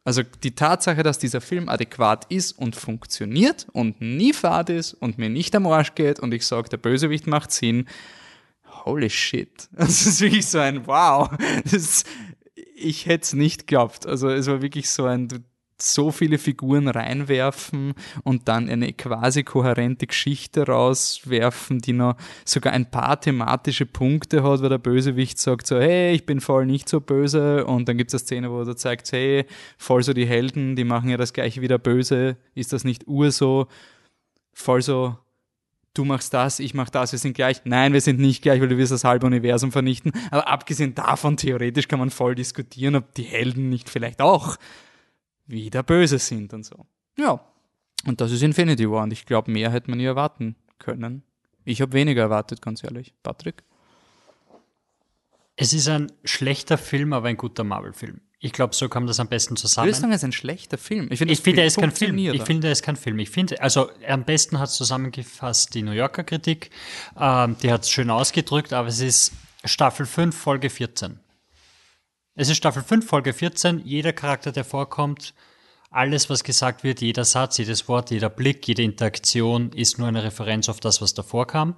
Also 0.06 0.22
die 0.24 0.54
Tatsache, 0.54 1.04
dass 1.04 1.18
dieser 1.18 1.40
Film 1.40 1.70
adäquat 1.70 2.26
ist 2.30 2.52
und 2.54 2.76
funktioniert 2.76 3.68
und 3.72 4.02
nie 4.02 4.34
fad 4.34 4.70
ist 4.70 4.94
und 4.94 5.18
mir 5.18 5.30
nicht 5.30 5.56
am 5.56 5.66
Arsch 5.68 5.96
geht 5.96 6.20
und 6.20 6.34
ich 6.34 6.46
sage, 6.46 6.68
der 6.68 6.78
Bösewicht 6.78 7.26
macht 7.26 7.52
Sinn, 7.52 7.88
holy 8.86 9.10
shit. 9.10 9.70
Das 9.72 10.06
ist 10.06 10.20
wirklich 10.20 10.48
so 10.48 10.60
ein 10.60 10.86
Wow. 10.88 11.30
Das, 11.72 12.04
ich 12.76 13.06
hätte 13.06 13.24
es 13.24 13.34
nicht 13.34 13.68
geglaubt. 13.68 14.06
Also 14.06 14.30
es 14.30 14.48
war 14.48 14.62
wirklich 14.62 14.90
so 14.90 15.06
ein, 15.06 15.30
so 15.82 16.12
viele 16.12 16.38
Figuren 16.38 16.88
reinwerfen 16.88 17.94
und 18.24 18.48
dann 18.48 18.70
eine 18.70 18.94
quasi 18.94 19.44
kohärente 19.44 20.08
Geschichte 20.08 20.68
rauswerfen, 20.68 21.80
die 21.80 21.94
noch 21.94 22.16
sogar 22.46 22.74
ein 22.74 22.90
paar 22.90 23.20
thematische 23.20 23.86
Punkte 23.86 24.44
hat, 24.44 24.62
weil 24.62 24.70
der 24.70 24.78
Bösewicht 24.78 25.38
sagt 25.40 25.68
so, 25.68 25.80
hey, 25.80 26.14
ich 26.14 26.26
bin 26.26 26.42
voll 26.42 26.66
nicht 26.66 26.88
so 26.88 27.02
böse 27.02 27.66
und 27.66 27.88
dann 27.88 27.98
gibt 27.98 28.14
es 28.14 28.22
eine 28.22 28.26
Szene, 28.26 28.52
wo 28.52 28.62
er 28.62 28.76
zeigt, 28.78 29.12
hey, 29.12 29.46
voll 29.78 30.04
so 30.04 30.14
die 30.14 30.26
Helden, 30.26 30.76
die 30.76 30.84
machen 30.84 31.10
ja 31.10 31.18
das 31.18 31.34
gleiche 31.34 31.62
wie 31.62 31.68
der 31.68 31.78
Böse, 31.78 32.38
ist 32.56 32.74
das 32.74 32.84
nicht 32.84 33.08
ur 33.08 33.32
so, 33.32 33.68
voll 34.54 34.82
so, 34.82 35.18
du 35.94 36.06
machst 36.06 36.34
das, 36.34 36.60
ich 36.60 36.74
mach 36.74 36.90
das, 36.90 37.12
wir 37.12 37.20
sind 37.20 37.34
gleich. 37.34 37.62
Nein, 37.66 37.94
wir 37.94 38.02
sind 38.02 38.20
nicht 38.20 38.42
gleich, 38.42 38.62
weil 38.62 38.68
du 38.68 38.78
wirst 38.78 38.92
das 38.92 39.04
halbe 39.04 39.28
Universum 39.28 39.72
vernichten. 39.72 40.12
Aber 40.32 40.48
abgesehen 40.48 40.96
davon, 40.96 41.38
theoretisch 41.38 41.88
kann 41.88 42.00
man 42.00 42.10
voll 42.10 42.36
diskutieren, 42.36 42.96
ob 42.96 43.14
die 43.14 43.24
Helden 43.24 43.70
nicht 43.70 43.90
vielleicht 43.90 44.22
auch 44.22 44.58
wieder 45.46 45.84
böse 45.84 46.20
sind 46.20 46.54
und 46.54 46.66
so. 46.66 46.86
Ja. 47.18 47.44
Und 48.06 48.20
das 48.22 48.32
ist 48.32 48.42
Infinity 48.42 48.90
War 48.90 49.04
und 49.04 49.14
ich 49.14 49.26
glaube, 49.26 49.52
mehr 49.52 49.72
hätte 49.72 49.90
man 49.90 49.98
nie 49.98 50.06
erwarten 50.06 50.56
können. 50.80 51.24
Ich 51.66 51.82
habe 51.82 51.94
weniger 51.94 52.24
erwartet, 52.24 52.62
ganz 52.62 52.84
ehrlich. 52.84 53.14
Patrick? 53.24 53.64
Es 55.56 55.74
ist 55.74 55.88
ein 55.88 56.12
schlechter 56.24 56.78
Film, 56.78 57.14
aber 57.14 57.30
ein 57.30 57.38
guter 57.38 57.64
Marvel-Film. 57.64 58.20
Ich 58.40 58.52
glaube, 58.52 58.76
so 58.76 58.90
kam 58.90 59.08
das 59.08 59.22
am 59.22 59.30
besten 59.30 59.56
zusammen. 59.56 59.88
Würdest 59.88 60.00
du 60.00 60.02
sagen, 60.02 60.12
es 60.12 60.18
ist 60.18 60.26
ein 60.26 60.32
schlechter 60.34 60.78
Film? 60.78 61.08
Ich 61.12 61.20
finde, 61.20 61.34
ich 61.34 61.40
finde 61.40 61.62
er 61.62 61.68
ist 61.68 61.78
kein 61.78 61.92
Film. 61.92 62.18
Ich 62.18 62.44
finde, 62.44 62.68
er 62.68 62.74
ist 62.74 62.84
kein 62.84 62.98
Film. 62.98 63.20
Ich 63.20 63.30
finde, 63.30 63.62
also 63.62 63.90
am 64.06 64.26
besten 64.26 64.60
hat 64.60 64.68
es 64.68 64.76
zusammengefasst 64.76 65.74
die 65.74 65.82
New 65.82 65.92
Yorker 65.92 66.26
Kritik. 66.26 66.70
Ähm, 67.18 67.56
die 67.64 67.72
hat 67.72 67.84
es 67.84 67.90
schön 67.90 68.10
ausgedrückt, 68.10 68.74
aber 68.74 68.90
es 68.90 69.00
ist 69.00 69.32
Staffel 69.64 70.06
5, 70.06 70.36
Folge 70.36 70.70
14. 70.70 71.20
Es 72.36 72.50
ist 72.50 72.58
Staffel 72.58 72.82
5, 72.82 73.06
Folge 73.06 73.32
14. 73.32 73.86
Jeder 73.86 74.12
Charakter, 74.12 74.52
der 74.52 74.64
vorkommt, 74.64 75.36
alles, 75.92 76.32
was 76.32 76.44
gesagt 76.44 76.84
wird, 76.84 77.02
jeder 77.02 77.26
Satz, 77.26 77.60
jedes 77.60 77.88
Wort, 77.88 78.10
jeder 78.10 78.30
Blick, 78.30 78.68
jede 78.68 78.82
Interaktion 78.82 79.72
ist 79.72 80.00
nur 80.00 80.08
eine 80.08 80.24
Referenz 80.24 80.68
auf 80.68 80.80
das, 80.80 81.00
was 81.00 81.14
davor 81.14 81.46
kam. 81.46 81.76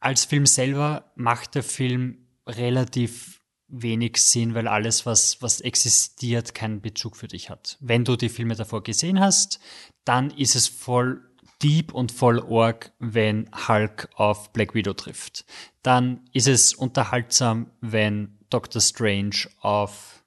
Als 0.00 0.24
Film 0.24 0.46
selber 0.46 1.12
macht 1.14 1.54
der 1.54 1.62
Film 1.62 2.26
relativ 2.48 3.40
wenig 3.68 4.16
Sinn, 4.16 4.54
weil 4.54 4.66
alles, 4.66 5.06
was, 5.06 5.40
was 5.40 5.60
existiert, 5.60 6.52
keinen 6.52 6.80
Bezug 6.80 7.16
für 7.16 7.28
dich 7.28 7.48
hat. 7.48 7.76
Wenn 7.78 8.04
du 8.04 8.16
die 8.16 8.28
Filme 8.28 8.56
davor 8.56 8.82
gesehen 8.82 9.20
hast, 9.20 9.60
dann 10.04 10.32
ist 10.32 10.56
es 10.56 10.66
voll 10.66 11.22
deep 11.62 11.94
und 11.94 12.10
voll 12.10 12.40
org, 12.40 12.92
wenn 12.98 13.48
Hulk 13.68 14.08
auf 14.16 14.52
Black 14.52 14.74
Widow 14.74 14.94
trifft. 14.94 15.44
Dann 15.82 16.28
ist 16.32 16.48
es 16.48 16.74
unterhaltsam, 16.74 17.70
wenn 17.80 18.39
Doctor 18.50 18.80
Strange 18.80 19.48
auf 19.60 20.22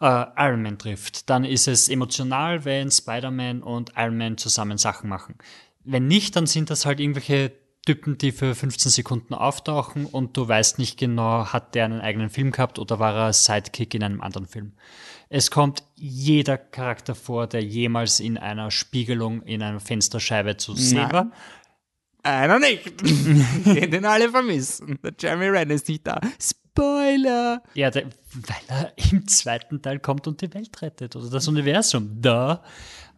äh, 0.00 0.24
Iron 0.36 0.62
Man 0.62 0.78
trifft. 0.78 1.28
Dann 1.28 1.44
ist 1.44 1.68
es 1.68 1.88
emotional, 1.88 2.64
wenn 2.64 2.90
Spider-Man 2.90 3.62
und 3.62 3.92
Iron 3.96 4.16
Man 4.16 4.38
zusammen 4.38 4.78
Sachen 4.78 5.08
machen. 5.08 5.36
Wenn 5.84 6.06
nicht, 6.08 6.36
dann 6.36 6.46
sind 6.46 6.70
das 6.70 6.86
halt 6.86 7.00
irgendwelche 7.00 7.52
Typen, 7.86 8.18
die 8.18 8.32
für 8.32 8.54
15 8.54 8.92
Sekunden 8.92 9.32
auftauchen 9.32 10.04
und 10.04 10.36
du 10.36 10.46
weißt 10.46 10.78
nicht 10.78 10.98
genau, 10.98 11.46
hat 11.46 11.74
der 11.74 11.86
einen 11.86 12.00
eigenen 12.00 12.28
Film 12.28 12.50
gehabt 12.50 12.78
oder 12.78 12.98
war 12.98 13.14
er 13.14 13.32
Sidekick 13.32 13.94
in 13.94 14.02
einem 14.02 14.20
anderen 14.20 14.46
Film. 14.46 14.72
Es 15.30 15.50
kommt 15.50 15.84
jeder 15.94 16.58
Charakter 16.58 17.14
vor, 17.14 17.46
der 17.46 17.62
jemals 17.62 18.20
in 18.20 18.36
einer 18.36 18.70
Spiegelung 18.70 19.42
in 19.42 19.62
einer 19.62 19.80
Fensterscheibe 19.80 20.56
zu 20.56 20.74
sehen 20.74 21.10
war. 21.10 21.30
Einer 22.22 22.58
nicht. 22.58 23.00
Den, 23.64 23.90
den 23.90 24.04
alle 24.04 24.28
vermissen. 24.28 24.98
Der 25.02 25.14
Jeremy 25.18 25.48
Renner 25.48 25.74
ist 25.74 25.88
nicht 25.88 26.06
da. 26.06 26.20
Spoiler! 26.70 27.62
Ja, 27.74 27.90
der, 27.90 28.06
weil 28.34 28.62
er 28.68 28.92
im 29.12 29.26
zweiten 29.26 29.82
Teil 29.82 29.98
kommt 29.98 30.26
und 30.26 30.40
die 30.40 30.52
Welt 30.54 30.80
rettet 30.82 31.16
oder 31.16 31.30
das 31.30 31.48
Universum. 31.48 32.20
Da. 32.20 32.62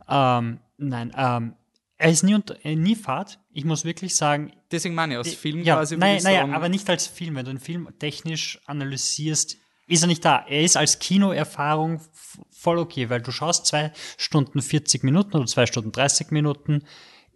Ähm, 0.09 0.61
nein, 0.79 1.13
ähm, 1.17 1.55
er 1.99 2.11
ist 2.11 2.23
nie, 2.25 2.35
unter, 2.35 2.57
äh, 2.65 2.75
nie 2.75 2.97
Fahrt. 2.97 3.39
Ich 3.53 3.65
muss 3.65 3.85
wirklich 3.85 4.17
sagen. 4.17 4.53
Deswegen 4.71 4.95
meine 4.95 5.15
ich, 5.15 5.21
aus 5.21 5.35
Film 5.35 5.63
ja, 5.63 5.77
quasi. 5.77 5.97
Nein, 5.97 6.23
naja, 6.23 6.49
aber 6.49 6.69
nicht 6.69 6.89
als 6.91 7.07
Film. 7.07 7.37
Wenn 7.37 7.45
du 7.45 7.51
einen 7.51 7.61
Film 7.61 7.89
technisch 7.99 8.61
analysierst, 8.67 9.59
ist 9.87 10.03
er 10.03 10.09
nicht 10.09 10.25
da. 10.25 10.45
Er 10.49 10.63
ist 10.63 10.77
als 10.77 10.99
Kinoerfahrung 10.99 12.01
voll 12.51 12.79
okay, 12.79 13.11
weil 13.11 13.21
du 13.21 13.31
schaust 13.31 13.67
zwei 13.67 13.93
Stunden 14.17 14.63
40 14.63 15.05
Minuten 15.05 15.37
oder 15.37 15.47
zwei 15.47 15.67
Stunden 15.67 15.93
30 15.93 16.31
Minuten 16.31 16.85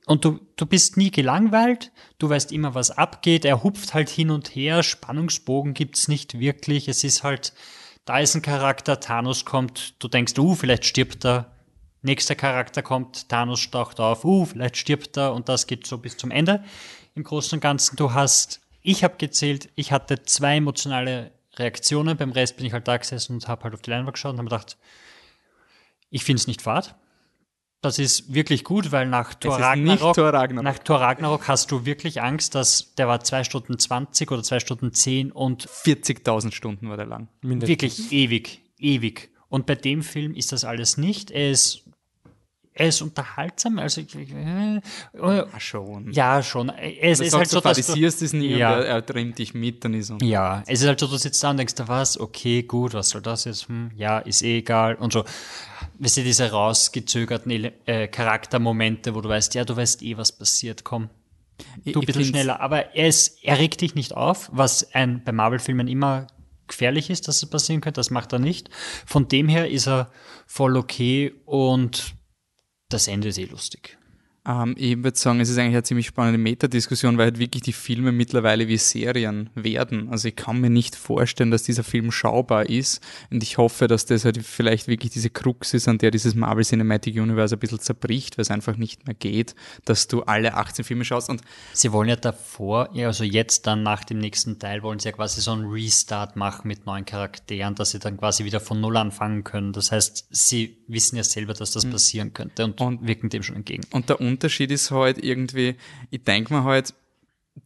und 0.06 0.24
du, 0.24 0.38
du 0.54 0.66
bist 0.66 0.96
nie 0.96 1.10
gelangweilt, 1.10 1.92
du 2.18 2.30
weißt 2.30 2.52
immer, 2.52 2.74
was 2.74 2.92
abgeht, 2.92 3.44
er 3.44 3.62
hupft 3.64 3.92
halt 3.92 4.08
hin 4.08 4.30
und 4.30 4.54
her, 4.54 4.82
Spannungsbogen 4.82 5.74
gibt's 5.74 6.08
nicht 6.08 6.38
wirklich, 6.38 6.88
es 6.88 7.04
ist 7.04 7.24
halt, 7.24 7.52
da 8.04 8.20
ist 8.20 8.36
ein 8.36 8.42
Charakter, 8.42 9.00
Thanos 9.00 9.44
kommt, 9.44 10.00
du 10.02 10.06
denkst, 10.06 10.38
uh, 10.38 10.54
vielleicht 10.54 10.84
stirbt 10.84 11.26
er, 11.26 11.50
nächster 12.02 12.36
Charakter 12.36 12.82
kommt, 12.82 13.28
Thanos 13.28 13.68
taucht 13.68 13.98
auf, 13.98 14.24
uh, 14.24 14.46
vielleicht 14.46 14.76
stirbt 14.76 15.16
er 15.18 15.34
und 15.34 15.48
das 15.48 15.66
geht 15.66 15.88
so 15.88 15.98
bis 15.98 16.16
zum 16.16 16.30
Ende. 16.30 16.64
Im 17.16 17.24
Großen 17.24 17.56
und 17.56 17.60
Ganzen, 17.60 17.96
du 17.96 18.14
hast, 18.14 18.60
ich 18.82 19.02
habe 19.02 19.16
gezählt, 19.18 19.70
ich 19.74 19.90
hatte 19.90 20.22
zwei 20.22 20.58
emotionale 20.58 21.32
Reaktionen, 21.56 22.16
beim 22.16 22.30
Rest 22.30 22.56
bin 22.56 22.66
ich 22.66 22.72
halt 22.72 22.86
da 22.86 22.96
gesessen 22.96 23.32
und 23.34 23.48
habe 23.48 23.64
halt 23.64 23.74
auf 23.74 23.82
die 23.82 23.90
Leinwand 23.90 24.14
geschaut 24.14 24.34
und 24.34 24.38
habe 24.38 24.50
gedacht, 24.50 24.76
ich 26.10 26.22
finde 26.22 26.38
es 26.38 26.46
nicht 26.46 26.62
fad, 26.62 26.94
das 27.86 27.98
ist 27.98 28.34
wirklich 28.34 28.64
gut, 28.64 28.92
weil 28.92 29.06
nach 29.06 29.34
Thor 29.34 29.58
Ragnarok, 29.58 30.14
Thor 30.14 30.32
Ragnarok, 30.32 30.64
nach 30.64 30.78
Thor 30.78 31.00
Ragnarok 31.00 31.48
hast 31.48 31.70
du 31.70 31.86
wirklich 31.86 32.20
Angst, 32.22 32.54
dass 32.54 32.94
der 32.94 33.08
war 33.08 33.20
zwei 33.20 33.44
Stunden 33.44 33.78
20 33.78 34.30
oder 34.30 34.42
zwei 34.42 34.60
Stunden 34.60 34.92
10 34.92 35.32
und 35.32 35.68
40.000 35.68 36.52
Stunden 36.52 36.88
war 36.88 36.96
der 36.96 37.06
lang. 37.06 37.28
Mindestens. 37.42 37.68
Wirklich 37.68 38.12
ewig, 38.12 38.62
ewig. 38.78 39.30
Und 39.48 39.66
bei 39.66 39.76
dem 39.76 40.02
Film 40.02 40.34
ist 40.34 40.52
das 40.52 40.64
alles 40.64 40.96
nicht. 40.98 41.30
Er 41.30 41.50
ist 41.50 41.84
er 42.78 42.89
ist 42.89 43.01
unterhaltsam, 43.01 43.78
also 43.78 44.03
äh, 44.03 44.81
ja, 45.15 45.47
schon. 45.59 46.12
Ja, 46.12 46.43
schon. 46.43 46.69
Es 46.69 47.20
ist 47.20 47.35
halt 47.35 47.48
so, 47.48 47.61
du 47.61 47.69
dass 47.69 47.86
du 47.86 48.05
es 48.05 48.32
nie 48.35 48.55
ja. 48.55 48.78
er, 48.78 48.86
er 48.86 49.07
trimmt 49.07 49.39
dich 49.39 49.55
mit, 49.55 49.82
dann 49.82 49.94
ist 49.94 50.11
er. 50.11 50.19
Ja, 50.23 50.62
es 50.66 50.82
ist 50.82 50.86
halt 50.86 51.01
so, 51.01 51.07
du 51.07 51.16
sitzt 51.16 51.43
da 51.43 51.51
und 51.51 51.57
denkst, 51.57 51.74
was, 51.86 52.20
okay, 52.20 52.65
gut, 52.65 52.93
was 52.93 53.09
soll 53.09 53.23
das 53.23 53.47
jetzt? 53.47 53.69
Hm, 53.69 53.93
ja, 53.97 54.19
ist 54.19 54.43
eh 54.43 54.59
egal 54.59 54.97
und 54.97 55.15
so. 55.15 55.24
Weißt 55.98 56.19
du, 56.19 56.23
diese 56.23 56.51
rausgezögerten 56.51 57.73
äh, 57.86 58.09
Charaktermomente, 58.09 59.15
wo 59.15 59.23
du 59.23 59.31
weißt, 59.31 59.55
ja, 59.55 59.65
du 59.65 59.74
weißt 59.74 60.03
eh, 60.03 60.19
was 60.19 60.32
passiert, 60.32 60.85
komm. 60.85 61.09
Du 61.86 62.01
ein 62.01 62.07
bisschen 62.07 62.27
schneller. 62.27 62.61
Aber 62.61 62.94
er, 62.94 63.09
ist, 63.09 63.43
er 63.43 63.59
regt 63.59 63.81
dich 63.81 63.94
nicht 63.94 64.15
auf, 64.15 64.51
was 64.53 64.93
ein, 64.93 65.24
bei 65.24 65.32
Marvel-Filmen 65.32 65.89
immer 65.89 66.27
gefährlich 66.69 67.09
ist, 67.09 67.27
dass 67.27 67.43
es 67.43 67.48
passieren 67.48 67.81
könnte. 67.81 68.01
Das 68.01 68.11
macht 68.11 68.35
er 68.35 68.39
nicht. 68.39 68.69
Von 69.07 69.28
dem 69.28 69.48
her 69.48 69.70
ist 69.70 69.89
er 69.89 70.11
voll 70.47 70.77
okay 70.77 71.32
und 71.47 72.15
das 72.88 73.08
Ende 73.08 73.28
ist 73.28 73.38
eh 73.38 73.44
lustig. 73.44 73.98
Ähm, 74.47 74.74
ich 74.78 75.02
würde 75.02 75.18
sagen, 75.18 75.40
es 75.40 75.48
ist 75.48 75.59
eigentlich 75.59 75.74
eine 75.74 75.82
ziemlich 75.82 76.06
spannende 76.06 76.39
Metadiskussion, 76.39 77.18
weil 77.18 77.27
halt 77.27 77.39
wirklich 77.39 77.62
die 77.62 77.73
Filme 77.73 78.12
mittlerweile 78.12 78.68
wie 78.68 78.77
Serien 78.77 79.51
werden. 79.55 80.09
Also 80.10 80.28
ich 80.28 80.36
kann 80.36 80.60
mir 80.60 80.70
nicht 80.70 80.94
vorstellen, 80.94 81.51
dass 81.51 81.64
dieser 81.64 81.82
Film 81.82 82.12
schaubar 82.12 82.68
ist 82.68 83.02
und 83.31 83.43
ich 83.43 83.59
hoffe, 83.59 83.89
dass 83.89 84.06
das 84.06 84.24
halt 84.24 84.43
vielleicht 84.44 84.89
wirklich 84.89 85.12
diese 85.12 85.31
Krux 85.31 85.74
ist, 85.74 85.89
an 85.89 85.98
der 85.98 86.10
dieses 86.10 86.35
Marvel 86.35 86.64
Cinematic 86.64 87.16
Universe 87.16 87.56
ein 87.56 87.59
bisschen 87.59 87.81
zerbricht, 87.81 88.39
weil 88.39 88.43
es 88.43 88.51
einfach 88.51 88.77
nicht 88.77 89.06
mehr 89.06 89.14
geht, 89.14 89.55
dass 89.85 90.06
du 90.06 90.23
alle 90.23 90.55
18 90.55 90.85
Filme 90.85 91.05
schaust 91.05 91.28
und 91.28 91.43
Sie 91.73 91.93
wollen 91.93 92.09
ja 92.09 92.16
davor, 92.16 92.90
also 92.94 93.24
jetzt 93.24 93.66
dann 93.66 93.82
nach 93.82 94.05
dem 94.05 94.18
nächsten 94.18 94.59
Teil 94.59 94.82
wollen 94.82 94.98
sie 94.98 95.09
ja 95.09 95.12
quasi 95.12 95.40
so 95.40 95.52
einen 95.52 95.66
Restart 95.66 96.36
machen 96.36 96.68
mit 96.68 96.86
neuen 96.86 97.05
Charakteren, 97.05 97.74
dass 97.74 97.90
sie 97.90 97.98
dann 97.98 98.16
quasi 98.16 98.44
wieder 98.44 98.60
von 98.60 98.81
Null 98.81 98.97
anfangen 98.97 99.44
können. 99.44 99.73
Das 99.73 99.93
heißt, 99.93 100.27
sie 100.31 100.78
wissen 100.86 101.16
ja 101.16 101.24
selber, 101.24 101.55
dass 101.55 101.73
das 101.73 101.85
mhm. 101.85 101.90
passieren 101.90 102.32
könnte 102.32 102.64
und, 102.64 102.81
und 102.81 103.06
wirken 103.06 103.28
dem 103.28 103.43
schon 103.43 103.56
entgegen. 103.56 103.85
Und 103.93 104.09
der 104.09 104.20
Unterschied 104.36 104.70
ist 104.70 104.90
halt 104.90 105.22
irgendwie, 105.22 105.76
ich 106.10 106.22
denke 106.22 106.52
mir 106.54 106.64
halt, 106.64 106.94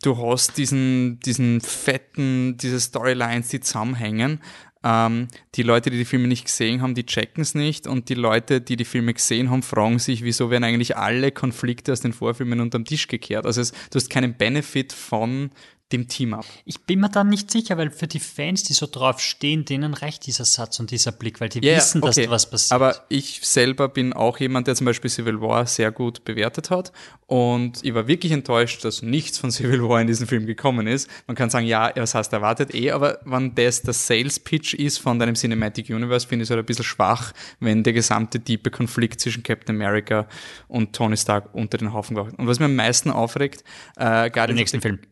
du 0.03 0.17
hast 0.19 0.57
diesen, 0.57 1.21
diesen 1.21 1.61
fetten, 1.61 2.57
diese 2.57 2.81
Storylines, 2.81 3.49
die 3.49 3.61
zusammenhängen. 3.61 4.41
Ähm, 4.83 5.29
die 5.57 5.63
Leute, 5.63 5.91
die 5.91 5.99
die 5.99 6.05
Filme 6.07 6.29
nicht 6.29 6.47
gesehen 6.47 6.81
haben, 6.81 6.95
die 6.95 7.05
checken 7.05 7.43
es 7.43 7.55
nicht 7.55 7.87
und 7.87 8.09
die 8.09 8.15
Leute, 8.15 8.63
die 8.63 8.77
die 8.77 8.87
Filme 8.87 9.13
gesehen 9.13 9.51
haben, 9.51 9.63
fragen 9.63 9.99
sich, 9.99 10.25
wieso 10.25 10.51
werden 10.51 10.65
eigentlich 10.65 10.97
alle 10.97 11.33
Konflikte 11.33 11.93
aus 11.93 12.01
den 12.01 12.15
Vorfilmen 12.15 12.61
unterm 12.61 12.87
Tisch 12.87 13.07
gekehrt. 13.07 13.45
Also 13.45 13.61
es, 13.61 13.73
du 13.73 13.97
hast 13.97 14.09
keinen 14.09 14.35
Benefit 14.35 14.95
von 14.95 15.51
dem 15.93 16.09
Team 16.09 16.35
ab. 16.35 16.45
Ich 16.65 16.81
bin 16.81 17.01
mir 17.01 17.09
da 17.09 17.25
nicht 17.25 17.51
sicher, 17.51 17.77
weil 17.77 17.91
für 17.91 18.07
die 18.07 18.21
Fans, 18.21 18.63
die 18.63 18.75
so 18.75 18.87
drauf 18.87 19.21
stehen, 19.21 19.65
denen 19.65 19.95
reicht 19.95 20.27
dieser 20.27 20.45
Satz 20.45 20.79
und 20.79 20.91
dieser 20.91 21.13
Blick, 21.13 21.41
weil 21.41 21.49
die 21.49 21.65
Ja, 21.65 21.77
wissen, 21.77 22.01
dass 22.01 22.17
okay. 22.17 22.27
da 22.27 22.33
was 22.33 22.49
passiert. 22.49 22.73
Aber 22.73 23.05
ich 23.09 23.41
selber 23.43 23.89
bin 23.89 24.13
auch 24.13 24.39
jemand, 24.39 24.67
der 24.67 24.75
zum 24.75 24.85
Beispiel 24.85 25.11
Civil 25.11 25.41
War 25.41 25.67
sehr 25.67 25.91
gut 25.91 26.25
bewertet 26.25 26.71
hat. 26.71 26.93
Und 27.27 27.85
ich 27.85 27.95
war 27.95 28.09
wirklich 28.09 28.33
enttäuscht, 28.33 28.85
dass 28.85 29.03
nichts 29.03 29.39
von 29.39 29.51
Civil 29.51 29.83
War 29.83 30.01
in 30.01 30.07
diesen 30.07 30.27
Film 30.27 30.47
gekommen 30.47 30.87
ist. 30.87 31.09
Man 31.27 31.37
kann 31.37 31.51
sagen, 31.51 31.67
ja, 31.67 31.93
was 31.95 32.15
hast 32.15 32.31
du 32.31 32.37
erwartet? 32.37 32.75
Eh, 32.75 32.91
aber 32.91 33.21
wenn 33.25 33.55
das 33.55 33.83
der 33.83 33.95
Sales 33.95 34.39
Pitch 34.39 34.75
ist 34.75 34.99
von 34.99 35.19
deinem 35.19 35.35
Cinematic 35.35 35.91
Universe, 35.91 36.27
finde 36.27 36.43
ich 36.43 36.47
es 36.47 36.51
halt 36.51 36.61
ein 36.61 36.67
bisschen 36.67 36.85
schwach, 36.85 37.33
wenn 37.59 37.83
der 37.83 37.93
gesamte 37.93 38.41
tiefe 38.41 38.71
Konflikt 38.71 39.21
zwischen 39.21 39.43
Captain 39.43 39.77
America 39.77 40.27
und 40.69 40.93
Tony 40.93 41.17
Stark 41.17 41.55
unter 41.55 41.79
den 41.79 41.93
Haufen 41.93 42.17
gebracht. 42.17 42.35
Und 42.39 42.47
was 42.47 42.59
mir 42.59 42.67
am 42.67 42.77
meisten 42.77 43.11
aufregt, 43.11 43.65
äh, 43.97 44.31
Guardians 44.31 44.51
Im 44.51 44.57
nächsten 44.57 44.77
of 44.79 45.10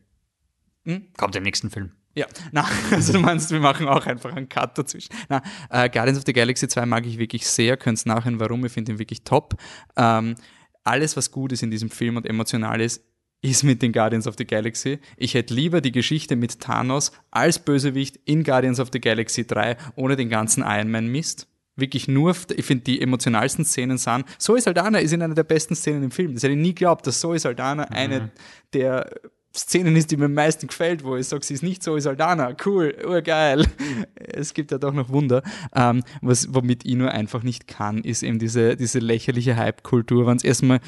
Film. 0.83 1.07
Kommt 1.17 1.35
im 1.35 1.43
nächsten 1.43 1.69
Film. 1.69 1.91
ja, 2.15 2.25
na, 2.51 2.67
also 2.91 3.13
du 3.13 3.19
meinst, 3.19 3.51
wir 3.51 3.59
machen 3.59 3.87
auch 3.87 4.05
einfach 4.05 4.33
einen 4.33 4.49
Cut 4.49 4.77
dazwischen. 4.77 5.13
Na, 5.29 5.41
äh, 5.69 5.89
Guardians 5.89 6.17
of 6.17 6.23
the 6.25 6.33
Galaxy 6.33 6.67
2 6.67 6.85
mag 6.85 7.05
ich 7.05 7.17
wirklich 7.17 7.47
sehr, 7.47 7.77
könnt 7.77 8.05
nachhören, 8.05 8.39
warum, 8.39 8.65
ich 8.65 8.71
finde 8.71 8.93
ihn 8.93 8.99
wirklich 8.99 9.23
top. 9.23 9.55
Ähm, 9.95 10.35
alles, 10.83 11.15
was 11.17 11.31
gut 11.31 11.51
ist 11.51 11.63
in 11.63 11.71
diesem 11.71 11.89
Film 11.89 12.17
und 12.17 12.25
emotional 12.25 12.81
ist, 12.81 13.03
ist 13.41 13.63
mit 13.63 13.81
den 13.81 13.93
Guardians 13.93 14.27
of 14.27 14.35
the 14.37 14.45
Galaxy. 14.45 14.99
Ich 15.15 15.33
hätte 15.33 15.53
lieber 15.53 15.81
die 15.81 15.91
Geschichte 15.91 16.35
mit 16.35 16.59
Thanos 16.59 17.11
als 17.31 17.59
Bösewicht 17.59 18.19
in 18.25 18.43
Guardians 18.43 18.79
of 18.79 18.89
the 18.91 18.99
Galaxy 18.99 19.47
3 19.47 19.77
ohne 19.95 20.15
den 20.15 20.29
ganzen 20.29 20.63
Iron 20.63 20.91
Man 20.91 21.07
Mist. 21.07 21.47
Wirklich 21.75 22.09
nur, 22.09 22.35
ich 22.53 22.65
finde, 22.65 22.83
die 22.83 22.99
emotionalsten 22.99 23.63
Szenen 23.63 23.97
sind, 23.97 24.25
Zoe 24.37 24.59
Saldana 24.59 24.99
ist 24.99 25.13
in 25.13 25.21
einer 25.21 25.35
der 25.35 25.45
besten 25.45 25.75
Szenen 25.75 26.03
im 26.03 26.11
Film. 26.11 26.33
Das 26.33 26.43
hätte 26.43 26.51
ich 26.51 26.59
nie 26.59 26.75
geglaubt, 26.75 27.07
dass 27.07 27.21
Zoe 27.21 27.39
Saldana 27.39 27.83
eine 27.85 28.31
der 28.73 29.09
Szenen 29.55 29.95
ist, 29.95 30.11
die 30.11 30.17
mir 30.17 30.25
am 30.25 30.33
meisten 30.33 30.67
gefällt, 30.67 31.03
wo 31.03 31.15
ich 31.15 31.27
sage, 31.27 31.43
sie 31.43 31.55
ist 31.55 31.63
nicht 31.63 31.81
Zoe 31.81 31.99
Saldana, 31.99 32.55
cool, 32.65 32.95
urgeil. 33.05 33.65
Es 34.31 34.53
gibt 34.53 34.71
ja 34.71 34.77
doch 34.77 34.93
noch 34.93 35.09
Wunder. 35.09 35.41
Ähm, 35.73 36.03
was, 36.21 36.53
womit 36.53 36.85
ich 36.85 36.95
nur 36.95 37.11
einfach 37.11 37.43
nicht 37.43 37.67
kann, 37.67 38.03
ist 38.03 38.23
eben 38.23 38.39
diese, 38.39 38.77
diese 38.77 38.99
lächerliche 38.99 39.57
Hype-Kultur, 39.57 40.27
wenn 40.27 40.37
es 40.37 40.43
erstmal 40.43 40.79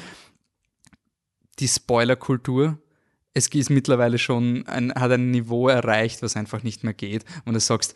die 1.58 1.68
Spoiler-Kultur, 1.68 2.78
es 3.34 3.48
ist 3.48 3.70
mittlerweile 3.70 4.18
schon 4.18 4.66
ein, 4.66 4.92
hat 4.94 5.10
ein 5.10 5.30
Niveau 5.30 5.68
erreicht, 5.68 6.22
was 6.22 6.36
einfach 6.36 6.62
nicht 6.62 6.84
mehr 6.84 6.94
geht. 6.94 7.24
Und 7.44 7.54
du 7.54 7.60
sagst, 7.60 7.94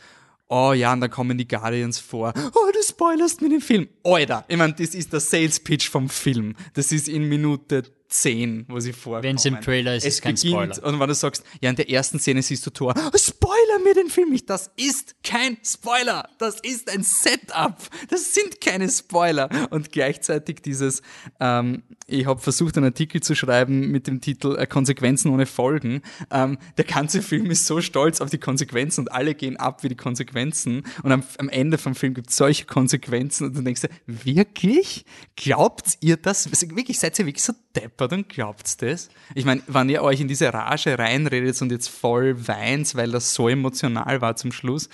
oh 0.48 0.72
ja, 0.72 0.92
und 0.92 1.00
dann 1.00 1.10
kommen 1.10 1.36
die 1.38 1.48
Guardians 1.48 1.98
vor. 1.98 2.32
Oh, 2.36 2.70
du 2.72 2.82
spoilerst 2.82 3.42
mir 3.42 3.50
den 3.50 3.60
Film. 3.60 3.88
Alter, 4.02 4.44
ich 4.48 4.56
meine, 4.56 4.72
das 4.74 4.94
ist 4.94 5.12
der 5.12 5.20
Sales-Pitch 5.20 5.88
vom 5.88 6.08
Film. 6.08 6.54
Das 6.74 6.92
ist 6.92 7.08
in 7.08 7.28
Minute 7.28 7.84
10, 8.08 8.66
wo 8.68 8.80
sie 8.80 8.92
vorkommen. 8.92 9.22
Wenn 9.24 9.36
es 9.36 9.44
im 9.44 9.60
Trailer 9.60 9.96
ist, 9.96 10.04
ist 10.04 10.14
es 10.14 10.20
kein 10.20 10.34
beginnt, 10.34 10.76
Spoiler. 10.76 10.92
Und 10.92 11.00
wenn 11.00 11.08
du 11.08 11.14
sagst, 11.14 11.44
ja, 11.60 11.70
in 11.70 11.76
der 11.76 11.90
ersten 11.90 12.18
Szene 12.18 12.42
siehst 12.42 12.66
du 12.66 12.70
Thor, 12.70 12.94
oh, 12.96 13.18
spoiler 13.18 13.78
mir 13.84 13.94
den 13.94 14.08
Film 14.08 14.30
nicht. 14.30 14.48
Das 14.50 14.70
ist 14.76 15.16
kein 15.22 15.56
Spoiler. 15.64 16.28
Das 16.38 16.60
ist 16.60 16.90
ein 16.90 17.02
Setup. 17.02 17.76
Das 18.08 18.34
sind 18.34 18.60
keine 18.60 18.88
Spoiler. 18.88 19.48
Und 19.70 19.92
gleichzeitig 19.92 20.62
dieses, 20.62 21.02
ähm, 21.40 21.82
ich 22.06 22.26
habe 22.26 22.40
versucht, 22.40 22.76
einen 22.76 22.86
Artikel 22.86 23.22
zu 23.22 23.34
schreiben 23.34 23.90
mit 23.90 24.06
dem 24.06 24.20
Titel 24.20 24.56
äh, 24.56 24.66
Konsequenzen 24.66 25.30
ohne 25.30 25.46
Folgen. 25.46 26.02
Ähm, 26.30 26.58
der 26.76 26.84
ganze 26.84 27.22
Film 27.22 27.50
ist 27.50 27.66
so 27.66 27.80
stolz 27.80 28.20
auf 28.20 28.30
die 28.30 28.38
Konsequenzen 28.38 29.02
und 29.02 29.12
alle 29.12 29.34
gehen 29.34 29.56
ab 29.56 29.82
wie 29.82 29.88
die 29.88 29.96
Konsequenzen. 29.96 30.84
Und 31.02 31.12
am, 31.12 31.22
am 31.38 31.48
Ende 31.48 31.78
vom 31.78 31.94
Film 31.94 32.14
gibt 32.14 32.30
es 32.30 32.36
solche 32.36 32.64
Konsequenzen 32.64 33.46
und 33.46 33.56
du 33.56 33.62
denkst 33.62 33.82
dir, 33.82 33.90
wirklich? 34.06 35.04
Glaubt 35.36 35.98
ihr 36.00 36.16
das? 36.16 36.50
Wirklich, 36.50 36.98
seid 36.98 37.18
ihr 37.18 37.26
wirklich 37.26 37.44
so 37.44 37.52
deppert 37.76 38.12
und 38.12 38.28
glaubt 38.28 38.82
das? 38.82 39.08
Ich 39.34 39.44
meine, 39.44 39.62
wenn 39.66 39.88
ihr 39.88 40.02
euch 40.02 40.20
in 40.20 40.28
diese 40.28 40.52
Rage 40.52 40.98
reinredet 40.98 41.60
und 41.62 41.70
jetzt 41.70 41.88
voll 41.88 42.48
weint, 42.48 42.94
weil 42.94 43.10
das 43.10 43.34
so 43.34 43.48
emotional 43.48 44.20
war 44.20 44.36
zum 44.36 44.52
Schluss, 44.52 44.88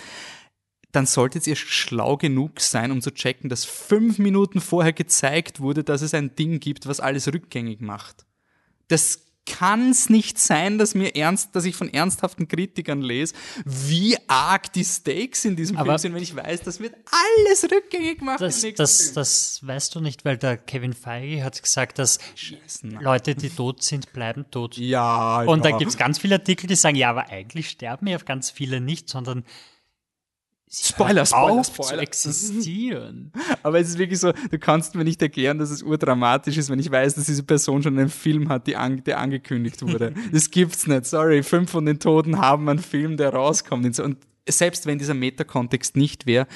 dann 0.92 1.06
solltet 1.06 1.46
ihr 1.46 1.56
schlau 1.56 2.18
genug 2.18 2.60
sein, 2.60 2.90
um 2.90 3.00
zu 3.00 3.12
checken, 3.12 3.48
dass 3.48 3.64
fünf 3.64 4.18
Minuten 4.18 4.60
vorher 4.60 4.92
gezeigt 4.92 5.60
wurde, 5.60 5.84
dass 5.84 6.02
es 6.02 6.12
ein 6.12 6.36
Ding 6.36 6.60
gibt, 6.60 6.86
was 6.86 7.00
alles 7.00 7.32
rückgängig 7.32 7.80
macht. 7.80 8.26
Das 8.88 9.22
kann's 9.44 10.09
nicht 10.09 10.39
sein, 10.39 10.78
dass 10.78 10.94
mir 10.94 11.16
ernst, 11.16 11.55
dass 11.56 11.64
ich 11.64 11.74
von 11.74 11.93
ernsthaften 11.93 12.47
Kritikern 12.48 13.02
lese, 13.02 13.35
wie 13.64 14.16
arg 14.28 14.73
die 14.73 14.85
Stakes 14.85 15.44
in 15.44 15.56
diesem 15.56 15.77
Aber- 15.77 15.86
Film 15.93 15.98
sind, 15.98 16.14
wenn 16.14 16.23
ich 16.23 16.35
weiß, 16.35 16.60
das 16.62 16.81
wird 16.81 16.94
alles 17.10 17.64
rückgängig 17.64 18.20
gemacht. 18.20 18.40
Das, 18.40 18.64
das, 18.77 19.12
das 19.12 19.66
weißt 19.66 19.94
du 19.94 20.01
nicht, 20.01 20.24
weil 20.24 20.39
der 20.39 20.56
Kevin 20.56 20.93
Feige 20.93 21.43
hat 21.43 21.60
gesagt, 21.60 21.98
dass 21.98 22.19
Leute, 22.82 23.35
die 23.35 23.51
tot 23.51 23.82
sind, 23.82 24.12
bleiben 24.12 24.47
tot. 24.51 24.77
Ja, 24.77 25.43
Und 25.43 25.64
ja. 25.64 25.70
da 25.73 25.78
gibt 25.78 25.90
es 25.90 25.97
ganz 25.97 26.19
viele 26.19 26.36
Artikel, 26.36 26.66
die 26.66 26.77
sagen, 26.77 26.97
ja, 26.97 27.10
aber 27.10 27.28
eigentlich 27.31 27.69
sterben 27.70 28.06
ja 28.06 28.19
ganz 28.19 28.51
viele 28.51 28.81
nicht, 28.81 29.09
sondern 29.09 29.44
Spoiler, 30.74 31.27
Spoiler, 31.27 31.61
auf 31.61 31.66
Spoiler. 31.66 31.89
zu 31.89 31.99
existieren. 31.99 33.31
Aber 33.62 33.78
es 33.78 33.90
ist 33.90 33.99
wirklich 33.99 34.19
so, 34.19 34.32
du 34.32 34.59
kannst 34.59 34.94
mir 34.94 35.05
nicht 35.05 35.20
erklären, 35.20 35.59
dass 35.59 35.70
es 35.70 35.82
urdramatisch 35.82 36.57
ist, 36.57 36.70
wenn 36.70 36.78
ich 36.78 36.90
weiß, 36.90 37.15
dass 37.15 37.27
diese 37.27 37.43
Person 37.43 37.82
schon 37.82 37.99
einen 37.99 38.09
Film 38.09 38.49
hat, 38.49 38.66
die 38.66 38.77
an, 38.77 39.05
der 39.05 39.19
angekündigt 39.19 39.82
wurde. 39.82 40.15
das 40.32 40.51
gibt's 40.51 40.86
nicht. 40.86 41.05
Sorry, 41.05 41.43
fünf 41.43 41.70
von 41.70 41.85
den 41.85 41.99
Toten 41.99 42.39
haben 42.39 42.70
einen 42.70 42.78
Film, 42.78 43.19
der 43.19 43.35
rauskommt. 43.35 43.99
Und 44.01 44.16
selbst 44.48 44.86
wenn 44.86 44.98
dieser 44.98 45.14
Metakontext 45.14 45.97
nicht 45.97 46.27
wäre, 46.27 46.47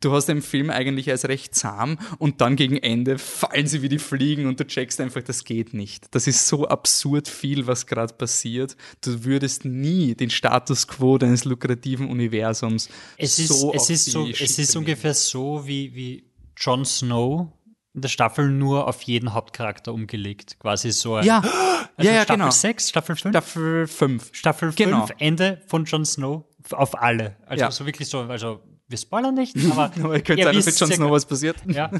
du 0.00 0.12
hast 0.12 0.26
den 0.26 0.40
Film 0.42 0.70
eigentlich 0.70 1.10
als 1.10 1.28
recht 1.28 1.54
zahm 1.54 1.98
und 2.18 2.40
dann 2.40 2.56
gegen 2.56 2.76
Ende 2.78 3.18
fallen 3.18 3.66
sie 3.66 3.82
wie 3.82 3.88
die 3.88 3.98
Fliegen 3.98 4.46
und 4.46 4.58
du 4.60 4.66
checkst 4.66 5.00
einfach, 5.00 5.22
das 5.22 5.44
geht 5.44 5.74
nicht. 5.74 6.06
Das 6.14 6.26
ist 6.26 6.46
so 6.46 6.66
absurd 6.68 7.28
viel, 7.28 7.66
was 7.66 7.86
gerade 7.86 8.14
passiert. 8.14 8.76
Du 9.02 9.24
würdest 9.24 9.64
nie 9.64 10.14
den 10.14 10.30
Status 10.30 10.88
quo 10.88 11.18
deines 11.18 11.44
lukrativen 11.44 12.08
Universums 12.08 12.88
Es 13.18 13.38
ist, 13.38 13.48
so 13.48 13.72
es 13.74 13.90
ist, 13.90 14.06
so, 14.06 14.26
es 14.26 14.40
ist 14.58 14.58
nehmen. 14.74 14.78
ungefähr 14.84 15.14
so 15.14 15.66
wie, 15.66 15.94
wie 15.94 16.30
Jon 16.56 16.84
Snow 16.84 17.48
in 17.94 18.00
der 18.00 18.08
Staffel 18.08 18.48
nur 18.50 18.88
auf 18.88 19.02
jeden 19.02 19.34
Hauptcharakter 19.34 19.92
umgelegt. 19.92 20.58
Quasi 20.58 20.90
so 20.92 21.14
ein, 21.16 21.24
Ja. 21.26 21.38
also 21.96 22.10
Ja, 22.10 22.12
ja, 22.16 22.22
Staffel 22.24 22.36
genau. 22.38 22.50
6, 22.50 22.88
Staffel 22.88 23.16
5? 23.16 23.32
Staffel 23.32 23.86
5. 23.86 24.30
Staffel 24.32 24.68
5, 24.72 24.76
Genau. 24.76 25.06
Ende 25.18 25.62
von 25.68 25.84
Jon 25.84 26.04
Snow 26.04 26.44
auf 26.72 27.00
alle. 27.00 27.36
Also 27.46 27.64
Ja. 27.64 27.70
so 27.70 27.86
wirklich 27.86 28.08
so, 28.08 28.20
also 28.20 28.60
wir 28.88 28.98
spoilern 28.98 29.34
nicht, 29.34 29.56
aber, 29.70 29.92
Aber 30.02 30.16
ihr 30.16 30.44
sein, 30.44 30.54
dass 30.54 30.66
wisst 30.66 30.78
circa- 30.78 30.94
Snow 30.94 31.10
was 31.10 31.26
passiert. 31.26 31.56
Ja. 31.66 31.90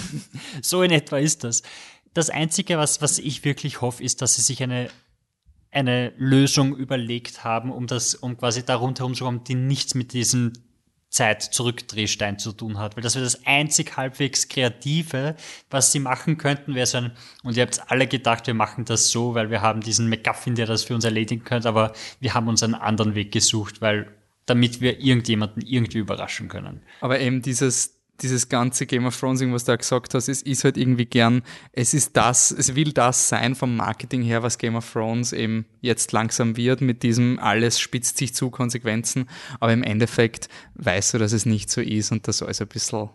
so 0.62 0.82
in 0.82 0.90
etwa 0.90 1.18
ist 1.18 1.44
das. 1.44 1.62
Das 2.14 2.30
Einzige, 2.30 2.76
was, 2.78 3.00
was 3.02 3.18
ich 3.18 3.44
wirklich 3.44 3.80
hoffe, 3.80 4.02
ist, 4.02 4.20
dass 4.22 4.34
sie 4.36 4.42
sich 4.42 4.62
eine, 4.62 4.90
eine 5.70 6.12
Lösung 6.16 6.74
überlegt 6.76 7.44
haben, 7.44 7.70
um 7.70 7.86
das, 7.86 8.14
um 8.16 8.36
quasi 8.36 8.64
darunter 8.64 9.04
herumzukommen, 9.04 9.44
die 9.44 9.54
nichts 9.54 9.94
mit 9.94 10.12
diesem 10.12 10.52
Zeit-Zurückdrehstein 11.10 12.38
zu 12.38 12.52
tun 12.52 12.78
hat. 12.78 12.96
Weil 12.96 13.02
das 13.02 13.16
wäre 13.16 13.24
das 13.24 13.44
einzig 13.46 13.96
halbwegs 13.96 14.48
Kreative, 14.48 15.36
was 15.68 15.92
sie 15.92 15.98
machen 15.98 16.38
könnten, 16.38 16.74
wäre 16.74 16.86
so 16.86 16.98
ein, 16.98 17.12
und 17.42 17.56
ihr 17.56 17.64
habt 17.64 17.90
alle 17.90 18.06
gedacht, 18.06 18.46
wir 18.46 18.54
machen 18.54 18.84
das 18.84 19.10
so, 19.10 19.34
weil 19.34 19.50
wir 19.50 19.60
haben 19.60 19.80
diesen 19.80 20.08
McGuffin, 20.08 20.54
der 20.54 20.66
das 20.66 20.84
für 20.84 20.94
uns 20.94 21.04
erledigen 21.04 21.44
könnte, 21.44 21.68
aber 21.68 21.92
wir 22.20 22.34
haben 22.34 22.48
uns 22.48 22.62
einen 22.62 22.74
anderen 22.74 23.14
Weg 23.14 23.32
gesucht, 23.32 23.80
weil, 23.80 24.08
damit 24.46 24.80
wir 24.80 25.00
irgendjemanden 25.00 25.62
irgendwie 25.62 25.98
überraschen 25.98 26.48
können. 26.48 26.82
Aber 27.00 27.20
eben 27.20 27.42
dieses, 27.42 27.99
dieses 28.22 28.48
ganze 28.48 28.86
Game 28.86 29.06
of 29.06 29.18
Thrones, 29.18 29.40
was 29.50 29.64
du 29.64 29.72
da 29.72 29.76
gesagt 29.76 30.14
hast, 30.14 30.28
es 30.28 30.42
ist 30.42 30.64
halt 30.64 30.76
irgendwie 30.76 31.06
gern, 31.06 31.42
es 31.72 31.94
ist 31.94 32.16
das, 32.16 32.50
es 32.50 32.74
will 32.74 32.92
das 32.92 33.28
sein 33.28 33.54
vom 33.54 33.76
Marketing 33.76 34.22
her, 34.22 34.42
was 34.42 34.58
Game 34.58 34.76
of 34.76 34.90
Thrones 34.92 35.32
eben 35.32 35.66
jetzt 35.80 36.12
langsam 36.12 36.56
wird, 36.56 36.80
mit 36.80 37.02
diesem 37.02 37.38
alles 37.38 37.80
spitzt 37.80 38.18
sich 38.18 38.34
zu 38.34 38.50
Konsequenzen, 38.50 39.28
aber 39.58 39.72
im 39.72 39.82
Endeffekt 39.82 40.48
weißt 40.74 41.14
du, 41.14 41.18
dass 41.18 41.32
es 41.32 41.46
nicht 41.46 41.70
so 41.70 41.80
ist 41.80 42.12
und 42.12 42.28
dass 42.28 42.42
alles 42.42 42.60
ein 42.60 42.68
bisschen 42.68 43.10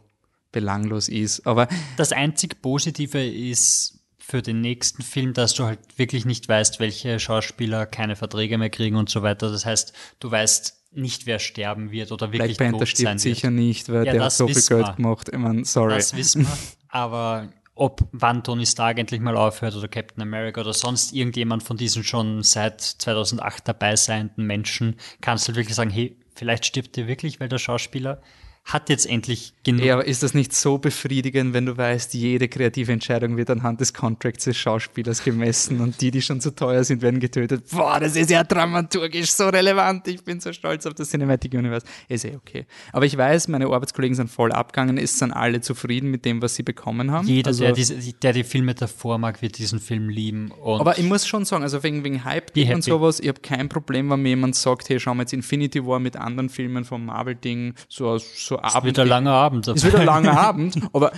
belanglos 0.51 1.09
ist. 1.09 1.45
Aber 1.45 1.67
Das 1.97 2.11
einzig 2.11 2.61
Positive 2.61 3.23
ist 3.23 3.99
für 4.17 4.41
den 4.41 4.61
nächsten 4.61 5.03
Film, 5.03 5.33
dass 5.33 5.53
du 5.53 5.65
halt 5.65 5.79
wirklich 5.97 6.25
nicht 6.25 6.49
weißt, 6.49 6.79
welche 6.79 7.19
Schauspieler 7.19 7.85
keine 7.85 8.15
Verträge 8.15 8.57
mehr 8.57 8.71
kriegen 8.71 8.95
und 8.95 9.09
so 9.09 9.21
weiter. 9.21 9.51
Das 9.51 9.65
heißt, 9.65 9.93
du 10.19 10.31
weißt 10.31 10.84
nicht, 10.95 11.25
wer 11.25 11.39
sterben 11.39 11.91
wird 11.91 12.11
oder 12.11 12.31
wirklich 12.31 12.57
Black 12.57 12.71
Panther 12.71 12.85
stirbt 12.85 13.07
sein 13.07 13.19
sicher 13.19 13.49
wird. 13.49 13.53
nicht, 13.53 13.89
weil 13.89 14.05
Ja, 14.05 14.11
der 14.13 14.21
hat 14.21 14.27
das 14.27 14.37
so 14.37 14.47
viel 14.47 14.55
Geld 14.61 14.87
wir. 14.87 14.93
gemacht. 14.93 15.29
Ich 15.31 15.37
meine, 15.37 15.65
sorry. 15.65 15.95
Das 15.95 16.15
wissen 16.15 16.43
wir. 16.43 16.57
Aber 16.89 17.49
ob 17.75 18.01
wann 18.11 18.43
Tony 18.43 18.65
Stark 18.65 18.97
endlich 18.97 19.19
mal 19.19 19.35
aufhört 19.35 19.75
oder 19.75 19.87
Captain 19.87 20.21
America 20.21 20.61
oder 20.61 20.73
sonst 20.73 21.13
irgendjemand 21.13 21.61
von 21.63 21.75
diesen 21.77 22.03
schon 22.03 22.41
seit 22.41 22.81
2008 22.81 23.67
dabei 23.67 23.95
seienden 23.95 24.45
Menschen, 24.45 24.95
kannst 25.21 25.45
du 25.45 25.49
halt 25.49 25.57
wirklich 25.57 25.75
sagen, 25.75 25.89
hey, 25.89 26.15
vielleicht 26.35 26.65
stirbt 26.65 26.95
der 26.95 27.07
wirklich, 27.07 27.39
weil 27.39 27.49
der 27.49 27.57
Schauspieler 27.57 28.21
hat 28.65 28.89
jetzt 28.89 29.05
endlich 29.05 29.53
genug. 29.63 29.85
Ja, 29.85 29.93
aber 29.93 30.05
ist 30.05 30.23
das 30.23 30.33
nicht 30.33 30.51
so 30.51 30.79
befriedigend, 30.79 31.53
wenn 31.53 31.67
du 31.67 31.77
weißt, 31.77 32.15
jede 32.15 32.47
kreative 32.47 32.91
Entscheidung 32.91 33.37
wird 33.37 33.51
anhand 33.51 33.79
des 33.79 33.93
Contracts 33.93 34.45
des 34.45 34.57
Schauspielers 34.57 35.23
gemessen 35.23 35.81
und 35.81 36.01
die, 36.01 36.09
die 36.09 36.23
schon 36.23 36.41
zu 36.41 36.49
teuer 36.49 36.83
sind, 36.83 37.03
werden 37.03 37.19
getötet. 37.19 37.69
Boah, 37.69 37.99
das 37.99 38.15
ist 38.15 38.31
ja 38.31 38.43
dramaturgisch 38.43 39.29
so 39.31 39.49
relevant. 39.49 40.07
Ich 40.07 40.23
bin 40.23 40.39
so 40.39 40.51
stolz 40.51 40.87
auf 40.87 40.95
das 40.95 41.11
Cinematic 41.11 41.53
Universe. 41.53 41.85
Ist 42.09 42.25
eh 42.25 42.35
okay. 42.35 42.65
Aber 42.91 43.05
ich 43.05 43.15
weiß, 43.15 43.49
meine 43.49 43.67
Arbeitskollegen 43.67 44.15
sind 44.15 44.31
voll 44.31 44.51
abgegangen, 44.51 44.97
es 44.97 45.19
sind 45.19 45.31
alle 45.31 45.61
zufrieden 45.61 46.09
mit 46.09 46.25
dem, 46.25 46.41
was 46.41 46.55
sie 46.55 46.63
bekommen 46.63 47.11
haben. 47.11 47.27
Jeder, 47.27 47.49
also, 47.49 47.65
der, 47.65 47.73
diese, 47.73 47.95
der 48.13 48.33
die 48.33 48.43
Filme 48.43 48.73
davor 48.73 49.19
mag, 49.19 49.43
wird 49.43 49.59
diesen 49.59 49.79
Film 49.79 50.09
lieben. 50.09 50.51
Aber 50.63 50.97
ich 50.97 51.05
muss 51.05 51.27
schon 51.27 51.45
sagen, 51.45 51.61
also 51.61 51.83
wegen, 51.83 52.03
wegen 52.03 52.25
Hype 52.25 52.51
und 52.57 52.83
sowas, 52.83 53.19
ich 53.19 53.27
habe 53.27 53.41
kein 53.41 53.69
Problem, 53.69 54.09
wenn 54.09 54.23
mir 54.23 54.29
jemand 54.29 54.55
sagt, 54.55 54.89
hey, 54.89 54.99
schauen 54.99 55.17
wir 55.17 55.23
jetzt 55.23 55.33
Infinity 55.33 55.85
War 55.85 55.99
mit 55.99 56.15
anderen 56.15 56.49
Filmen 56.49 56.83
vom 56.83 57.05
Marvel-Ding, 57.05 57.75
so, 57.87 58.17
so 58.17 58.54
es 58.63 58.75
Abend. 58.75 58.85
wird 58.85 58.99
ein 58.99 59.07
langer 59.07 59.31
Abend. 59.31 59.67
Es 59.67 59.83
wird 59.83 59.95
ein 59.95 60.05
langer 60.05 60.37
Abend, 60.39 60.77
aber 60.93 61.11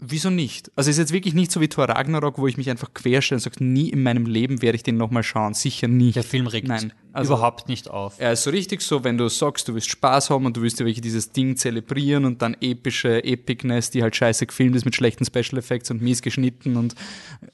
wieso 0.00 0.30
nicht? 0.30 0.72
Also 0.76 0.88
es 0.88 0.96
ist 0.96 0.98
jetzt 1.00 1.12
wirklich 1.12 1.34
nicht 1.34 1.52
so 1.52 1.60
wie 1.60 1.68
Thor 1.68 1.88
Ragnarok, 1.88 2.38
wo 2.38 2.46
ich 2.46 2.56
mich 2.56 2.70
einfach 2.70 2.94
querstelle 2.94 3.36
und 3.36 3.42
sage, 3.42 3.62
nie 3.62 3.90
in 3.90 4.02
meinem 4.02 4.24
Leben 4.26 4.62
werde 4.62 4.76
ich 4.76 4.82
den 4.82 4.96
nochmal 4.96 5.22
schauen. 5.22 5.54
Sicher 5.54 5.88
nicht. 5.88 6.16
Der 6.16 6.24
Film 6.24 6.46
regt 6.46 6.68
Nein, 6.68 6.92
also 7.12 7.34
überhaupt 7.34 7.68
nicht 7.68 7.88
auf. 7.88 8.14
Er 8.18 8.32
ist 8.32 8.42
so 8.42 8.50
richtig 8.50 8.80
so, 8.80 9.04
wenn 9.04 9.18
du 9.18 9.28
sagst, 9.28 9.68
du 9.68 9.74
willst 9.74 9.90
Spaß 9.90 10.30
haben 10.30 10.46
und 10.46 10.56
du 10.56 10.62
willst 10.62 10.80
dir 10.80 10.84
wirklich 10.84 11.02
dieses 11.02 11.32
Ding 11.32 11.56
zelebrieren 11.56 12.24
und 12.24 12.42
dann 12.42 12.56
epische 12.60 13.22
Epicness, 13.22 13.90
die 13.90 14.02
halt 14.02 14.16
scheiße 14.16 14.46
gefilmt 14.46 14.74
ist 14.74 14.84
mit 14.84 14.94
schlechten 14.94 15.24
Special 15.24 15.58
Effects 15.58 15.90
und 15.90 16.00
mies 16.00 16.22
geschnitten 16.22 16.76
und 16.76 16.94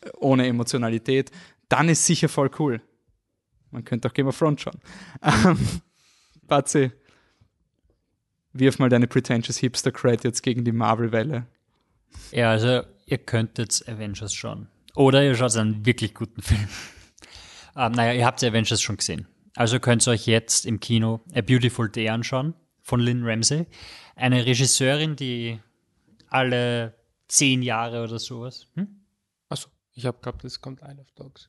äh, 0.01 0.11
ohne 0.19 0.47
Emotionalität, 0.47 1.33
dann 1.69 1.89
ist 1.89 2.07
sicher 2.07 2.29
voll 2.29 2.51
cool. 2.59 2.81
Man 3.73 3.85
könnte 3.85 4.09
auch 4.09 4.15
Game 4.15 4.29
of 4.29 4.39
Thrones 4.39 4.63
schauen. 4.63 4.79
Batzi, 6.47 6.93
wirf 8.59 8.79
mal 8.79 8.89
deine 8.89 9.07
pretentious 9.07 9.59
Hipster-Cred 9.59 10.25
jetzt 10.25 10.43
gegen 10.43 10.65
die 10.65 10.73
Marvel-Welle. 10.73 11.47
Ja, 12.33 12.51
also 12.51 12.83
ihr 13.07 13.19
könntet 13.19 13.85
Avengers 13.89 14.35
schauen. 14.35 14.69
Oder 14.95 15.25
ihr 15.25 15.35
schaut 15.35 15.57
einen 15.57 15.85
wirklich 15.85 16.15
guten 16.15 16.43
Film. 16.43 16.69
ähm, 17.77 17.93
naja, 17.93 18.13
ihr 18.13 18.27
habt 18.27 18.43
Avengers 18.43 18.81
schon 18.83 18.97
gesehen. 18.97 19.27
Also 19.55 19.81
könnt 19.81 20.07
ihr 20.07 20.11
euch 20.13 20.27
jetzt 20.27 20.67
im 20.67 20.81
Kino 20.81 21.21
A 21.35 21.41
Beautiful 21.41 21.89
Day 21.89 22.09
anschauen 22.09 22.55
von 22.83 23.01
Lynn 23.01 23.25
Ramsey. 23.25 23.67
Eine 24.15 24.45
Regisseurin, 24.45 25.17
die 25.17 25.61
alle 26.29 26.95
zehn 27.29 27.63
Jahre 27.63 28.03
oder 28.05 28.19
sowas. 28.19 28.67
Hm? 28.75 28.89
Achso, 29.49 29.69
ich 29.95 30.07
habe 30.07 30.19
gehabt, 30.21 30.45
es 30.45 30.61
kommt 30.61 30.83
Isle 30.83 31.01
of 31.01 31.11
Dogs. 31.13 31.49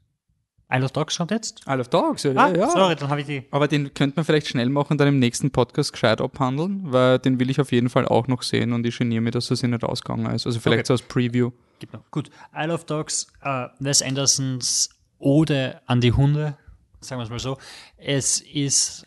Isle 0.69 0.83
of 0.83 0.91
Dogs 0.91 1.15
kommt 1.17 1.31
jetzt? 1.31 1.61
Isle 1.65 1.79
of 1.79 1.87
Dogs, 1.87 2.23
ja, 2.23 2.31
Ah, 2.35 2.49
ja. 2.53 2.69
sorry, 2.69 2.95
dann 2.97 3.09
habe 3.09 3.21
ich 3.21 3.27
die. 3.27 3.45
Aber 3.51 3.67
den 3.69 3.93
könnte 3.93 4.17
man 4.17 4.25
vielleicht 4.25 4.47
schnell 4.47 4.67
machen 4.69 4.93
und 4.93 4.97
dann 4.97 5.07
im 5.07 5.19
nächsten 5.19 5.49
Podcast 5.49 5.93
gescheit 5.93 6.19
abhandeln, 6.19 6.81
weil 6.91 7.19
den 7.19 7.39
will 7.39 7.49
ich 7.49 7.61
auf 7.61 7.71
jeden 7.71 7.89
Fall 7.89 8.05
auch 8.05 8.27
noch 8.27 8.41
sehen 8.43 8.73
und 8.73 8.85
ich 8.85 8.97
geniere 8.97 9.21
mir, 9.21 9.31
dass 9.31 9.47
das 9.47 9.63
nicht 9.63 9.83
ausgegangen 9.85 10.25
ist. 10.35 10.45
Also 10.45 10.59
vielleicht 10.59 10.79
Okay. 10.81 10.87
so 10.87 10.93
als 10.95 11.01
Preview. 11.03 11.51
Gibt 11.79 11.93
noch. 11.93 12.01
Gut, 12.11 12.29
Isle 12.53 12.73
of 12.73 12.85
Dogs, 12.85 13.27
äh, 13.43 13.67
Wes 13.79 14.01
Andersons 14.01 14.89
Ode 15.19 15.79
an 15.85 16.01
die 16.01 16.11
Hunde, 16.11 16.57
sagen 16.99 17.19
wir 17.21 17.23
es 17.23 17.29
mal 17.29 17.39
so. 17.39 17.57
Es 17.95 18.41
ist, 18.41 19.05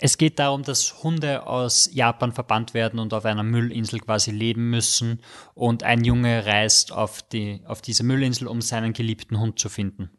es 0.00 0.18
geht 0.18 0.38
darum, 0.38 0.62
dass 0.62 1.02
Hunde 1.02 1.46
aus 1.46 1.90
Japan 1.92 2.32
verbannt 2.32 2.74
werden 2.74 2.98
und 2.98 3.14
auf 3.14 3.24
einer 3.24 3.42
Müllinsel 3.42 4.00
quasi 4.00 4.30
leben 4.30 4.70
müssen 4.70 5.20
und 5.54 5.82
ein 5.82 6.04
Junge 6.04 6.46
reist 6.46 6.92
auf 6.92 7.22
die, 7.22 7.62
auf 7.66 7.82
diese 7.82 8.04
Müllinsel, 8.04 8.48
um 8.48 8.60
seinen 8.60 8.92
geliebten 8.92 9.38
Hund 9.38 9.58
zu 9.58 9.68
finden. 9.68 10.10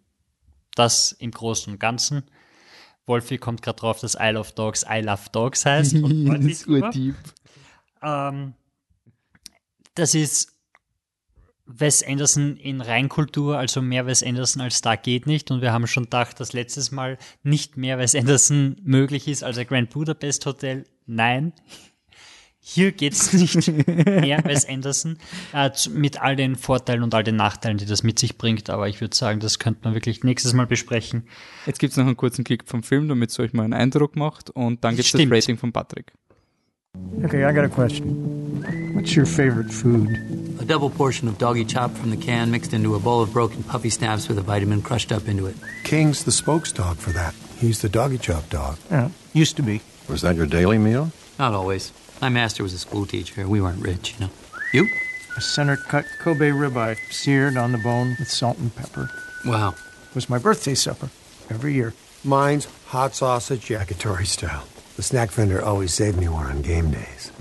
Das 0.75 1.11
im 1.11 1.31
Großen 1.31 1.73
und 1.73 1.79
Ganzen. 1.79 2.23
Wolfi 3.05 3.37
kommt 3.37 3.61
gerade 3.61 3.79
drauf, 3.79 3.99
dass 3.99 4.15
Isle 4.19 4.39
of 4.39 4.51
Dogs 4.51 4.85
I 4.89 5.01
Love 5.01 5.29
Dogs 5.31 5.65
heißt. 5.65 5.93
und 6.03 6.41
sich 6.43 6.51
ist 6.51 6.67
urdeep. 6.67 7.15
Ähm, 8.01 8.53
das 9.95 10.15
ist 10.15 10.58
Wes 11.71 12.01
Anderson 12.03 12.57
in 12.57 12.81
Reinkultur, 12.81 13.57
also 13.57 13.81
mehr 13.81 14.07
Wes 14.07 14.23
Anderson 14.23 14.61
als 14.61 14.81
da 14.81 14.95
geht 14.95 15.27
nicht. 15.27 15.51
Und 15.51 15.61
wir 15.61 15.71
haben 15.71 15.85
schon 15.85 16.03
gedacht, 16.05 16.39
dass 16.39 16.53
letztes 16.53 16.91
Mal 16.91 17.17
nicht 17.43 17.77
mehr 17.77 17.99
Wes 17.99 18.15
Anderson 18.15 18.77
möglich 18.83 19.27
ist 19.27 19.43
als 19.43 19.57
ein 19.59 19.67
Grand 19.67 19.91
Budapest 19.91 20.45
Hotel. 20.47 20.85
Nein. 21.05 21.53
Hier 22.61 22.91
geht's 22.91 23.31
nicht 23.33 23.67
mehr 23.87 24.43
Wes 24.45 24.67
Anderson 24.67 25.17
äh, 25.53 25.71
zu- 25.71 25.91
mit 25.91 26.21
all 26.21 26.35
den 26.35 26.55
Vorteilen 26.55 27.03
und 27.03 27.13
all 27.15 27.23
den 27.23 27.35
Nachteilen, 27.35 27.77
die 27.77 27.85
das 27.85 28.03
mit 28.03 28.19
sich 28.19 28.37
bringt. 28.37 28.69
Aber 28.69 28.89
ich 28.89 28.99
würde 28.99 29.15
sagen, 29.15 29.39
das 29.39 29.59
könnte 29.59 29.81
man 29.83 29.93
wirklich 29.93 30.23
nächstes 30.23 30.53
Mal 30.53 30.67
besprechen. 30.67 31.23
Jetzt 31.65 31.79
gibt 31.79 31.91
es 31.91 31.97
noch 31.97 32.05
einen 32.05 32.17
kurzen 32.17 32.43
Klick 32.43 32.67
vom 32.67 32.83
Film, 32.83 33.07
damit 33.07 33.29
es 33.29 33.39
euch 33.39 33.53
mal 33.53 33.63
einen 33.63 33.73
Eindruck 33.73 34.15
macht 34.15 34.49
und 34.49 34.83
dann 34.83 34.95
gibt 34.95 35.05
es 35.05 35.11
das. 35.11 35.21
Rating 35.31 35.57
von 35.57 35.71
Patrick. 35.71 36.13
Okay, 37.23 37.47
I 37.49 37.53
got 37.53 37.63
a 37.63 37.67
question. 37.69 38.63
What's 38.93 39.15
your 39.15 39.25
favorite 39.25 39.71
food? 39.71 40.09
A 40.69 40.71
double 40.71 40.91
portion 40.91 41.27
of 41.27 41.39
doggy 41.39 41.65
chop 41.65 41.89
from 41.89 42.11
the 42.11 42.15
can 42.15 42.51
mixed 42.51 42.73
into 42.75 42.93
a 42.93 42.99
bowl 42.99 43.23
of 43.23 43.33
broken 43.33 43.63
puppy 43.63 43.89
snaps 43.89 44.27
with 44.27 44.37
a 44.37 44.43
vitamin 44.43 44.83
crushed 44.83 45.11
up 45.11 45.27
into 45.27 45.47
it. 45.47 45.55
King's 45.83 46.25
the 46.25 46.31
spokes 46.31 46.71
dog 46.71 46.97
for 46.97 47.09
that. 47.09 47.33
He's 47.57 47.81
the 47.81 47.89
doggy 47.89 48.19
chop 48.19 48.47
dog. 48.51 48.77
Yeah, 48.91 49.09
used 49.33 49.55
to 49.55 49.63
be. 49.63 49.81
Was 50.07 50.21
that 50.21 50.35
your 50.35 50.45
daily 50.45 50.77
meal? 50.77 51.11
Not 51.39 51.55
always. 51.55 51.91
My 52.21 52.29
master 52.29 52.61
was 52.61 52.71
a 52.73 52.77
school 52.77 53.07
teacher. 53.07 53.47
We 53.47 53.61
weren't 53.61 53.81
rich, 53.81 54.13
you 54.13 54.27
know. 54.27 54.31
You? 54.71 54.87
A 55.35 55.41
center 55.41 55.75
cut 55.75 56.05
Kobe 56.19 56.51
ribeye, 56.51 56.97
seared 57.11 57.57
on 57.57 57.71
the 57.71 57.79
bone 57.79 58.15
with 58.19 58.29
salt 58.29 58.59
and 58.59 58.75
pepper. 58.75 59.09
Wow. 59.47 59.69
It 59.69 60.13
was 60.13 60.29
my 60.29 60.37
birthday 60.37 60.75
supper 60.75 61.09
every 61.49 61.73
year. 61.73 61.95
Mine's 62.23 62.67
hot 62.89 63.15
sausage 63.15 63.69
yakitori 63.69 64.27
style. 64.27 64.67
The 64.97 65.01
snack 65.01 65.31
vendor 65.31 65.63
always 65.63 65.95
saved 65.95 66.19
me 66.19 66.29
one 66.29 66.45
on 66.45 66.61
game 66.61 66.91
days. 66.91 67.31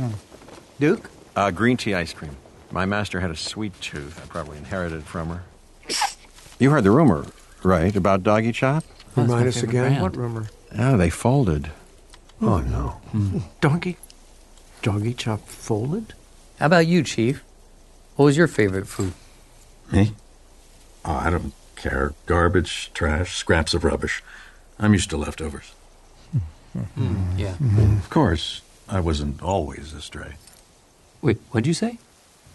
Duke? 0.81 1.11
Uh, 1.37 1.51
green 1.51 1.77
tea 1.77 1.93
ice 1.93 2.15
cream. 2.15 2.35
My 2.71 2.85
master 2.85 3.21
had 3.21 3.31
a 3.31 3.37
sweet 3.37 3.79
tooth. 3.81 4.21
I 4.23 4.27
probably 4.27 4.59
inherited 4.59 5.05
from 5.05 5.29
her. 5.31 5.43
You 6.59 6.71
heard 6.71 6.85
the 6.85 6.91
rumor, 6.91 7.27
right, 7.63 7.95
about 7.95 8.23
Doggy 8.23 8.53
Chop? 8.53 8.85
Oh, 9.17 9.23
that's 9.23 9.29
Remind 9.29 9.49
us 9.49 9.63
again? 9.63 9.83
brand. 9.85 10.03
What 10.03 10.17
rumor? 10.17 10.47
Yeah, 10.75 10.97
they 10.97 11.11
folded. 11.11 11.71
Oh, 12.41 12.59
no. 12.61 12.89
Hmm. 13.11 13.39
Donkey? 13.61 13.97
Doggy 14.83 15.15
chop 15.15 15.41
folded? 15.49 16.15
How 16.61 16.67
about 16.67 16.87
you, 16.87 17.03
Chief? 17.03 17.43
What 18.17 18.27
was 18.27 18.37
your 18.37 18.47
favorite 18.47 18.87
food? 18.87 19.13
Me? 19.91 20.13
Oh, 21.05 21.15
I 21.17 21.31
don't 21.31 21.53
care. 21.75 22.13
Garbage, 22.27 22.93
trash, 22.95 23.37
scraps 23.37 23.75
of 23.75 23.83
rubbish. 23.83 24.23
I'm 24.79 24.93
used 24.93 25.11
to 25.11 25.17
leftovers. 25.17 25.73
Hmm. 26.31 26.81
Hmm. 26.81 27.39
Yeah. 27.39 27.55
Of 27.99 28.09
course, 28.11 28.61
I 28.89 29.01
wasn't 29.01 29.43
always 29.43 29.93
astray. 29.95 30.35
Wait, 31.23 31.39
what'd 31.51 31.67
you 31.67 31.75
say? 31.75 31.99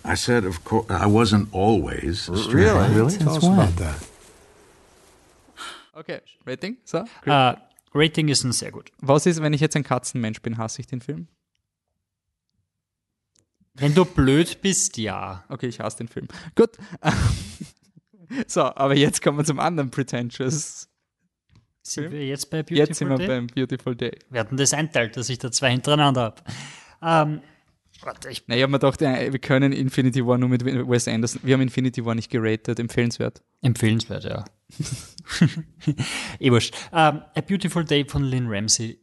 I 0.06 0.16
said, 0.16 0.46
of 0.46 0.64
course, 0.66 0.86
I 0.90 1.06
wasn't 1.06 1.48
always 1.54 2.30
astray. 2.30 2.64
Really? 2.64 3.18
Tell 3.18 3.36
us 3.36 3.44
about 3.44 3.76
that. 3.78 3.96
Okay, 5.96 6.22
Rating? 6.46 6.78
So? 6.84 7.06
Äh, 7.26 7.56
Rating 7.94 8.28
ist 8.28 8.44
ein 8.44 8.52
sehr 8.52 8.72
gut. 8.72 8.92
Was 9.00 9.26
ist, 9.26 9.42
wenn 9.42 9.54
ich 9.54 9.62
jetzt 9.62 9.76
ein 9.76 9.84
Katzenmensch 9.84 10.42
bin, 10.42 10.58
hasse 10.58 10.82
ich 10.82 10.88
den 10.88 11.02
Film? 11.02 11.28
Wenn 13.76 13.94
du 13.94 14.06
blöd 14.06 14.62
bist, 14.62 14.98
ja. 14.98 15.44
Okay, 15.50 15.68
ich 15.68 15.80
hasse 15.80 15.98
den 15.98 16.08
Film. 16.08 16.28
Gut. 16.56 16.72
so, 18.48 18.62
aber 18.62 18.96
jetzt 18.96 19.22
kommen 19.22 19.38
wir 19.38 19.46
zum 19.46 19.60
anderen 19.60 19.90
Pretentious. 19.90 20.90
Sind 21.82 22.04
Film? 22.06 22.14
wir 22.14 22.26
jetzt 22.26 22.50
bei 22.50 22.64
Beautiful 22.64 22.78
Jetzt 22.78 22.98
sind 22.98 23.10
wir 23.10 23.18
Day? 23.18 23.28
beim 23.28 23.48
Beautiful 23.48 23.96
Day. 23.96 24.18
Wir 24.30 24.40
hatten 24.40 24.58
das 24.58 24.74
einteilt, 24.74 25.18
dass 25.18 25.30
ich 25.30 25.38
da 25.40 25.52
zwei 25.52 25.72
hintereinander 25.72 26.22
habe. 26.22 26.44
Ähm, 27.02 27.42
warte, 28.06 28.30
ich, 28.30 28.44
Na, 28.48 28.56
ich 28.56 28.62
habe 28.62 28.72
mir 28.72 28.80
gedacht, 28.80 29.02
äh, 29.02 29.32
wir 29.32 29.40
können 29.40 29.72
Infinity 29.72 30.26
War 30.26 30.38
nur 30.38 30.50
mit 30.50 30.64
Wes 30.66 31.08
Anderson. 31.08 31.42
Wir 31.44 31.54
haben 31.56 31.62
Infinity 31.62 32.04
War 32.06 32.16
nicht 32.16 32.30
geratet, 32.30 32.80
empfehlenswert. 32.80 33.42
empfehlenswert, 33.62 34.24
ja. 34.24 34.46
eh 36.40 36.52
wurscht. 36.52 36.74
Ähm, 36.92 37.22
A 37.36 37.42
Beautiful 37.42 37.84
Day 37.86 38.06
von 38.06 38.24
Lynn 38.24 38.48
Ramsey 38.48 39.00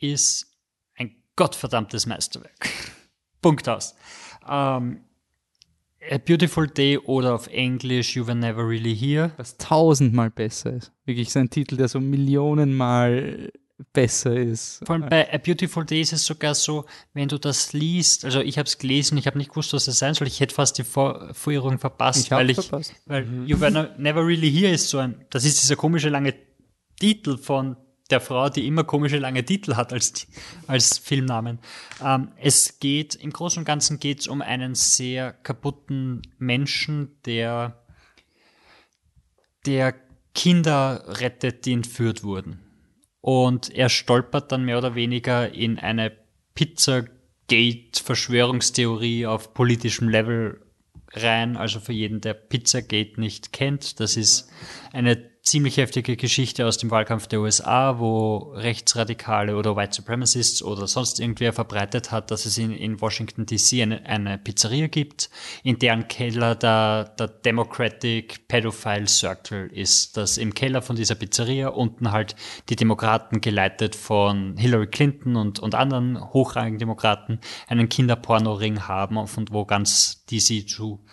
ist 0.00 0.46
ein 0.96 1.14
gottverdammtes 1.36 2.06
Meisterwerk. 2.06 2.68
Punkt 3.42 3.68
aus. 3.68 3.94
Ähm, 4.48 5.00
A 6.10 6.18
Beautiful 6.18 6.68
Day 6.68 6.98
oder 6.98 7.34
auf 7.34 7.46
Englisch 7.48 8.14
You 8.16 8.26
Were 8.26 8.36
Never 8.36 8.68
Really 8.68 8.94
Here. 8.96 9.32
Was 9.38 9.56
tausendmal 9.56 10.30
besser 10.30 10.74
ist. 10.74 10.92
Wirklich 11.04 11.32
so 11.32 11.38
ein 11.40 11.50
Titel, 11.50 11.76
der 11.76 11.88
so 11.88 12.00
Millionenmal 12.00 13.50
besser 13.92 14.34
ist. 14.36 14.82
Vor 14.86 14.94
allem 14.96 15.08
bei 15.08 15.32
A 15.32 15.38
Beautiful 15.38 15.84
Day 15.84 16.00
ist 16.00 16.12
es 16.12 16.24
sogar 16.24 16.54
so, 16.54 16.86
wenn 17.12 17.28
du 17.28 17.38
das 17.38 17.72
liest, 17.72 18.24
also 18.24 18.40
ich 18.40 18.58
habe 18.58 18.66
es 18.66 18.78
gelesen, 18.78 19.18
ich 19.18 19.26
habe 19.26 19.36
nicht 19.38 19.50
gewusst, 19.50 19.72
was 19.72 19.86
es 19.86 19.98
sein 19.98 20.14
soll, 20.14 20.26
ich 20.28 20.40
hätte 20.40 20.54
fast 20.54 20.78
die 20.78 20.84
Vor 20.84 21.34
Vorierung 21.34 21.78
verpasst, 21.78 22.24
Ich 22.24 22.30
weil 22.30 22.50
ich, 22.50 22.56
verpasst. 22.56 22.94
weil 23.06 23.26
You 23.46 23.60
Were 23.60 23.94
Never 23.98 24.26
Really 24.26 24.50
Here 24.50 24.72
ist 24.72 24.88
so 24.88 24.98
ein, 24.98 25.24
das 25.30 25.44
ist 25.44 25.62
dieser 25.62 25.76
komische 25.76 26.08
lange 26.08 26.34
Titel 26.98 27.36
von 27.36 27.76
der 28.10 28.20
Frau, 28.20 28.48
die 28.48 28.66
immer 28.66 28.84
komische 28.84 29.18
lange 29.18 29.44
Titel 29.44 29.74
hat 29.74 29.92
als, 29.92 30.26
als 30.66 30.98
Filmnamen. 30.98 31.58
Ähm, 32.02 32.28
es 32.40 32.78
geht, 32.78 33.16
im 33.16 33.32
Großen 33.32 33.58
und 33.58 33.64
Ganzen 33.64 33.98
geht 33.98 34.20
es 34.20 34.28
um 34.28 34.42
einen 34.42 34.74
sehr 34.74 35.32
kaputten 35.32 36.22
Menschen, 36.38 37.20
der, 37.24 37.82
der 39.66 39.94
Kinder 40.34 41.02
rettet, 41.20 41.66
die 41.66 41.72
entführt 41.72 42.22
wurden. 42.22 42.60
Und 43.26 43.74
er 43.74 43.88
stolpert 43.88 44.52
dann 44.52 44.64
mehr 44.64 44.78
oder 44.78 44.94
weniger 44.94 45.52
in 45.52 45.80
eine 45.80 46.12
Pizza 46.54 47.06
Pizzagate-Verschwörungstheorie 47.48 49.26
auf 49.26 49.52
politischem 49.52 50.08
Level 50.08 50.60
rein. 51.12 51.56
Also 51.56 51.80
für 51.80 51.92
jeden, 51.92 52.20
der 52.20 52.34
Pizzagate 52.34 53.20
nicht 53.20 53.52
kennt, 53.52 53.98
das 53.98 54.16
ist 54.16 54.48
eine 54.92 55.16
ziemlich 55.46 55.76
heftige 55.76 56.16
Geschichte 56.16 56.66
aus 56.66 56.76
dem 56.76 56.90
Wahlkampf 56.90 57.28
der 57.28 57.40
USA, 57.40 58.00
wo 58.00 58.52
Rechtsradikale 58.54 59.56
oder 59.56 59.76
White 59.76 59.94
Supremacists 59.94 60.60
oder 60.60 60.88
sonst 60.88 61.20
irgendwer 61.20 61.52
verbreitet 61.52 62.10
hat, 62.10 62.32
dass 62.32 62.46
es 62.46 62.58
in, 62.58 62.72
in 62.72 63.00
Washington 63.00 63.46
DC 63.46 63.80
eine, 63.80 64.04
eine, 64.06 64.38
Pizzeria 64.38 64.88
gibt, 64.88 65.30
in 65.62 65.78
deren 65.78 66.08
Keller 66.08 66.56
der, 66.56 67.04
der 67.16 67.28
Democratic 67.28 68.48
Pedophile 68.48 69.06
Circle 69.06 69.68
ist. 69.68 70.16
Dass 70.16 70.36
im 70.36 70.52
Keller 70.52 70.82
von 70.82 70.96
dieser 70.96 71.14
Pizzeria 71.14 71.68
unten 71.68 72.10
halt 72.10 72.34
die 72.68 72.76
Demokraten 72.76 73.40
geleitet 73.40 73.94
von 73.94 74.56
Hillary 74.56 74.88
Clinton 74.88 75.36
und, 75.36 75.60
und 75.60 75.76
anderen 75.76 76.20
hochrangigen 76.32 76.80
Demokraten 76.80 77.38
einen 77.68 77.88
Kinderpornoring 77.88 78.88
haben 78.88 79.16
und 79.16 79.52
wo 79.52 79.64
ganz 79.64 80.24
DC 80.26 80.68
zu 80.68 81.04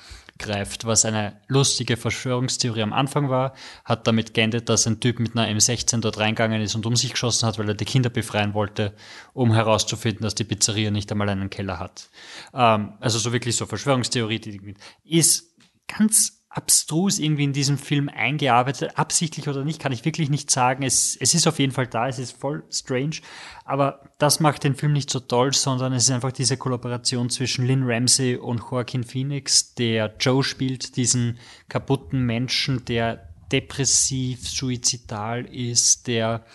greift, 0.44 0.86
was 0.86 1.06
eine 1.06 1.42
lustige 1.48 1.98
Verschwörungstheorie 1.98 2.84
am 2.84 2.94
Anfang 2.94 3.30
war, 3.30 3.54
hat 3.84 4.06
damit 4.06 4.34
geendet, 4.34 4.70
dass 4.70 4.86
ein 4.86 5.00
Typ 5.00 5.20
mit 5.20 5.36
einer 5.36 5.48
M16 5.48 6.02
dort 6.02 6.20
reingegangen 6.20 6.62
ist 6.62 6.76
und 6.76 6.86
um 6.86 6.96
sich 6.96 7.12
geschossen 7.12 7.48
hat, 7.48 7.58
weil 7.58 7.68
er 7.68 7.74
die 7.74 7.86
Kinder 7.86 8.12
befreien 8.12 8.54
wollte, 8.54 8.94
um 9.34 9.54
herauszufinden, 9.54 10.24
dass 10.24 10.36
die 10.36 10.44
Pizzeria 10.44 10.92
nicht 10.92 11.12
einmal 11.12 11.30
einen 11.30 11.50
Keller 11.50 11.80
hat. 11.80 12.10
Ähm, 12.54 12.94
also 13.00 13.18
so 13.18 13.34
wirklich 13.34 13.56
so 13.56 13.66
Verschwörungstheorie, 13.66 14.40
die 14.40 14.76
ist 15.04 15.56
ganz 15.88 16.43
abstrus 16.54 17.18
irgendwie 17.18 17.46
in 17.46 17.54
diesem 17.54 17.80
Film 17.80 18.10
eingearbeitet, 18.10 18.98
absichtlich 18.98 19.48
oder 19.48 19.66
nicht, 19.66 19.82
kann 19.82 19.92
ich 19.92 20.06
wirklich 20.06 20.30
nicht 20.30 20.52
sagen. 20.52 20.84
Es, 20.84 21.18
es 21.20 21.34
ist 21.34 21.48
auf 21.48 21.58
jeden 21.58 21.72
Fall 21.72 21.88
da, 21.88 22.08
es 22.08 22.20
ist 22.20 22.40
voll 22.40 22.64
strange, 22.70 23.18
aber 23.66 24.04
das 24.20 24.40
macht 24.40 24.64
den 24.64 24.76
Film 24.76 24.94
nicht 24.94 25.10
so 25.10 25.20
toll, 25.20 25.54
sondern 25.54 25.94
es 25.94 26.04
ist 26.04 26.12
einfach 26.12 26.32
diese 26.32 26.58
Kollaboration 26.58 27.32
zwischen 27.32 27.66
Lynn 27.66 27.84
Ramsey 27.86 28.36
und 28.36 28.62
Joaquin 28.70 29.04
Phoenix, 29.04 29.74
der 29.74 30.14
Joe 30.20 30.44
spielt, 30.44 30.96
diesen 30.96 31.40
kaputten 31.70 32.22
Menschen, 32.24 32.86
der 32.86 33.30
depressiv, 33.52 34.48
suizidal 34.48 35.46
ist, 35.46 36.06
der, 36.08 36.46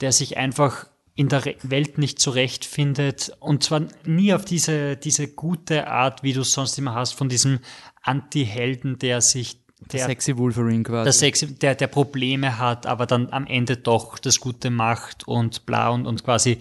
der 0.00 0.10
sich 0.10 0.36
einfach 0.36 0.86
in 1.14 1.28
der 1.28 1.42
Welt 1.62 1.96
nicht 1.96 2.20
zurechtfindet. 2.20 3.32
Und 3.40 3.64
zwar 3.64 3.82
nie 4.04 4.34
auf 4.34 4.44
diese, 4.44 4.96
diese 4.96 5.28
gute 5.28 5.88
Art, 5.88 6.22
wie 6.22 6.34
du 6.34 6.42
es 6.42 6.52
sonst 6.52 6.78
immer 6.78 6.94
hast, 6.94 7.14
von 7.14 7.30
diesem 7.30 7.60
Anti-Helden, 8.06 8.98
der 8.98 9.20
sich 9.20 9.64
der, 9.80 9.98
der 9.98 10.06
sexy 10.06 10.36
Wolverine 10.38 10.82
quasi. 10.82 11.04
Der, 11.04 11.12
sexy, 11.12 11.54
der, 11.58 11.74
der 11.74 11.86
Probleme 11.86 12.58
hat, 12.58 12.86
aber 12.86 13.06
dann 13.06 13.32
am 13.32 13.46
Ende 13.46 13.76
doch 13.76 14.18
das 14.18 14.40
Gute 14.40 14.70
macht 14.70 15.28
und 15.28 15.66
bla 15.66 15.90
und, 15.90 16.06
und 16.06 16.24
quasi 16.24 16.58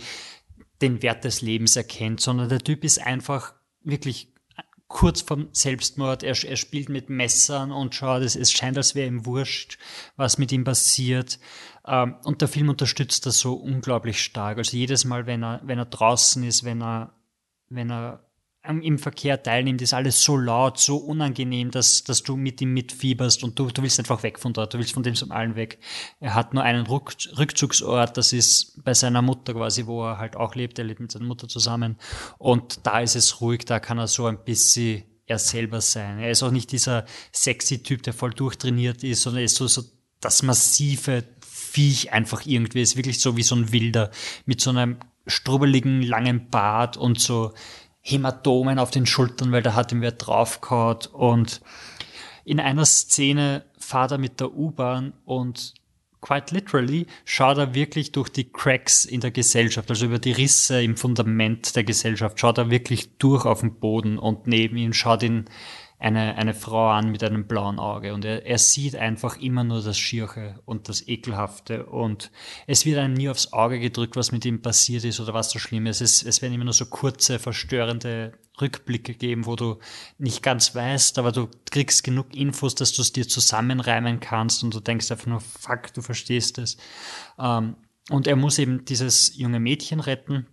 den 0.82 1.02
Wert 1.02 1.24
des 1.24 1.42
Lebens 1.42 1.76
erkennt, 1.76 2.20
sondern 2.20 2.50
der 2.50 2.60
Typ 2.60 2.84
ist 2.84 3.02
einfach 3.02 3.54
wirklich 3.84 4.34
kurz 4.88 5.22
vom 5.22 5.48
Selbstmord. 5.52 6.24
Er, 6.24 6.36
er 6.44 6.56
spielt 6.58 6.90
mit 6.90 7.10
Messern 7.10 7.72
und 7.72 7.96
schaut, 7.96 8.22
es, 8.22 8.36
es 8.36 8.52
scheint, 8.52 8.78
als 8.78 8.96
wäre 8.96 9.08
ihm 9.08 9.26
wurscht, 9.26 9.78
was 10.16 10.38
mit 10.38 10.52
ihm 10.52 10.64
passiert. 10.64 11.40
Ähm, 11.88 12.16
und 12.24 12.42
der 12.42 12.48
Film 12.48 12.70
unterstützt 12.70 13.26
das 13.26 13.40
so 13.40 13.54
unglaublich 13.54 14.22
stark. 14.22 14.58
Also 14.58 14.76
jedes 14.76 15.06
Mal, 15.06 15.26
wenn 15.26 15.44
er, 15.44 15.62
wenn 15.64 15.80
er 15.80 15.86
draußen 15.86 16.44
ist, 16.44 16.64
wenn 16.64 16.82
er, 16.82 17.14
wenn 17.70 17.92
er 17.92 18.25
im 18.68 19.00
Verkehr 19.00 19.42
teilnimmt, 19.42 19.82
ist 19.82 19.94
alles 19.94 20.22
so 20.22 20.38
laut, 20.38 20.80
so 20.80 20.98
unangenehm, 20.98 21.72
dass, 21.72 22.04
dass 22.04 22.24
du 22.24 22.36
mit 22.36 22.62
ihm 22.62 22.74
mitfieberst 22.74 23.44
und 23.44 23.58
du, 23.58 23.68
du 23.68 23.82
willst 23.82 24.00
einfach 24.00 24.24
weg 24.24 24.40
von 24.40 24.54
dort, 24.54 24.74
du 24.74 24.78
willst 24.78 24.94
von 24.94 25.04
dem 25.04 25.16
zum 25.16 25.32
allen 25.32 25.56
weg. 25.56 25.80
Er 26.20 26.36
hat 26.36 26.54
nur 26.54 26.64
einen 26.64 26.86
Rückzugsort, 26.86 28.18
das 28.18 28.34
ist 28.34 28.84
bei 28.84 28.94
seiner 28.94 29.22
Mutter 29.22 29.54
quasi, 29.54 29.86
wo 29.86 30.04
er 30.04 30.18
halt 30.18 30.36
auch 30.36 30.56
lebt, 30.56 30.80
er 30.80 30.86
lebt 30.86 31.00
mit 31.00 31.12
seiner 31.12 31.26
Mutter 31.26 31.48
zusammen 31.48 31.98
und 32.38 32.86
da 32.86 33.00
ist 33.00 33.16
es 33.16 33.42
ruhig, 33.42 33.66
da 33.66 33.80
kann 33.80 33.98
er 33.98 34.08
so 34.08 34.26
ein 34.26 34.44
bisschen 34.44 35.04
er 35.28 35.40
selber 35.40 35.82
sein. 35.82 36.20
Er 36.20 36.32
ist 36.32 36.44
auch 36.44 36.52
nicht 36.52 36.72
dieser 36.72 37.06
sexy 37.32 37.82
Typ, 37.82 38.04
der 38.04 38.14
voll 38.14 38.32
durchtrainiert 38.32 39.04
ist, 39.04 39.24
sondern 39.24 39.40
er 39.40 39.46
ist 39.46 39.56
so, 39.56 39.68
so 39.68 39.84
das 40.20 40.44
massive 40.44 41.24
Viech 41.42 42.14
einfach 42.14 42.46
irgendwie, 42.46 42.80
er 42.80 42.84
ist 42.84 42.96
wirklich 42.96 43.20
so 43.20 43.36
wie 43.36 43.44
so 43.44 43.56
ein 43.56 43.72
Wilder 43.72 44.12
mit 44.46 44.62
so 44.62 44.70
einem 44.70 44.98
strubbeligen, 45.28 46.02
langen 46.02 46.50
Bart 46.50 46.98
und 46.98 47.20
so 47.20 47.54
Hämatomen 48.08 48.78
auf 48.78 48.92
den 48.92 49.08
Schultern, 49.08 49.52
weil 49.52 49.64
da 49.64 49.74
hat 49.74 49.92
ihm 49.92 50.02
wer 50.02 50.12
draufgehauen. 50.12 51.00
Und 51.12 51.62
in 52.46 52.60
einer 52.60 52.86
Szene 52.86 53.66
fahrt 53.80 54.12
er 54.12 54.20
mit 54.20 54.40
der 54.40 54.54
U-Bahn 54.54 55.14
und 55.26 55.74
quite 56.22 56.54
literally 56.54 57.08
schaut 57.24 57.58
er 57.58 57.74
wirklich 57.74 58.12
durch 58.12 58.30
die 58.30 58.52
Cracks 58.52 59.06
in 59.06 59.22
der 59.22 59.32
Gesellschaft, 59.32 59.90
also 59.90 60.06
über 60.06 60.20
die 60.20 60.32
Risse 60.32 60.82
im 60.84 60.98
Fundament 60.98 61.76
der 61.76 61.84
Gesellschaft, 61.84 62.40
schaut 62.40 62.60
er 62.60 62.70
wirklich 62.70 63.18
durch 63.18 63.46
auf 63.46 63.62
den 63.62 63.80
Boden 63.80 64.20
und 64.20 64.46
neben 64.46 64.78
ihm 64.78 64.94
schaut 64.94 65.24
ihn 65.24 65.46
eine, 66.06 66.36
eine 66.36 66.54
Frau 66.54 66.92
an 66.92 67.10
mit 67.10 67.24
einem 67.24 67.48
blauen 67.48 67.80
Auge 67.80 68.14
und 68.14 68.24
er, 68.26 68.46
er 68.46 68.60
sieht 68.60 68.96
einfach 68.96 69.38
immer 69.38 69.64
nur 69.64 69.82
das 69.82 69.98
Schirche 69.98 70.60
und 70.66 70.88
das 70.88 71.08
Ekelhafte 71.08 71.88
und 71.88 72.30
es 72.68 72.86
wird 72.86 73.00
einem 73.00 73.16
nie 73.16 73.28
aufs 73.28 73.54
Auge 73.54 73.80
gedrückt, 73.80 74.16
was 74.16 74.32
mit 74.32 74.46
ihm 74.46 74.62
passiert 74.62 75.04
ist 75.04 75.20
oder 75.20 75.34
was 75.34 75.50
so 75.50 75.58
schlimm 75.58 75.88
ist. 75.88 76.02
Es, 76.02 76.22
es 76.22 76.44
werden 76.44 76.54
immer 76.54 76.66
nur 76.66 76.74
so 76.74 76.86
kurze, 76.86 77.40
verstörende 77.40 78.34
Rückblicke 78.62 79.16
geben, 79.16 79.48
wo 79.48 79.56
du 79.56 79.80
nicht 80.20 80.44
ganz 80.44 80.76
weißt, 80.76 81.18
aber 81.18 81.32
du 81.32 81.50
kriegst 81.72 82.04
genug 82.04 82.36
Infos, 82.36 82.76
dass 82.76 82.94
du 82.94 83.02
es 83.02 83.12
dir 83.12 83.28
zusammenreimen 83.28 84.20
kannst 84.20 84.64
und 84.64 84.76
du 84.76 84.82
denkst 84.82 85.10
einfach 85.10 85.26
nur, 85.26 85.42
fuck, 85.42 85.92
du 85.92 86.04
verstehst 86.04 86.60
es. 86.60 86.78
Ähm, 87.40 87.78
und 88.12 88.28
er 88.28 88.36
muss 88.36 88.60
eben 88.60 88.86
dieses 88.86 89.36
junge 89.38 89.60
Mädchen 89.60 90.02
retten 90.02 90.46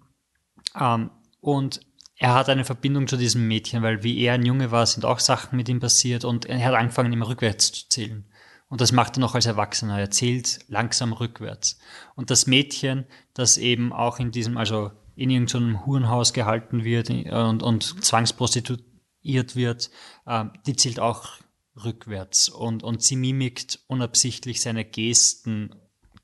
ähm, 0.81 1.11
und 1.43 1.81
er 2.23 2.35
hat 2.35 2.49
eine 2.49 2.65
Verbindung 2.65 3.09
zu 3.09 3.17
diesem 3.17 3.49
Mädchen, 3.49 3.83
weil 3.83 4.05
wie 4.05 4.17
er 4.21 4.35
ein 4.35 4.47
Junge 4.47 4.71
war, 4.71 4.87
sind 4.87 5.05
auch 5.05 5.19
Sachen 5.19 5.57
mit 5.57 5.69
ihm 5.69 5.81
passiert 5.81 6.25
und 6.25 6.47
er 6.47 6.65
hat 6.65 6.75
angefangen, 6.75 7.13
immer 7.13 7.27
rückwärts 7.27 7.73
zu 7.73 7.89
zählen. 7.89 8.31
Und 8.69 8.81
das 8.81 8.93
macht 8.93 9.17
er 9.17 9.21
noch 9.21 9.35
als 9.35 9.47
Erwachsener. 9.47 9.99
Er 9.99 10.13
zählt 10.13 10.61
langsam 10.69 11.13
rückwärts. 11.13 11.81
Und 12.15 12.31
das 12.31 12.47
Mädchen, 12.47 13.07
das 13.35 13.59
eben 13.59 13.93
auch 13.93 14.21
in 14.21 14.31
diesem, 14.31 14.57
also 14.57 14.93
in 15.17 15.31
irgendeinem 15.31 15.85
Hurenhaus 15.85 16.33
gehalten 16.33 16.85
wird 16.85 17.11
und, 17.11 17.61
und 17.61 18.05
zwangsprostituiert 18.05 19.57
wird, 19.57 19.91
äh, 20.25 20.45
die 20.65 20.77
zählt 20.77 21.01
auch 21.01 21.29
rückwärts. 21.75 22.49
Und, 22.49 22.85
und 22.85 23.03
sie 23.03 23.17
mimikt 23.17 23.81
unabsichtlich 23.89 24.61
seine 24.61 24.85
Gesten, 24.85 25.75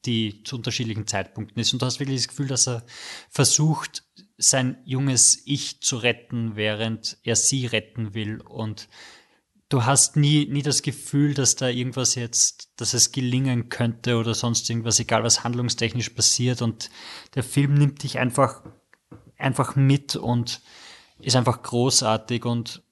die 0.06 0.44
zu 0.44 0.56
unterschiedlichen 0.56 1.08
Zeitpunkten 1.08 1.60
ist. 1.60 1.72
Und 1.72 1.82
du 1.82 1.86
hast 1.86 1.98
wirklich 1.98 2.20
das 2.20 2.28
Gefühl, 2.28 2.46
dass 2.46 2.68
er 2.68 2.84
versucht, 3.30 4.04
sein 4.38 4.78
junges 4.84 5.42
Ich 5.46 5.80
zu 5.82 5.96
retten, 5.96 6.54
während 6.54 7.18
er 7.24 7.36
sie 7.36 7.66
retten 7.66 8.14
will. 8.14 8.40
Und 8.40 8.88
du 9.68 9.84
hast 9.84 10.16
nie, 10.16 10.46
nie 10.46 10.62
das 10.62 10.82
Gefühl, 10.82 11.34
dass 11.34 11.56
da 11.56 11.68
irgendwas 11.68 12.14
jetzt, 12.14 12.70
dass 12.76 12.94
es 12.94 13.10
gelingen 13.10 13.68
könnte 13.68 14.16
oder 14.16 14.34
sonst 14.34 14.70
irgendwas, 14.70 15.00
egal 15.00 15.24
was 15.24 15.42
handlungstechnisch 15.42 16.10
passiert. 16.10 16.62
Und 16.62 16.88
der 17.34 17.42
Film 17.42 17.74
nimmt 17.74 18.04
dich 18.04 18.20
einfach, 18.20 18.62
einfach 19.36 19.74
mit 19.74 20.14
und 20.14 20.62
ist 21.18 21.34
einfach 21.34 21.62
großartig 21.62 22.44
und 22.44 22.82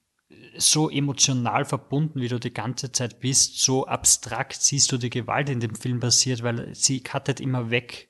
so 0.58 0.90
emotional 0.90 1.64
verbunden, 1.64 2.20
wie 2.20 2.28
du 2.28 2.40
die 2.40 2.52
ganze 2.52 2.90
Zeit 2.90 3.20
bist, 3.20 3.60
so 3.60 3.86
abstrakt 3.86 4.60
siehst 4.60 4.90
du 4.90 4.98
die 4.98 5.10
Gewalt 5.10 5.48
in 5.48 5.60
dem 5.60 5.74
Film 5.74 6.00
passiert, 6.00 6.42
weil 6.42 6.74
sie 6.74 7.02
cuttet 7.02 7.40
immer 7.40 7.70
weg 7.70 8.08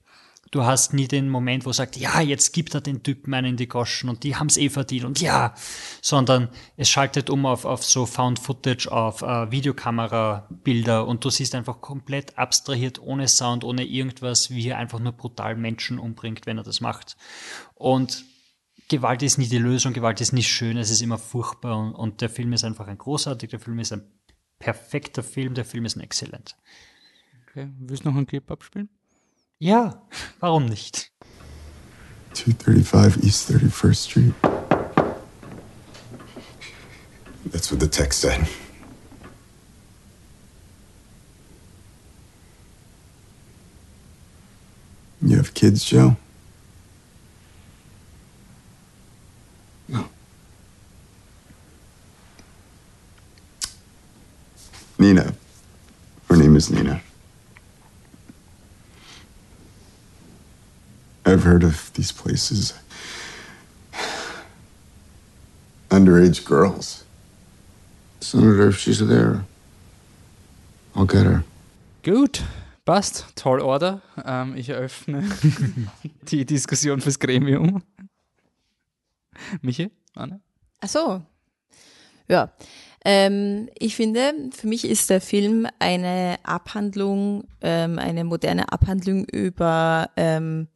Du 0.57 0.65
hast 0.65 0.95
nie 0.95 1.07
den 1.07 1.29
Moment, 1.29 1.67
wo 1.67 1.73
sagt, 1.73 1.99
ja, 1.99 2.19
jetzt 2.23 2.55
gibt 2.55 2.75
er 2.75 2.81
den 2.81 3.03
Typen 3.03 3.35
einen 3.35 3.49
in 3.49 3.57
die 3.59 3.69
Goschen 3.69 4.09
und 4.09 4.25
die 4.25 4.37
haben's 4.37 4.57
eh 4.57 4.71
verdient 4.71 5.05
und 5.05 5.21
ja, 5.21 5.53
sondern 6.01 6.49
es 6.79 6.89
schaltet 6.89 7.29
um 7.29 7.45
auf, 7.45 7.67
auf 7.67 7.85
so 7.85 8.07
Found 8.07 8.39
Footage, 8.39 8.91
auf 8.91 9.21
äh, 9.21 9.51
Videokamera-Bilder 9.51 11.07
und 11.07 11.23
du 11.23 11.29
siehst 11.29 11.55
einfach 11.55 11.83
komplett 11.83 12.39
abstrahiert, 12.39 13.03
ohne 13.03 13.29
Sound, 13.29 13.65
ohne 13.65 13.85
irgendwas, 13.85 14.51
wie 14.51 14.69
er 14.69 14.79
einfach 14.79 14.99
nur 14.99 15.13
brutal 15.13 15.57
Menschen 15.57 15.99
umbringt, 15.99 16.47
wenn 16.47 16.57
er 16.57 16.65
das 16.65 16.81
macht. 16.81 17.19
Und 17.75 18.25
Gewalt 18.89 19.23
ist 19.23 19.37
nie 19.37 19.49
die 19.49 19.59
Lösung, 19.59 19.93
Gewalt 19.93 20.23
ist 20.23 20.33
nicht 20.33 20.49
schön, 20.49 20.79
es 20.79 20.91
ist 20.91 21.03
immer 21.03 21.19
furchtbar 21.19 21.79
und, 21.79 21.93
und 21.95 22.23
der 22.23 22.31
Film 22.31 22.55
ist 22.55 22.65
einfach 22.65 22.87
ein 22.87 22.97
großartig, 22.97 23.51
der 23.51 23.61
Film 23.61 23.79
ist 23.79 23.93
ein 23.93 24.11
perfekter 24.59 25.23
Film, 25.23 25.53
der 25.53 25.67
Film 25.67 25.85
ist 25.85 25.97
ein 25.97 26.01
exzellent. 26.01 26.57
Okay, 27.43 27.69
willst 27.79 28.07
du 28.07 28.09
noch 28.09 28.17
einen 28.17 28.27
Clip 28.27 28.51
abspielen? 28.51 28.89
Ja, 29.59 30.03
warum 30.41 30.67
nicht? 30.67 31.11
235 32.35 33.25
East 33.25 33.51
31st 33.51 33.97
Street. 33.97 34.35
That's 37.51 37.71
what 37.71 37.81
the 37.81 37.89
text 37.89 38.21
said. 38.21 38.47
You 45.23 45.37
have 45.39 45.55
kids, 45.55 45.85
Joe? 45.85 46.17
No. 49.89 50.05
Nina. 54.99 55.33
Her 56.29 56.37
name 56.37 56.57
is 56.57 56.71
Nina. 56.71 57.01
I've 61.27 61.43
heard 61.43 61.65
of 61.65 61.93
these 61.95 62.13
places. 62.13 62.73
underage 65.91 66.45
girls. 66.45 67.05
Senator, 68.21 68.69
if 68.69 68.79
she's 68.79 68.99
there, 69.07 69.45
I'll 70.95 71.07
get 71.07 71.25
her. 71.25 71.45
Gut, 72.03 72.45
passt. 72.85 73.25
Tall 73.37 73.61
Order. 73.61 74.03
Ähm, 74.25 74.57
ich 74.57 74.69
eröffne 74.69 75.29
die 76.23 76.45
Diskussion 76.45 77.01
fürs 77.01 77.19
Gremium. 77.19 77.83
Michi? 79.63 79.91
Anne? 80.15 80.41
Ach 80.81 80.89
so. 80.89 81.23
Ja. 82.29 82.53
Ähm, 83.05 83.69
ich 83.79 83.95
finde, 83.95 84.33
für 84.53 84.67
mich 84.67 84.85
ist 84.85 85.11
der 85.11 85.21
Film 85.21 85.69
eine 85.79 86.39
Abhandlung, 86.43 87.45
ähm, 87.61 87.99
eine 87.99 88.25
moderne 88.25 88.73
Abhandlung 88.73 89.25
über 89.27 90.11
ähm, 90.17 90.69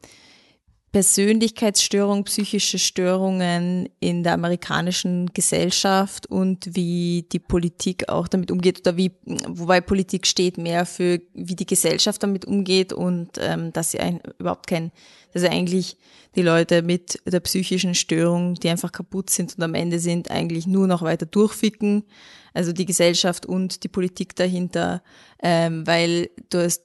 Persönlichkeitsstörung, 0.93 2.25
psychische 2.25 2.79
Störungen 2.81 3.89
in 4.01 4.25
der 4.25 4.33
amerikanischen 4.33 5.27
Gesellschaft 5.33 6.27
und 6.27 6.75
wie 6.75 7.27
die 7.31 7.39
Politik 7.39 8.09
auch 8.09 8.27
damit 8.27 8.51
umgeht 8.51 8.81
oder 8.81 8.97
wie, 8.97 9.13
wobei 9.47 9.81
Politik 9.81 10.27
steht 10.27 10.59
mehr 10.59 10.87
für, 10.87 11.21
wie 11.33 11.55
die 11.55 11.67
Gesellschaft 11.67 12.21
damit 12.25 12.45
umgeht 12.45 12.93
und 12.93 13.31
ähm, 13.39 13.73
dass 13.73 13.93
sie 13.93 14.01
ein, 14.01 14.21
überhaupt 14.39 14.67
kein, 14.67 14.91
dass 15.33 15.45
eigentlich 15.45 15.97
die 16.35 16.43
Leute 16.43 16.83
mit 16.83 17.21
der 17.25 17.41
psychischen 17.41 17.95
Störung, 17.95 18.55
die 18.55 18.69
einfach 18.69 18.91
kaputt 18.91 19.31
sind 19.31 19.57
und 19.57 19.63
am 19.63 19.75
Ende 19.75 20.01
sind, 20.01 20.31
eigentlich 20.31 20.67
nur 20.67 20.89
noch 20.89 21.03
weiter 21.03 21.27
durchficken. 21.27 22.05
Also 22.53 22.73
die 22.73 22.87
Gesellschaft 22.87 23.47
und 23.47 23.85
die 23.85 23.89
Politik 23.89 24.35
dahinter, 24.35 25.03
ähm, 25.41 25.87
weil 25.87 26.31
du 26.51 26.65
hast 26.65 26.83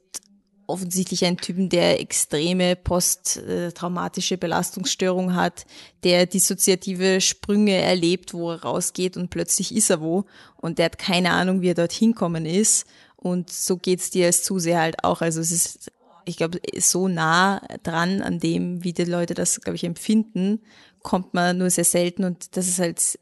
offensichtlich 0.68 1.26
einen 1.26 1.38
Typen, 1.38 1.70
der 1.70 2.00
extreme 2.00 2.76
posttraumatische 2.76 4.38
Belastungsstörung 4.38 5.36
hat, 5.36 5.66
der 6.04 6.26
dissoziative 6.26 7.22
Sprünge 7.22 7.76
erlebt, 7.76 8.34
wo 8.34 8.52
er 8.52 8.64
rausgeht 8.64 9.18
und 9.18 9.30
plötzlich 9.30 9.76
ist 9.76 9.90
er 9.90 10.02
wo 10.02 10.26
und 10.58 10.80
der 10.80 10.86
hat 10.86 10.98
keine 10.98 11.32
Ahnung, 11.32 11.62
wie 11.62 11.70
er 11.70 11.76
dorthin 11.76 12.16
kommen 12.16 12.46
ist. 12.46 12.86
Und 13.16 13.50
so 13.50 13.78
geht's 13.78 14.12
dir 14.12 14.28
als 14.28 14.44
Zuseher 14.44 14.80
halt 14.80 15.04
auch. 15.04 15.22
Also 15.22 15.42
es 15.42 15.52
ist, 15.52 15.92
ich 16.26 16.38
glaube, 16.38 16.60
so 16.78 17.08
nah 17.08 17.60
dran 17.84 18.22
an 18.22 18.40
dem, 18.40 18.84
wie 18.84 18.94
die 18.94 19.04
Leute 19.04 19.34
das, 19.34 19.62
glaube 19.62 19.78
ich, 19.78 19.84
empfinden, 19.84 20.62
kommt 21.02 21.34
man 21.34 21.58
nur 21.58 21.70
sehr 21.70 21.86
selten 21.86 22.24
und 22.24 22.56
das 22.58 22.68
ist 22.68 22.80
halt 22.80 23.20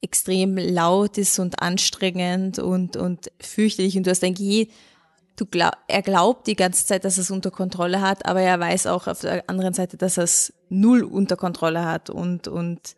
extrem 0.00 0.56
laut 0.56 1.18
ist 1.18 1.38
und 1.38 1.60
anstrengend 1.62 2.58
und, 2.58 2.96
und 2.96 3.30
fürchterlich 3.40 3.96
und 3.96 4.06
du 4.06 4.10
hast 4.10 4.22
eigentlich 4.22 4.48
je 4.48 4.68
du 5.36 5.46
glaub, 5.46 5.72
er 5.86 6.02
glaubt 6.02 6.46
die 6.46 6.56
ganze 6.56 6.86
Zeit, 6.86 7.04
dass 7.04 7.18
er 7.18 7.22
es 7.22 7.30
unter 7.30 7.50
Kontrolle 7.50 8.00
hat, 8.00 8.26
aber 8.26 8.40
er 8.40 8.58
weiß 8.58 8.86
auch 8.86 9.06
auf 9.06 9.20
der 9.20 9.48
anderen 9.48 9.74
Seite, 9.74 9.96
dass 9.96 10.16
er 10.16 10.24
es 10.24 10.52
null 10.68 11.02
unter 11.02 11.36
Kontrolle 11.36 11.84
hat 11.84 12.10
und, 12.10 12.48
und 12.48 12.96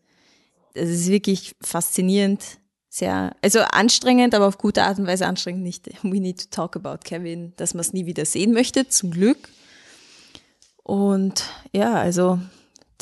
es 0.74 0.89
ist 0.90 1.09
wirklich 1.09 1.56
faszinierend, 1.60 2.59
sehr, 2.89 3.36
also 3.43 3.60
anstrengend, 3.60 4.35
aber 4.35 4.47
auf 4.47 4.59
gute 4.59 4.82
Art 4.82 4.98
und 4.98 5.06
Weise 5.06 5.27
anstrengend 5.27 5.62
nicht. 5.62 5.86
We 6.02 6.20
need 6.20 6.40
to 6.40 6.47
talk 6.51 6.77
about 6.77 6.98
Kevin, 7.05 7.52
dass 7.56 7.74
man 7.74 7.81
es 7.81 7.93
nie 7.93 8.06
wieder 8.06 8.24
sehen 8.24 8.52
möchte, 8.52 8.89
zum 8.89 9.10
Glück. 9.10 9.48
Und 10.82 11.44
ja, 11.73 11.94
also 11.94 12.39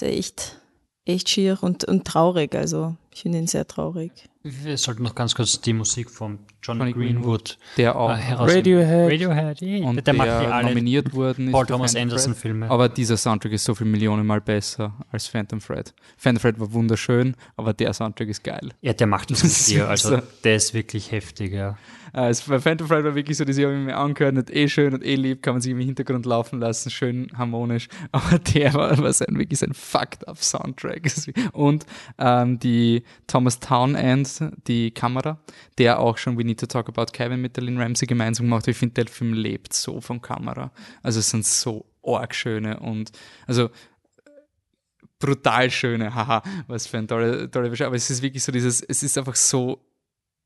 echt, 0.00 0.60
echt 1.04 1.28
schier 1.28 1.58
und, 1.60 1.84
und 1.84 2.04
traurig, 2.04 2.54
also 2.54 2.96
ich 3.14 3.22
finde 3.22 3.38
ihn 3.38 3.46
sehr 3.46 3.66
traurig. 3.68 4.12
Wir 4.48 4.76
sollten 4.76 5.02
noch 5.02 5.16
ganz 5.16 5.34
kurz 5.34 5.60
die 5.60 5.72
Musik 5.72 6.08
von 6.08 6.38
John 6.62 6.78
Johnny 6.78 6.92
Greenwood, 6.92 7.58
der 7.76 7.96
auch 7.96 8.10
äh. 8.10 8.32
Radiohead. 8.32 9.12
Radiohead, 9.12 9.60
yeah. 9.60 9.88
und 9.88 10.06
der, 10.06 10.14
der 10.14 10.62
nominiert 10.62 11.12
worden 11.14 11.48
ist 11.48 11.52
Paul 11.52 11.64
für 11.64 11.72
Thomas 11.72 11.96
Anderson 11.96 12.32
Thread. 12.32 12.42
Filme. 12.42 12.70
Aber 12.70 12.88
dieser 12.88 13.16
Soundtrack 13.16 13.52
ist 13.52 13.64
so 13.64 13.74
viel 13.74 13.88
Millionen 13.88 14.24
Mal 14.24 14.40
besser 14.40 14.94
als 15.10 15.26
Phantom 15.26 15.58
Thread. 15.58 15.92
Phantom 16.16 16.42
Thread 16.42 16.60
war 16.60 16.72
wunderschön, 16.72 17.34
aber 17.56 17.72
der 17.72 17.92
Soundtrack 17.92 18.28
ist 18.28 18.44
geil. 18.44 18.70
ja, 18.82 18.92
der 18.92 19.08
macht 19.08 19.32
das 19.32 19.42
mit 19.42 19.66
dir, 19.66 19.88
also 19.88 20.10
So. 20.10 20.22
der 20.44 20.54
ist 20.54 20.74
wirklich 20.74 21.10
heftig, 21.10 21.52
ja. 21.52 21.76
Also 22.12 22.50
bei 22.50 22.60
Phantom 22.60 22.88
Thread 22.88 23.04
war 23.04 23.14
wirklich 23.14 23.36
so, 23.36 23.44
das 23.44 23.58
habe 23.58 23.74
ich 23.74 23.84
mir 23.84 23.96
angehört 23.96 24.36
und 24.36 24.54
eh 24.54 24.68
schön 24.68 24.94
und 24.94 25.04
eh 25.04 25.16
lieb, 25.16 25.42
kann 25.42 25.54
man 25.54 25.60
sich 25.60 25.72
im 25.72 25.80
Hintergrund 25.80 26.24
laufen 26.24 26.60
lassen, 26.60 26.90
schön 26.90 27.30
harmonisch. 27.36 27.88
Aber 28.12 28.38
der 28.38 28.72
war, 28.74 28.96
war 28.96 29.12
sein, 29.12 29.36
wirklich 29.38 29.58
sein 29.58 29.74
fucked 29.74 30.26
up 30.26 30.38
Soundtrack. 30.42 31.12
Und 31.52 31.84
ähm, 32.18 32.58
die 32.58 33.02
Thomas 33.26 33.60
Die 34.66 34.90
Kamera, 34.90 35.38
der 35.78 36.00
auch 36.00 36.18
schon 36.18 36.38
We 36.38 36.44
Need 36.44 36.60
to 36.60 36.66
Talk 36.66 36.88
About 36.88 37.12
Kevin 37.12 37.40
mit 37.40 37.56
der 37.56 37.64
Lynn 37.64 37.80
Ramsey 37.80 38.06
gemeinsam 38.06 38.46
gemacht 38.46 38.62
hat. 38.62 38.68
Ich 38.68 38.76
finde, 38.76 38.94
der 38.94 39.06
Film 39.06 39.32
lebt 39.32 39.72
so 39.72 40.00
von 40.00 40.20
Kamera. 40.20 40.70
Also 41.02 41.20
es 41.20 41.30
sind 41.30 41.44
so 41.44 41.86
arg 42.02 42.34
schöne 42.34 42.80
und 42.80 43.10
also 43.46 43.70
brutal 45.18 45.70
schöne, 45.70 46.14
haha, 46.14 46.42
was 46.66 46.86
für 46.86 46.98
ein 46.98 47.08
tolle, 47.08 47.50
tolle 47.50 47.70
Beschreibung. 47.70 47.90
Aber 47.90 47.96
es 47.96 48.10
ist 48.10 48.22
wirklich 48.22 48.42
so 48.42 48.52
dieses, 48.52 48.82
es 48.82 49.02
ist 49.02 49.18
einfach 49.18 49.36
so 49.36 49.82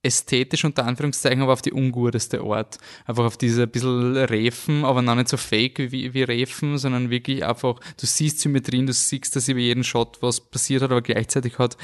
ästhetisch 0.03 0.65
unter 0.65 0.87
Anführungszeichen, 0.87 1.43
aber 1.43 1.53
auf 1.53 1.63
die 1.63 1.73
ungurteste 1.73 2.41
Art. 2.41 2.79
Einfach 3.05 3.25
auf 3.25 3.37
diese 3.37 3.67
bisschen 3.67 4.17
Refen, 4.17 4.85
aber 4.85 5.03
noch 5.03 5.15
nicht 5.15 5.29
so 5.29 5.37
fake 5.37 5.93
wie, 5.93 6.15
wie 6.15 6.23
Refen, 6.23 6.79
sondern 6.79 7.11
wirklich 7.11 7.45
einfach, 7.45 7.79
du 7.99 8.07
siehst 8.07 8.41
Symmetrien, 8.41 8.87
du 8.87 8.93
siehst, 8.93 9.37
dass 9.37 9.49
über 9.49 9.61
jeden 9.61 9.85
Shot 9.85 10.23
was 10.23 10.41
passiert 10.41 10.83
hat, 10.83 10.91
aber 10.91 11.03
gleichzeitig 11.03 11.59
hat 11.59 11.77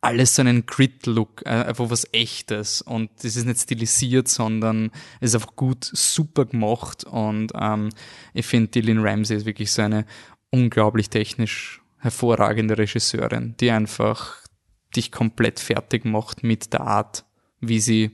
alles 0.00 0.36
so 0.36 0.42
einen 0.42 0.66
Grit-Look, 0.66 1.42
äh, 1.44 1.50
einfach 1.50 1.90
was 1.90 2.06
Echtes. 2.12 2.82
Und 2.82 3.10
das 3.22 3.36
ist 3.36 3.46
nicht 3.46 3.60
stilisiert, 3.60 4.28
sondern 4.28 4.90
es 5.20 5.30
ist 5.30 5.34
einfach 5.36 5.56
gut, 5.56 5.84
super 5.84 6.44
gemacht. 6.44 7.04
Und 7.04 7.52
ähm, 7.54 7.90
ich 8.32 8.46
finde, 8.46 8.80
Lynn 8.80 9.00
Ramsey 9.00 9.36
ist 9.36 9.46
wirklich 9.46 9.72
so 9.72 9.82
eine 9.82 10.06
unglaublich 10.50 11.10
technisch 11.10 11.82
hervorragende 11.98 12.78
Regisseurin, 12.78 13.56
die 13.58 13.70
einfach 13.70 14.36
dich 14.94 15.10
komplett 15.10 15.60
fertig 15.60 16.04
macht 16.04 16.44
mit 16.44 16.72
der 16.72 16.82
Art, 16.82 17.24
wie 17.60 17.80
sie 17.80 18.12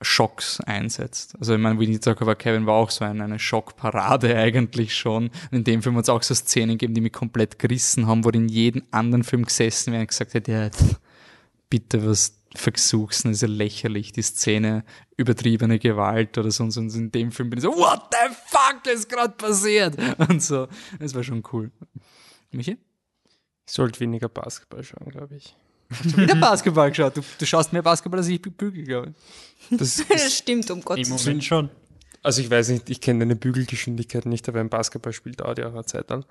Schocks 0.00 0.60
einsetzt. 0.60 1.34
Also 1.40 1.54
ich 1.54 1.60
meine, 1.60 1.78
to 1.78 1.98
Talk 1.98 2.22
About 2.22 2.36
Kevin 2.36 2.66
war 2.66 2.74
auch 2.74 2.90
so 2.90 3.04
eine, 3.04 3.24
eine 3.24 3.38
Schockparade 3.38 4.36
eigentlich 4.36 4.96
schon. 4.96 5.30
In 5.50 5.64
dem 5.64 5.82
Film 5.82 5.96
hat 5.96 6.04
es 6.04 6.08
auch 6.08 6.22
so 6.22 6.34
Szenen 6.34 6.78
gegeben, 6.78 6.94
die 6.94 7.00
mich 7.00 7.12
komplett 7.12 7.58
gerissen 7.58 8.06
haben, 8.06 8.24
wo 8.24 8.30
in 8.30 8.48
jedem 8.48 8.84
anderen 8.90 9.24
Film 9.24 9.44
gesessen 9.44 9.92
wäre 9.92 10.02
und 10.02 10.08
gesagt 10.08 10.34
hätte, 10.34 10.52
ja, 10.52 10.70
bitte 11.68 12.06
was 12.06 12.38
versuchst, 12.54 13.26
ist 13.26 13.42
ja 13.42 13.48
lächerlich, 13.48 14.12
die 14.12 14.22
Szene 14.22 14.84
übertriebene 15.16 15.78
Gewalt 15.78 16.38
oder 16.38 16.50
sonst 16.50 16.76
und 16.76 16.94
in 16.94 17.10
dem 17.10 17.30
Film 17.30 17.50
bin 17.50 17.58
ich 17.58 17.64
so, 17.64 17.76
what 17.76 18.02
the 18.12 18.34
fuck 18.46 18.86
ist 18.86 19.08
gerade 19.08 19.34
passiert? 19.34 19.96
Und 20.28 20.42
so, 20.42 20.68
das 20.98 21.14
war 21.14 21.22
schon 21.22 21.42
cool. 21.52 21.70
Michi? 22.50 22.78
Ich 23.66 23.72
sollte 23.72 24.00
weniger 24.00 24.30
Basketball 24.30 24.82
schauen, 24.82 25.10
glaube 25.10 25.36
ich. 25.36 25.54
Hast 25.90 26.04
du 26.04 26.16
wieder 26.18 26.34
Basketball 26.36 26.90
geschaut? 26.90 27.16
Du, 27.16 27.22
du 27.38 27.46
schaust 27.46 27.72
mehr 27.72 27.82
Basketball, 27.82 28.18
als 28.20 28.28
ich 28.28 28.40
bügel, 28.42 28.84
glaube 28.84 29.14
ich. 29.70 29.78
Das, 29.78 30.02
Das 30.08 30.34
stimmt, 30.34 30.70
um 30.70 30.82
Gottes 30.82 31.08
Im 31.08 31.14
Willen. 31.14 31.24
Moment 31.26 31.44
schon. 31.44 31.70
Also 32.22 32.42
ich 32.42 32.50
weiß 32.50 32.68
nicht, 32.70 32.90
ich 32.90 33.00
kenne 33.00 33.20
deine 33.20 33.36
Bügelgeschwindigkeit 33.36 34.26
nicht, 34.26 34.48
aber 34.48 34.60
ein 34.60 34.68
Basketballspiel 34.68 35.32
dauert 35.32 35.58
ja 35.58 35.68
auch 35.68 35.72
eine 35.72 35.84
Zeit 35.84 36.10
lang. 36.10 36.24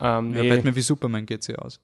Ähm, 0.00 0.34
Ja, 0.34 0.42
nee. 0.42 0.48
Batman 0.50 0.74
wie 0.76 0.80
Superman 0.82 1.24
geht 1.26 1.42
sie 1.44 1.56
aus. 1.56 1.80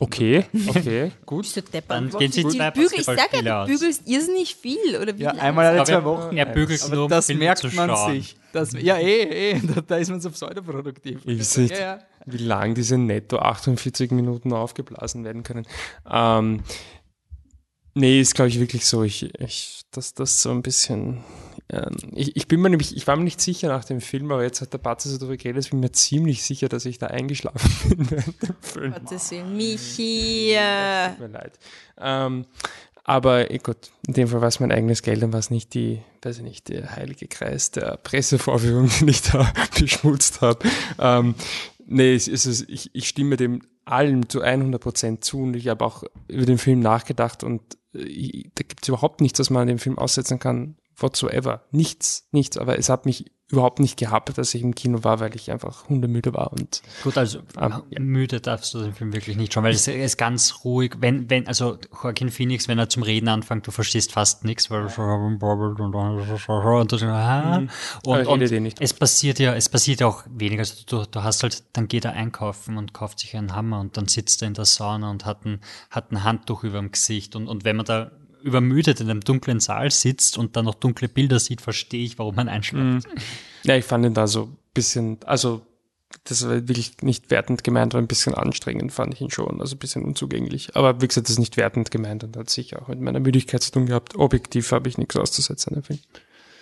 Okay, 0.00 0.44
okay, 0.66 1.12
gut. 1.26 1.42
Bist 1.44 1.56
du 1.56 1.62
deppert? 1.62 1.90
Dann 1.90 2.10
gehen 2.18 2.30
sie 2.30 2.46
zwei 2.46 2.70
bügel, 2.70 2.98
ich 3.00 3.06
sag 3.06 3.32
ja, 3.42 3.64
du 3.64 3.72
bügelst 3.72 4.02
irrsinnig 4.06 4.54
viel, 4.54 4.96
oder 5.00 5.16
wie 5.16 5.22
Ja, 5.22 5.30
einmal 5.30 5.64
alle 5.66 5.84
zwei 5.84 6.04
Wochen. 6.04 6.36
er 6.36 6.44
bügelt 6.44 6.82
Aber 6.82 6.94
nur, 6.94 7.04
um 7.04 7.10
das 7.10 7.28
merkt 7.28 7.62
man 7.74 7.88
schauen. 7.88 8.12
sich. 8.12 8.36
Das, 8.52 8.72
ja, 8.74 8.98
eh, 8.98 9.52
eh. 9.52 9.60
Da, 9.62 9.80
da 9.86 9.96
ist 9.96 10.10
man 10.10 10.20
so 10.20 10.30
pseudoproduktiv. 10.30 11.20
Ich 11.24 11.56
nicht, 11.56 11.70
Ja, 11.72 11.78
ja. 11.78 11.98
Wie 12.26 12.38
lang 12.38 12.74
diese 12.74 12.98
netto 12.98 13.38
48 13.38 14.10
Minuten 14.10 14.52
aufgeblasen 14.52 15.24
werden 15.24 15.42
können. 15.42 15.66
Ähm, 16.10 16.62
nee, 17.94 18.20
ist 18.20 18.34
glaube 18.34 18.48
ich 18.48 18.60
wirklich 18.60 18.86
so, 18.86 19.02
ich, 19.02 19.38
ich, 19.40 19.82
dass 19.90 20.14
das 20.14 20.42
so 20.42 20.50
ein 20.50 20.62
bisschen. 20.62 21.24
Ähm, 21.68 21.96
ich, 22.12 22.36
ich 22.36 22.48
bin 22.48 22.60
mir 22.60 22.70
nämlich, 22.70 22.96
ich 22.96 23.06
war 23.06 23.16
mir 23.16 23.24
nicht 23.24 23.40
sicher 23.40 23.68
nach 23.68 23.84
dem 23.84 24.00
Film, 24.00 24.30
aber 24.30 24.42
jetzt 24.42 24.60
hat 24.60 24.72
der 24.72 24.78
Batze 24.78 25.08
so 25.08 25.18
darüber 25.18 25.36
geredet, 25.36 25.64
ich 25.64 25.70
bin 25.70 25.80
mir 25.80 25.92
ziemlich 25.92 26.42
sicher, 26.42 26.68
dass 26.68 26.84
ich 26.84 26.98
da 26.98 27.06
eingeschlafen 27.08 27.88
bin 27.96 28.10
während 28.10 28.42
dem 28.42 28.56
Film. 28.60 28.92
Gottes 28.92 29.30
Willen. 29.30 29.56
Michi. 29.56 30.56
Tut 31.10 31.20
mir 31.20 31.28
leid. 31.28 31.58
Ähm, 32.00 32.46
aber 33.04 33.50
eh 33.50 33.58
gut, 33.58 33.90
in 34.06 34.14
dem 34.14 34.28
Fall 34.28 34.40
war 34.40 34.48
es 34.48 34.60
mein 34.60 34.70
eigenes 34.70 35.02
Geld 35.02 35.22
und 35.24 35.32
war 35.32 35.40
es 35.40 35.50
nicht 35.50 35.74
die, 35.74 36.02
weiß 36.22 36.38
ich 36.38 36.44
nicht, 36.44 36.68
der 36.68 36.94
heilige 36.94 37.26
Kreis 37.26 37.72
der 37.72 37.96
Pressevorführung, 37.96 38.88
den 39.00 39.08
ich 39.08 39.22
da 39.22 39.52
beschmutzt 39.78 40.40
habe. 40.40 40.60
Ähm, 40.98 41.34
nee, 41.92 42.14
es 42.14 42.28
ist, 42.28 42.68
ich, 42.68 42.90
ich 42.94 43.08
stimme 43.08 43.36
dem 43.36 43.60
allem 43.84 44.28
zu 44.28 44.42
100% 44.42 45.20
zu 45.20 45.40
und 45.42 45.54
ich 45.56 45.68
habe 45.68 45.84
auch 45.84 46.04
über 46.28 46.46
den 46.46 46.58
Film 46.58 46.80
nachgedacht 46.80 47.42
und 47.44 47.60
äh, 47.94 48.02
ich- 48.02 48.50
da 48.54 48.62
gibt 48.66 48.82
es 48.84 48.88
überhaupt 48.88 49.20
nichts, 49.20 49.38
was 49.40 49.50
man 49.50 49.62
an 49.62 49.68
dem 49.68 49.78
Film 49.78 49.98
aussetzen 49.98 50.38
kann, 50.38 50.76
whatsoever. 50.96 51.62
Nichts, 51.70 52.28
nichts. 52.32 52.58
Aber 52.58 52.78
es 52.78 52.88
hat 52.88 53.06
mich 53.06 53.30
überhaupt 53.52 53.80
nicht 53.80 53.98
gehabt, 53.98 54.36
dass 54.38 54.54
ich 54.54 54.62
im 54.62 54.74
Kino 54.74 55.04
war, 55.04 55.20
weil 55.20 55.36
ich 55.36 55.50
einfach 55.50 55.86
hundemüde 55.88 56.32
war 56.32 56.52
und 56.54 56.80
Gut, 57.04 57.18
also 57.18 57.40
ähm, 57.60 57.82
müde 57.98 58.40
darfst 58.40 58.72
du 58.72 58.80
den 58.80 58.94
Film 58.94 59.12
wirklich 59.12 59.36
nicht 59.36 59.52
schauen, 59.52 59.64
weil 59.64 59.74
es 59.74 59.86
ist 59.86 60.16
ganz 60.16 60.64
ruhig. 60.64 60.94
Wenn, 61.00 61.28
wenn, 61.28 61.46
also 61.46 61.76
Joaquin 62.02 62.30
Phoenix, 62.30 62.66
wenn 62.66 62.78
er 62.78 62.88
zum 62.88 63.02
Reden 63.02 63.28
anfängt, 63.28 63.66
du 63.66 63.70
verstehst 63.70 64.12
fast 64.12 64.44
nichts, 64.44 64.70
weil 64.70 64.84
und, 66.80 66.92
du, 66.92 66.96
ah, 67.08 67.60
Mhm. 67.60 67.68
und, 68.06 68.26
und 68.26 68.40
eh 68.42 68.72
es 68.80 68.94
passiert 68.94 69.38
ja, 69.38 69.54
es 69.54 69.68
passiert 69.68 70.00
ja 70.00 70.06
auch 70.06 70.24
weniger. 70.30 70.60
Also 70.60 70.76
du, 70.86 71.04
du 71.04 71.22
hast 71.22 71.42
halt, 71.42 71.62
dann 71.74 71.88
geht 71.88 72.06
er 72.06 72.12
einkaufen 72.14 72.78
und 72.78 72.94
kauft 72.94 73.18
sich 73.18 73.36
einen 73.36 73.54
Hammer 73.54 73.80
und 73.80 73.98
dann 73.98 74.08
sitzt 74.08 74.40
er 74.40 74.48
in 74.48 74.54
der 74.54 74.64
Sauna 74.64 75.10
und 75.10 75.26
hat 75.26 75.44
ein, 75.44 75.60
hat 75.90 76.10
ein 76.10 76.24
Handtuch 76.24 76.64
über 76.64 76.78
dem 76.78 76.90
Gesicht 76.90 77.36
und, 77.36 77.48
und 77.48 77.64
wenn 77.64 77.76
man 77.76 77.84
da 77.84 78.12
übermüdet 78.42 79.00
in 79.00 79.10
einem 79.10 79.20
dunklen 79.20 79.60
Saal 79.60 79.90
sitzt 79.90 80.38
und 80.38 80.56
dann 80.56 80.64
noch 80.64 80.74
dunkle 80.74 81.08
Bilder 81.08 81.38
sieht, 81.38 81.60
verstehe 81.60 82.04
ich, 82.04 82.18
warum 82.18 82.34
man 82.34 82.48
einschläft. 82.48 83.08
Ja, 83.64 83.76
ich 83.76 83.84
fand 83.84 84.04
ihn 84.04 84.14
da 84.14 84.26
so 84.26 84.44
ein 84.44 84.56
bisschen, 84.74 85.18
also 85.24 85.62
das 86.24 86.46
war 86.46 86.68
wirklich 86.68 87.02
nicht 87.02 87.30
wertend 87.30 87.64
gemeint, 87.64 87.94
aber 87.94 88.02
ein 88.02 88.08
bisschen 88.08 88.34
anstrengend 88.34 88.92
fand 88.92 89.14
ich 89.14 89.20
ihn 89.20 89.30
schon, 89.30 89.60
also 89.60 89.76
ein 89.76 89.78
bisschen 89.78 90.04
unzugänglich. 90.04 90.76
Aber 90.76 91.00
wie 91.00 91.08
gesagt, 91.08 91.26
das 91.28 91.34
ist 91.34 91.38
nicht 91.38 91.56
wertend 91.56 91.90
gemeint 91.90 92.24
und 92.24 92.36
hat 92.36 92.50
sicher 92.50 92.82
auch 92.82 92.88
mit 92.88 93.00
meiner 93.00 93.20
Müdigkeit 93.20 93.62
zu 93.62 93.72
tun 93.72 93.86
gehabt. 93.86 94.16
Objektiv 94.16 94.70
habe 94.72 94.88
ich 94.88 94.98
nichts 94.98 95.16
auszusetzen 95.16 95.70
an 95.74 95.80
dem 95.80 95.84
Film. 95.84 95.98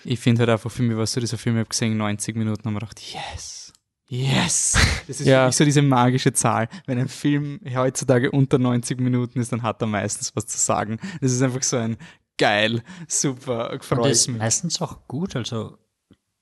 Ich 0.04 0.20
finde 0.20 0.40
halt 0.40 0.50
einfach 0.50 0.70
für 0.70 0.82
mich, 0.82 0.96
was 0.96 1.12
so 1.12 1.20
dieser 1.20 1.36
Film, 1.36 1.56
ich 1.56 1.60
habe 1.60 1.68
gesehen, 1.68 1.96
90 1.96 2.36
Minuten, 2.36 2.64
haben 2.64 2.74
wir 2.74 2.80
gedacht, 2.80 3.00
yes, 3.00 3.69
yes. 4.10 4.76
Das 5.06 5.20
ist 5.20 5.26
Ja. 5.26 5.42
für 5.42 5.46
mich 5.48 5.56
so 5.56 5.64
diese 5.64 5.82
magische 5.82 6.32
Zahl. 6.32 6.68
Wenn 6.86 6.98
ein 6.98 7.08
Film 7.08 7.60
heutzutage 7.74 8.30
unter 8.30 8.58
90 8.58 9.00
Minuten 9.00 9.40
ist, 9.40 9.52
dann 9.52 9.62
hat 9.62 9.80
er 9.82 9.86
meistens 9.86 10.34
was 10.36 10.46
zu 10.46 10.58
sagen. 10.58 10.98
Das 11.20 11.32
ist 11.32 11.42
einfach 11.42 11.62
so 11.62 11.76
ein 11.78 11.96
geil, 12.38 12.82
super, 13.08 13.78
freut 13.80 14.10
ist 14.12 14.28
mich. 14.28 14.38
meistens 14.38 14.80
auch 14.80 15.06
gut, 15.08 15.36
also 15.36 15.76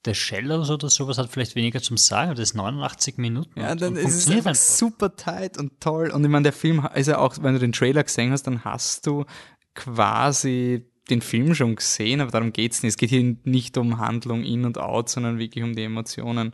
der 0.04 0.14
Shellers 0.14 0.70
oder 0.70 0.88
sowas 0.90 1.18
hat 1.18 1.28
vielleicht 1.28 1.56
weniger 1.56 1.82
zum 1.82 1.96
Sagen, 1.96 2.30
aber 2.30 2.36
das 2.36 2.50
ist 2.50 2.54
89 2.54 3.18
Minuten. 3.18 3.58
Ja, 3.58 3.74
dann 3.74 3.96
ist 3.96 4.14
es 4.14 4.30
einfach 4.30 4.54
super 4.54 5.16
tight 5.16 5.58
und 5.58 5.80
toll. 5.80 6.10
Und 6.10 6.22
ich 6.24 6.30
meine, 6.30 6.44
der 6.44 6.52
Film 6.52 6.88
ist 6.94 7.08
ja 7.08 7.18
auch, 7.18 7.36
wenn 7.42 7.54
du 7.54 7.58
den 7.60 7.72
Trailer 7.72 8.04
gesehen 8.04 8.30
hast, 8.30 8.44
dann 8.46 8.64
hast 8.64 9.06
du 9.08 9.24
quasi 9.74 10.84
den 11.10 11.22
Film 11.22 11.54
schon 11.54 11.74
gesehen, 11.76 12.20
aber 12.20 12.30
darum 12.30 12.52
geht's 12.52 12.82
nicht. 12.82 12.90
Es 12.92 12.96
geht 12.96 13.10
hier 13.10 13.36
nicht 13.44 13.76
um 13.78 13.98
Handlung 13.98 14.44
in 14.44 14.64
und 14.64 14.78
out, 14.78 15.08
sondern 15.08 15.38
wirklich 15.38 15.64
um 15.64 15.74
die 15.74 15.82
Emotionen. 15.84 16.52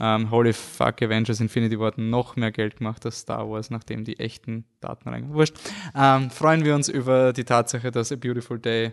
Ähm, 0.00 0.30
holy 0.30 0.52
fuck, 0.52 1.02
Avengers 1.02 1.40
Infinity 1.40 1.78
War 1.78 1.88
hat 1.88 1.98
noch 1.98 2.36
mehr 2.36 2.52
Geld 2.52 2.76
gemacht 2.76 3.04
als 3.04 3.20
Star 3.20 3.50
Wars, 3.50 3.70
nachdem 3.70 4.04
die 4.04 4.18
echten 4.20 4.64
Daten 4.80 5.08
reingehen. 5.08 5.34
Wurscht. 5.34 5.56
Ähm, 5.94 6.30
freuen 6.30 6.64
wir 6.64 6.74
uns 6.74 6.88
über 6.88 7.32
die 7.32 7.44
Tatsache, 7.44 7.90
dass 7.90 8.12
A 8.12 8.16
Beautiful 8.16 8.58
Day 8.60 8.92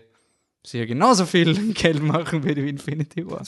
sicher 0.66 0.88
genauso 0.88 1.26
viel 1.26 1.54
Geld 1.74 2.02
machen 2.02 2.44
wird 2.44 2.58
wie 2.58 2.70
Infinity 2.70 3.26
War. 3.30 3.44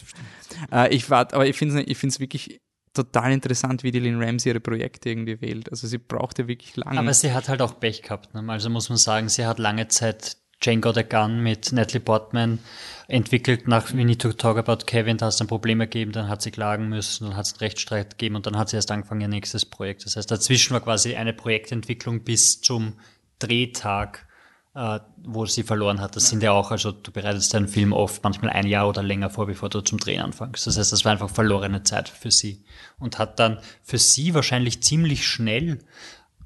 Äh, 0.71 0.93
ich 0.93 1.09
warte, 1.09 1.35
aber 1.35 1.47
ich 1.47 1.57
finde 1.57 1.81
es 1.81 1.88
ich 1.88 1.97
find's 1.97 2.19
wirklich 2.19 2.59
total 2.93 3.31
interessant, 3.31 3.84
wie 3.84 3.91
die 3.91 3.99
Lynn 3.99 4.21
Ramsey 4.21 4.51
ihre 4.51 4.59
Projekte 4.59 5.09
irgendwie 5.09 5.39
wählt. 5.41 5.69
Also 5.71 5.88
sie 5.88 5.97
brauchte 5.97 6.47
wirklich 6.47 6.75
lange. 6.75 6.99
Aber 6.99 7.13
sie 7.13 7.31
hat 7.31 7.47
halt 7.47 7.61
auch 7.61 7.79
Pech 7.79 8.01
gehabt. 8.01 8.34
Ne? 8.34 8.43
Also 8.47 8.69
muss 8.69 8.89
man 8.89 8.97
sagen, 8.97 9.29
sie 9.29 9.45
hat 9.45 9.59
lange 9.59 9.88
Zeit 9.88 10.38
Jane 10.61 10.81
Got 10.81 10.97
a 10.97 11.03
Gun 11.03 11.41
mit 11.41 11.71
Natalie 11.71 11.99
Portman 11.99 12.59
entwickelt 13.07 13.67
nach 13.67 13.93
We 13.93 14.03
Need 14.03 14.21
to 14.21 14.34
Talk 14.34 14.57
About 14.57 14.85
Kevin. 14.85 15.17
Da 15.17 15.27
hat 15.27 15.34
es 15.34 15.38
dann 15.38 15.47
Probleme 15.47 15.85
gegeben, 15.85 16.11
dann 16.11 16.27
hat 16.27 16.41
sie 16.41 16.51
klagen 16.51 16.89
müssen, 16.89 17.25
dann 17.25 17.38
hat 17.38 17.45
es 17.45 17.53
einen 17.53 17.59
Rechtsstreit 17.59 18.11
gegeben 18.11 18.35
und 18.35 18.45
dann 18.45 18.57
hat 18.57 18.69
sie 18.69 18.75
erst 18.75 18.91
angefangen, 18.91 19.21
ihr 19.21 19.27
nächstes 19.27 19.65
Projekt. 19.65 20.05
Das 20.05 20.15
heißt, 20.15 20.29
dazwischen 20.29 20.73
war 20.73 20.81
quasi 20.81 21.15
eine 21.15 21.34
Projektentwicklung 21.34 22.23
bis 22.23 22.59
zum 22.61 22.93
Drehtag, 23.39 24.25
äh, 24.73 24.99
wo 25.23 25.45
sie 25.45 25.63
verloren 25.63 26.01
hat. 26.01 26.15
Das 26.15 26.27
sind 26.27 26.41
ja 26.41 26.51
auch, 26.51 26.71
also 26.71 26.91
du 26.91 27.11
bereitest 27.11 27.53
deinen 27.53 27.67
Film 27.67 27.93
oft 27.93 28.23
manchmal 28.23 28.49
ein 28.51 28.65
Jahr 28.65 28.89
oder 28.89 29.03
länger 29.03 29.29
vor, 29.29 29.45
bevor 29.45 29.69
du 29.69 29.81
zum 29.81 29.99
Drehen 29.99 30.21
anfängst. 30.21 30.65
Das 30.65 30.77
heißt, 30.77 30.91
das 30.91 31.05
war 31.05 31.11
einfach 31.11 31.29
verlorene 31.29 31.84
Zeit 31.84 32.09
für 32.09 32.31
sie 32.31 32.63
und 32.99 33.19
hat 33.19 33.39
dann 33.39 33.59
für 33.84 33.99
sie 33.99 34.34
wahrscheinlich 34.34 34.81
ziemlich 34.81 35.25
schnell 35.27 35.79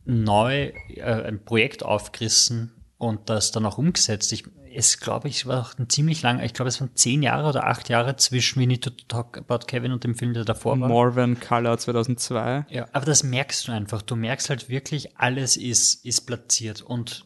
neu 0.03 0.73
äh, 0.89 1.01
ein 1.01 1.45
Projekt 1.45 1.83
aufgerissen 1.83 2.73
und 3.01 3.31
das 3.31 3.51
dann 3.51 3.65
auch 3.65 3.79
umgesetzt. 3.79 4.31
Ich, 4.31 4.43
es 4.75 4.99
glaube 4.99 5.27
ich, 5.27 5.47
war 5.47 5.61
auch 5.61 5.79
ein 5.79 5.89
ziemlich 5.89 6.21
lang, 6.21 6.39
ich 6.39 6.53
glaube, 6.53 6.69
es 6.69 6.79
waren 6.79 6.95
zehn 6.95 7.23
Jahre 7.23 7.49
oder 7.49 7.65
acht 7.65 7.89
Jahre 7.89 8.15
zwischen 8.15 8.61
We 8.61 8.67
Need 8.67 8.83
to 8.83 8.91
Talk 9.07 9.39
About 9.39 9.65
Kevin 9.65 9.91
und 9.91 10.03
dem 10.03 10.13
Film, 10.13 10.33
der 10.33 10.45
davor 10.45 10.79
war. 10.79 10.87
Morven 10.87 11.39
Color 11.39 11.79
2002. 11.79 12.67
Ja, 12.69 12.87
aber 12.91 13.05
das 13.07 13.23
merkst 13.23 13.67
du 13.67 13.71
einfach. 13.71 14.03
Du 14.03 14.15
merkst 14.15 14.51
halt 14.51 14.69
wirklich, 14.69 15.17
alles 15.17 15.57
ist, 15.57 16.05
ist 16.05 16.27
platziert. 16.27 16.83
Und 16.83 17.25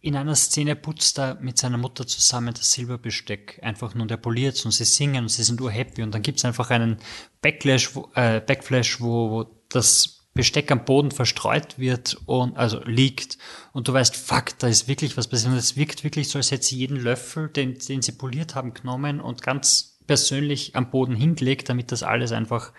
in 0.00 0.16
einer 0.16 0.36
Szene 0.36 0.74
putzt 0.74 1.18
er 1.18 1.34
mit 1.34 1.58
seiner 1.58 1.76
Mutter 1.78 2.06
zusammen 2.06 2.54
das 2.54 2.72
Silberbesteck 2.72 3.60
einfach 3.62 3.94
nur 3.94 4.04
und 4.04 4.10
er 4.10 4.16
poliert 4.16 4.64
und 4.64 4.70
sie 4.70 4.84
singen 4.84 5.24
und 5.24 5.28
sie 5.28 5.42
sind 5.42 5.60
urhappy 5.60 6.02
und 6.02 6.14
dann 6.14 6.22
gibt's 6.22 6.46
einfach 6.46 6.70
einen 6.70 6.96
Backlash, 7.42 7.94
wo, 7.94 8.10
äh, 8.14 8.40
Backflash, 8.40 9.00
wo, 9.02 9.30
wo 9.30 9.62
das 9.68 10.13
Besteck 10.34 10.70
am 10.72 10.84
Boden 10.84 11.10
verstreut 11.12 11.78
wird 11.78 12.18
und 12.26 12.56
also 12.56 12.80
liegt. 12.84 13.38
Und 13.72 13.88
du 13.88 13.92
weißt, 13.92 14.16
fuck, 14.16 14.58
da 14.58 14.66
ist 14.66 14.88
wirklich 14.88 15.16
was 15.16 15.28
passiert. 15.28 15.52
Und 15.52 15.58
es 15.58 15.76
wirkt 15.76 16.04
wirklich 16.04 16.28
so, 16.28 16.38
als 16.38 16.50
hätte 16.50 16.64
sie 16.64 16.76
jeden 16.78 16.96
Löffel, 16.96 17.48
den, 17.48 17.78
den 17.78 18.02
sie 18.02 18.12
poliert 18.12 18.54
haben, 18.54 18.74
genommen 18.74 19.20
und 19.20 19.42
ganz 19.42 19.98
persönlich 20.06 20.76
am 20.76 20.90
Boden 20.90 21.14
hingelegt, 21.14 21.68
damit 21.68 21.92
das 21.92 22.02
alles 22.02 22.32
einfach, 22.32 22.72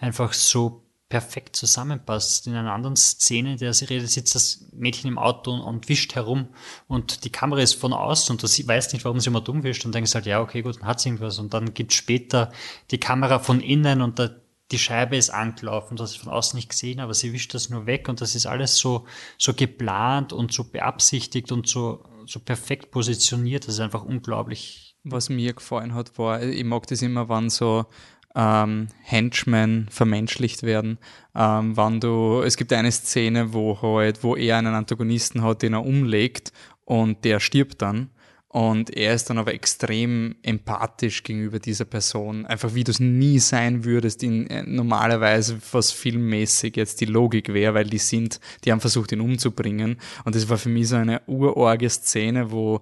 einfach 0.00 0.32
so 0.32 0.84
perfekt 1.08 1.56
zusammenpasst. 1.56 2.46
In 2.46 2.54
einer 2.54 2.74
anderen 2.74 2.94
Szene, 2.94 3.52
in 3.52 3.58
der 3.58 3.72
sie 3.72 3.86
redet, 3.86 4.10
sitzt 4.10 4.34
das 4.34 4.66
Mädchen 4.72 5.08
im 5.08 5.16
Auto 5.18 5.50
und, 5.50 5.62
und 5.62 5.88
wischt 5.88 6.14
herum 6.14 6.48
und 6.86 7.24
die 7.24 7.32
Kamera 7.32 7.62
ist 7.62 7.74
von 7.74 7.94
außen 7.94 8.36
und 8.36 8.46
sie- 8.46 8.68
weißt 8.68 8.92
nicht, 8.92 9.06
warum 9.06 9.18
sie 9.18 9.30
immer 9.30 9.40
dumm 9.40 9.62
wischt 9.62 9.86
und 9.86 9.94
denkst 9.94 10.14
halt, 10.14 10.26
ja, 10.26 10.42
okay, 10.42 10.60
gut, 10.60 10.76
dann 10.76 10.86
hat 10.86 11.00
sie 11.00 11.08
irgendwas. 11.08 11.38
Und 11.38 11.54
dann 11.54 11.72
gibt 11.72 11.94
später 11.94 12.52
die 12.90 13.00
Kamera 13.00 13.38
von 13.38 13.60
innen 13.60 14.02
und 14.02 14.18
da, 14.18 14.30
die 14.70 14.78
Scheibe 14.78 15.16
ist 15.16 15.30
angelaufen, 15.30 15.98
hast 15.98 16.10
es 16.10 16.16
von 16.16 16.32
außen 16.32 16.56
nicht 16.56 16.68
gesehen, 16.68 17.00
aber 17.00 17.14
sie 17.14 17.32
wischt 17.32 17.54
das 17.54 17.70
nur 17.70 17.86
weg 17.86 18.08
und 18.08 18.20
das 18.20 18.34
ist 18.34 18.46
alles 18.46 18.76
so, 18.76 19.06
so 19.38 19.54
geplant 19.54 20.32
und 20.32 20.52
so 20.52 20.64
beabsichtigt 20.64 21.52
und 21.52 21.66
so, 21.66 22.04
so 22.26 22.40
perfekt 22.40 22.90
positioniert. 22.90 23.66
Das 23.66 23.74
ist 23.74 23.80
einfach 23.80 24.04
unglaublich. 24.04 24.96
Was 25.04 25.30
mir 25.30 25.54
gefallen 25.54 25.94
hat, 25.94 26.18
war, 26.18 26.42
ich 26.42 26.64
mag 26.64 26.86
das 26.86 27.00
immer, 27.00 27.28
wann 27.28 27.48
so 27.48 27.86
ähm, 28.34 28.88
Henchmen 29.02 29.88
vermenschlicht 29.90 30.62
werden. 30.62 30.98
Ähm, 31.34 31.76
wann 31.76 32.00
du, 32.00 32.42
es 32.42 32.56
gibt 32.56 32.72
eine 32.72 32.92
Szene, 32.92 33.54
wo 33.54 33.80
halt, 33.80 34.22
wo 34.22 34.36
er 34.36 34.58
einen 34.58 34.74
Antagonisten 34.74 35.42
hat, 35.42 35.62
den 35.62 35.72
er 35.72 35.84
umlegt 35.84 36.52
und 36.84 37.24
der 37.24 37.40
stirbt 37.40 37.80
dann. 37.80 38.10
Und 38.50 38.96
er 38.96 39.14
ist 39.14 39.28
dann 39.28 39.36
aber 39.36 39.52
extrem 39.52 40.36
empathisch 40.42 41.22
gegenüber 41.22 41.58
dieser 41.58 41.84
Person. 41.84 42.46
Einfach 42.46 42.74
wie 42.74 42.82
du 42.82 42.90
es 42.90 42.98
nie 42.98 43.38
sein 43.40 43.84
würdest, 43.84 44.22
in 44.22 44.46
äh, 44.46 44.62
normalerweise, 44.62 45.58
was 45.72 45.92
filmmäßig 45.92 46.76
jetzt 46.76 47.02
die 47.02 47.06
Logik 47.06 47.52
wäre, 47.52 47.74
weil 47.74 47.84
die 47.84 47.98
sind, 47.98 48.40
die 48.64 48.72
haben 48.72 48.80
versucht, 48.80 49.12
ihn 49.12 49.20
umzubringen. 49.20 49.98
Und 50.24 50.34
das 50.34 50.48
war 50.48 50.56
für 50.56 50.70
mich 50.70 50.88
so 50.88 50.96
eine 50.96 51.20
urorge 51.26 51.90
Szene, 51.90 52.50
wo 52.50 52.80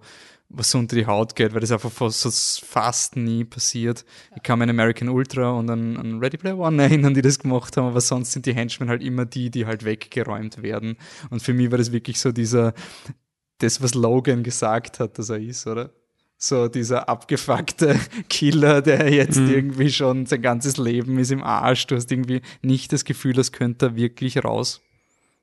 was 0.48 0.70
so 0.70 0.78
unter 0.78 0.94
die 0.94 1.06
Haut 1.06 1.34
geht, 1.34 1.52
weil 1.54 1.60
das 1.60 1.72
einfach 1.72 1.90
fast, 1.90 2.64
fast 2.64 3.16
nie 3.16 3.44
passiert. 3.44 4.04
Ich 4.36 4.44
kann 4.44 4.60
mich 4.60 4.64
an 4.64 4.70
American 4.70 5.08
Ultra 5.08 5.50
und 5.50 5.68
an, 5.70 5.96
an 5.96 6.20
Ready 6.20 6.36
Player 6.36 6.56
One 6.56 6.80
erinnern, 6.84 7.14
die 7.14 7.22
das 7.22 7.38
gemacht 7.38 7.76
haben, 7.76 7.88
aber 7.88 8.00
sonst 8.00 8.32
sind 8.32 8.46
die 8.46 8.54
Henchmen 8.54 8.88
halt 8.88 9.02
immer 9.02 9.24
die, 9.24 9.50
die 9.50 9.66
halt 9.66 9.84
weggeräumt 9.84 10.62
werden. 10.62 10.96
Und 11.30 11.42
für 11.42 11.52
mich 11.52 11.72
war 11.72 11.78
das 11.78 11.90
wirklich 11.90 12.20
so 12.20 12.30
dieser, 12.30 12.74
das, 13.58 13.82
was 13.82 13.94
Logan 13.94 14.42
gesagt 14.42 15.00
hat, 15.00 15.18
dass 15.18 15.30
er 15.30 15.38
ist, 15.38 15.66
oder? 15.66 15.90
So 16.38 16.68
dieser 16.68 17.08
abgefuckte 17.08 17.98
Killer, 18.28 18.82
der 18.82 19.10
jetzt 19.10 19.38
Mhm. 19.38 19.50
irgendwie 19.50 19.90
schon 19.90 20.26
sein 20.26 20.42
ganzes 20.42 20.76
Leben 20.76 21.18
ist 21.18 21.30
im 21.32 21.42
Arsch. 21.42 21.86
Du 21.86 21.96
hast 21.96 22.12
irgendwie 22.12 22.42
nicht 22.60 22.92
das 22.92 23.04
Gefühl, 23.06 23.32
das 23.32 23.52
könnte 23.52 23.86
er 23.86 23.96
wirklich 23.96 24.44
raus. 24.44 24.82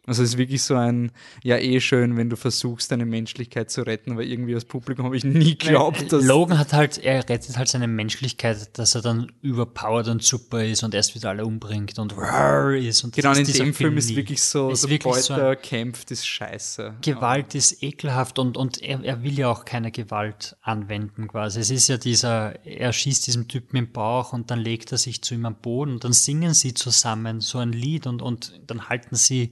Also 0.06 0.22
es 0.22 0.32
ist 0.32 0.38
wirklich 0.38 0.62
so 0.64 0.76
ein, 0.76 1.12
ja 1.44 1.58
eh 1.58 1.80
schön, 1.80 2.18
wenn 2.18 2.30
du 2.30 2.36
versuchst, 2.36 2.92
deine 2.92 3.06
Menschlichkeit 3.06 3.72
zu 3.72 3.84
retten, 3.84 4.12
aber 4.12 4.24
irgendwie 4.24 4.54
als 4.54 4.66
Publikum 4.66 5.06
habe 5.06 5.16
ich 5.16 5.24
nie 5.24 5.58
geglaubt, 5.58 6.12
dass... 6.12 6.26
Logan 6.26 6.60
hat 6.60 6.74
halt, 6.74 6.98
er 6.98 7.20
rettet 7.30 7.58
halt 7.58 7.70
seine 7.70 7.88
Menschlichkeit, 7.88 8.78
dass 8.78 8.96
er 8.96 9.02
dann 9.02 9.32
überpowered 9.42 10.10
und 10.10 10.22
super 10.22 10.64
ist 10.66 10.84
und 10.84 10.94
erst 10.94 11.16
wieder 11.16 11.30
alle 11.30 11.46
umbringt 11.46 11.98
und 12.00 12.12
ist. 12.12 13.04
Und 13.06 13.16
das 13.18 13.24
Genau, 13.24 13.32
ist 13.32 13.48
in 13.58 13.66
dem 13.66 13.74
Film 13.74 13.96
ist 13.96 14.10
nie. 14.10 14.18
wirklich 14.18 14.42
so, 14.42 14.72
ist 14.72 14.82
sobald 14.82 15.06
wirklich 15.06 15.24
so 15.24 15.34
ein- 15.36 15.40
er 15.40 15.56
kämpft, 15.56 16.12
ist 16.12 16.28
scheiße. 16.28 16.96
Gewalt 17.02 17.56
ist 17.56 17.82
ekelhaft 17.82 18.40
und, 18.40 18.58
und 18.58 18.82
er, 18.82 19.02
er 19.06 19.24
will 19.24 19.40
ja 19.40 19.50
auch 19.50 19.64
keine 19.64 19.92
Gewalt 19.92 20.58
anwenden 20.62 21.30
quasi. 21.30 21.62
Es 21.62 21.70
ist 21.70 21.88
ja 21.88 21.96
dieser, 21.98 22.66
er 22.66 22.92
schießt 22.92 23.26
diesem 23.26 23.48
Typen 23.48 23.78
im 23.78 23.92
Bauch 23.94 24.34
und 24.34 24.52
dann 24.52 24.60
legt 24.60 24.92
er 24.92 24.98
sich 24.98 25.22
zu 25.22 25.34
ihm 25.34 25.46
am 25.46 25.56
Boden 25.56 25.94
und 25.94 26.04
dann 26.04 26.12
singen 26.14 26.54
sie 26.54 26.74
zusammen 26.74 27.40
so 27.40 27.60
ein 27.60 27.72
Lied 27.72 28.06
und, 28.06 28.22
und 28.22 28.60
dann 28.68 28.90
halten 28.90 29.16
sie 29.16 29.52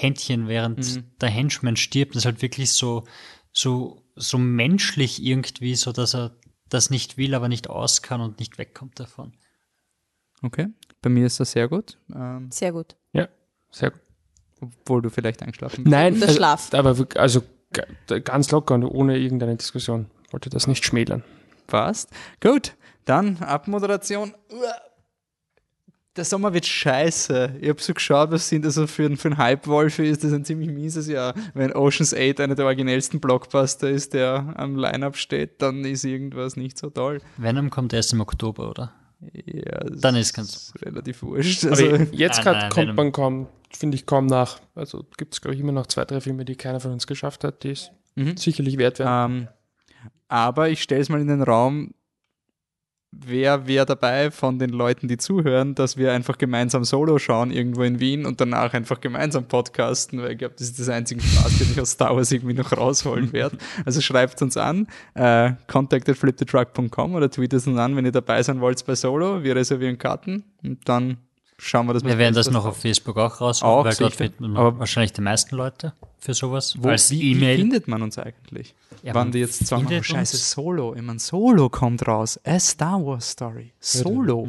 Händchen, 0.00 0.46
während 0.48 0.78
Mhm. 0.96 1.04
der 1.20 1.28
Henchman 1.28 1.76
stirbt. 1.76 2.14
Das 2.14 2.22
ist 2.22 2.26
halt 2.26 2.42
wirklich 2.42 2.72
so, 2.72 3.04
so, 3.52 4.02
so 4.14 4.38
menschlich 4.38 5.22
irgendwie, 5.22 5.74
so 5.74 5.92
dass 5.92 6.14
er 6.14 6.36
das 6.68 6.90
nicht 6.90 7.16
will, 7.16 7.34
aber 7.34 7.48
nicht 7.48 7.68
aus 7.70 8.02
kann 8.02 8.20
und 8.20 8.38
nicht 8.38 8.58
wegkommt 8.58 9.00
davon. 9.00 9.32
Okay, 10.42 10.68
bei 11.02 11.10
mir 11.10 11.26
ist 11.26 11.40
das 11.40 11.52
sehr 11.52 11.68
gut. 11.68 11.98
Ähm, 12.14 12.50
Sehr 12.52 12.72
gut. 12.72 12.96
Ja, 13.12 13.28
sehr 13.70 13.90
gut. 13.90 14.00
Obwohl 14.60 15.02
du 15.02 15.10
vielleicht 15.10 15.42
eingeschlafen 15.42 15.84
bist. 15.84 15.90
Nein, 15.90 16.14
Der 16.14 16.28
also, 16.28 16.36
Schlaf. 16.36 16.74
aber 16.74 16.96
also 17.16 17.42
ganz 18.24 18.50
locker 18.50 18.74
und 18.74 18.84
ohne 18.84 19.18
irgendeine 19.18 19.56
Diskussion. 19.56 20.10
Wollte 20.30 20.50
das 20.50 20.66
nicht 20.66 20.84
schmälern. 20.84 21.24
Passt. 21.66 22.10
Gut, 22.40 22.74
dann 23.04 23.38
Abmoderation. 23.38 24.34
Uah. 24.52 24.80
Der 26.18 26.24
Sommer 26.24 26.52
wird 26.52 26.66
scheiße. 26.66 27.58
Ich 27.60 27.68
habe 27.68 27.80
so 27.80 27.94
geschaut, 27.94 28.32
was 28.32 28.48
sind 28.48 28.64
also 28.64 28.88
für, 28.88 29.16
für 29.16 29.28
einen 29.28 29.38
Hype-Wolf 29.38 30.00
ist 30.00 30.24
das 30.24 30.32
ein 30.32 30.44
ziemlich 30.44 30.68
mieses 30.68 31.06
Jahr. 31.06 31.32
Wenn 31.54 31.72
Ocean's 31.72 32.12
8 32.12 32.40
einer 32.40 32.56
der 32.56 32.64
originellsten 32.64 33.20
Blockbuster 33.20 33.88
ist, 33.88 34.14
der 34.14 34.52
am 34.56 34.74
Line-Up 34.74 35.16
steht, 35.16 35.62
dann 35.62 35.84
ist 35.84 36.04
irgendwas 36.04 36.56
nicht 36.56 36.76
so 36.76 36.90
toll. 36.90 37.20
Venom 37.36 37.70
kommt 37.70 37.92
erst 37.92 38.12
im 38.12 38.20
Oktober, 38.20 38.68
oder? 38.68 38.92
Ja, 39.32 39.78
das 39.84 40.00
Dann 40.00 40.16
ist 40.16 40.34
ganz 40.34 40.72
relativ 40.82 41.22
wurscht. 41.22 41.64
Also, 41.64 41.84
jetzt 41.86 42.44
Nein, 42.44 42.44
gerade 42.44 42.68
kommt 42.74 42.96
man 42.96 43.12
kaum, 43.12 43.46
finde 43.70 43.94
ich, 43.94 44.04
kaum 44.04 44.26
nach. 44.26 44.58
Also 44.74 45.04
gibt 45.16 45.34
es, 45.34 45.40
glaube 45.40 45.54
ich, 45.54 45.60
immer 45.60 45.72
noch 45.72 45.86
zwei, 45.86 46.04
drei 46.04 46.20
Filme, 46.20 46.44
die 46.44 46.56
keiner 46.56 46.80
von 46.80 46.90
uns 46.90 47.06
geschafft 47.06 47.44
hat, 47.44 47.62
die 47.62 47.70
es 47.70 47.92
Mhm. 48.16 48.36
sicherlich 48.36 48.76
wert 48.78 48.98
wären. 48.98 49.30
Ähm, 49.30 49.48
aber 50.26 50.68
ich 50.68 50.82
stelle 50.82 51.00
es 51.00 51.08
mal 51.08 51.20
in 51.20 51.28
den 51.28 51.42
Raum, 51.42 51.94
wer 53.10 53.66
wäre 53.66 53.86
dabei 53.86 54.30
von 54.30 54.58
den 54.58 54.70
Leuten, 54.70 55.08
die 55.08 55.16
zuhören, 55.16 55.74
dass 55.74 55.96
wir 55.96 56.12
einfach 56.12 56.38
gemeinsam 56.38 56.84
Solo 56.84 57.18
schauen 57.18 57.50
irgendwo 57.50 57.82
in 57.82 58.00
Wien 58.00 58.26
und 58.26 58.40
danach 58.40 58.74
einfach 58.74 59.00
gemeinsam 59.00 59.46
podcasten, 59.46 60.20
weil 60.20 60.32
ich 60.32 60.38
glaube, 60.38 60.54
das 60.58 60.68
ist 60.68 60.78
das 60.78 60.88
einzige 60.88 61.22
Spaß, 61.22 61.58
den 61.58 61.70
ich 61.72 61.80
aus 61.80 61.92
Star 61.92 62.14
Wars 62.14 62.30
irgendwie 62.32 62.54
noch 62.54 62.72
rausholen 62.76 63.32
werde. 63.32 63.56
Also 63.84 64.00
schreibt 64.00 64.42
uns 64.42 64.56
an, 64.56 64.86
äh, 65.14 65.52
contact 65.66 66.08
at 66.08 66.16
flipthetruck.com 66.16 67.14
oder 67.14 67.30
tweetet 67.30 67.66
uns 67.66 67.78
an, 67.78 67.96
wenn 67.96 68.04
ihr 68.04 68.12
dabei 68.12 68.42
sein 68.42 68.60
wollt 68.60 68.84
bei 68.84 68.94
Solo. 68.94 69.42
Wir 69.42 69.56
reservieren 69.56 69.98
Karten 69.98 70.44
und 70.62 70.88
dann 70.88 71.18
schauen 71.58 71.86
wir, 71.86 71.94
dass 71.94 72.04
Wir 72.04 72.16
werden 72.18 72.34
das 72.34 72.50
noch 72.50 72.64
auf 72.64 72.78
Facebook 72.80 73.16
auch 73.18 73.40
raus, 73.40 73.62
Auch 73.62 73.84
weil 73.84 73.94
dort 73.94 74.14
finden 74.14 74.56
Aber- 74.56 74.78
wahrscheinlich 74.78 75.12
die 75.12 75.20
meisten 75.20 75.56
Leute 75.56 75.92
für 76.18 76.34
sowas. 76.34 76.74
Wo, 76.78 76.88
als 76.88 77.10
wie, 77.10 77.20
wie 77.20 77.32
E-Mail. 77.32 77.58
findet 77.58 77.88
man 77.88 78.02
uns 78.02 78.18
eigentlich? 78.18 78.74
Ja, 79.02 79.14
Wann 79.14 79.30
die 79.32 79.38
jetzt 79.40 79.66
sagen, 79.66 79.86
oh, 79.86 80.02
scheiße, 80.02 80.36
uns- 80.36 80.50
Solo. 80.50 80.94
Ich 80.94 81.02
meine, 81.02 81.18
Solo 81.18 81.68
kommt 81.68 82.06
raus. 82.06 82.40
A 82.44 82.58
Star 82.58 83.04
Wars 83.04 83.30
Story. 83.30 83.72
Solo. 83.80 84.48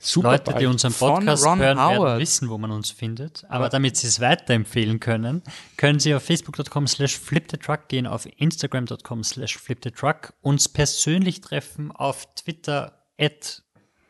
Super 0.00 0.30
Leute, 0.30 0.54
die 0.54 0.66
unseren 0.66 0.92
Podcast 0.92 1.44
hören, 1.44 1.58
werden 1.58 2.20
wissen, 2.20 2.48
wo 2.48 2.56
man 2.56 2.70
uns 2.70 2.92
findet. 2.92 3.44
Aber 3.48 3.68
damit 3.68 3.96
sie 3.96 4.06
es 4.06 4.20
weiterempfehlen 4.20 5.00
können, 5.00 5.42
können 5.76 5.98
sie 5.98 6.14
auf 6.14 6.22
facebook.com 6.22 6.86
slash 6.86 7.18
flipthetruck 7.18 7.88
gehen, 7.88 8.06
auf 8.06 8.28
instagram.com 8.36 9.24
slash 9.24 9.58
flipthetruck, 9.58 10.34
uns 10.40 10.68
persönlich 10.68 11.40
treffen 11.40 11.90
auf 11.90 12.32
Twitter 12.36 12.92
at 13.20 13.64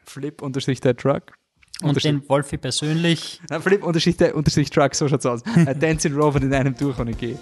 Flip 0.05 0.43
unterstrich 0.43 0.81
der 0.81 0.95
Truck. 0.95 1.38
Und 1.83 2.03
den 2.03 2.29
Wolfi 2.29 2.57
persönlich. 2.57 3.41
Nein, 3.49 3.63
Flip 3.63 3.83
unterstrich 3.83 4.17
der 4.17 4.35
unterstrich 4.35 4.71
Truck, 4.71 4.95
so 4.95 5.09
schaut's 5.09 5.27
aus. 5.27 5.43
Äh, 5.57 5.75
Dancing 5.75 6.15
Robot 6.15 6.43
in 6.43 6.55
einem 6.55 6.77
durch 6.77 6.99
ohne 6.99 7.13
G. 7.13 7.35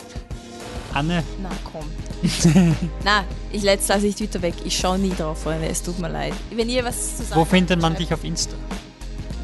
Anne, 0.95 1.23
Na 1.43 1.51
komm. 1.71 1.85
Na, 3.05 3.25
ich 3.53 3.63
letzt 3.63 3.89
lasse 3.89 4.07
ich 4.07 4.15
Twitter 4.15 4.41
weg. 4.41 4.55
Ich 4.65 4.77
schaue 4.77 4.99
nie 4.99 5.11
drauf, 5.11 5.43
Freunde. 5.43 5.67
Es 5.69 5.83
tut 5.83 5.99
mir 5.99 6.09
leid. 6.09 6.33
Wenn 6.51 6.69
ihr 6.69 6.85
was 6.85 7.19
zu 7.19 7.25
sagen 7.25 7.41
wo 7.41 7.45
findet 7.45 7.81
man 7.81 7.95
dich 7.95 8.13
auf 8.13 8.25
Insta? 8.25 8.57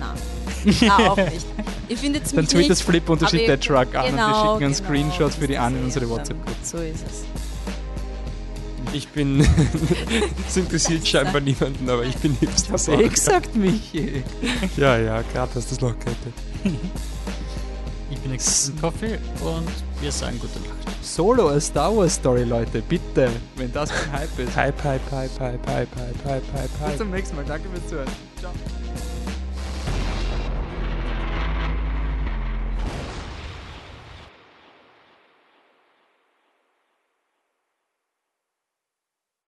Na. 0.00 0.14
Na, 0.80 1.10
auch 1.10 1.16
nicht. 1.16 1.46
Ihr 1.88 1.98
findet 1.98 2.30
Dann 2.30 2.36
mich 2.36 2.48
tweet 2.48 2.70
das 2.70 2.78
nicht, 2.78 2.88
Flip 2.88 3.08
unterstrich 3.08 3.42
aber 3.42 3.56
der 3.56 3.60
Truck 3.60 3.94
an 3.94 4.06
und 4.06 4.16
wir 4.16 4.24
genau, 4.24 4.52
schicken 4.52 4.64
einen 4.64 4.74
genau, 4.74 4.74
Screenshot 4.74 5.34
für 5.34 5.46
die 5.46 5.54
das 5.54 5.62
an 5.62 5.76
in 5.76 5.84
unsere. 5.84 6.08
WhatsApp-Gruppe. 6.08 6.56
So 6.62 6.78
ist 6.78 7.04
es. 7.06 7.41
Ich 8.92 9.08
bin, 9.08 9.40
es 10.48 10.56
interessiert 10.56 11.06
scheinbar 11.06 11.40
niemanden, 11.40 11.88
aber 11.88 12.04
ich 12.04 12.16
bin 12.16 12.36
hipster. 12.38 12.74
Hast 12.74 12.88
du 12.88 12.92
eh 12.92 13.08
gesagt, 13.08 13.54
Michi? 13.56 14.22
Ja, 14.76 14.98
ja, 14.98 15.22
gerade 15.22 15.54
hast 15.54 15.70
du 15.70 15.74
es 15.74 15.80
noch 15.80 15.98
gerettet. 15.98 16.34
Ich 18.10 18.18
bin 18.18 18.32
Existen 18.32 18.78
Coffee 18.80 19.18
und 19.42 19.68
wir 20.00 20.12
sagen 20.12 20.38
gute 20.38 20.60
Nacht. 20.60 20.82
Solo, 21.02 21.48
a 21.48 21.60
Star 21.60 21.96
Wars 21.96 22.14
Story, 22.14 22.44
Leute. 22.44 22.82
Bitte. 22.82 23.30
Wenn 23.56 23.72
das 23.72 23.90
kein 23.90 24.12
Hype 24.12 24.38
ist. 24.38 24.56
Hype, 24.56 24.84
hype, 24.84 25.10
hype, 25.10 25.40
hype, 25.40 25.66
hype, 25.66 25.96
hype, 25.96 26.24
hype, 26.24 26.42
hype, 26.54 26.88
Bis 26.88 26.98
zum 26.98 27.10
nächsten 27.10 27.36
Mal. 27.36 27.44
Danke 27.46 27.68
fürs 27.70 27.88
Zuhören. 27.88 28.08
Ciao. 28.38 28.52